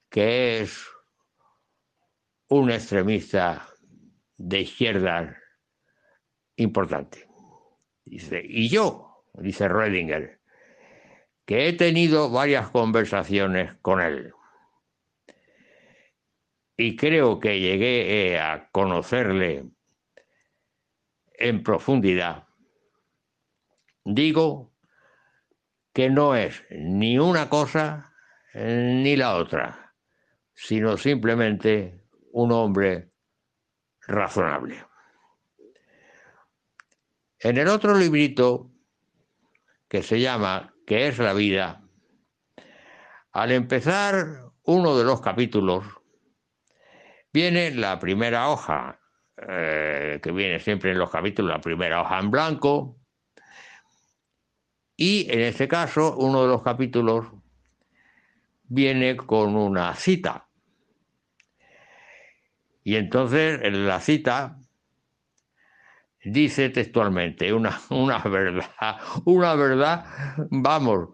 que 0.09 0.59
es 0.59 0.85
un 2.49 2.71
extremista 2.71 3.67
de 4.37 4.61
izquierda 4.61 5.37
importante. 6.57 7.27
Dice, 8.03 8.41
y 8.43 8.69
yo, 8.69 9.23
dice 9.33 9.67
Redinger, 9.67 10.41
que 11.45 11.67
he 11.67 11.73
tenido 11.73 12.29
varias 12.29 12.69
conversaciones 12.69 13.75
con 13.81 14.01
él 14.01 14.33
y 16.77 16.95
creo 16.95 17.39
que 17.39 17.59
llegué 17.59 18.33
eh, 18.33 18.39
a 18.39 18.69
conocerle 18.71 19.65
en 21.37 21.63
profundidad, 21.63 22.47
digo 24.03 24.73
que 25.93 26.09
no 26.09 26.35
es 26.35 26.63
ni 26.69 27.17
una 27.17 27.49
cosa 27.49 28.13
eh, 28.53 28.99
ni 29.03 29.15
la 29.15 29.35
otra, 29.35 29.93
sino 30.53 30.97
simplemente 30.97 32.03
un 32.31 32.51
hombre 32.51 33.11
razonable. 34.07 34.85
En 37.39 37.57
el 37.57 37.67
otro 37.67 37.95
librito, 37.95 38.71
que 39.87 40.03
se 40.03 40.19
llama 40.19 40.73
¿Qué 40.85 41.07
es 41.07 41.17
la 41.19 41.33
vida?, 41.33 41.81
al 43.31 43.51
empezar 43.51 44.45
uno 44.63 44.97
de 44.97 45.03
los 45.03 45.21
capítulos, 45.21 45.85
viene 47.33 47.71
la 47.71 47.99
primera 47.99 48.49
hoja, 48.49 49.01
eh, 49.37 50.19
que 50.21 50.31
viene 50.31 50.59
siempre 50.59 50.91
en 50.91 50.99
los 50.99 51.09
capítulos, 51.09 51.51
la 51.51 51.61
primera 51.61 52.01
hoja 52.01 52.19
en 52.19 52.31
blanco, 52.31 52.97
y 54.97 55.27
en 55.29 55.41
este 55.41 55.67
caso, 55.67 56.15
uno 56.17 56.43
de 56.43 56.47
los 56.47 56.61
capítulos 56.61 57.27
viene 58.63 59.17
con 59.17 59.55
una 59.55 59.93
cita. 59.95 60.47
Y 62.83 62.95
entonces 62.95 63.59
en 63.63 63.87
la 63.87 63.99
cita 63.99 64.59
dice 66.23 66.69
textualmente 66.69 67.51
una, 67.51 67.79
una 67.89 68.19
verdad, 68.19 68.97
una 69.25 69.55
verdad, 69.55 70.05
vamos, 70.49 71.09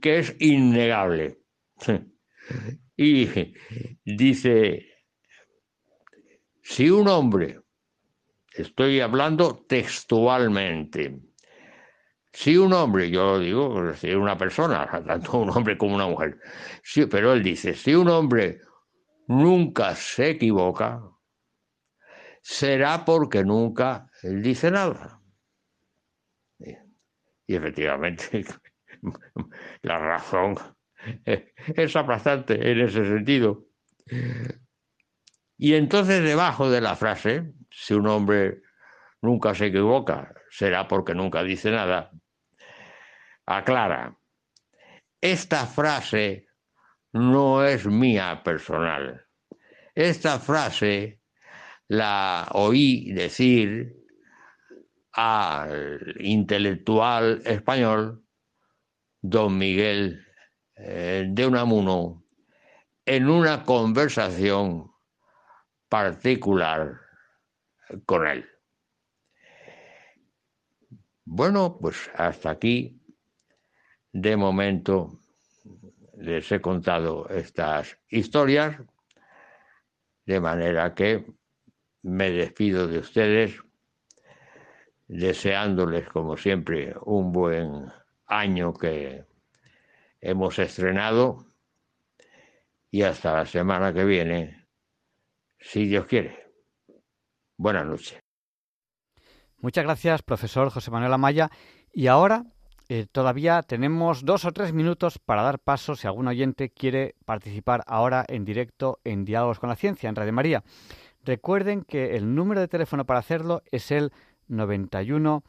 que 0.00 0.18
es 0.18 0.36
innegable. 0.40 1.40
Y 2.96 3.26
dice, 4.04 4.93
si 6.64 6.88
un 6.90 7.06
hombre, 7.08 7.60
estoy 8.54 9.00
hablando 9.00 9.64
textualmente, 9.68 11.20
si 12.32 12.56
un 12.56 12.72
hombre, 12.72 13.10
yo 13.10 13.38
digo, 13.38 13.92
si 13.94 14.12
una 14.14 14.36
persona, 14.36 14.88
tanto 15.06 15.38
un 15.38 15.50
hombre 15.50 15.76
como 15.76 15.94
una 15.94 16.06
mujer, 16.06 16.40
pero 17.10 17.34
él 17.34 17.42
dice, 17.42 17.74
si 17.74 17.94
un 17.94 18.08
hombre 18.08 18.60
nunca 19.28 19.94
se 19.94 20.30
equivoca, 20.30 21.02
será 22.40 23.04
porque 23.04 23.44
nunca 23.44 24.10
dice 24.22 24.70
nada. 24.70 25.20
Y 27.46 27.56
efectivamente, 27.56 28.46
la 29.82 29.98
razón 29.98 30.56
es 31.26 31.94
aplastante 31.94 32.54
en 32.54 32.80
ese 32.80 33.04
sentido. 33.04 33.66
Y 35.56 35.74
entonces 35.74 36.22
debajo 36.22 36.70
de 36.70 36.80
la 36.80 36.96
frase, 36.96 37.52
si 37.70 37.94
un 37.94 38.06
hombre 38.08 38.62
nunca 39.22 39.54
se 39.54 39.66
equivoca, 39.66 40.34
será 40.50 40.88
porque 40.88 41.14
nunca 41.14 41.42
dice 41.42 41.70
nada, 41.70 42.10
aclara, 43.46 44.16
esta 45.20 45.66
frase 45.66 46.48
no 47.12 47.64
es 47.64 47.86
mía 47.86 48.42
personal. 48.44 49.26
Esta 49.94 50.38
frase 50.38 51.20
la 51.88 52.48
oí 52.52 53.12
decir 53.12 53.96
al 55.12 56.16
intelectual 56.18 57.42
español 57.44 58.24
don 59.22 59.56
Miguel 59.56 60.26
eh, 60.76 61.26
de 61.28 61.46
Unamuno 61.46 62.24
en 63.06 63.30
una 63.30 63.64
conversación 63.64 64.93
particular 65.94 66.98
con 68.04 68.26
él. 68.26 68.44
Bueno, 71.24 71.78
pues 71.80 72.10
hasta 72.16 72.50
aquí, 72.50 73.00
de 74.10 74.36
momento, 74.36 75.20
les 76.18 76.50
he 76.50 76.60
contado 76.60 77.28
estas 77.28 77.96
historias, 78.08 78.76
de 80.26 80.40
manera 80.40 80.96
que 80.96 81.24
me 82.02 82.28
despido 82.32 82.88
de 82.88 82.98
ustedes, 82.98 83.60
deseándoles, 85.06 86.08
como 86.08 86.36
siempre, 86.36 86.92
un 87.02 87.30
buen 87.30 87.92
año 88.26 88.74
que 88.74 89.24
hemos 90.20 90.58
estrenado 90.58 91.46
y 92.90 93.02
hasta 93.02 93.34
la 93.34 93.46
semana 93.46 93.94
que 93.94 94.04
viene, 94.04 94.63
si 95.64 95.86
Dios 95.86 96.06
quiere. 96.06 96.52
Buenas 97.56 97.86
noches. 97.86 98.20
Muchas 99.58 99.84
gracias, 99.84 100.22
profesor 100.22 100.70
José 100.70 100.90
Manuel 100.90 101.12
Amaya. 101.12 101.50
Y 101.92 102.08
ahora 102.08 102.44
eh, 102.88 103.06
todavía 103.10 103.62
tenemos 103.62 104.24
dos 104.24 104.44
o 104.44 104.52
tres 104.52 104.72
minutos 104.72 105.18
para 105.18 105.42
dar 105.42 105.58
paso 105.58 105.96
si 105.96 106.06
algún 106.06 106.28
oyente 106.28 106.70
quiere 106.70 107.14
participar 107.24 107.82
ahora 107.86 108.24
en 108.28 108.44
directo 108.44 109.00
en 109.04 109.24
Diálogos 109.24 109.58
con 109.58 109.70
la 109.70 109.76
Ciencia, 109.76 110.08
en 110.08 110.16
Radio 110.16 110.32
María. 110.32 110.64
Recuerden 111.22 111.82
que 111.82 112.16
el 112.16 112.34
número 112.34 112.60
de 112.60 112.68
teléfono 112.68 113.06
para 113.06 113.20
hacerlo 113.20 113.62
es 113.70 113.90
el 113.90 114.12
91 114.48 115.42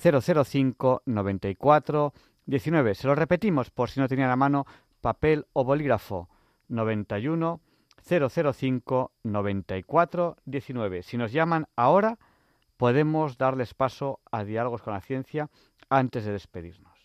005 0.00 1.02
94 1.04 2.12
19. 2.46 2.94
Se 2.94 3.06
lo 3.08 3.14
repetimos 3.14 3.70
por 3.70 3.90
si 3.90 3.98
no 3.98 4.08
tenían 4.08 4.30
a 4.30 4.36
mano 4.36 4.66
papel 5.00 5.46
o 5.52 5.64
bolígrafo. 5.64 6.28
91 6.68 7.60
005 8.08 9.12
94 9.22 10.36
19. 10.44 11.02
Si 11.02 11.16
nos 11.18 11.32
llaman 11.32 11.66
ahora, 11.76 12.18
podemos 12.76 13.36
darles 13.36 13.74
paso 13.74 14.20
a 14.30 14.44
Diálogos 14.44 14.82
con 14.82 14.94
la 14.94 15.00
Ciencia 15.00 15.50
antes 15.90 16.24
de 16.24 16.32
despedirnos. 16.32 16.98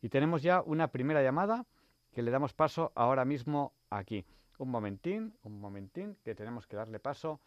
Y 0.00 0.08
tenemos 0.08 0.42
ya 0.42 0.62
una 0.62 0.88
primera 0.88 1.22
llamada 1.22 1.66
que 2.12 2.22
le 2.22 2.30
damos 2.30 2.52
paso 2.52 2.92
ahora 2.94 3.24
mismo 3.24 3.72
aquí. 3.90 4.24
Un 4.58 4.70
momentín, 4.70 5.34
un 5.42 5.60
momentín, 5.60 6.16
que 6.24 6.34
tenemos 6.34 6.66
que 6.66 6.76
darle 6.76 7.00
paso. 7.00 7.40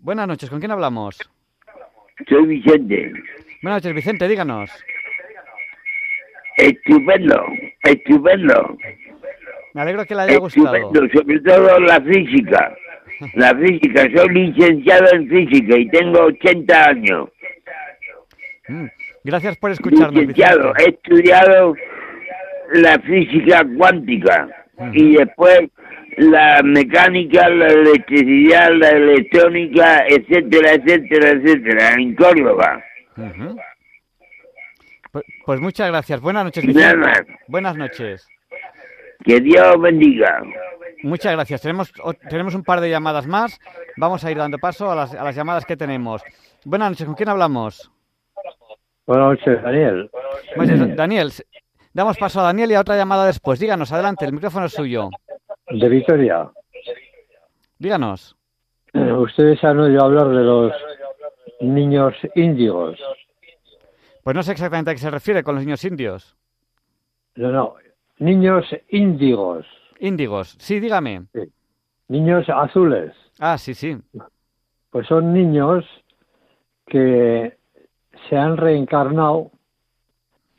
Buenas 0.00 0.26
noches, 0.26 0.48
¿con 0.50 0.58
quién 0.58 0.70
hablamos? 0.70 1.18
Soy 2.28 2.46
Vicente. 2.46 3.12
Buenas 3.62 3.82
noches, 3.82 3.94
Vicente, 3.94 4.26
díganos. 4.26 4.70
Estupendo, 6.58 7.44
estupendo. 7.84 8.76
Me 9.74 9.82
alegro 9.82 10.04
que 10.04 10.14
le 10.14 10.22
haya 10.22 10.38
gustado. 10.38 10.74
Estupendo, 10.76 11.08
sobre 11.20 11.40
todo 11.40 11.80
la 11.80 12.00
física. 12.00 12.74
La 13.34 13.52
física, 13.52 14.06
soy 14.14 14.28
licenciado 14.28 15.06
en 15.12 15.28
física 15.28 15.76
y 15.76 15.88
tengo 15.88 16.20
80 16.26 16.84
años. 16.88 17.28
Mm, 18.68 18.84
Gracias 19.24 19.56
por 19.56 19.72
escucharnos, 19.72 20.14
Licenciado, 20.14 20.72
Vicente. 20.74 20.84
he 20.84 20.88
estudiado 20.94 21.74
la 22.74 22.98
física 23.00 23.66
cuántica 23.76 24.48
y 24.92 25.16
después 25.16 25.62
la 26.18 26.60
mecánica, 26.62 27.48
la 27.48 27.66
electricidad, 27.66 28.70
la 28.74 28.90
electrónica, 28.90 30.04
etcétera, 30.06 30.74
etcétera, 30.74 31.30
etcétera, 31.30 31.94
en 31.94 32.14
Córdoba. 32.14 32.84
Pu- 33.16 33.56
Pues 35.44 35.60
muchas 35.60 35.88
gracias. 35.88 36.20
Buenas 36.20 36.44
noches, 36.44 36.64
Vicente. 36.66 37.26
Buenas 37.48 37.76
noches. 37.76 38.28
Que 39.24 39.40
Dios 39.40 39.80
bendiga. 39.80 40.42
Muchas 41.02 41.32
gracias. 41.32 41.62
Tenemos, 41.62 41.92
tenemos 42.28 42.54
un 42.54 42.64
par 42.64 42.80
de 42.80 42.90
llamadas 42.90 43.26
más. 43.26 43.58
Vamos 43.96 44.24
a 44.24 44.30
ir 44.30 44.38
dando 44.38 44.58
paso 44.58 44.90
a 44.90 44.94
las, 44.94 45.14
a 45.14 45.24
las 45.24 45.34
llamadas 45.34 45.64
que 45.64 45.76
tenemos. 45.76 46.22
Buenas 46.64 46.90
noches. 46.90 47.06
¿Con 47.06 47.14
quién 47.14 47.28
hablamos? 47.28 47.90
Buenas 49.06 49.28
noches, 49.28 49.62
Daniel. 49.62 50.10
Pues, 50.54 50.96
Daniel, 50.96 51.32
damos 51.94 52.18
paso 52.18 52.40
a 52.40 52.44
Daniel 52.44 52.70
y 52.70 52.74
a 52.74 52.80
otra 52.80 52.96
llamada 52.96 53.26
después. 53.26 53.58
Díganos, 53.58 53.92
adelante, 53.92 54.24
el 54.24 54.32
micrófono 54.32 54.66
es 54.66 54.72
suyo. 54.72 55.08
De 55.70 55.88
Vitoria. 55.88 56.50
Díganos. 57.78 58.36
Eh, 58.92 59.12
Ustedes 59.12 59.62
han 59.64 59.78
oído 59.78 60.04
hablar 60.04 60.28
de 60.28 60.42
los 60.42 60.72
niños 61.60 62.14
índigos. 62.34 62.98
Pues 64.28 64.36
no 64.36 64.42
sé 64.42 64.52
exactamente 64.52 64.90
a 64.90 64.94
qué 64.94 65.00
se 65.00 65.10
refiere 65.10 65.42
con 65.42 65.54
los 65.54 65.64
niños 65.64 65.82
indios. 65.84 66.36
No, 67.36 67.50
no. 67.50 67.74
Niños 68.18 68.66
índigos. 68.90 69.64
Índigos. 70.00 70.54
Sí, 70.58 70.80
dígame. 70.80 71.24
Niños 72.08 72.46
azules. 72.50 73.14
Ah, 73.38 73.56
sí, 73.56 73.72
sí. 73.72 73.96
Pues 74.90 75.06
son 75.06 75.32
niños 75.32 75.82
que 76.84 77.56
se 78.28 78.36
han 78.36 78.58
reencarnado 78.58 79.50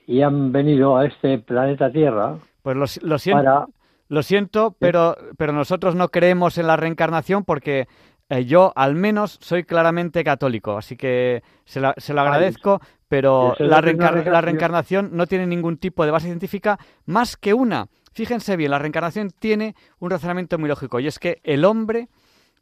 y 0.08 0.24
han 0.24 0.52
venido 0.52 0.98
a 0.98 1.06
este 1.06 1.38
planeta 1.38 1.92
Tierra 1.92 2.40
Pues 2.64 2.76
lo, 2.76 2.88
si- 2.88 3.02
lo 3.02 3.20
siento, 3.20 3.44
para... 3.44 3.66
lo 4.08 4.24
siento, 4.24 4.76
pero, 4.80 5.16
pero 5.38 5.54
nosotros 5.54 5.94
no 5.94 6.10
creemos 6.10 6.58
en 6.58 6.66
la 6.66 6.76
reencarnación 6.76 7.46
porque 7.46 7.88
eh, 8.30 8.46
yo, 8.46 8.74
al 8.76 8.96
menos, 8.96 9.38
soy 9.42 9.64
claramente 9.64 10.24
católico. 10.24 10.76
Así 10.76 10.96
que 10.98 11.44
se, 11.66 11.82
se 11.98 12.14
lo 12.16 12.22
agradezco, 12.22 12.80
pero 13.10 13.56
la, 13.60 13.82
reencar- 13.82 14.24
la 14.26 14.40
reencarnación. 14.42 15.10
no 15.14 15.28
tiene 15.28 15.46
ningún 15.48 15.78
tipo 15.78 16.06
de 16.06 16.12
base 16.12 16.28
científica 16.28 16.80
más 17.06 17.36
que 17.36 17.54
una. 17.54 17.88
Fíjense 18.14 18.56
bien, 18.56 18.72
la 18.72 18.80
reencarnación 18.80 19.32
tiene 19.32 19.76
un 20.00 20.10
razonamiento 20.12 20.58
muy 20.58 20.70
lógico 20.70 21.00
y 21.00 21.08
es 21.08 21.20
que 21.20 21.42
el 21.44 21.66
hombre, 21.66 22.08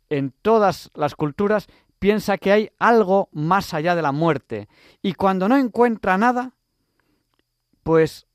en 0.10 0.34
todas 0.42 0.90
las 0.96 1.16
culturas, 1.16 1.68
piensa 2.00 2.38
que 2.38 2.52
hay 2.52 2.70
algo 2.80 3.30
más 3.32 3.74
allá 3.74 3.96
de 3.96 4.02
la 4.02 4.12
muerte. 4.12 4.68
Y 5.02 5.14
cuando 5.14 5.48
no 5.50 5.58
encuentra 5.58 6.18
nada, 6.18 6.54
pues 7.84 8.28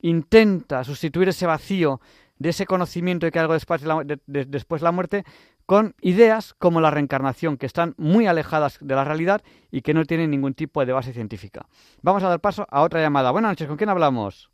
intenta 0.00 0.84
sustituir 0.84 1.28
ese 1.28 1.46
vacío 1.46 2.00
de 2.38 2.50
ese 2.50 2.66
conocimiento 2.66 3.26
de 3.26 3.32
que 3.32 3.38
hay 3.38 3.42
algo 3.44 3.54
después 3.54 3.80
de 3.80 3.88
la, 3.88 4.04
de- 4.04 4.18
de- 4.26 4.44
después 4.44 4.80
de 4.80 4.84
la 4.84 4.92
muerte 4.92 5.24
con 5.66 5.94
ideas 6.00 6.54
como 6.54 6.80
la 6.80 6.90
reencarnación, 6.90 7.56
que 7.56 7.66
están 7.66 7.94
muy 7.98 8.26
alejadas 8.26 8.78
de 8.80 8.94
la 8.94 9.04
realidad 9.04 9.42
y 9.70 9.82
que 9.82 9.94
no 9.94 10.04
tienen 10.04 10.30
ningún 10.30 10.54
tipo 10.54 10.84
de 10.86 10.92
base 10.92 11.12
científica. 11.12 11.66
Vamos 12.02 12.22
a 12.22 12.28
dar 12.28 12.40
paso 12.40 12.66
a 12.70 12.82
otra 12.82 13.00
llamada. 13.02 13.32
Buenas 13.32 13.50
noches, 13.50 13.66
¿con 13.66 13.76
quién 13.76 13.90
hablamos? 13.90 14.50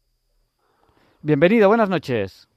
Bienvenido, 1.20 1.68
buenas 1.68 1.90
noches. 1.90 2.48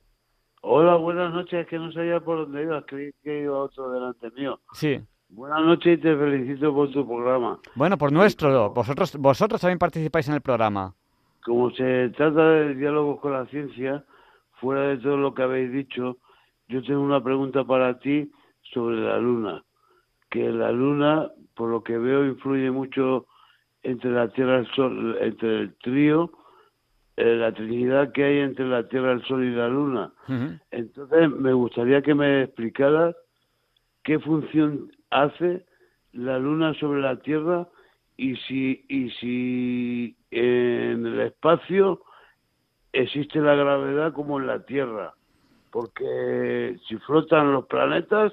Hola, 0.62 0.96
buenas 0.96 1.32
noches, 1.34 1.68
que 1.68 1.78
no 1.78 1.92
sabía 1.92 2.20
por 2.22 2.40
dónde 2.40 2.64
ibas, 2.64 2.84
creí 2.88 3.12
que 3.22 3.44
iba 3.44 3.60
otro 3.60 3.92
delante 3.92 4.32
mío. 4.32 4.60
Sí. 4.74 5.00
Buenas 5.30 5.62
noches 5.62 6.00
y 6.00 6.02
te 6.02 6.16
felicito 6.16 6.74
por 6.74 6.90
tu 6.92 7.06
programa. 7.06 7.60
Bueno, 7.76 7.98
por 7.98 8.12
nuestro, 8.12 8.72
vosotros, 8.72 9.18
vosotros 9.18 9.62
también 9.62 9.78
participáis 9.78 10.28
en 10.30 10.36
el 10.36 10.42
programa. 10.42 10.96
Como 11.44 11.70
se 11.72 12.10
trata 12.10 12.50
de 12.50 12.74
diálogos 12.74 13.20
con 13.20 13.34
la 13.34 13.46
ciencia, 13.48 14.04
fuera 14.60 14.82
de 14.88 14.98
todo 14.98 15.18
lo 15.18 15.36
que 15.36 15.44
habéis 15.44 15.72
dicho, 15.72 16.18
yo 16.68 16.82
tengo 16.82 17.02
una 17.02 17.22
pregunta 17.24 17.64
para 17.64 18.00
ti 18.00 18.32
sobre 18.74 18.98
la 18.98 19.18
luna. 19.18 19.64
Que 20.30 20.50
la 20.52 20.72
luna, 20.72 21.32
por 21.56 21.70
lo 21.70 21.84
que 21.84 21.98
veo, 21.98 22.26
influye 22.26 22.72
mucho 22.72 23.28
entre 23.84 24.12
la 24.12 24.28
Tierra 24.30 24.58
y 24.58 24.60
el 24.60 24.68
Sol, 24.76 25.18
entre 25.22 25.60
el 25.60 25.76
trío, 25.76 26.32
eh, 27.18 27.36
la 27.36 27.54
trinidad 27.54 28.12
que 28.12 28.24
hay 28.24 28.40
entre 28.40 28.68
la 28.68 28.88
Tierra, 28.88 29.14
el 29.14 29.24
Sol 29.26 29.44
y 29.44 29.52
la 29.52 29.70
luna. 29.70 30.12
Entonces, 30.72 31.30
me 31.30 31.54
gustaría 31.54 32.02
que 32.02 32.14
me 32.14 32.44
explicaras 32.44 33.16
qué 34.04 34.20
función 34.20 34.92
hace 35.12 35.66
la 36.14 36.40
Luna 36.40 36.74
sobre 36.76 37.02
la 37.02 37.18
Tierra 37.18 37.68
y 38.18 38.36
si, 38.38 38.86
y 38.88 39.10
si 39.12 40.16
en 40.32 41.06
el 41.06 41.20
espacio 41.22 42.02
existe 42.94 43.40
la 43.40 43.56
gravedad 43.56 44.14
como 44.14 44.40
en 44.40 44.48
la 44.48 44.66
Tierra. 44.66 45.14
Porque 45.72 46.78
si 46.88 46.98
flotan 46.98 47.52
los 47.52 47.66
planetas, 47.66 48.32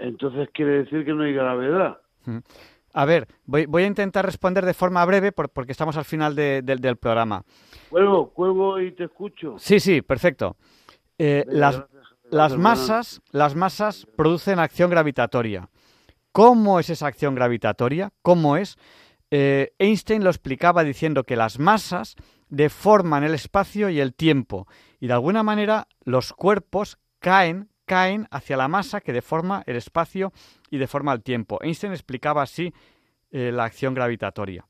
entonces 0.00 0.48
quiere 0.52 0.82
decir 0.84 1.04
que 1.04 1.12
no 1.12 1.22
hay 1.24 1.32
gravedad. 1.32 1.98
Ujú. 2.26 2.42
A 2.92 3.04
ver, 3.04 3.28
voy, 3.44 3.66
voy 3.66 3.84
a 3.84 3.86
intentar 3.86 4.26
responder 4.26 4.64
de 4.66 4.74
forma 4.74 5.04
breve 5.04 5.30
por- 5.32 5.48
porque 5.50 5.72
estamos 5.72 5.96
al 5.96 6.04
final 6.04 6.34
de- 6.34 6.62
del- 6.62 6.80
del 6.80 6.96
programa. 6.96 7.44
Cuelgo, 7.88 8.30
cuelgo 8.30 8.80
y 8.80 8.92
te 8.92 9.04
escucho. 9.04 9.56
Sí, 9.58 9.78
sí, 9.78 10.02
perfecto. 10.02 10.56
Eh, 11.18 11.44
las, 11.46 11.76
gracias, 11.78 12.02
las 12.30 12.52
hermano. 12.52 12.68
masas, 12.80 13.22
las 13.30 13.54
masas 13.54 14.06
producen 14.16 14.58
acción 14.58 14.90
gravitatoria 14.90 15.68
¿Cómo 16.32 16.78
es 16.78 16.90
esa 16.90 17.06
acción 17.08 17.34
gravitatoria? 17.34 18.10
¿Cómo 18.22 18.56
es? 18.56 18.76
Eh, 19.32 19.72
Einstein 19.78 20.22
lo 20.24 20.30
explicaba 20.30 20.84
diciendo 20.84 21.24
que 21.24 21.34
las 21.36 21.58
masas 21.58 22.14
deforman 22.48 23.24
el 23.24 23.34
espacio 23.34 23.88
y 23.90 24.00
el 24.00 24.14
tiempo 24.14 24.66
y 25.00 25.06
de 25.08 25.12
alguna 25.12 25.42
manera 25.42 25.86
los 26.04 26.32
cuerpos 26.32 26.98
caen 27.18 27.68
caen 27.90 28.28
hacia 28.30 28.56
la 28.56 28.68
masa 28.68 29.00
que 29.00 29.12
deforma 29.12 29.64
el 29.66 29.74
espacio 29.74 30.32
y 30.70 30.78
deforma 30.78 31.12
el 31.12 31.24
tiempo. 31.24 31.58
Einstein 31.60 31.92
explicaba 31.92 32.40
así 32.40 32.72
eh, 33.32 33.50
la 33.52 33.64
acción 33.64 33.94
gravitatoria. 33.94 34.64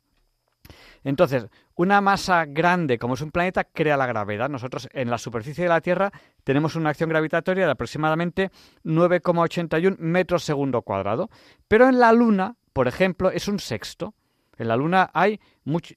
Entonces, 1.05 1.47
una 1.75 2.01
masa 2.01 2.47
grande 2.47 2.99
como 2.99 3.13
es 3.13 3.21
un 3.21 3.31
planeta 3.31 3.65
crea 3.65 3.99
la 3.99 4.07
gravedad. 4.07 4.49
Nosotros 4.49 4.89
en 4.95 5.11
la 5.11 5.19
superficie 5.19 5.65
de 5.65 5.69
la 5.69 5.83
Tierra 5.83 6.11
tenemos 6.43 6.77
una 6.77 6.89
acción 6.89 7.11
gravitatoria 7.11 7.67
de 7.67 7.73
aproximadamente 7.73 8.51
9,81 8.85 9.99
metros 9.99 10.43
segundo 10.43 10.81
cuadrado. 10.81 11.29
Pero 11.69 11.91
en 11.91 11.99
la 11.99 12.15
Luna, 12.15 12.57
por 12.73 12.89
ejemplo, 12.89 13.31
es 13.31 13.49
un 13.49 13.59
sexto. 13.59 14.15
En 14.57 14.69
la 14.69 14.77
Luna 14.77 15.11
hay, 15.13 15.41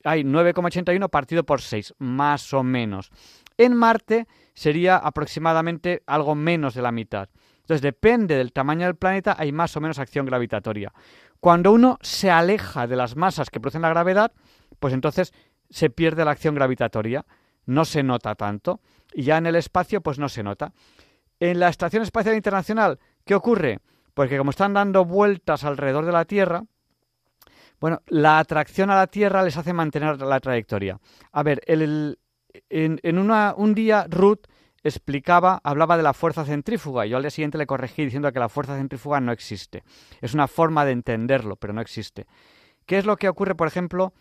hay 0.03 0.23
9,81 0.23 1.09
partido 1.09 1.45
por 1.45 1.61
6, 1.61 1.93
más 1.99 2.53
o 2.53 2.63
menos. 2.63 3.11
En 3.57 3.75
Marte 3.75 4.27
sería 4.53 4.97
aproximadamente 4.97 6.03
algo 6.05 6.35
menos 6.35 6.73
de 6.73 6.81
la 6.81 6.91
mitad. 6.91 7.29
Entonces, 7.61 7.81
depende 7.81 8.35
del 8.35 8.51
tamaño 8.51 8.85
del 8.85 8.95
planeta, 8.95 9.35
hay 9.37 9.51
más 9.51 9.75
o 9.77 9.81
menos 9.81 9.99
acción 9.99 10.25
gravitatoria. 10.25 10.91
Cuando 11.39 11.71
uno 11.71 11.97
se 12.01 12.29
aleja 12.29 12.87
de 12.87 12.95
las 12.95 13.15
masas 13.15 13.49
que 13.49 13.59
producen 13.59 13.81
la 13.81 13.89
gravedad, 13.89 14.31
pues 14.79 14.93
entonces 14.93 15.33
se 15.69 15.89
pierde 15.89 16.25
la 16.25 16.31
acción 16.31 16.55
gravitatoria, 16.55 17.25
no 17.65 17.85
se 17.85 18.03
nota 18.03 18.35
tanto, 18.35 18.81
y 19.13 19.23
ya 19.23 19.37
en 19.37 19.45
el 19.45 19.55
espacio, 19.55 20.01
pues 20.01 20.19
no 20.19 20.29
se 20.29 20.43
nota. 20.43 20.73
En 21.39 21.59
la 21.59 21.69
Estación 21.69 22.03
Espacial 22.03 22.35
Internacional, 22.35 22.99
¿qué 23.25 23.35
ocurre? 23.35 23.79
Pues 24.13 24.29
que 24.29 24.37
como 24.37 24.51
están 24.51 24.73
dando 24.73 25.05
vueltas 25.05 25.63
alrededor 25.63 26.05
de 26.05 26.11
la 26.11 26.25
Tierra, 26.25 26.63
bueno, 27.79 28.01
la 28.07 28.39
atracción 28.39 28.89
a 28.91 28.95
la 28.95 29.07
Tierra 29.07 29.43
les 29.43 29.57
hace 29.57 29.73
mantener 29.73 30.21
la 30.21 30.39
trayectoria. 30.39 30.99
A 31.31 31.43
ver, 31.43 31.61
el, 31.65 32.17
en, 32.69 32.99
un 33.19 33.75
día 33.75 34.05
Ruth 34.09 34.47
explicaba, 34.83 35.61
hablaba 35.63 35.97
de 35.97 36.03
la 36.03 36.13
fuerza 36.13 36.45
centrífuga. 36.45 37.05
Yo 37.05 37.17
al 37.17 37.23
día 37.23 37.29
siguiente 37.29 37.57
le 37.57 37.65
corregí 37.65 38.03
diciendo 38.03 38.31
que 38.31 38.39
la 38.39 38.49
fuerza 38.49 38.77
centrífuga 38.77 39.19
no 39.19 39.31
existe. 39.31 39.83
Es 40.21 40.33
una 40.33 40.47
forma 40.47 40.85
de 40.85 40.91
entenderlo, 40.91 41.55
pero 41.55 41.73
no 41.73 41.81
existe. 41.81 42.25
¿Qué 42.85 42.97
es 42.97 43.05
lo 43.05 43.15
que 43.15 43.29
ocurre, 43.29 43.55
por 43.55 43.67
ejemplo, 43.67 44.13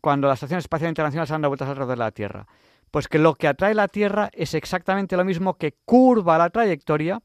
cuando 0.00 0.26
la 0.26 0.34
Estación 0.34 0.58
Espacial 0.58 0.90
Internacional 0.90 1.26
se 1.26 1.34
anda 1.34 1.48
vueltas 1.48 1.68
alrededor 1.68 1.96
de 1.96 2.04
la 2.04 2.10
Tierra? 2.10 2.46
Pues 2.90 3.06
que 3.06 3.18
lo 3.18 3.34
que 3.34 3.48
atrae 3.48 3.74
la 3.74 3.88
Tierra 3.88 4.30
es 4.32 4.54
exactamente 4.54 5.16
lo 5.16 5.24
mismo 5.24 5.54
que 5.54 5.76
curva 5.84 6.38
la 6.38 6.50
trayectoria, 6.50 7.22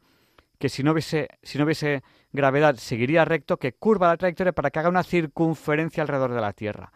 que 0.59 0.69
si 0.69 0.83
no 0.83 0.91
hubiese, 0.91 1.29
si 1.41 1.57
no 1.57 1.63
hubiese 1.63 2.03
gravedad 2.31 2.75
seguiría 2.75 3.25
recto, 3.25 3.57
que 3.57 3.73
curva 3.73 4.07
la 4.07 4.17
trayectoria 4.17 4.53
para 4.53 4.69
que 4.69 4.79
haga 4.79 4.89
una 4.89 5.03
circunferencia 5.03 6.03
alrededor 6.03 6.33
de 6.33 6.41
la 6.41 6.53
Tierra. 6.53 6.91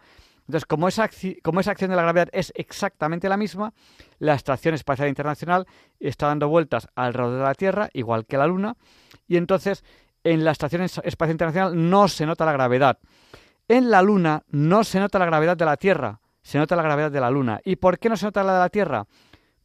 Entonces, 0.48 0.64
como 0.64 0.88
esa, 0.88 1.10
como 1.42 1.60
esa 1.60 1.72
acción 1.72 1.90
de 1.90 1.96
la 1.96 2.02
gravedad 2.02 2.30
es 2.32 2.54
exactamente 2.56 3.28
la 3.28 3.36
misma, 3.36 3.74
la 4.18 4.32
Estación 4.32 4.74
Espacial 4.74 5.08
Internacional 5.08 5.66
está 6.00 6.28
dando 6.28 6.48
vueltas 6.48 6.88
alrededor 6.94 7.36
de 7.36 7.44
la 7.44 7.54
Tierra, 7.54 7.90
igual 7.92 8.24
que 8.24 8.38
la 8.38 8.46
Luna, 8.46 8.74
y 9.26 9.36
entonces 9.36 9.84
en 10.24 10.46
la 10.46 10.52
Estación 10.52 10.80
Espacial 10.80 11.32
Internacional 11.32 11.90
no 11.90 12.08
se 12.08 12.24
nota 12.24 12.46
la 12.46 12.52
gravedad. 12.52 12.98
En 13.68 13.90
la 13.90 14.00
Luna 14.00 14.42
no 14.48 14.84
se 14.84 15.00
nota 15.00 15.18
la 15.18 15.26
gravedad 15.26 15.54
de 15.54 15.66
la 15.66 15.76
Tierra, 15.76 16.18
se 16.40 16.56
nota 16.56 16.76
la 16.76 16.82
gravedad 16.82 17.10
de 17.10 17.20
la 17.20 17.30
Luna. 17.30 17.60
¿Y 17.62 17.76
por 17.76 17.98
qué 17.98 18.08
no 18.08 18.16
se 18.16 18.24
nota 18.24 18.42
la 18.42 18.54
de 18.54 18.60
la 18.60 18.70
Tierra? 18.70 19.06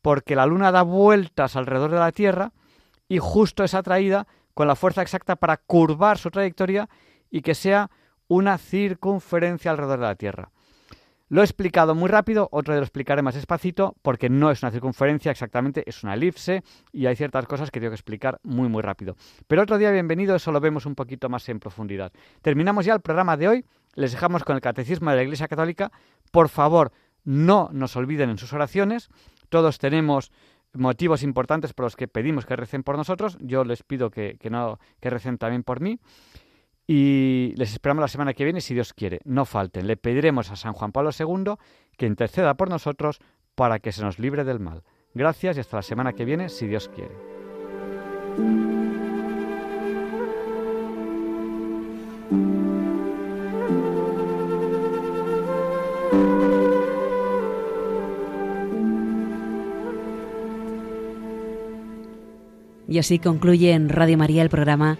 Porque 0.02 0.36
la 0.36 0.46
Luna 0.46 0.74
da 0.74 0.82
vueltas 0.82 1.56
alrededor 1.56 1.92
de 1.92 2.00
la 2.00 2.12
Tierra 2.12 2.52
y 3.08 3.20
justo 3.20 3.64
es 3.64 3.74
atraída 3.74 4.28
con 4.54 4.68
la 4.68 4.76
fuerza 4.76 5.02
exacta 5.02 5.38
para 5.38 5.56
curvar 5.56 6.18
su 6.18 6.30
trayectoria 6.30 6.90
y 7.32 7.42
que 7.42 7.56
sea 7.56 7.90
una 8.28 8.58
circunferencia 8.58 9.72
alrededor 9.72 10.00
de 10.00 10.06
la 10.08 10.16
Tierra. 10.16 10.53
Lo 11.34 11.42
he 11.42 11.46
explicado 11.46 11.96
muy 11.96 12.10
rápido, 12.10 12.48
otro 12.52 12.76
día 12.76 12.82
lo 12.82 12.86
explicaré 12.86 13.24
más 13.24 13.34
despacito, 13.34 13.96
porque 14.04 14.30
no 14.30 14.52
es 14.52 14.62
una 14.62 14.72
circunferencia 14.72 15.32
exactamente, 15.32 15.82
es 15.88 16.04
una 16.04 16.14
elipse 16.14 16.62
y 16.92 17.08
hay 17.08 17.16
ciertas 17.16 17.48
cosas 17.48 17.72
que 17.72 17.80
tengo 17.80 17.90
que 17.90 17.96
explicar 17.96 18.40
muy 18.44 18.70
muy 18.70 18.84
rápido. 18.84 19.16
Pero 19.48 19.64
otro 19.64 19.80
día, 19.80 19.90
bienvenido, 19.90 20.36
eso 20.36 20.52
lo 20.52 20.60
vemos 20.60 20.86
un 20.86 20.94
poquito 20.94 21.30
más 21.30 21.50
en 21.50 21.60
profundidad. 21.60 22.14
Terminamos 22.44 22.86
ya 22.86 22.94
el 22.94 23.02
programa 23.02 23.36
de 23.36 23.48
hoy, 23.48 23.66
les 23.96 24.12
dejamos 24.12 24.44
con 24.44 24.56
el 24.56 24.62
Catecismo 24.62 25.10
de 25.10 25.16
la 25.16 25.24
Iglesia 25.24 25.48
Católica. 25.48 25.92
Por 26.30 26.50
favor, 26.50 26.92
no 27.24 27.68
nos 27.74 27.96
olviden 27.96 28.30
en 28.30 28.38
sus 28.38 28.54
oraciones, 28.54 29.10
todos 29.50 29.80
tenemos 29.80 30.32
motivos 30.74 31.24
importantes 31.24 31.74
por 31.74 31.86
los 31.86 31.96
que 31.96 32.08
pedimos 32.08 32.46
que 32.46 32.56
recen 32.56 32.84
por 32.84 32.96
nosotros, 32.96 33.40
yo 33.42 33.64
les 33.64 33.82
pido 33.82 34.12
que, 34.12 34.38
que 34.38 35.10
recen 35.10 35.40
también 35.40 35.64
por 35.64 35.80
mí. 35.80 36.00
Y 36.86 37.54
les 37.56 37.72
esperamos 37.72 38.02
la 38.02 38.08
semana 38.08 38.34
que 38.34 38.44
viene 38.44 38.62
si 38.62 38.74
Dios 38.74 38.94
quiere. 38.94 39.20
No 39.24 39.46
falten. 39.46 39.88
Le 39.88 39.98
pediremos 39.98 40.52
a 40.52 40.56
San 40.56 40.74
Juan 40.74 40.92
Pablo 40.92 41.12
II 41.18 41.56
que 41.98 42.06
interceda 42.06 42.56
por 42.56 42.70
nosotros 42.70 43.20
para 43.56 43.80
que 43.80 43.92
se 43.92 44.02
nos 44.02 44.20
libre 44.20 44.44
del 44.44 44.60
mal. 44.60 44.84
Gracias 45.14 45.58
y 45.58 45.60
hasta 45.60 45.78
la 45.78 45.84
semana 45.84 46.14
que 46.14 46.26
viene 46.26 46.50
si 46.50 46.68
Dios 46.68 46.90
quiere. 46.90 47.14
Y 62.94 63.00
así 63.00 63.18
concluye 63.18 63.72
en 63.72 63.90
Radio 63.90 64.20
María 64.20 64.44
el 64.44 64.50
programa 64.50 65.00